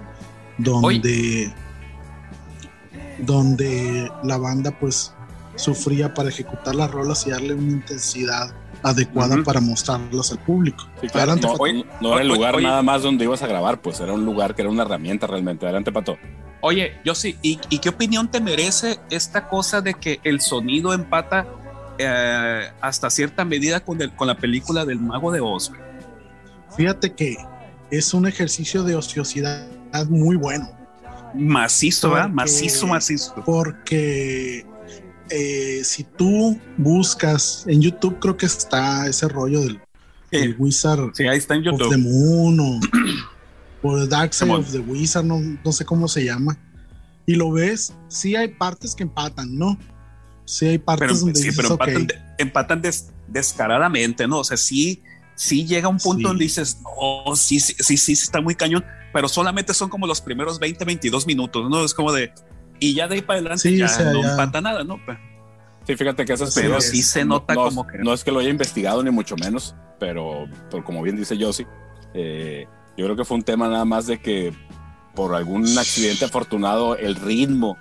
Donde, 0.58 1.54
donde 3.20 4.12
la 4.24 4.38
banda 4.38 4.72
pues 4.72 5.14
sufría 5.56 6.14
para 6.14 6.30
ejecutar 6.30 6.76
las 6.76 6.90
rolas 6.92 7.26
y 7.26 7.32
darle 7.32 7.54
una 7.56 7.72
intensidad 7.72 8.54
adecuada 8.84 9.38
para 9.44 9.60
mostrarlas 9.60 10.32
al 10.32 10.38
público. 10.40 10.84
Sí, 11.02 11.08
claro, 11.08 11.32
Adelante, 11.32 11.48
no, 11.48 11.54
Pato. 11.54 11.74
no- 11.74 12.10
no 12.10 12.14
era 12.14 12.22
el 12.22 12.28
lugar 12.28 12.56
oye. 12.56 12.66
nada 12.68 12.84
más 12.84 13.02
donde 13.02 13.24
ibas 13.26 13.42
a 13.42 13.48
grabar, 13.48 13.82
pues 13.82 14.00
era 14.00 14.14
un 14.14 14.24
lugar 14.24 14.54
que 14.56 14.62
era 14.62 14.70
una 14.72 14.84
herramienta 14.84 15.26
realmente. 15.26 15.66
Adelante, 15.66 15.92
Pato. 15.92 16.18
Oye, 16.62 16.94
yo 17.04 17.16
sí, 17.16 17.38
¿y, 17.42 17.60
y 17.70 17.80
qué 17.80 17.90
opinión 17.90 18.30
te 18.30 18.40
merece 18.40 19.00
esta 19.10 19.48
cosa 19.48 19.82
de 19.82 19.94
que 19.96 20.20
el 20.24 20.42
sonido 20.42 20.94
empata 20.94 21.48
eh, 22.00 22.70
hasta 22.82 23.10
cierta 23.10 23.44
medida 23.46 23.80
con, 23.80 24.02
el- 24.02 24.14
con 24.16 24.28
la 24.28 24.38
película 24.38 24.86
del 24.86 25.00
Mago 25.00 25.32
de 25.32 25.40
Oz? 25.42 25.70
güey? 25.70 25.82
Fíjate 26.76 27.14
que 27.14 27.38
es 27.92 28.14
un 28.14 28.28
ejercicio 28.28 28.84
de 28.84 28.96
ociosidad 28.96 29.66
muy 30.10 30.36
bueno. 30.36 30.70
Macizo, 31.34 32.10
¿verdad? 32.12 32.26
Porque- 32.26 32.36
Macizo, 32.36 32.88
macizo. 32.88 33.36
porque 33.46 34.66
eh, 35.30 35.82
si 35.84 36.04
tú 36.04 36.60
buscas 36.78 37.64
en 37.68 37.82
YouTube, 37.82 38.18
creo 38.20 38.38
que 38.38 38.46
está 38.46 39.08
ese 39.08 39.28
rollo 39.28 39.62
del, 39.62 39.80
del 40.32 40.56
Wizard 40.58 41.12
Sí, 41.14 41.28
ahí 41.28 41.38
está 41.38 41.56
en 41.56 41.68
of 41.68 41.90
the. 41.90 41.98
Moon 41.98 42.60
o, 42.60 42.80
o 43.84 43.98
The 44.00 44.08
Dark 44.08 44.34
Side 44.34 44.52
of 44.52 44.72
the 44.72 44.80
Wizard, 44.80 45.26
no, 45.26 45.40
no 45.64 45.72
sé 45.72 45.84
cómo 45.86 46.08
se 46.08 46.24
llama. 46.26 46.58
Y 47.26 47.36
lo 47.36 47.52
ves, 47.52 47.94
sí 48.08 48.36
hay 48.36 48.48
partes 48.50 48.96
que 48.96 49.04
empatan, 49.04 49.58
¿no? 49.58 49.78
Sí 50.48 50.66
hay 50.66 50.78
partes 50.78 51.08
Pero, 51.10 51.20
donde 51.20 51.36
sí, 51.40 51.48
dices, 51.48 51.58
pero 51.58 51.74
empatan, 51.74 52.08
de- 52.08 52.16
empatan 52.38 52.82
des- 52.82 53.10
descaradamente, 53.28 54.28
¿no? 54.28 54.40
O 54.40 54.44
sea, 54.46 54.56
sí, 54.58 55.04
sí 55.36 55.66
llega 55.66 55.88
un 55.90 55.98
punto 55.98 56.20
Sí. 56.20 56.24
donde 56.24 56.44
dices, 56.46 56.80
no, 56.84 57.36
sí, 57.36 57.60
sí, 57.60 57.76
sí, 57.78 57.98
sí, 57.98 58.14
está 58.14 58.40
muy 58.42 58.56
cañón, 58.56 58.86
pero 59.12 59.28
solamente 59.28 59.74
son 59.74 59.90
como 59.90 60.08
los 60.08 60.22
primeros 60.22 60.58
20, 60.60 60.86
22 60.86 61.28
minutos, 61.28 61.70
¿no? 61.70 61.84
Es 61.84 61.94
como 61.94 62.14
de, 62.14 62.32
y 62.80 62.94
ya 62.94 63.08
de 63.08 63.16
ahí 63.16 63.22
para 63.22 63.40
adelante 63.40 63.70
Sí, 63.70 63.78
ya 63.78 63.86
o 63.86 63.90
sea, 63.90 64.12
no 64.14 64.22
ya- 64.24 64.32
empata 64.32 64.62
nada, 64.62 64.84
¿no? 64.86 64.98
Sí, 65.86 65.96
fíjate 65.96 66.24
que 66.26 66.34
esas 66.34 66.54
Pero 66.56 66.80
sí 66.82 67.02
se 67.04 67.24
no- 67.26 67.36
nota 67.36 67.54
no, 67.54 67.64
como 67.66 67.88
que- 67.88 67.98
No 67.98 68.14
es 68.14 68.24
que 68.24 68.32
lo 68.32 68.40
haya 68.40 68.50
investigado, 68.50 69.04
ni 69.04 69.12
mucho 69.12 69.36
menos, 69.36 69.76
pero, 70.00 70.46
pero 70.72 70.84
como 70.84 71.02
bien 71.02 71.16
dice 71.18 71.38
Yossi, 71.38 71.66
eh, 72.14 72.68
yo 72.98 73.06
creo 73.06 73.16
que 73.18 73.26
fue 73.26 73.36
un 73.38 73.44
tema 73.44 73.68
nada 73.68 73.86
más 73.86 74.08
de 74.08 74.20
que 74.20 74.54
por 75.14 75.36
algún 75.36 75.66
accidente 75.78 76.26
afortunado, 76.26 76.96
el 76.96 77.16
ritmo 77.16 77.78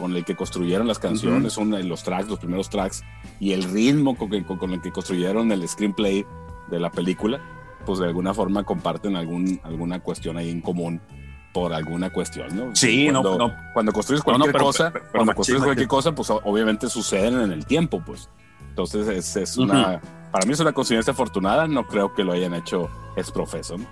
con 0.00 0.16
el 0.16 0.24
que 0.24 0.34
construyeron 0.34 0.86
las 0.88 0.98
canciones, 0.98 1.56
uno 1.56 1.76
de 1.76 1.84
los 1.84 2.02
tracks, 2.02 2.28
los 2.28 2.38
primeros 2.38 2.70
tracks, 2.70 3.02
y 3.38 3.52
el 3.52 3.64
ritmo 3.64 4.16
con, 4.16 4.30
que- 4.30 4.44
con- 4.44 4.58
con 4.58 4.70
el 4.72 4.80
que 4.80 4.90
construyeron 4.92 5.52
el 5.52 5.66
screenplay 5.68 6.24
de 6.70 6.80
la 6.80 6.90
película, 6.90 7.40
pues 7.86 7.98
de 7.98 8.06
alguna 8.06 8.34
forma 8.34 8.64
comparten 8.64 9.16
algún, 9.16 9.60
alguna 9.64 10.00
cuestión 10.00 10.36
ahí 10.36 10.50
en 10.50 10.60
común 10.60 11.00
por 11.52 11.72
alguna 11.72 12.10
cuestión, 12.10 12.54
¿no? 12.56 12.76
Sí, 12.76 13.08
no, 13.10 13.22
cuando, 13.22 13.48
no. 13.48 13.54
cuando 13.74 13.92
construyes 13.92 14.24
No, 14.24 14.32
no, 14.32 14.38
cualquier 14.38 14.52
pero- 14.52 14.64
cosa, 14.64 14.90
pero- 14.92 15.04
pero 15.06 15.12
cuando 15.18 15.34
construyes 15.34 15.64
cualquier 15.64 15.88
cosa, 15.88 16.14
pues 16.14 16.30
obviamente 16.30 16.88
suceden 16.88 17.40
en 17.40 17.52
el 17.52 17.66
tiempo, 17.66 18.02
pues. 18.06 18.28
Entonces 18.68 19.08
es, 19.08 19.36
es 19.36 19.56
una, 19.56 20.00
para 20.30 20.46
mí 20.46 20.52
es 20.52 20.60
una 20.60 20.72
coincidencia 20.72 21.12
afortunada, 21.12 21.66
no 21.66 21.86
creo 21.88 22.14
que 22.14 22.22
lo 22.22 22.32
hayan 22.32 22.54
hecho 22.54 22.88
es 23.16 23.30
profeso, 23.32 23.76
¿no? 23.78 23.84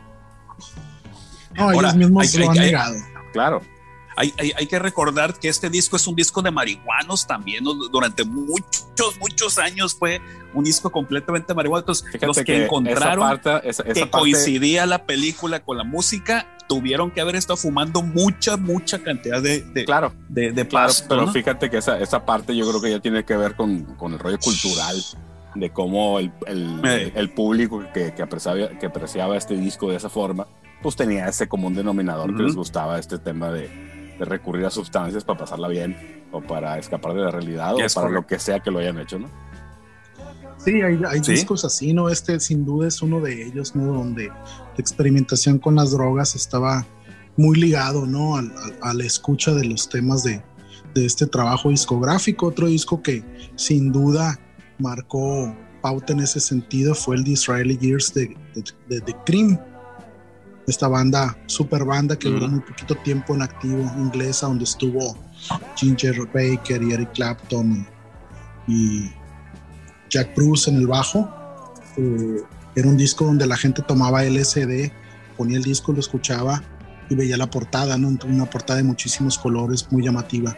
No, 1.57 1.65
Ahora, 1.65 1.89
ellos 1.89 1.97
mismos 1.97 2.35
hay- 2.35 2.39
lo 2.41 2.45
hay- 2.45 2.49
han 2.59 2.65
hay- 2.65 2.67
negado. 2.73 2.95
Claro, 3.33 3.61
Hay, 4.21 4.35
hay, 4.37 4.53
hay 4.57 4.67
que 4.67 4.79
recordar 4.81 5.39
que 5.39 5.49
este 5.49 5.71
disco 5.71 5.95
es 5.97 6.07
un 6.09 6.17
disco 6.17 6.43
de 6.43 6.51
marihuanos 6.51 7.25
también. 7.27 7.63
¿no? 7.63 7.73
Durante 7.75 8.25
muchos, 8.25 9.17
muchos 9.21 9.59
años 9.59 9.95
fue 9.95 10.21
un 10.55 10.65
disco 10.65 10.91
completamente 10.91 11.55
marihuano. 11.55 11.81
Entonces, 11.83 12.05
fíjate 12.07 12.27
los 12.27 12.37
que, 12.39 12.45
que, 12.45 12.65
encontraron 12.65 13.25
esa 13.33 13.43
parte, 13.43 13.69
esa, 13.69 13.83
esa 13.85 13.93
que 13.95 14.01
parte- 14.01 14.11
coincidía 14.19 14.87
la 14.87 15.05
película 15.05 15.61
con 15.61 15.79
la 15.79 15.85
música, 15.85 16.49
tuvieron 16.69 17.13
que 17.13 17.21
haber 17.21 17.37
estado 17.37 17.57
fumando 17.57 18.03
mucha, 18.03 18.57
mucha 18.57 18.99
cantidad 18.99 19.41
de, 19.41 19.61
de, 19.63 19.85
claro, 19.85 20.13
de, 20.29 20.51
de 20.53 20.67
claro, 20.67 20.89
pasto, 20.89 21.07
pero 21.09 21.27
¿no? 21.27 21.33
fíjate 21.33 21.71
que 21.71 21.79
esa, 21.79 21.99
esa 22.01 22.27
parte 22.27 22.55
yo 22.57 22.69
creo 22.69 22.81
que 22.83 22.91
ya 22.91 23.01
tiene 23.01 23.25
que 23.25 23.37
ver 23.37 23.55
con, 23.55 23.85
con 23.97 24.13
el 24.13 24.19
rollo 24.19 24.39
cultural 24.39 24.97
de 25.55 25.71
cómo 25.71 26.19
el, 26.19 26.31
el, 26.47 26.81
Eh. 26.85 27.13
el 27.15 27.31
público 27.31 27.83
que, 27.95 28.13
que, 28.15 28.23
apreciaba, 28.23 28.69
que 28.79 28.85
apreciaba 28.87 29.37
este 29.37 29.57
disco 29.57 29.89
de 29.91 29.97
esa 29.97 30.11
forma, 30.11 30.47
pues 30.83 30.95
tenía 30.95 31.27
ese 31.29 31.49
común 31.49 31.75
denominador 31.75 32.29
que 32.29 32.35
Ujú. 32.35 32.43
les 32.45 32.55
gustaba 32.55 32.99
este 32.99 33.19
tema 33.19 33.51
de, 33.51 33.69
de 34.19 34.25
recurrir 34.25 34.67
a 34.67 34.71
sustancias 34.71 35.25
para 35.25 35.39
pasarla 35.39 35.69
bien 35.69 35.97
o 36.33 36.41
para 36.41 36.79
escapar 36.79 37.15
de 37.15 37.21
la 37.21 37.31
realidad 37.31 37.75
o 37.75 37.81
Es 37.81 37.95
para 37.95 38.09
correcto. 38.09 38.23
lo 38.23 38.27
que 38.27 38.39
sea 38.39 38.61
que 38.61 38.71
lo 38.71 38.79
hayan 38.81 38.99
hecho, 38.99 39.19
¿no? 39.19 39.29
Sí, 40.59 40.83
hay, 40.83 41.01
hay 41.09 41.23
Sí. 41.23 41.33
discos 41.33 41.65
así, 41.65 41.93
¿no? 41.93 42.09
Este 42.09 42.41
sin 42.41 42.65
duda 42.65 42.89
es 42.89 43.01
uno 43.01 43.21
de 43.21 43.45
ellos, 43.47 43.77
¿no? 43.77 43.93
Donde 43.93 44.27
la 44.29 44.75
experimentación 44.77 45.59
con 45.59 45.77
las 45.77 45.93
drogas 45.93 46.35
estaba 46.35 46.85
muy 47.37 47.57
ligado, 47.59 48.07
¿no? 48.07 48.37
Al- 48.37 48.53
al- 48.57 48.77
a 48.83 48.95
la 48.95 49.05
escucha 49.05 49.55
de 49.55 49.65
los 49.65 49.89
temas 49.89 50.25
de, 50.25 50.43
de 50.95 51.07
este 51.07 51.27
trabajo 51.27 51.71
discográfico. 51.71 52.47
Otro 52.49 52.67
disco 52.67 53.01
que 53.03 53.23
sin 53.55 53.93
duda 53.93 54.39
marcó 54.79 55.55
pauta 55.81 56.13
en 56.13 56.21
ese 56.21 56.41
sentido 56.41 56.93
fue 56.95 57.15
el 57.17 57.23
de 57.25 57.31
Israeli 57.31 57.79
Years 57.79 58.13
de, 58.13 58.37
de, 58.57 58.65
de 58.89 59.01
The 59.01 59.17
Cream. 59.25 59.61
Esta 60.69 60.87
banda, 60.87 61.35
super 61.47 61.85
banda 61.85 62.19
que 62.19 62.29
duró 62.29 62.47
muy 62.47 62.61
poquito 62.61 62.95
tiempo 62.97 63.35
en 63.35 63.41
activo, 63.41 63.91
inglesa, 63.97 64.49
donde 64.49 64.65
estuvo 64.65 65.17
Ginger 65.77 66.27
Baker 66.27 66.83
y 66.83 66.93
Eric 66.93 67.13
Clapton 67.15 67.87
y, 68.67 68.73
y 68.73 69.13
Jack 70.11 70.37
Bruce 70.37 70.71
en 70.71 70.77
el 70.77 70.87
bajo. 70.87 71.27
Eh, 71.97 72.43
era 72.77 72.87
un 72.87 72.99
disco 72.99 73.25
donde 73.25 73.47
la 73.47 73.57
gente 73.57 73.81
tomaba 73.81 74.23
LSD, 74.23 74.93
ponía 75.39 75.57
el 75.57 75.65
disco, 75.65 75.93
lo 75.93 76.01
escuchaba 76.01 76.63
y 77.09 77.15
veía 77.15 77.39
la 77.39 77.49
portada, 77.49 77.97
¿no? 77.97 78.17
Una 78.27 78.45
portada 78.45 78.77
de 78.77 78.85
muchísimos 78.85 79.39
colores, 79.39 79.91
muy 79.91 80.05
llamativa. 80.05 80.55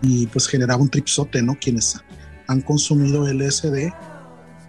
Y 0.00 0.28
pues 0.28 0.46
generaba 0.46 0.80
un 0.80 0.88
tripsote, 0.88 1.42
¿no? 1.42 1.56
Quienes 1.60 2.00
han 2.46 2.60
consumido 2.60 3.26
LSD, 3.26 3.92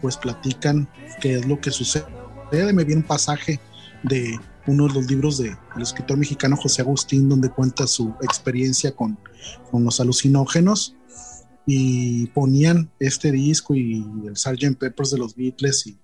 pues 0.01 0.17
platican 0.17 0.87
qué 1.21 1.35
es 1.35 1.45
lo 1.45 1.61
que 1.61 1.69
sucede. 1.69 2.05
Me 2.51 2.83
viene 2.83 3.01
un 3.01 3.07
pasaje 3.07 3.59
de 4.03 4.39
uno 4.67 4.87
de 4.87 4.93
los 4.93 5.07
libros 5.09 5.37
del 5.37 5.55
escritor 5.81 6.17
mexicano 6.17 6.55
José 6.57 6.81
Agustín, 6.81 7.29
donde 7.29 7.49
cuenta 7.49 7.87
su 7.87 8.13
experiencia 8.21 8.95
con, 8.95 9.17
con 9.71 9.83
los 9.83 9.99
alucinógenos 9.99 10.95
y 11.65 12.27
ponían 12.27 12.89
este 12.99 13.31
disco 13.31 13.75
y 13.75 14.05
el 14.25 14.35
Sgt. 14.37 14.77
Peppers 14.77 15.11
de 15.11 15.17
los 15.17 15.35
Beatles 15.35 15.87
y 15.87 15.99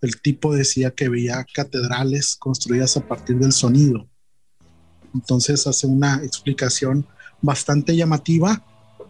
el 0.00 0.20
tipo 0.20 0.54
decía 0.54 0.90
que 0.90 1.08
veía 1.08 1.46
catedrales 1.52 2.36
construidas 2.36 2.96
a 2.96 3.06
partir 3.06 3.38
del 3.38 3.52
sonido. 3.52 4.06
Entonces 5.14 5.66
hace 5.66 5.86
una 5.86 6.16
explicación 6.22 7.06
bastante 7.40 7.96
llamativa. 7.96 8.64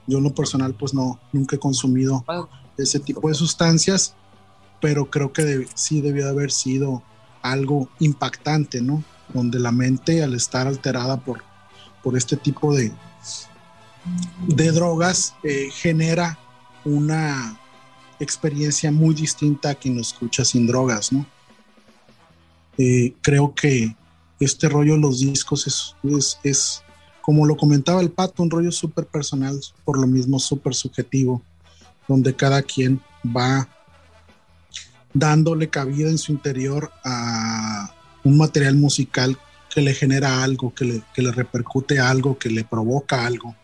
Yo 0.07 0.19
en 0.19 0.25
lo 0.25 0.35
personal 0.35 0.75
pues 0.75 0.95
no, 0.95 1.21
nunca 1.33 1.57
he 1.57 1.59
consumido 1.59 2.25
ese 2.77 3.01
tipo 3.01 3.29
de 3.29 3.35
sustancias, 3.35 4.15
pero 4.81 5.11
creo 5.11 5.33
que 5.33 5.43
deb- 5.43 5.69
sí 5.75 6.01
debió 6.01 6.25
de 6.25 6.31
haber 6.31 6.51
sido 6.51 7.03
algo 7.45 7.91
impactante, 8.01 8.81
¿no? 8.81 9.05
Donde 9.33 9.61
la 9.61 9.71
mente 9.71 10.23
al 10.23 10.35
estar 10.35 10.67
alterada 10.67 11.21
por, 11.21 11.45
por 12.03 12.17
este 12.17 12.37
tipo 12.37 12.75
de, 12.75 12.91
de 14.49 14.73
drogas 14.73 15.35
eh, 15.45 15.69
genera 15.71 16.39
una 16.87 17.59
experiencia 18.19 18.91
muy 18.91 19.15
distinta 19.15 19.71
a 19.71 19.75
quien 19.75 19.97
lo 19.97 20.01
escucha 20.01 20.43
sin 20.45 20.67
drogas, 20.67 21.13
¿no? 21.13 21.27
Eh, 22.79 23.15
creo 23.21 23.55
que 23.55 23.95
este 24.41 24.69
rollo 24.71 24.95
de 24.95 25.01
los 25.01 25.21
discos 25.21 25.67
es, 25.67 25.95
es, 26.03 26.39
es, 26.43 26.83
como 27.21 27.47
lo 27.47 27.59
comentaba 27.59 28.01
el 28.01 28.11
pato, 28.11 28.43
un 28.43 28.51
rollo 28.51 28.73
súper 28.73 29.07
personal, 29.07 29.61
por 29.85 29.99
lo 29.99 30.07
mismo 30.07 30.39
súper 30.39 30.75
subjetivo, 30.75 31.43
donde 32.09 32.35
cada 32.35 32.63
quien 32.63 33.01
va 33.25 33.69
dándole 35.15 35.71
cabida 35.71 36.11
en 36.11 36.19
su 36.19 36.33
interior 36.33 36.93
a 37.05 37.95
un 38.25 38.37
material 38.37 38.75
musical 38.75 39.39
que 39.73 39.81
le 39.81 39.95
genera 39.95 40.43
algo, 40.43 40.75
que 40.75 40.85
le, 40.85 41.03
que 41.15 41.23
le 41.23 41.33
repercute 41.33 41.99
algo, 41.99 42.39
que 42.39 42.51
le 42.51 42.65
provoca 42.65 43.25
algo. 43.25 43.55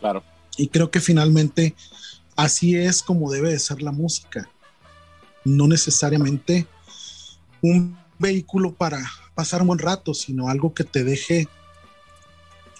Claro. 0.00 0.22
Y 0.56 0.68
creo 0.68 0.90
que 0.90 1.00
finalmente 1.00 1.74
así 2.36 2.76
es 2.76 3.02
como 3.02 3.30
debe 3.30 3.50
de 3.50 3.58
ser 3.58 3.82
la 3.82 3.92
música. 3.92 4.48
No 5.44 5.66
necesariamente 5.66 6.66
un 7.62 7.96
vehículo 8.18 8.72
para 8.72 9.00
pasar 9.34 9.62
un 9.62 9.68
buen 9.68 9.78
rato, 9.78 10.14
sino 10.14 10.48
algo 10.48 10.74
que 10.74 10.84
te 10.84 11.04
deje 11.04 11.48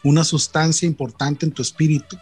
una 0.04 0.24
sustancia 0.24 0.86
importante 0.86 1.46
en 1.46 1.52
tu 1.52 1.62
espíritu. 1.62 2.16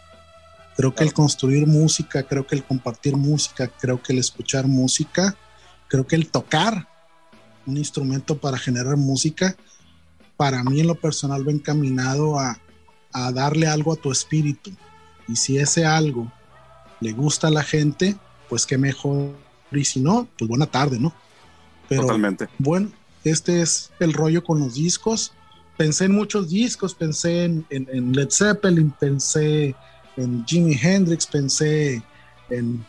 Creo 0.75 0.95
que 0.95 1.03
el 1.03 1.13
construir 1.13 1.67
música, 1.67 2.23
creo 2.23 2.47
que 2.47 2.55
el 2.55 2.63
compartir 2.63 3.17
música, 3.17 3.67
creo 3.67 4.01
que 4.01 4.13
el 4.13 4.19
escuchar 4.19 4.67
música, 4.67 5.35
creo 5.89 6.07
que 6.07 6.15
el 6.15 6.27
tocar 6.29 6.87
un 7.65 7.77
instrumento 7.77 8.37
para 8.37 8.57
generar 8.57 8.95
música, 8.95 9.55
para 10.37 10.63
mí 10.63 10.79
en 10.79 10.87
lo 10.87 10.95
personal 10.95 11.45
va 11.45 11.51
encaminado 11.51 12.39
a, 12.39 12.57
a 13.11 13.31
darle 13.33 13.67
algo 13.67 13.91
a 13.91 13.97
tu 13.97 14.11
espíritu. 14.11 14.71
Y 15.27 15.35
si 15.35 15.57
ese 15.57 15.85
algo 15.85 16.31
le 17.01 17.11
gusta 17.11 17.47
a 17.47 17.51
la 17.51 17.63
gente, 17.63 18.15
pues 18.47 18.65
qué 18.65 18.77
mejor. 18.77 19.35
Y 19.71 19.83
si 19.83 19.99
no, 19.99 20.27
pues 20.37 20.47
buena 20.47 20.65
tarde, 20.65 20.97
¿no? 20.97 21.13
Pero 21.89 22.03
Totalmente. 22.03 22.47
bueno, 22.57 22.89
este 23.23 23.61
es 23.61 23.91
el 23.99 24.13
rollo 24.13 24.43
con 24.43 24.59
los 24.59 24.75
discos. 24.75 25.33
Pensé 25.77 26.05
en 26.05 26.13
muchos 26.15 26.49
discos, 26.49 26.95
pensé 26.95 27.43
en, 27.43 27.65
en- 27.69 27.87
en 27.91 28.13
Led 28.13 28.29
Zeppelin, 28.31 28.91
pensé 28.91 29.75
en 30.17 30.45
Jimi 30.45 30.75
Hendrix, 30.81 31.27
pensé 31.27 32.01
en 32.49 32.83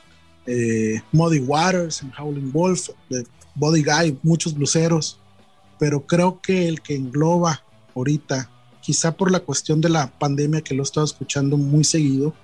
eh, 0.47 1.01
Muddy 1.13 1.41
Waters, 1.41 2.03
en 2.03 2.13
Howling 2.19 2.53
Wolf, 2.53 2.89
de 3.09 3.27
Body 3.55 3.83
Guy, 3.83 4.19
muchos 4.23 4.55
bluseros, 4.55 5.19
pero 5.79 6.07
creo 6.07 6.41
que 6.41 6.69
el 6.69 6.81
que 6.81 6.95
engloba 6.95 7.63
ahorita, 7.95 8.51
quizá 8.81 9.17
por 9.17 9.31
la 9.31 9.41
cuestión 9.41 9.81
de 9.81 9.89
la 9.89 10.11
pandemia 10.19 10.63
que 10.63 10.75
lo 10.75 10.83
he 10.83 10.85
estado 10.85 11.07
escuchando 11.07 11.57
muy 11.57 11.85
seguido, 11.85 12.35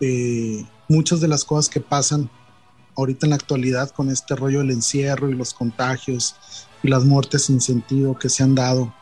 eh, 0.00 0.64
muchas 0.88 1.20
de 1.20 1.28
las 1.28 1.44
cosas 1.44 1.68
que 1.68 1.80
pasan 1.80 2.30
ahorita 2.96 3.26
en 3.26 3.30
la 3.30 3.36
actualidad 3.36 3.90
con 3.90 4.10
este 4.10 4.34
rollo 4.34 4.58
del 4.58 4.72
encierro 4.72 5.30
y 5.30 5.34
los 5.34 5.54
contagios 5.54 6.36
y 6.82 6.88
las 6.88 7.04
muertes 7.04 7.44
sin 7.44 7.60
sentido 7.60 8.18
que 8.18 8.28
se 8.28 8.42
han 8.42 8.54
dado 8.54 8.92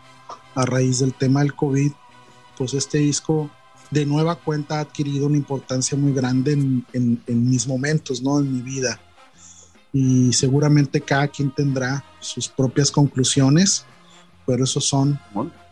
a 0.54 0.64
raíz 0.64 1.00
del 1.00 1.14
tema 1.14 1.40
del 1.40 1.54
COVID, 1.54 1.92
pues 2.56 2.74
este 2.74 2.98
disco 2.98 3.50
de 3.90 4.04
nueva 4.06 4.34
cuenta 4.36 4.76
ha 4.78 4.80
adquirido 4.80 5.26
una 5.26 5.36
importancia 5.36 5.96
muy 5.96 6.12
grande 6.12 6.52
en, 6.52 6.86
en- 6.92 7.22
en 7.26 7.48
mis 7.50 7.66
momentos, 7.66 8.22
¿no? 8.22 8.38
En 8.40 8.52
mi 8.52 8.60
vida. 8.62 9.00
Y 9.92 10.32
seguramente 10.32 11.00
cada 11.00 11.28
quien 11.28 11.50
tendrá 11.50 12.04
sus 12.20 12.48
propias 12.48 12.90
conclusiones, 12.90 13.84
pero 14.46 14.64
esos 14.64 14.84
son 14.86 15.18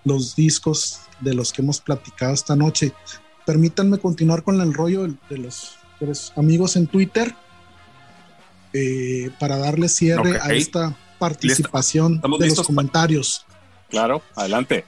los 0.05 0.35
discos 0.37 1.01
de 1.21 1.35
los 1.35 1.53
que 1.53 1.63
hemos 1.63 1.81
platicado 1.81 2.33
esta 2.33 2.57
noche. 2.57 2.93
Permítanme 3.47 3.99
continuar 3.99 4.43
con 4.43 4.61
el 4.61 4.73
rollo 4.73 5.07
de, 5.29 5.39
los, 5.39 5.77
de 6.01 6.07
los 6.07 6.33
amigos 6.37 6.77
en 6.77 6.87
Twitter 6.87 7.35
eh, 8.73 9.31
para 9.39 9.59
darle 9.59 9.89
cierre 9.89 10.39
a 10.41 10.53
esta 10.59 10.97
participación 11.19 12.21
de 12.39 12.47
los 12.49 12.67
comentarios. 12.67 13.47
Claro, 13.91 14.23
adelante. 14.35 14.85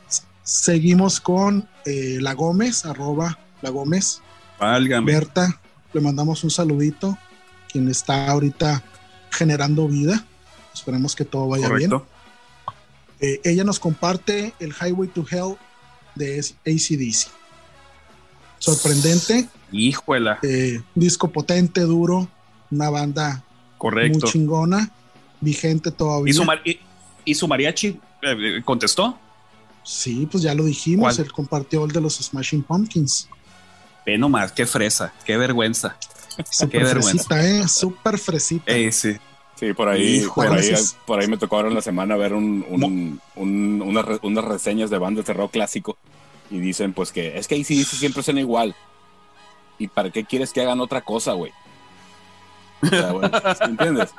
Seguimos 0.51 1.21
con 1.21 1.69
eh, 1.85 2.19
La 2.21 2.33
Gómez, 2.35 2.85
arroba 2.87 3.37
La 3.63 3.71
Gómez, 3.71 4.23
Válgame. 4.61 5.13
Berta, 5.13 5.61
le 5.93 6.01
mandamos 6.01 6.45
un 6.45 6.51
saludito, 6.51 7.19
quien 7.69 7.89
está 7.89 8.31
ahorita 8.31 8.81
generando 9.33 9.89
vida. 9.89 10.25
Esperemos 10.73 11.17
que 11.17 11.25
todo 11.25 11.49
vaya 11.49 11.67
Correcto. 11.67 12.07
bien. 13.19 13.33
Eh, 13.33 13.41
ella 13.43 13.65
nos 13.65 13.81
comparte 13.81 14.55
el 14.61 14.73
Highway 14.73 15.09
to 15.09 15.27
Hell 15.29 15.57
de 16.15 16.39
ACDC. 16.65 17.29
Sorprendente, 18.59 19.49
Híjola, 19.73 20.39
eh, 20.43 20.81
disco 20.95 21.29
potente, 21.33 21.81
duro, 21.81 22.29
una 22.71 22.89
banda 22.89 23.43
correcto. 23.79 24.21
muy 24.21 24.31
chingona, 24.31 24.91
vigente 25.41 25.91
todavía. 25.91 26.31
¿Y 26.31 26.35
su, 26.35 26.45
mar- 26.45 26.63
y- 26.65 26.79
y 27.25 27.35
su 27.35 27.49
mariachi 27.49 27.99
contestó? 28.65 29.19
Sí, 29.87 30.27
pues 30.31 30.43
ya 30.43 30.53
lo 30.53 30.65
dijimos, 30.65 31.15
¿Cuál? 31.15 31.27
él 31.27 31.33
compartió 31.33 31.85
el 31.85 31.93
de 31.93 32.01
los 32.01 32.17
Smashing 32.17 32.65
Pumpkins. 32.65 33.29
Ve 34.05 34.19
nomás, 34.19 34.51
qué 34.51 34.67
fresa, 34.67 35.13
qué 35.25 35.37
vergüenza. 35.37 35.97
Súper 36.51 36.87
fresita, 36.87 37.47
¿eh? 37.47 37.69
Súper 37.69 38.19
fresita. 38.19 38.73
Eh, 38.73 38.91
sí. 38.91 39.17
Sí, 39.59 39.73
por 39.73 39.89
ahí, 39.89 40.23
por 40.35 40.53
ahí, 40.53 40.75
por 41.07 41.21
ahí 41.21 41.29
me 41.29 41.39
tocó 41.39 41.57
ahora 41.57 41.69
en 41.69 41.75
la 41.75 41.81
semana 41.81 42.15
ver 42.17 42.35
un, 42.35 42.67
un- 42.69 43.21
un- 43.37 43.83
unas, 43.83 44.05
re- 44.05 44.19
unas 44.23 44.45
reseñas 44.45 44.91
de 44.91 44.99
bandas 44.99 45.25
de 45.25 45.33
rock 45.33 45.53
clásico 45.53 45.97
y 46.51 46.59
dicen 46.61 46.93
pues 46.93 47.11
que 47.11 47.39
es 47.39 47.49
que 47.49 47.55
ACDC 47.55 47.87
siempre 47.97 48.23
suena 48.23 48.41
igual. 48.41 48.75
¿Y 49.79 49.89
para 49.89 50.11
qué 50.11 50.25
quieres 50.25 50.53
que 50.53 50.61
hagan 50.61 50.81
otra 50.81 51.01
cosa, 51.01 51.33
güey? 51.33 51.53
O 52.83 52.87
sea, 52.89 53.55
¿sí 53.55 53.65
¿Entiendes? 53.65 54.11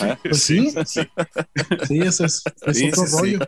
¿Eh? 0.00 0.16
Pues 0.22 0.42
sí, 0.42 0.72
sí, 0.86 1.00
ese 2.00 2.24
es, 2.26 2.42
es 2.66 2.76
Sí, 2.78 2.88
otro 2.88 3.04
sí, 3.06 3.10
sí. 3.10 3.16
rollo. 3.18 3.38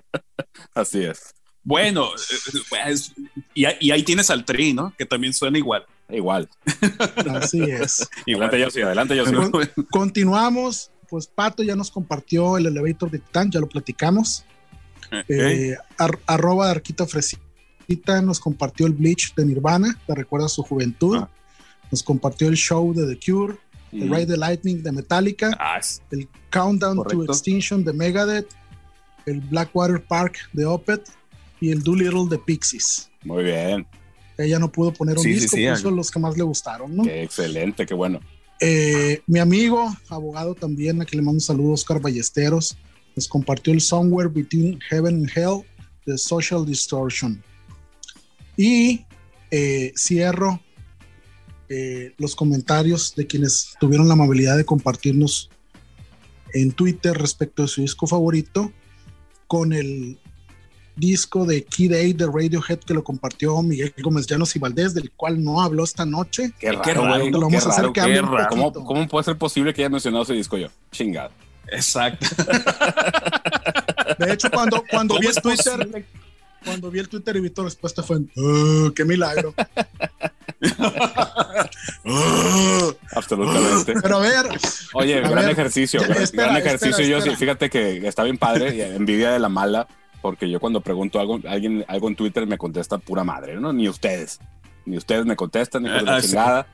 Así 0.74 1.04
es. 1.04 1.34
Bueno, 1.62 2.10
eh, 2.14 2.58
pues, 2.68 3.12
y, 3.54 3.64
ahí- 3.64 3.76
y 3.80 3.90
ahí 3.90 4.02
tienes 4.02 4.28
al 4.30 4.44
tri, 4.44 4.74
¿no? 4.74 4.92
Que 4.98 5.06
también 5.06 5.32
suena 5.32 5.56
igual. 5.58 5.84
Igual. 6.10 6.48
Así 7.30 7.62
es. 7.62 8.06
Adelante 8.26 8.60
yo 8.60 8.70
sí, 8.70 8.82
adelante 8.82 9.16
yo 9.16 9.24
sí. 9.26 9.32
Con- 9.34 9.70
Continuamos. 9.90 10.90
Pues 11.08 11.26
Pato 11.26 11.62
ya 11.62 11.76
nos 11.76 11.90
compartió 11.90 12.56
el 12.58 12.66
elevator 12.66 13.10
de 13.10 13.18
Titán, 13.20 13.50
ya 13.50 13.60
lo 13.60 13.68
platicamos. 13.68 14.44
Eh, 15.28 15.76
ar- 15.98 16.18
arroba 16.26 16.66
de 16.66 16.72
Arquita 16.72 17.06
Fresita 17.06 18.20
nos 18.22 18.40
compartió 18.40 18.86
el 18.86 18.94
Bleach 18.94 19.34
de 19.34 19.44
Nirvana, 19.44 19.96
te 20.06 20.14
recuerda 20.14 20.48
su 20.48 20.62
juventud. 20.62 21.18
Ah. 21.20 21.30
Nos 21.90 22.02
compartió 22.02 22.48
el 22.48 22.56
show 22.56 22.92
de 22.94 23.06
The 23.14 23.20
Cure, 23.24 23.56
el 23.94 24.08
Mm. 24.10 24.14
Ride 24.14 24.26
the 24.26 24.36
Lightning 24.36 24.82
de 24.82 24.92
Metallica, 24.92 25.56
Ah, 25.58 25.80
el 26.10 26.28
Countdown 26.50 27.02
to. 27.04 27.24
Extinction 27.24 27.84
de 27.84 27.92
Megadeth, 27.92 28.48
el 29.26 29.40
Blackwater 29.40 30.02
Park 30.04 30.36
de 30.52 30.66
Opeth 30.66 31.08
y 31.60 31.70
el 31.70 31.82
Doolittle 31.82 32.26
de 32.28 32.38
Pixies. 32.38 33.10
Muy 33.22 33.44
bien. 33.44 33.86
Ella 34.36 34.58
no 34.58 34.70
pudo 34.70 34.92
poner 34.92 35.16
un 35.16 35.22
Sí, 35.22 35.34
sí, 35.34 35.40
disco, 35.40 35.56
sí, 35.56 35.66
puso 35.68 35.90
los 35.90 36.10
que 36.10 36.18
más 36.18 36.36
le 36.36 36.42
gustaron, 36.42 36.94
¿no? 36.96 37.04
Qué 37.04 37.22
excelente, 37.22 37.86
qué 37.86 37.94
bueno. 37.94 38.20
Eh, 38.60 39.22
mi 39.26 39.38
amigo, 39.38 39.94
abogado 40.08 40.54
también, 40.54 41.00
a 41.00 41.04
quien 41.04 41.20
le 41.20 41.24
mando 41.24 41.36
un 41.36 41.40
saludo, 41.40 41.72
Oscar 41.72 42.00
Ballesteros, 42.00 42.76
nos 43.14 43.28
compartió 43.28 43.72
el 43.72 43.80
Somewhere 43.80 44.28
Between 44.28 44.80
Heaven 44.90 45.14
and 45.16 45.30
Hell 45.34 45.62
de 46.04 46.18
Social 46.18 46.66
Distortion. 46.66 47.42
Y 48.56 49.04
eh, 49.50 49.92
cierro 49.96 50.60
eh, 51.68 52.14
los 52.18 52.34
comentarios 52.36 53.14
de 53.14 53.26
quienes 53.26 53.74
tuvieron 53.80 54.08
la 54.08 54.14
amabilidad 54.14 54.56
de 54.56 54.64
compartirnos 54.64 55.50
en 56.52 56.72
Twitter 56.72 57.16
respecto 57.16 57.62
de 57.62 57.68
su 57.68 57.80
disco 57.80 58.06
favorito 58.06 58.72
con 59.46 59.72
el 59.72 60.18
disco 60.96 61.44
de 61.44 61.64
Kid 61.64 61.92
A 61.92 61.96
de 61.96 62.26
Radiohead 62.26 62.78
que 62.78 62.94
lo 62.94 63.02
compartió 63.02 63.60
Miguel 63.62 63.92
Gómez 64.00 64.26
Llanos 64.26 64.54
y 64.54 64.58
Valdés, 64.58 64.94
del 64.94 65.10
cual 65.10 65.42
no 65.42 65.60
habló 65.60 65.84
esta 65.84 66.06
noche. 66.06 66.52
Qué 66.58 66.70
raro, 66.70 66.84
Qué 66.84 67.30
qué 67.50 67.56
a 67.56 67.58
hacer 67.58 67.90
que. 67.92 68.22
¿Cómo. 68.48 68.72
¿Cómo 68.72 69.08
puede 69.08 69.24
ser 69.24 69.36
posible 69.36 69.74
que 69.74 69.82
haya 69.82 69.90
mencionado 69.90 70.22
ese 70.22 70.34
disco 70.34 70.56
yo? 70.56 70.68
Chingado. 70.92 71.30
Exacto. 71.68 72.26
De 74.18 74.32
hecho, 74.32 74.50
cuando, 74.50 74.84
cuando 74.88 75.14
¿Cómo 75.14 75.20
vi 75.22 75.26
es 75.28 75.36
el 75.36 75.42
Twitter, 75.42 76.06
cuando 76.64 76.90
vi 76.90 76.98
el 77.00 77.08
Twitter 77.08 77.36
y 77.36 77.40
vi 77.40 77.50
tu 77.50 77.62
respuesta 77.62 78.02
fue, 78.02 78.18
"Ah, 78.36 78.92
qué 78.94 79.04
milagro. 79.04 79.54
Absolutamente. 83.12 83.94
Pero 84.02 84.16
a 84.16 84.20
ver, 84.20 84.46
Oye, 84.94 85.18
A 85.18 85.28
gran 85.28 85.44
ver, 85.44 85.50
ejercicio, 85.52 86.00
espera, 86.00 86.14
gran, 86.14 86.24
espera, 86.24 86.46
gran 86.48 86.56
ejercicio. 86.58 87.04
yo 87.06 87.20
sí, 87.20 87.28
espera. 87.30 87.36
fíjate 87.36 87.70
que 87.70 88.06
está 88.06 88.22
bien 88.24 88.38
padre, 88.38 88.74
y 88.74 88.80
envidia 88.80 89.30
de 89.32 89.38
la 89.38 89.48
mala, 89.48 89.86
porque 90.22 90.48
yo 90.50 90.60
cuando 90.60 90.80
pregunto 90.80 91.20
algo, 91.20 91.40
alguien 91.48 91.84
algo 91.88 92.08
en 92.08 92.16
Twitter 92.16 92.46
me 92.46 92.58
contesta 92.58 92.98
pura 92.98 93.24
madre, 93.24 93.56
¿no? 93.60 93.72
Ni 93.72 93.88
ustedes. 93.88 94.40
Ni 94.86 94.98
ustedes 94.98 95.24
me 95.24 95.34
contestan, 95.34 95.84
ni 95.84 95.88
Ah, 95.88 96.20
sí. 96.20 96.28
chingada. 96.28 96.66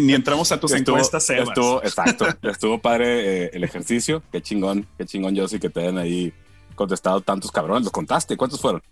Ni 0.00 0.14
entramos 0.14 0.52
a 0.52 0.60
tus 0.60 0.72
Estuvo, 0.72 0.96
encuestas, 0.96 1.26
Sebas. 1.26 1.48
estuvo, 1.48 1.82
exacto, 1.82 2.26
estuvo 2.42 2.78
padre 2.80 3.46
eh, 3.46 3.50
el 3.52 3.64
ejercicio. 3.64 4.22
Qué 4.30 4.40
chingón, 4.40 4.86
qué 4.96 5.04
chingón, 5.04 5.34
yo 5.34 5.48
sí 5.48 5.58
que 5.58 5.70
te 5.70 5.80
hayan 5.80 5.98
ahí 5.98 6.32
contestado 6.76 7.20
tantos 7.20 7.50
cabrones. 7.50 7.82
¿Los 7.84 7.92
contaste? 7.92 8.36
¿Cuántos 8.36 8.60
fueron? 8.60 8.82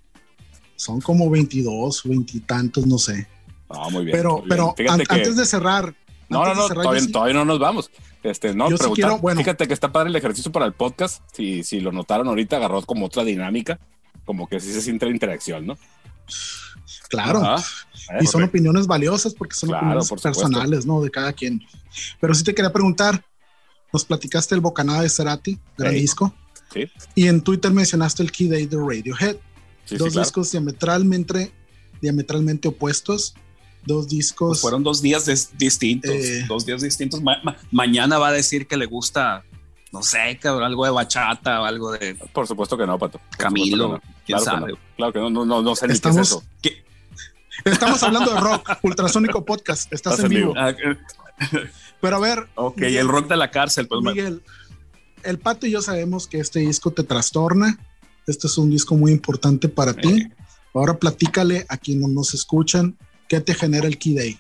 son 0.75 1.01
como 1.01 1.31
22, 1.31 2.03
20 2.05 2.37
y 2.39 2.41
tantos, 2.41 2.87
no 2.89 2.99
sé. 2.99 3.29
No, 3.73 3.91
muy 3.91 4.05
bien. 4.05 4.17
Pero, 4.17 4.31
muy 4.39 4.41
bien. 4.41 4.49
pero 4.77 4.93
an- 4.93 5.01
que- 5.01 5.07
antes 5.15 5.37
de 5.37 5.47
cerrar, 5.47 5.95
No, 6.29 6.45
no, 6.45 6.55
no, 6.55 6.69
cerrar, 6.69 6.83
todavía, 6.85 7.01
sí- 7.03 7.13
todavía 7.13 7.35
no 7.35 7.45
nos 7.45 7.59
vamos. 7.59 7.91
Este, 8.23 8.55
no, 8.55 8.71
Yo 8.71 8.77
sí 8.77 8.83
preguntar- 8.83 9.09
quiero- 9.11 9.19
bueno. 9.21 9.41
fíjate 9.41 9.67
que 9.69 9.75
está 9.75 9.91
padre 9.93 10.11
el 10.11 10.17
ejercicio 10.17 10.53
para 10.53 10.65
el 10.67 10.73
podcast. 10.73 11.23
Si, 11.33 11.63
si 11.65 11.81
lo 11.81 11.91
notaron 11.93 12.29
ahorita, 12.29 12.57
agarró 12.57 12.81
como 12.83 13.07
otra 13.07 13.25
dinámica, 13.25 13.81
como 14.25 14.49
que 14.49 14.61
sí 14.61 14.73
se 14.73 14.81
siente 14.81 15.07
la 15.07 15.13
interacción, 15.13 15.67
¿no? 15.67 15.77
claro, 17.09 17.43
Ajá. 17.45 17.63
y 18.21 18.27
son 18.27 18.43
opiniones 18.43 18.87
valiosas 18.87 19.35
porque 19.35 19.55
son 19.55 19.69
Claro, 19.69 19.83
opiniones 19.85 20.09
por 20.09 20.21
personales, 20.23 20.87
¿no? 20.87 21.03
De 21.03 21.11
cada 21.11 21.33
quien. 21.33 21.61
Pero 22.21 22.35
sí 22.35 22.43
te 22.43 22.55
quería 22.55 22.73
preguntar, 22.73 23.23
nos 23.93 24.05
platicaste 24.05 24.55
el 24.55 24.63
Bocanada 24.63 25.03
de 25.03 25.11
Cerati, 25.11 25.59
gran 25.77 25.93
Ey. 25.95 26.01
disco, 26.01 26.35
Sí, 26.73 26.89
y 27.15 27.29
en 27.29 27.43
Twitter 27.43 27.71
mencionaste 27.71 28.23
el 28.23 28.33
Key 28.33 28.49
Day 28.49 28.65
de 28.67 28.79
Radiohead. 28.79 29.37
sí, 29.37 29.41
sí, 29.85 29.97
dos 29.99 30.13
claro. 30.13 30.25
discos 30.25 30.51
diametralmente, 30.53 31.53
diametralmente 32.01 32.69
opuestos, 32.69 33.35
dos 33.87 34.09
discos. 34.09 34.49
Pues 34.51 34.61
fueron 34.61 34.83
dos 34.83 35.03
días 35.03 35.27
distintos. 35.59 36.11
Eh. 36.11 36.45
Dos 36.49 36.65
días 36.67 36.83
distintos. 36.83 37.23
Ma- 37.23 37.39
ma- 37.43 37.57
mañana 37.71 38.19
va 38.19 38.29
a 38.29 38.33
decir 38.33 38.67
que 38.67 38.77
le 38.77 38.87
gusta, 38.87 39.45
no 39.93 40.03
sé, 40.03 40.39
cabrón, 40.41 40.65
algo 40.65 40.85
de 40.85 40.91
bachata 40.91 41.61
o 41.61 41.65
algo 41.65 41.93
de 41.93 42.15
Por 42.33 42.47
supuesto 42.47 42.77
que 42.77 42.87
no, 42.87 42.99
Pato. 42.99 43.19
Por 43.19 43.37
Camilo. 43.39 43.89
no. 43.89 44.01
¿Quién 44.27 44.39
Claro 44.39 44.67
que 44.67 44.73
no. 44.73 44.79
Claro 44.97 45.13
que 45.13 45.19
no, 45.19 45.31
no, 45.31 45.45
no, 45.45 45.63
no 45.63 45.77
sé 45.77 45.87
ni 45.87 45.93
Estamos- 45.95 46.17
qué 46.17 46.23
es 46.23 46.29
eso. 46.29 46.45
¿Qué? 46.63 46.85
Estamos 47.71 48.03
hablando 48.03 48.33
de 48.35 48.41
rock, 48.41 48.69
Ultrasónico 48.83 49.45
Podcast, 49.45 49.93
estás 49.93 50.15
Estás 50.15 50.25
en 50.25 50.31
vivo. 50.31 50.55
vivo. 50.55 50.99
Pero 52.01 52.17
a 52.17 52.19
ver, 52.21 52.49
ok, 52.57 52.77
Miguel. 52.79 52.97
el 52.97 53.09
rock 53.09 53.29
de 53.29 53.37
la 53.37 53.51
cárcel. 53.51 53.87
Pues, 53.89 54.01
Miguel, 54.03 54.43
el 55.23 55.39
Pato 55.39 55.67
y 55.67 55.71
yo 55.71 55.83
sabemos 55.83 56.27
que 56.27 56.39
este 56.41 56.61
disco 56.61 56.91
te 56.91 57.05
trastorna. 57.05 57.79
Este 58.27 58.47
es 58.47 58.59
un 58.59 58.71
disco 58.71 58.97
muy 58.97 59.13
importante 59.13 59.69
para 59.69 59.93
ti. 59.95 60.23
Eh. 60.23 60.31
Ahora 60.75 60.99
platícale 60.99 61.67
a 61.69 61.77
quienes 61.77 62.09
nos 62.09 62.35
escuchan 62.35 62.97
qué 63.33 63.41
te 63.41 63.55
genera 63.55 63.87
el 63.87 63.97
Key 63.97 64.15
Day. 64.15 64.39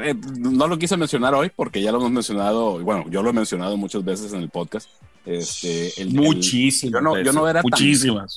Eh, 0.00 0.14
no 0.38 0.68
lo 0.68 0.78
quise 0.78 0.96
mencionar 0.96 1.34
hoy 1.34 1.50
porque 1.54 1.82
ya 1.82 1.90
lo 1.90 1.98
hemos 1.98 2.12
mencionado, 2.12 2.78
bueno, 2.78 3.06
yo 3.10 3.20
lo 3.20 3.30
he 3.30 3.32
mencionado 3.32 3.76
muchas 3.76 4.04
veces 4.04 4.32
en 4.32 4.38
el 4.42 4.48
podcast. 4.48 4.88
Este, 5.26 5.88
el, 6.00 6.10
el- 6.10 6.14
Muchísimas. 6.14 6.92
yo 6.92 7.00
no- 7.00 7.20
yo 7.20 7.32
no 7.32 7.48
era 7.48 7.60
tan- 7.62 7.70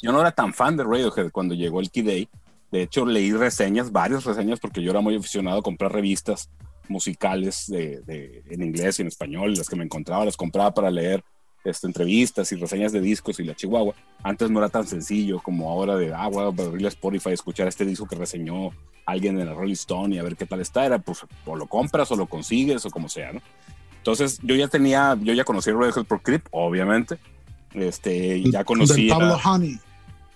yo 0.01 0.11
no 0.11 0.21
era 0.21 0.31
tan 0.31 0.55
fan 0.55 0.75
de 0.75 0.83
Radiohead 0.83 1.29
cuando 1.31 1.53
llegó 1.53 1.81
el 1.81 1.91
Key 1.91 2.01
Day. 2.01 2.27
De 2.71 2.81
hecho, 2.81 3.05
leí 3.05 3.31
reseñas, 3.31 3.91
varias 3.91 4.23
reseñas, 4.25 4.59
porque 4.59 4.81
yo 4.81 4.89
era 4.89 5.01
muy 5.01 5.15
aficionado 5.15 5.59
a 5.59 5.61
comprar 5.61 5.91
revistas 5.93 6.49
musicales 6.87 7.65
de, 7.67 8.01
de- 8.07 8.43
en 8.49 8.63
inglés 8.63 8.97
y 8.97 9.03
en 9.03 9.09
español. 9.09 9.53
Las 9.53 9.69
que 9.69 9.75
me 9.75 9.83
encontraba, 9.83 10.25
las 10.25 10.35
compraba 10.35 10.73
para 10.73 10.89
leer 10.89 11.23
este, 11.69 11.87
entrevistas 11.87 12.51
y 12.51 12.55
reseñas 12.55 12.91
de 12.91 13.01
discos 13.01 13.39
y 13.39 13.43
la 13.43 13.55
Chihuahua. 13.55 13.93
Antes 14.23 14.49
no 14.49 14.59
era 14.59 14.69
tan 14.69 14.87
sencillo 14.87 15.39
como 15.39 15.69
ahora 15.69 15.95
de, 15.95 16.13
ah, 16.13 16.27
voy 16.27 16.43
a 16.43 16.47
abrirle 16.47 16.87
Spotify, 16.87 17.31
escuchar 17.31 17.67
este 17.67 17.85
disco 17.85 18.07
que 18.07 18.15
reseñó 18.15 18.71
alguien 19.05 19.39
en 19.39 19.47
la 19.47 19.53
Rolling 19.53 19.73
Stone 19.73 20.15
y 20.15 20.17
a 20.17 20.23
ver 20.23 20.35
qué 20.35 20.45
tal 20.45 20.61
está. 20.61 20.85
Era, 20.85 20.99
pues, 20.99 21.25
o 21.45 21.55
lo 21.55 21.67
compras 21.67 22.11
o 22.11 22.15
lo 22.15 22.27
consigues 22.27 22.85
o 22.85 22.89
como 22.89 23.09
sea, 23.09 23.33
¿no? 23.33 23.41
Entonces, 23.97 24.39
yo 24.41 24.55
ya 24.55 24.69
tenía, 24.69 25.17
yo 25.21 25.33
ya 25.33 25.43
conocí 25.43 25.69
a 25.69 25.73
Radiohead 25.73 26.05
por 26.05 26.21
Creep, 26.21 26.47
obviamente. 26.51 27.17
Este, 27.73 28.41
ya 28.49 28.63
conocía. 28.63 29.17
Pablo 29.17 29.37
Honey. 29.43 29.79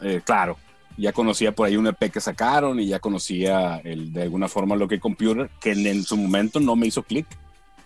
Eh, 0.01 0.21
claro, 0.25 0.57
ya 0.97 1.13
conocía 1.13 1.53
por 1.53 1.67
ahí 1.67 1.77
un 1.77 1.87
EP 1.87 2.11
que 2.11 2.19
sacaron 2.19 2.79
y 2.79 2.87
ya 2.87 2.99
conocía 2.99 3.77
el, 3.83 4.11
de 4.11 4.23
alguna 4.23 4.47
forma 4.47 4.75
lo 4.75 4.87
que 4.87 4.99
Computer, 4.99 5.49
que 5.61 5.71
en, 5.71 5.87
en 5.87 6.03
su 6.03 6.17
momento 6.17 6.59
no 6.59 6.75
me 6.75 6.87
hizo 6.87 7.03
clic. 7.03 7.25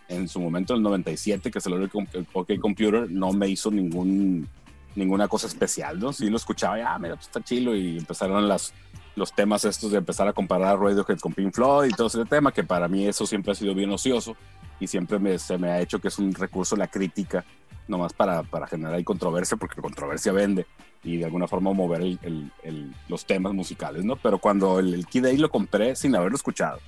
En 0.08 0.28
su 0.28 0.40
momento, 0.40 0.74
en 0.74 0.78
el 0.78 0.84
97, 0.84 1.50
que 1.50 1.60
salió 1.60 1.78
el 1.80 1.90
el 2.14 2.28
OK 2.34 2.52
Computer, 2.62 3.10
no 3.10 3.32
me 3.34 3.48
hizo 3.50 3.72
ningún, 3.72 4.48
ninguna 4.96 5.28
cosa 5.28 5.48
especial, 5.48 6.00
¿no? 6.00 6.14
Sí 6.14 6.30
lo 6.30 6.38
escuchaba, 6.38 6.78
ya, 6.78 6.98
mira, 7.00 7.16
pues 7.16 7.28
está 7.28 7.42
chilo 7.44 7.76
y 7.76 7.98
empezaron 7.98 8.48
las, 8.48 8.74
los 9.16 9.34
temas 9.34 9.66
estos 9.66 9.92
de 9.92 9.98
empezar 9.98 10.28
a 10.28 10.34
comparar 10.34 10.80
Radiohead 10.80 11.18
con 11.20 11.34
Pink 11.34 11.54
Floyd 11.54 11.90
y 11.90 11.94
todo 11.96 12.08
ese 12.08 12.24
tema, 12.26 12.52
que 12.52 12.64
para 12.64 12.88
mí 12.88 13.08
eso 13.08 13.26
siempre 13.26 13.52
ha 13.54 13.56
sido 13.56 13.74
bien 13.74 13.90
ocioso 13.90 14.36
y 14.80 14.88
siempre 14.88 15.18
me, 15.18 15.40
se 15.40 15.58
me 15.58 15.70
ha 15.72 15.82
hecho 15.82 16.00
que 16.00 16.10
es 16.10 16.20
un 16.20 16.34
recurso 16.34 16.76
la 16.76 16.88
crítica, 16.88 17.44
nomás 17.88 18.14
para, 18.14 18.44
para 18.44 18.68
generar 18.68 18.94
ahí 18.96 19.04
controversia, 19.04 19.58
porque 19.58 19.82
controversia 19.82 20.32
vende 20.32 20.66
y 21.04 21.18
de 21.18 21.26
alguna 21.26 21.48
forma 21.48 21.72
mover 21.74 22.02
el- 22.02 22.20
el- 22.24 22.52
el- 22.64 22.96
los 23.08 23.26
temas 23.26 23.54
musicales, 23.54 24.04
¿no? 24.06 24.16
Pero 24.18 24.38
cuando 24.40 24.80
el 24.80 25.06
Kid 25.08 25.26
A 25.26 25.34
lo 25.34 25.50
compré 25.50 25.96
sin 25.96 26.16
haberlo 26.16 26.36
escuchado, 26.36 26.80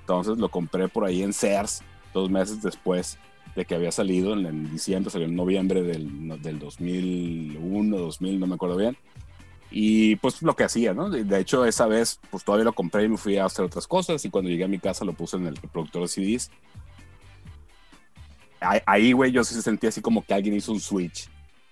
Entonces 0.00 0.36
lo 0.38 0.48
compré 0.48 0.88
por 0.88 1.04
ahí 1.04 1.22
en 1.22 1.32
Sears 1.32 1.80
dos 2.12 2.30
meses 2.30 2.62
después 2.62 3.18
de 3.54 3.64
que 3.64 3.74
había 3.74 3.92
salido, 3.92 4.32
en, 4.34 4.70
diciembre, 4.70 5.10
salió 5.10 5.26
en 5.26 5.36
noviembre 5.36 5.82
del, 5.82 6.40
del 6.40 6.58
2001, 6.58 7.98
2000, 7.98 8.40
no 8.40 8.46
me 8.46 8.54
acuerdo 8.54 8.76
bien. 8.76 8.96
Y 9.74 10.16
pues 10.16 10.42
lo 10.42 10.54
que 10.54 10.64
hacía, 10.64 10.92
¿no? 10.92 11.08
De, 11.08 11.40
hecho, 11.40 11.64
esa 11.64 11.86
vez, 11.86 12.20
pues 12.30 12.44
todavía 12.44 12.64
lo 12.64 12.74
compré 12.74 13.04
y 13.04 13.08
me 13.08 13.16
fui 13.16 13.38
a 13.38 13.46
hacer 13.46 13.64
otras 13.64 13.86
cosas. 13.86 14.22
Y 14.24 14.30
cuando 14.30 14.50
llegué 14.50 14.64
a 14.64 14.68
mi 14.68 14.78
casa 14.78 15.04
lo 15.04 15.14
puse 15.14 15.38
en 15.38 15.46
el 15.46 15.56
reproductor 15.56 16.02
de 16.02 16.08
CDs. 16.08 16.50
Ahí, 18.60 19.12
güey, 19.12 19.32
yo 19.32 19.42
sí 19.42 19.60
sentía 19.60 19.88
así 19.88 20.00
como 20.02 20.24
que 20.24 20.34
alguien 20.34 20.54
hizo 20.54 20.72
un 20.72 20.78
switch 20.78 21.28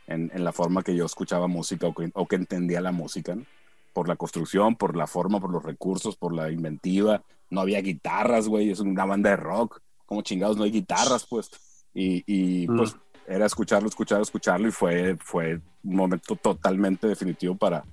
en, 0.06 0.30
en 0.34 0.42
la 0.42 0.52
forma 0.52 0.82
que 0.82 0.96
yo 0.96 1.04
escuchaba 1.04 1.46
música 1.46 1.86
o 1.86 1.94
que, 1.94 2.10
o 2.14 2.26
que 2.26 2.36
entendía 2.36 2.80
la 2.80 2.90
música, 2.90 3.36
¿no? 3.36 3.44
Por 3.92 4.08
la 4.08 4.16
construcción, 4.16 4.76
por 4.76 4.96
la 4.96 5.06
forma, 5.06 5.38
por 5.38 5.50
los 5.50 5.62
recursos, 5.62 6.16
por 6.16 6.34
la 6.34 6.50
inventiva. 6.50 7.22
No 7.50 7.60
había 7.60 7.80
guitarras, 7.82 8.48
güey, 8.48 8.70
es 8.70 8.80
una 8.80 9.04
banda 9.04 9.30
de 9.30 9.36
rock. 9.36 9.82
Como 10.10 10.22
chingados, 10.22 10.56
no 10.56 10.64
hay 10.64 10.72
guitarras, 10.72 11.24
pues. 11.24 11.48
Y, 11.94 12.24
y 12.26 12.66
mm. 12.66 12.76
pues 12.76 12.96
era 13.28 13.46
escucharlo, 13.46 13.88
escucharlo, 13.88 14.24
escucharlo 14.24 14.66
y 14.66 14.72
fue, 14.72 15.16
fue 15.20 15.60
un 15.84 15.94
momento 15.94 16.34
totalmente 16.34 17.06
definitivo 17.06 17.54
para, 17.54 17.84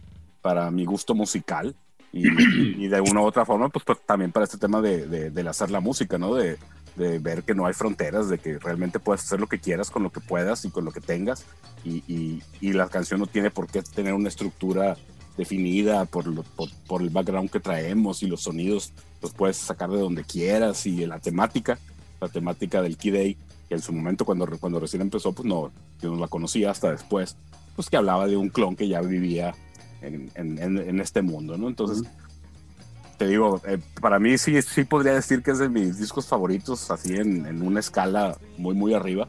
para 0.41 0.72
mi 0.72 0.84
gusto 0.84 1.14
musical 1.14 1.76
y, 2.11 2.88
de 2.88 3.02
una 3.02 3.22
u 3.22 3.26
otra 3.26 3.45
forma, 3.45 3.69
pues, 3.69 3.85
pues 3.85 3.99
también 4.03 4.31
para 4.31 4.45
este 4.45 4.57
tema 4.57 4.81
de, 4.81 5.30
de, 5.30 5.48
hacer 5.48 5.69
la 5.69 5.80
música, 5.80 6.18
¿no? 6.18 6.34
De, 6.34 6.57
de, 6.95 7.19
ver 7.19 7.44
que 7.44 7.53
no 7.53 7.68
hay 7.68 7.73
fronteras, 7.76 8.30
de 8.30 8.39
que 8.39 8.57
realmente 8.57 8.99
puedes 8.99 9.23
hacer 9.26 9.39
lo 9.39 9.45
que 9.45 9.60
quieras 9.60 9.91
con 9.91 10.02
lo 10.02 10.11
que 10.11 10.22
puedas 10.22 10.65
y 10.65 10.72
con 10.72 10.85
lo 10.85 10.91
que 10.91 11.02
tengas 11.02 11.45
y, 11.84 12.41
y 12.60 12.73
la 12.73 12.89
canción 12.89 13.19
no 13.19 13.27
tiene 13.27 13.52
por 13.52 13.68
qué 13.68 13.84
tener 13.84 14.15
una 14.15 14.30
estructura 14.30 14.98
definida 15.38 16.06
por, 16.06 16.44
por, 16.44 16.69
por, 16.88 17.02
el 17.03 17.11
background 17.11 17.52
que 17.52 17.60
traemos 17.60 18.23
y 18.23 18.27
los 18.27 18.41
sonidos 18.41 18.91
los 19.22 19.31
puedes 19.31 19.57
sacar 19.57 19.89
de 19.91 19.99
donde 19.99 20.23
quieras 20.23 20.85
y 20.88 21.06
la 21.06 21.19
temática, 21.19 21.77
la 22.19 22.27
temática 22.27 22.81
del 22.81 22.98
Key 22.98 23.11
Day 23.11 23.38
que 23.68 23.76
en 23.76 23.81
su 23.81 23.94
momento 23.94 24.26
cuando, 24.26 24.48
cuando 24.60 24.80
recién 24.80 25.02
empezó, 25.02 25.34
pues 25.34 25.45
no, 25.45 25.72
yo 26.02 26.11
no 26.11 26.19
la 26.19 26.27
conocía 26.27 26.72
hasta 26.72 26.91
después, 26.91 27.35
pues 27.76 27.89
que 27.89 27.98
hablaba 27.98 28.27
de 28.27 28.38
un 28.38 28.49
clon 28.49 28.76
que 28.76 28.88
ya 28.88 29.02
vivía 29.02 29.53
en, 30.02 30.31
en, 30.35 31.02
este 31.02 31.22
mundo, 31.22 31.57
¿no? 31.57 31.68
Entonces, 31.68 32.07
te 33.18 33.27
digo, 33.27 33.61
eh, 33.68 33.80
para 33.99 34.19
mí 34.19 34.38
sí, 34.38 34.61
sí 34.61 34.84
podría 34.84 35.14
decir 35.14 35.41
que 35.41 35.52
es 35.52 35.60
de 35.60 35.69
mis 35.69 35.98
discos 35.98 36.27
favoritos, 36.27 36.91
así 36.91 37.15
en, 37.15 37.61
una 37.61 37.80
escala 37.80 38.38
muy, 38.57 38.76
muy 38.76 38.94
arriba, 38.94 39.27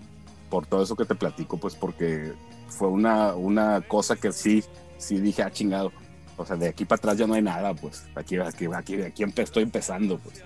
por 0.50 0.66
todo 0.66 0.82
eso 0.82 0.94
que 0.94 1.04
te 1.04 1.14
platico, 1.14 1.58
pues 1.58 1.74
porque 1.74 2.32
fue 2.68 2.88
una, 2.88 3.34
una 3.34 3.80
cosa 3.80 4.14
que 4.14 4.32
sí, 4.32 4.62
sí 4.98 5.18
dije, 5.18 5.42
ah, 5.42 5.50
chingado. 5.50 5.90
O 6.36 6.46
sea, 6.46 6.56
de 6.56 6.68
aquí 6.68 6.84
para 6.84 6.98
atrás 6.98 7.16
ya 7.18 7.26
no 7.26 7.34
hay 7.34 7.42
nada, 7.42 7.74
pues. 7.74 8.04
Aquí, 8.14 8.36
aquí, 8.38 8.66
aquí, 8.72 9.02
aquí 9.02 9.24
estoy 9.38 9.64
empezando, 9.64 10.18
pues. 10.18 10.44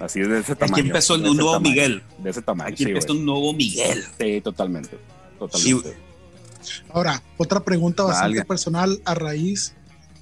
Así 0.00 0.20
es 0.20 0.28
de 0.28 0.40
ese 0.40 0.54
tamaño. 0.54 0.76
Aquí 0.76 0.86
empezó 0.88 1.14
un 1.14 1.22
nuevo 1.36 1.60
Miguel. 1.60 2.02
De 2.18 2.30
ese 2.30 2.42
tamaño. 2.42 2.70
Aquí 2.70 2.84
empezó 2.84 3.12
un 3.12 3.24
nuevo 3.24 3.52
Miguel. 3.52 4.04
Sí, 4.18 4.40
totalmente. 4.40 4.98
Totalmente. 5.38 5.96
Ahora, 6.90 7.22
otra 7.36 7.60
pregunta 7.60 8.02
bastante 8.02 8.44
personal 8.44 9.00
a 9.04 9.14
raíz 9.14 9.74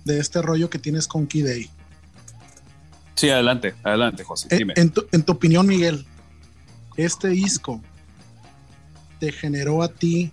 de 0.05 0.18
este 0.18 0.42
rollo 0.42 0.68
que 0.70 0.78
tienes 0.78 1.09
con 1.09 1.26
Key 1.26 1.42
Day. 1.42 1.70
Sí, 3.14 3.30
adelante, 3.30 3.74
adelante, 3.82 4.24
José. 4.24 4.48
En, 4.51 4.72
en, 4.76 4.90
tu, 4.90 5.06
en 5.12 5.22
tu 5.22 5.32
opinión, 5.32 5.66
Miguel, 5.66 6.05
este 6.96 7.28
disco 7.28 7.80
te 9.20 9.32
generó 9.32 9.82
a 9.82 9.88
ti 9.88 10.32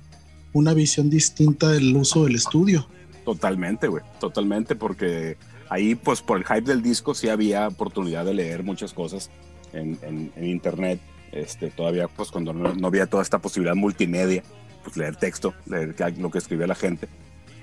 una 0.53 0.73
visión 0.73 1.09
distinta 1.09 1.69
del 1.69 1.95
uso 1.95 2.25
del 2.25 2.35
estudio. 2.35 2.87
Totalmente, 3.23 3.87
güey, 3.87 4.03
totalmente, 4.19 4.75
porque 4.75 5.37
ahí 5.71 5.95
pues 5.95 6.21
por 6.21 6.37
el 6.37 6.43
hype 6.43 6.63
del 6.63 6.81
disco 6.81 7.15
sí 7.15 7.29
había 7.29 7.65
oportunidad 7.65 8.25
de 8.25 8.33
leer 8.33 8.61
muchas 8.61 8.93
cosas 8.93 9.31
en, 9.71 9.97
en, 10.03 10.45
internet, 10.45 10.99
este, 11.31 11.69
todavía 11.69 12.09
pues 12.09 12.29
cuando 12.29 12.51
no, 12.51 12.85
había 12.85 13.07
toda 13.07 13.23
esta 13.23 13.39
posibilidad 13.39 13.73
multimedia, 13.73 14.43
pues 14.83 14.97
leer 14.97 15.15
texto, 15.15 15.53
leer 15.65 15.95
lo 16.17 16.29
que 16.29 16.39
escribía 16.39 16.67
la 16.67 16.75
gente. 16.75 17.07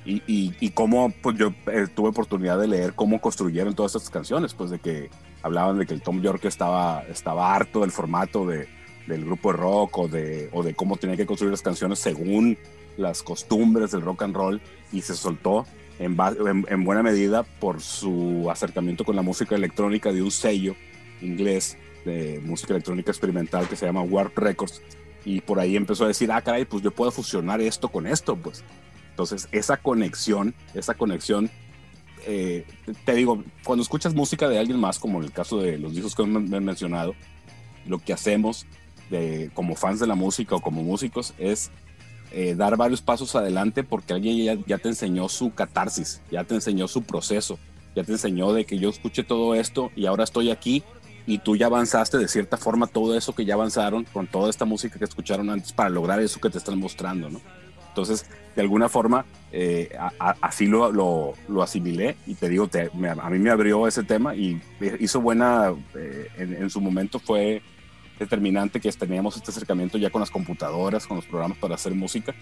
Y, 0.06 0.22
y, 0.26 0.55
y 0.59 0.70
cómo 0.70 1.12
pues 1.22 1.36
yo 1.36 1.52
eh, 1.66 1.86
tuve 1.94 2.09
oportunidad 2.09 2.59
de 2.59 2.66
leer 2.66 2.94
cómo 2.94 3.20
construyeron 3.20 3.74
todas 3.74 3.94
estas 3.94 4.09
canciones, 4.09 4.55
pues 4.55 4.70
de 4.70 4.78
que 4.78 5.10
hablaban 5.43 5.78
de 5.78 5.85
que 5.85 5.93
el 5.93 6.01
Tom 6.01 6.22
York 6.22 6.47
estaba, 6.47 7.02
estaba 7.10 7.55
harto 7.55 7.80
del 7.80 7.90
formato 7.90 8.47
de, 8.47 8.68
del 9.06 9.26
grupo 9.26 9.52
de 9.52 9.59
rock 9.59 9.98
o 9.98 10.09
de, 10.09 10.48
o 10.55 10.62
de 10.62 10.74
cómo 10.74 10.97
tenía 10.97 11.18
que 11.18 11.26
construir 11.26 11.51
las 11.51 11.60
canciones 11.60 11.98
según 11.98 12.56
las 12.97 13.22
costumbres 13.22 13.90
del 13.90 14.01
rock 14.01 14.22
and 14.22 14.35
roll 14.35 14.62
y 14.93 15.02
se 15.02 15.14
soltó 15.14 15.66
en, 15.98 16.84
buena 16.84 17.02
medida 17.02 17.42
por 17.42 17.80
su 17.80 18.48
acercamiento 18.50 19.04
con 19.04 19.16
la 19.16 19.22
música 19.22 19.54
electrónica 19.54 20.12
de 20.12 20.22
un 20.22 20.30
sello 20.30 20.76
inglés 21.20 21.76
de 22.04 22.40
música 22.44 22.74
electrónica 22.74 23.10
experimental 23.10 23.68
que 23.68 23.76
se 23.76 23.86
llama 23.86 24.02
Warp 24.02 24.36
Records. 24.38 24.80
Y 25.24 25.40
por 25.40 25.58
ahí 25.58 25.76
empezó 25.76 26.04
a 26.04 26.08
decir, 26.08 26.30
ah, 26.30 26.40
caray, 26.40 26.64
pues 26.64 26.82
yo 26.82 26.90
puedo 26.90 27.10
fusionar 27.10 27.60
esto 27.60 27.88
con 27.88 28.06
esto, 28.06 28.36
pues. 28.36 28.62
Entonces, 29.10 29.48
esa 29.50 29.76
conexión, 29.76 30.54
esa 30.74 30.94
conexión, 30.94 31.50
eh, 32.24 32.64
te 33.04 33.14
digo, 33.14 33.42
cuando 33.64 33.82
escuchas 33.82 34.14
música 34.14 34.48
de 34.48 34.58
alguien 34.58 34.78
más, 34.78 34.98
como 34.98 35.18
en 35.18 35.24
el 35.24 35.32
caso 35.32 35.58
de 35.58 35.76
los 35.76 35.94
discos 35.94 36.14
que 36.14 36.24
me 36.24 36.56
han 36.56 36.64
mencionado, 36.64 37.14
lo 37.86 37.98
que 37.98 38.12
hacemos 38.12 38.66
de, 39.10 39.50
como 39.54 39.74
fans 39.74 39.98
de 39.98 40.06
la 40.06 40.14
música 40.14 40.54
o 40.54 40.60
como 40.60 40.82
músicos 40.82 41.34
es 41.38 41.70
eh, 42.32 42.55
dar 42.55 42.76
varios 42.76 43.02
pasos 43.02 43.34
adelante 43.34 43.84
porque 43.84 44.12
alguien 44.12 44.64
ya, 44.66 44.78
te 44.78 44.88
enseñó 44.88 45.28
su 45.28 45.52
catarsis, 45.55 46.20
ya 46.30 46.44
te 46.44 46.55
enseñó 46.55 46.88
su 46.88 47.02
proceso, 47.02 47.59
ya 47.94 48.05
te 48.05 48.12
enseñó 48.12 48.52
de 48.52 48.64
que 48.64 48.78
yo 48.78 48.90
escuché 48.90 49.24
todo 49.24 49.55
esto 49.55 49.90
y 49.96 50.06
ahora 50.06 50.24
estoy 50.24 50.50
aquí 50.50 50.82
y 51.26 51.38
tú 51.38 51.56
ya 51.56 51.66
avanzaste 51.66 52.18
de 52.18 52.28
cierta 52.28 52.56
forma 52.56 52.86
todo 52.86 53.16
eso 53.16 53.34
que 53.34 53.44
ya 53.44 53.55
avanzaron 53.55 54.05
con 54.05 54.26
toda 54.26 54.50
esta 54.50 54.64
música 54.64 54.98
que 54.98 55.05
escucharon 55.05 55.50
antes 55.50 55.72
para 55.72 55.90
lograr 55.90 56.20
eso 56.20 56.40
que 56.40 56.50
te 56.50 56.59
están 56.59 56.78
mostrando, 56.78 57.28
¿no? 57.28 57.40
Entonces, 57.98 58.26
de 58.55 58.62
alguna 58.62 58.88
forma, 58.88 59.26
eh, 59.50 59.90
así 60.40 60.66
lo, 60.66 60.92
lo, 60.92 61.62
asimilé 61.62 62.16
y 62.26 62.34
te 62.34 62.48
digo, 62.48 62.68
a 63.20 63.30
mí 63.30 63.38
me 63.40 63.50
abrió 63.50 63.88
ese 63.88 64.05
tema 64.05 64.36
y 64.36 64.60
hizo 65.00 65.20
buena, 65.20 65.74
eh, 65.96 66.28
en, 66.38 66.70
su 66.70 66.80
momento 66.80 67.18
fue 67.18 67.60
determinante 68.19 68.81
que 68.81 68.90
teníamos 68.93 69.36
este 69.36 69.51
acercamiento 69.51 69.99
ya 69.99 70.11
con 70.11 70.20
las 70.20 70.31
computadoras, 70.31 71.07
con 71.07 71.16
los 71.16 71.27
programas 71.27 71.59
para 71.59 71.74
hacer 71.74 71.95
música. 71.95 72.35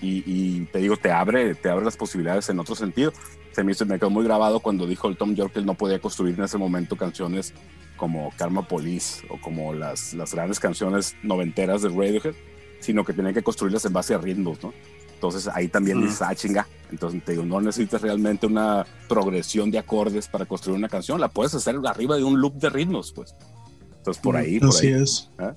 Y, 0.00 0.60
te 0.66 0.78
digo, 0.78 0.96
te 0.96 1.10
abre, 1.10 1.56
te 1.56 1.68
abre 1.68 1.84
las 1.84 1.96
posibilidades 1.96 2.48
en 2.48 2.60
otro 2.60 2.76
sentido. 2.76 3.12
Se 3.50 3.64
me, 3.64 3.72
me 3.86 3.98
quedó 3.98 4.10
muy 4.10 4.22
grabado 4.22 4.60
cuando 4.60 4.86
dijo 4.86 5.08
el 5.08 5.16
Tom 5.16 5.34
York 5.34 5.52
que 5.52 5.58
él 5.58 5.66
no 5.66 5.74
podía 5.74 5.98
construir 5.98 6.36
en 6.36 6.44
ese 6.44 6.56
momento 6.56 6.94
canciones 6.96 7.52
como 7.96 8.32
Karma 8.36 8.66
Police 8.68 9.26
o 9.28 9.40
como 9.40 9.74
las, 9.74 10.14
las 10.14 10.32
grandes 10.32 10.60
canciones 10.60 11.16
noventeras 11.24 11.82
de 11.82 11.88
Radiohead, 11.88 12.34
sino 12.78 13.04
que 13.04 13.12
tenía 13.12 13.32
que 13.32 13.42
construirlas 13.42 13.84
en 13.86 13.92
base 13.92 14.14
a 14.14 14.18
ritmos, 14.18 14.62
¿no? 14.62 14.72
Entonces 15.18 15.48
ahí 15.52 15.66
también 15.66 16.00
dices, 16.00 16.22
ah, 16.22 16.32
chinga. 16.32 16.68
Entonces 16.92 17.24
te 17.24 17.32
digo, 17.32 17.44
no 17.44 17.60
necesitas 17.60 18.00
realmente 18.00 18.46
una 18.46 18.86
progresión 19.08 19.68
de 19.72 19.78
acordes 19.78 20.28
para 20.28 20.46
construir 20.46 20.78
una 20.78 20.88
canción, 20.88 21.20
la 21.20 21.26
puedes 21.26 21.52
hacer 21.54 21.74
arriba 21.84 22.16
de 22.16 22.22
un 22.22 22.40
loop 22.40 22.54
de 22.54 22.70
ritmos, 22.70 23.12
pues. 23.12 23.34
Entonces, 24.10 24.22
por 24.22 24.36
ahí. 24.36 24.58
Por 24.60 24.68
Así 24.70 24.88
ahí. 24.88 25.02
es. 25.02 25.28
¿Eh? 25.38 25.52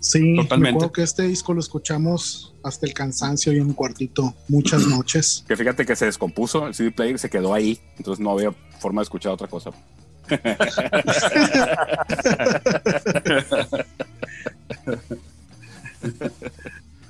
Sí, 0.00 0.36
Totalmente. 0.36 0.90
que 0.92 1.02
este 1.02 1.24
disco 1.24 1.52
lo 1.52 1.60
escuchamos 1.60 2.54
hasta 2.62 2.86
el 2.86 2.94
cansancio 2.94 3.52
y 3.52 3.60
un 3.60 3.74
cuartito 3.74 4.34
muchas 4.48 4.86
noches. 4.86 5.44
Que 5.46 5.56
fíjate 5.56 5.84
que 5.84 5.96
se 5.96 6.06
descompuso 6.06 6.66
el 6.66 6.74
CD 6.74 6.90
player, 6.92 7.18
se 7.18 7.28
quedó 7.28 7.52
ahí, 7.52 7.80
entonces 7.96 8.22
no 8.22 8.30
había 8.30 8.52
forma 8.78 9.00
de 9.00 9.04
escuchar 9.04 9.32
otra 9.32 9.48
cosa. 9.48 9.70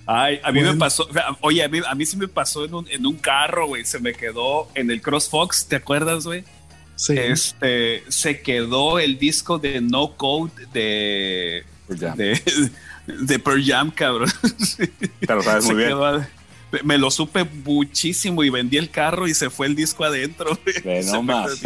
Ay, 0.07 0.41
a 0.43 0.51
mí 0.53 0.63
me 0.63 0.75
pasó, 0.75 1.07
oye, 1.43 1.63
a 1.63 1.69
mí, 1.69 1.81
a 1.87 1.95
mí 1.95 2.07
sí 2.07 2.17
me 2.17 2.29
pasó 2.29 2.65
en 2.65 2.75
un, 2.75 2.89
en 2.89 3.05
un 3.05 3.17
carro, 3.19 3.67
güey, 3.67 3.85
se 3.85 3.99
me 3.99 4.15
quedó 4.15 4.69
en 4.75 4.91
el 4.91 5.03
CrossFox, 5.03 5.67
¿te 5.67 5.77
acuerdas, 5.77 6.25
güey? 6.25 6.45
Este, 7.09 8.03
se 8.09 8.41
quedó 8.41 8.99
el 8.99 9.19
disco 9.19 9.59
de 9.59 9.81
No 9.81 10.17
Code 10.17 10.67
de, 10.73 11.65
de, 11.89 12.41
de 13.07 13.39
Pearl 13.39 13.65
Jam, 13.65 13.91
cabrón. 13.91 14.31
Pero 15.21 15.43
sabes 15.43 15.65
muy 15.67 15.77
bien. 15.77 15.97
Me 16.85 16.99
lo 16.99 17.11
supe 17.11 17.45
muchísimo 17.45 18.45
y 18.45 18.51
vendí 18.51 18.77
el 18.77 18.91
carro 18.91 19.27
y 19.27 19.35
se 19.35 19.51
fue 19.51 19.67
el 19.67 19.75
disco 19.75 20.05
adentro. 20.05 20.59
no 21.07 21.23
más. 21.23 21.61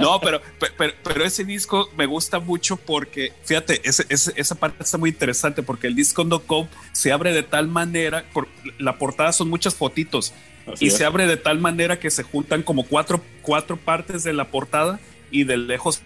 no, 0.00 0.20
pero, 0.20 0.40
pero, 0.76 1.24
ese 1.24 1.44
disco 1.44 1.90
me 1.96 2.06
gusta 2.06 2.40
mucho 2.40 2.76
porque, 2.76 3.32
fíjate, 3.44 3.82
esa 3.84 4.54
parte 4.54 4.82
está 4.82 4.98
muy 4.98 5.10
interesante 5.10 5.62
porque 5.62 5.86
el 5.86 5.94
disco 5.94 6.24
No 6.24 6.40
Code 6.40 6.68
se 6.92 7.12
abre 7.12 7.32
de 7.32 7.42
tal 7.42 7.68
manera, 7.68 8.24
por, 8.32 8.48
la 8.78 8.98
portada 8.98 9.32
son 9.32 9.48
muchas 9.50 9.74
fotitos 9.74 10.32
y 10.80 10.90
se 10.90 11.04
abre 11.04 11.26
de 11.26 11.36
tal 11.36 11.58
manera 11.58 11.98
que 11.98 12.10
se 12.10 12.22
juntan 12.22 12.62
como 12.62 12.84
cuatro, 12.84 13.22
cuatro 13.42 13.76
partes 13.76 14.24
de 14.24 14.32
la 14.32 14.48
portada 14.48 14.98
y 15.30 15.44
de 15.44 15.56
lejos 15.56 16.02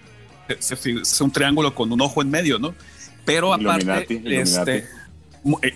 se, 0.59 0.75
es 0.75 1.21
un 1.21 1.31
triángulo 1.31 1.75
con 1.75 1.93
un 1.93 2.01
ojo 2.01 2.23
en 2.23 2.31
medio, 2.31 2.59
¿no? 2.59 2.75
Pero 3.25 3.53
aparte, 3.55 4.21
este, 4.25 4.87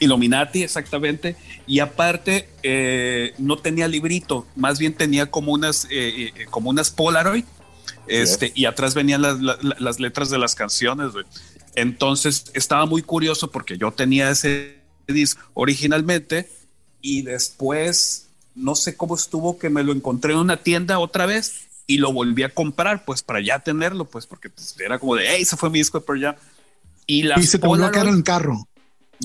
Illuminati, 0.00 0.62
exactamente, 0.62 1.36
y 1.66 1.80
aparte 1.80 2.48
eh, 2.62 3.34
no 3.38 3.56
tenía 3.56 3.88
librito, 3.88 4.46
más 4.56 4.78
bien 4.78 4.94
tenía 4.94 5.30
como 5.30 5.52
unas, 5.52 5.86
eh, 5.86 6.32
eh, 6.36 6.46
como 6.50 6.70
unas 6.70 6.90
Polaroid 6.90 7.44
Este, 8.06 8.52
y 8.54 8.66
atrás 8.66 8.94
venían 8.94 9.22
las, 9.22 9.40
las, 9.40 9.58
las 9.80 10.00
letras 10.00 10.28
de 10.28 10.38
las 10.38 10.54
canciones, 10.54 11.12
güey. 11.12 11.24
Entonces 11.74 12.50
estaba 12.54 12.86
muy 12.86 13.02
curioso 13.02 13.50
porque 13.50 13.78
yo 13.78 13.90
tenía 13.90 14.30
ese 14.30 14.76
disco 15.08 15.42
originalmente 15.54 16.48
y 17.00 17.22
después 17.22 18.28
no 18.54 18.74
sé 18.74 18.96
cómo 18.96 19.14
estuvo 19.14 19.58
que 19.58 19.70
me 19.70 19.82
lo 19.82 19.92
encontré 19.92 20.32
en 20.32 20.38
una 20.38 20.58
tienda 20.58 20.98
otra 20.98 21.26
vez 21.26 21.66
y 21.86 21.98
lo 21.98 22.12
volví 22.12 22.42
a 22.42 22.48
comprar 22.48 23.04
pues 23.04 23.22
para 23.22 23.40
ya 23.40 23.58
tenerlo 23.58 24.04
pues 24.04 24.26
porque 24.26 24.48
pues, 24.48 24.74
era 24.80 24.98
como 24.98 25.16
de 25.16 25.26
hey, 25.28 25.42
ese 25.42 25.56
fue 25.56 25.70
mi 25.70 25.80
disco 25.80 25.98
de 25.98 26.06
Pearl 26.06 26.20
Jam 26.20 26.36
y, 27.06 27.24
las 27.24 27.38
y 27.42 27.46
se 27.46 27.58
te 27.58 27.66
volvió 27.66 27.86
a 27.86 27.90
quedar 27.90 28.06
en 28.06 28.14
el 28.14 28.24
carro. 28.24 28.66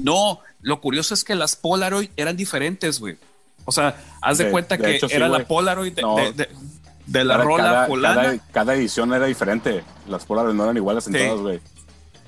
No, 0.03 0.39
lo 0.61 0.81
curioso 0.81 1.13
es 1.13 1.23
que 1.23 1.35
las 1.35 1.55
Polaroid 1.55 2.09
eran 2.17 2.35
diferentes, 2.37 2.99
güey. 2.99 3.17
O 3.65 3.71
sea, 3.71 3.95
haz 4.21 4.37
de, 4.39 4.45
De- 4.45 4.51
cuenta 4.51 4.77
de 4.77 4.83
que 4.83 4.95
hecho, 4.95 5.07
sí, 5.09 5.15
era 5.15 5.27
la. 5.29 5.45
Polaroid 5.45 5.93
de, 5.93 6.01
No. 6.01 6.17
la 7.23 7.37
rola 7.37 7.63
cada, 7.63 7.87
polana. 7.87 8.21
cada- 8.23 8.37
cada 8.51 8.75
edición 8.75 9.13
era 9.13 9.25
diferente. 9.25 9.83
Las 10.07 10.25
Polaroid 10.25 10.55
no 10.55 10.63
eran 10.63 10.77
iguales 10.77 11.05
en 11.07 11.13
Sí. 11.13 11.19
todas, 11.19 11.39
güey. 11.41 11.59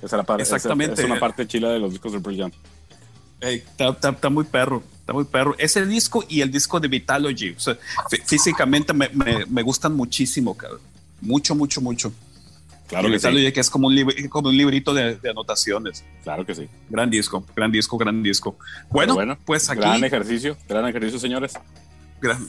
Esa 0.01 0.15
era 0.15 0.23
parte, 0.23 0.43
esa- 0.43 0.55
Exactamente. 0.55 1.01
Es 1.01 1.05
una 1.09 1.19
parte 1.19 1.47
chila 1.47 1.69
de 1.69 1.79
los 1.79 1.91
discos 1.91 2.11
de 2.13 2.19
Pearl 2.19 2.37
Jam. 2.37 2.51
Está, 3.39 3.87
está- 3.89 4.09
está 4.09 4.29
muy 4.29 4.43
perro, 4.43 4.83
está 4.99 5.13
muy 5.13 5.23
perro. 5.25 5.55
Ese 5.57 5.85
disco 5.87 6.23
y 6.29 6.41
el 6.41 6.51
disco 6.51 6.79
de 6.79 6.87
Vitalogy, 6.87 7.51
o 7.51 7.59
sea, 7.59 7.75
fí- 8.09 8.21
físicamente 8.23 8.93
me, 8.93 9.09
me- 9.09 9.45
me 9.47 9.61
gustan 9.63 9.95
muchísimo, 9.95 10.55
cabrón. 10.55 10.79
Mucho, 11.21 11.55
mucho, 11.55 11.81
mucho. 11.81 12.11
Claro 12.91 13.07
que 13.07 13.19
sí. 13.19 13.27
Vitalogy, 13.27 13.51
que 13.51 13.59
es 13.61 13.69
como 13.71 13.87
un, 13.87 13.95
libr- 13.95 14.29
como 14.29 14.49
un 14.49 14.55
librito 14.57 14.93
de, 14.93 15.15
de 15.15 15.29
anotaciones. 15.31 16.03
Claro 16.23 16.45
que 16.45 16.53
sí. 16.53 16.69
Gran 16.89 17.09
disco, 17.09 17.43
gran 17.55 17.71
disco, 17.71 17.97
gran 17.97 18.21
disco. 18.21 18.55
Bueno, 18.89 19.15
Pero 19.15 19.37
pues 19.45 19.67
aquí. 19.69 19.79
Gran 19.79 20.03
ejercicio, 20.03 20.55
gran 20.69 20.87
ejercicio, 20.87 21.17
señores. 21.19 21.53
Gran- 22.21 22.47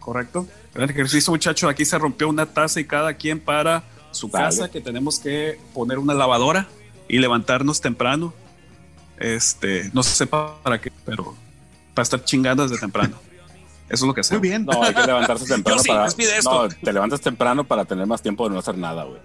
correcto. 0.00 0.46
Gran 0.74 0.90
ejercicio, 0.90 1.30
muchacho. 1.32 1.68
Aquí 1.68 1.84
se 1.84 1.96
rompió 1.98 2.28
una 2.28 2.44
taza 2.46 2.80
y 2.80 2.84
cada 2.84 3.14
quien 3.14 3.40
para 3.40 3.84
su 4.10 4.28
Dale. 4.28 4.44
casa, 4.44 4.70
que 4.70 4.80
tenemos 4.80 5.18
que 5.18 5.58
poner 5.72 5.98
una 5.98 6.12
lavadora 6.12 6.66
y 7.08 7.18
levantarnos 7.18 7.80
temprano. 7.80 8.34
Este, 9.18 9.90
no 9.92 10.02
sé 10.02 10.26
pa- 10.26 10.60
para 10.62 10.80
qué, 10.80 10.90
pero 11.06 11.34
para 11.94 12.02
estar 12.02 12.24
chingando 12.24 12.64
desde 12.66 12.80
temprano. 12.80 13.16
Eso 13.88 14.04
es 14.04 14.08
lo 14.08 14.14
que 14.14 14.20
Muy 14.20 14.22
hacemos. 14.22 14.40
bien. 14.42 14.64
No, 14.70 14.82
hay 14.82 14.94
que 14.94 15.02
levantarse 15.06 15.46
temprano 15.46 15.76
Yo 15.78 15.82
sí, 15.82 15.88
para. 15.88 16.06
No, 16.44 16.68
te 16.68 16.92
levantas 16.92 17.20
temprano 17.20 17.62
para 17.64 17.84
tener 17.84 18.06
más 18.06 18.22
tiempo 18.22 18.48
de 18.48 18.54
no 18.54 18.58
hacer 18.58 18.76
nada, 18.78 19.04
güey. 19.04 19.20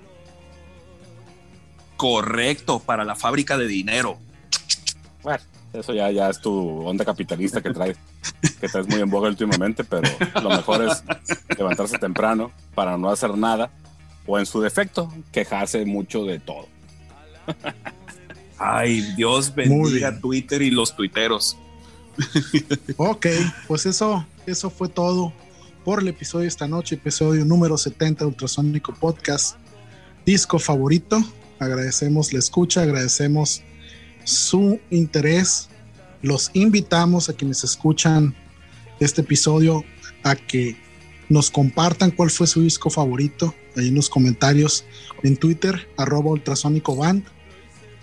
Correcto, 1.97 2.79
para 2.79 3.03
la 3.03 3.15
fábrica 3.15 3.57
de 3.57 3.67
dinero. 3.67 4.17
Bueno, 5.23 5.43
eso 5.73 5.93
ya, 5.93 6.09
ya 6.11 6.29
es 6.29 6.39
tu 6.39 6.87
onda 6.87 7.03
capitalista 7.03 7.61
que 7.61 7.71
traes, 7.71 7.97
que 8.61 8.69
traes 8.69 8.87
muy 8.87 9.01
en 9.01 9.09
boga 9.09 9.27
últimamente, 9.29 9.83
pero 9.83 10.07
lo 10.41 10.49
mejor 10.49 10.83
es 10.83 11.03
levantarse 11.57 11.97
temprano 11.97 12.51
para 12.73 12.97
no 12.97 13.09
hacer 13.09 13.35
nada, 13.35 13.69
o 14.25 14.39
en 14.39 14.45
su 14.45 14.61
defecto, 14.61 15.11
quejarse 15.31 15.85
mucho 15.85 16.23
de 16.23 16.39
todo. 16.39 16.67
Ay, 18.57 19.01
Dios 19.15 19.53
bendiga. 19.53 20.19
Twitter 20.19 20.61
y 20.61 20.71
los 20.71 20.95
tuiteros. 20.95 21.57
Ok, 22.97 23.27
pues 23.67 23.85
eso, 23.85 24.25
eso 24.45 24.69
fue 24.69 24.89
todo 24.89 25.33
por 25.83 26.01
el 26.01 26.07
episodio 26.07 26.41
de 26.41 26.49
esta 26.49 26.67
noche, 26.67 26.95
episodio 26.95 27.45
número 27.45 27.77
70 27.77 28.23
de 28.23 28.27
Ultrasónico 28.27 28.93
Podcast. 28.93 29.55
Disco 30.25 30.59
favorito. 30.59 31.23
Agradecemos 31.59 32.33
la 32.33 32.39
escucha, 32.39 32.81
agradecemos 32.81 33.63
su 34.23 34.79
interés. 34.89 35.69
Los 36.21 36.51
invitamos 36.53 37.29
a 37.29 37.33
quienes 37.33 37.63
escuchan 37.63 38.35
este 38.99 39.21
episodio 39.21 39.83
a 40.23 40.35
que 40.35 40.75
nos 41.29 41.51
compartan 41.51 42.11
cuál 42.11 42.29
fue 42.29 42.47
su 42.47 42.61
disco 42.61 42.89
favorito 42.89 43.53
ahí 43.75 43.89
en 43.89 43.95
los 43.95 44.09
comentarios 44.09 44.85
en 45.23 45.37
Twitter, 45.37 45.87
arroba 45.97 46.31
ultrasónico 46.31 46.95
band. 46.95 47.23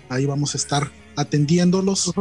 Ahí 0.09 0.26
vamos 0.26 0.55
a 0.55 0.59
estar 0.59 0.90
atendiéndolos. 1.16 2.12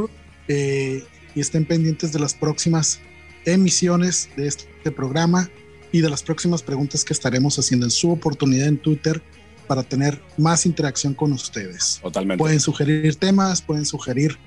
Eh, 0.47 1.03
y 1.35 1.41
estén 1.41 1.65
pendientes 1.65 2.11
de 2.11 2.19
las 2.19 2.33
próximas 2.33 2.99
emisiones 3.45 4.29
de 4.35 4.47
este 4.47 4.91
programa 4.91 5.49
y 5.91 6.01
de 6.01 6.09
las 6.09 6.23
próximas 6.23 6.61
preguntas 6.61 7.03
que 7.03 7.13
estaremos 7.13 7.57
haciendo 7.59 7.85
en 7.85 7.91
su 7.91 8.11
oportunidad 8.11 8.67
en 8.67 8.77
Twitter 8.77 9.21
para 9.67 9.83
tener 9.83 10.21
más 10.37 10.65
interacción 10.65 11.13
con 11.13 11.31
ustedes. 11.33 11.99
Totalmente. 12.01 12.39
Pueden 12.39 12.59
sugerir 12.59 13.15
temas, 13.15 13.61
pueden 13.61 13.85
sugerir 13.85 14.37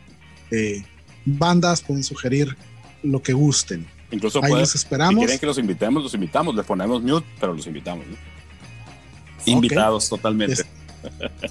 eh, 0.51 0.84
bandas, 1.24 1.80
pueden 1.82 2.05
sugerir 2.05 2.56
lo 3.02 3.22
que 3.22 3.32
gusten. 3.32 3.86
Incluso 4.10 4.43
Ahí 4.44 4.52
los 4.52 4.70
si 4.70 4.78
esperamos. 4.78 5.16
quieren 5.18 5.38
que 5.38 5.47
los 5.47 5.59
invitemos, 5.59 6.02
los 6.02 6.14
invitamos, 6.14 6.55
les 6.55 6.64
ponemos 6.64 7.02
mute, 7.02 7.26
pero 7.40 7.55
los 7.55 7.66
invitamos. 7.66 8.06
¿no? 8.06 8.16
Invitados 9.47 10.09
totalmente. 10.09 10.52
Es- 10.55 10.66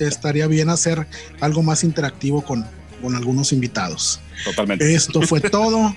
Estaría 0.01 0.47
bien 0.47 0.69
hacer 0.69 1.07
algo 1.39 1.63
más 1.63 1.83
interactivo 1.85 2.41
con, 2.43 2.65
con 3.01 3.15
algunos 3.15 3.53
invitados. 3.53 4.19
Totalmente. 4.43 4.93
Esto 4.93 5.21
fue 5.21 5.39
todo. 5.49 5.95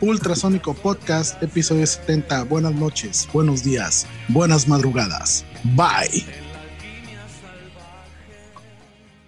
Ultrasónico 0.00 0.72
Podcast, 0.74 1.40
episodio 1.42 1.86
70. 1.86 2.44
Buenas 2.44 2.72
noches, 2.74 3.28
buenos 3.34 3.62
días, 3.62 4.06
buenas 4.28 4.66
madrugadas. 4.66 5.44
Bye. 5.62 6.49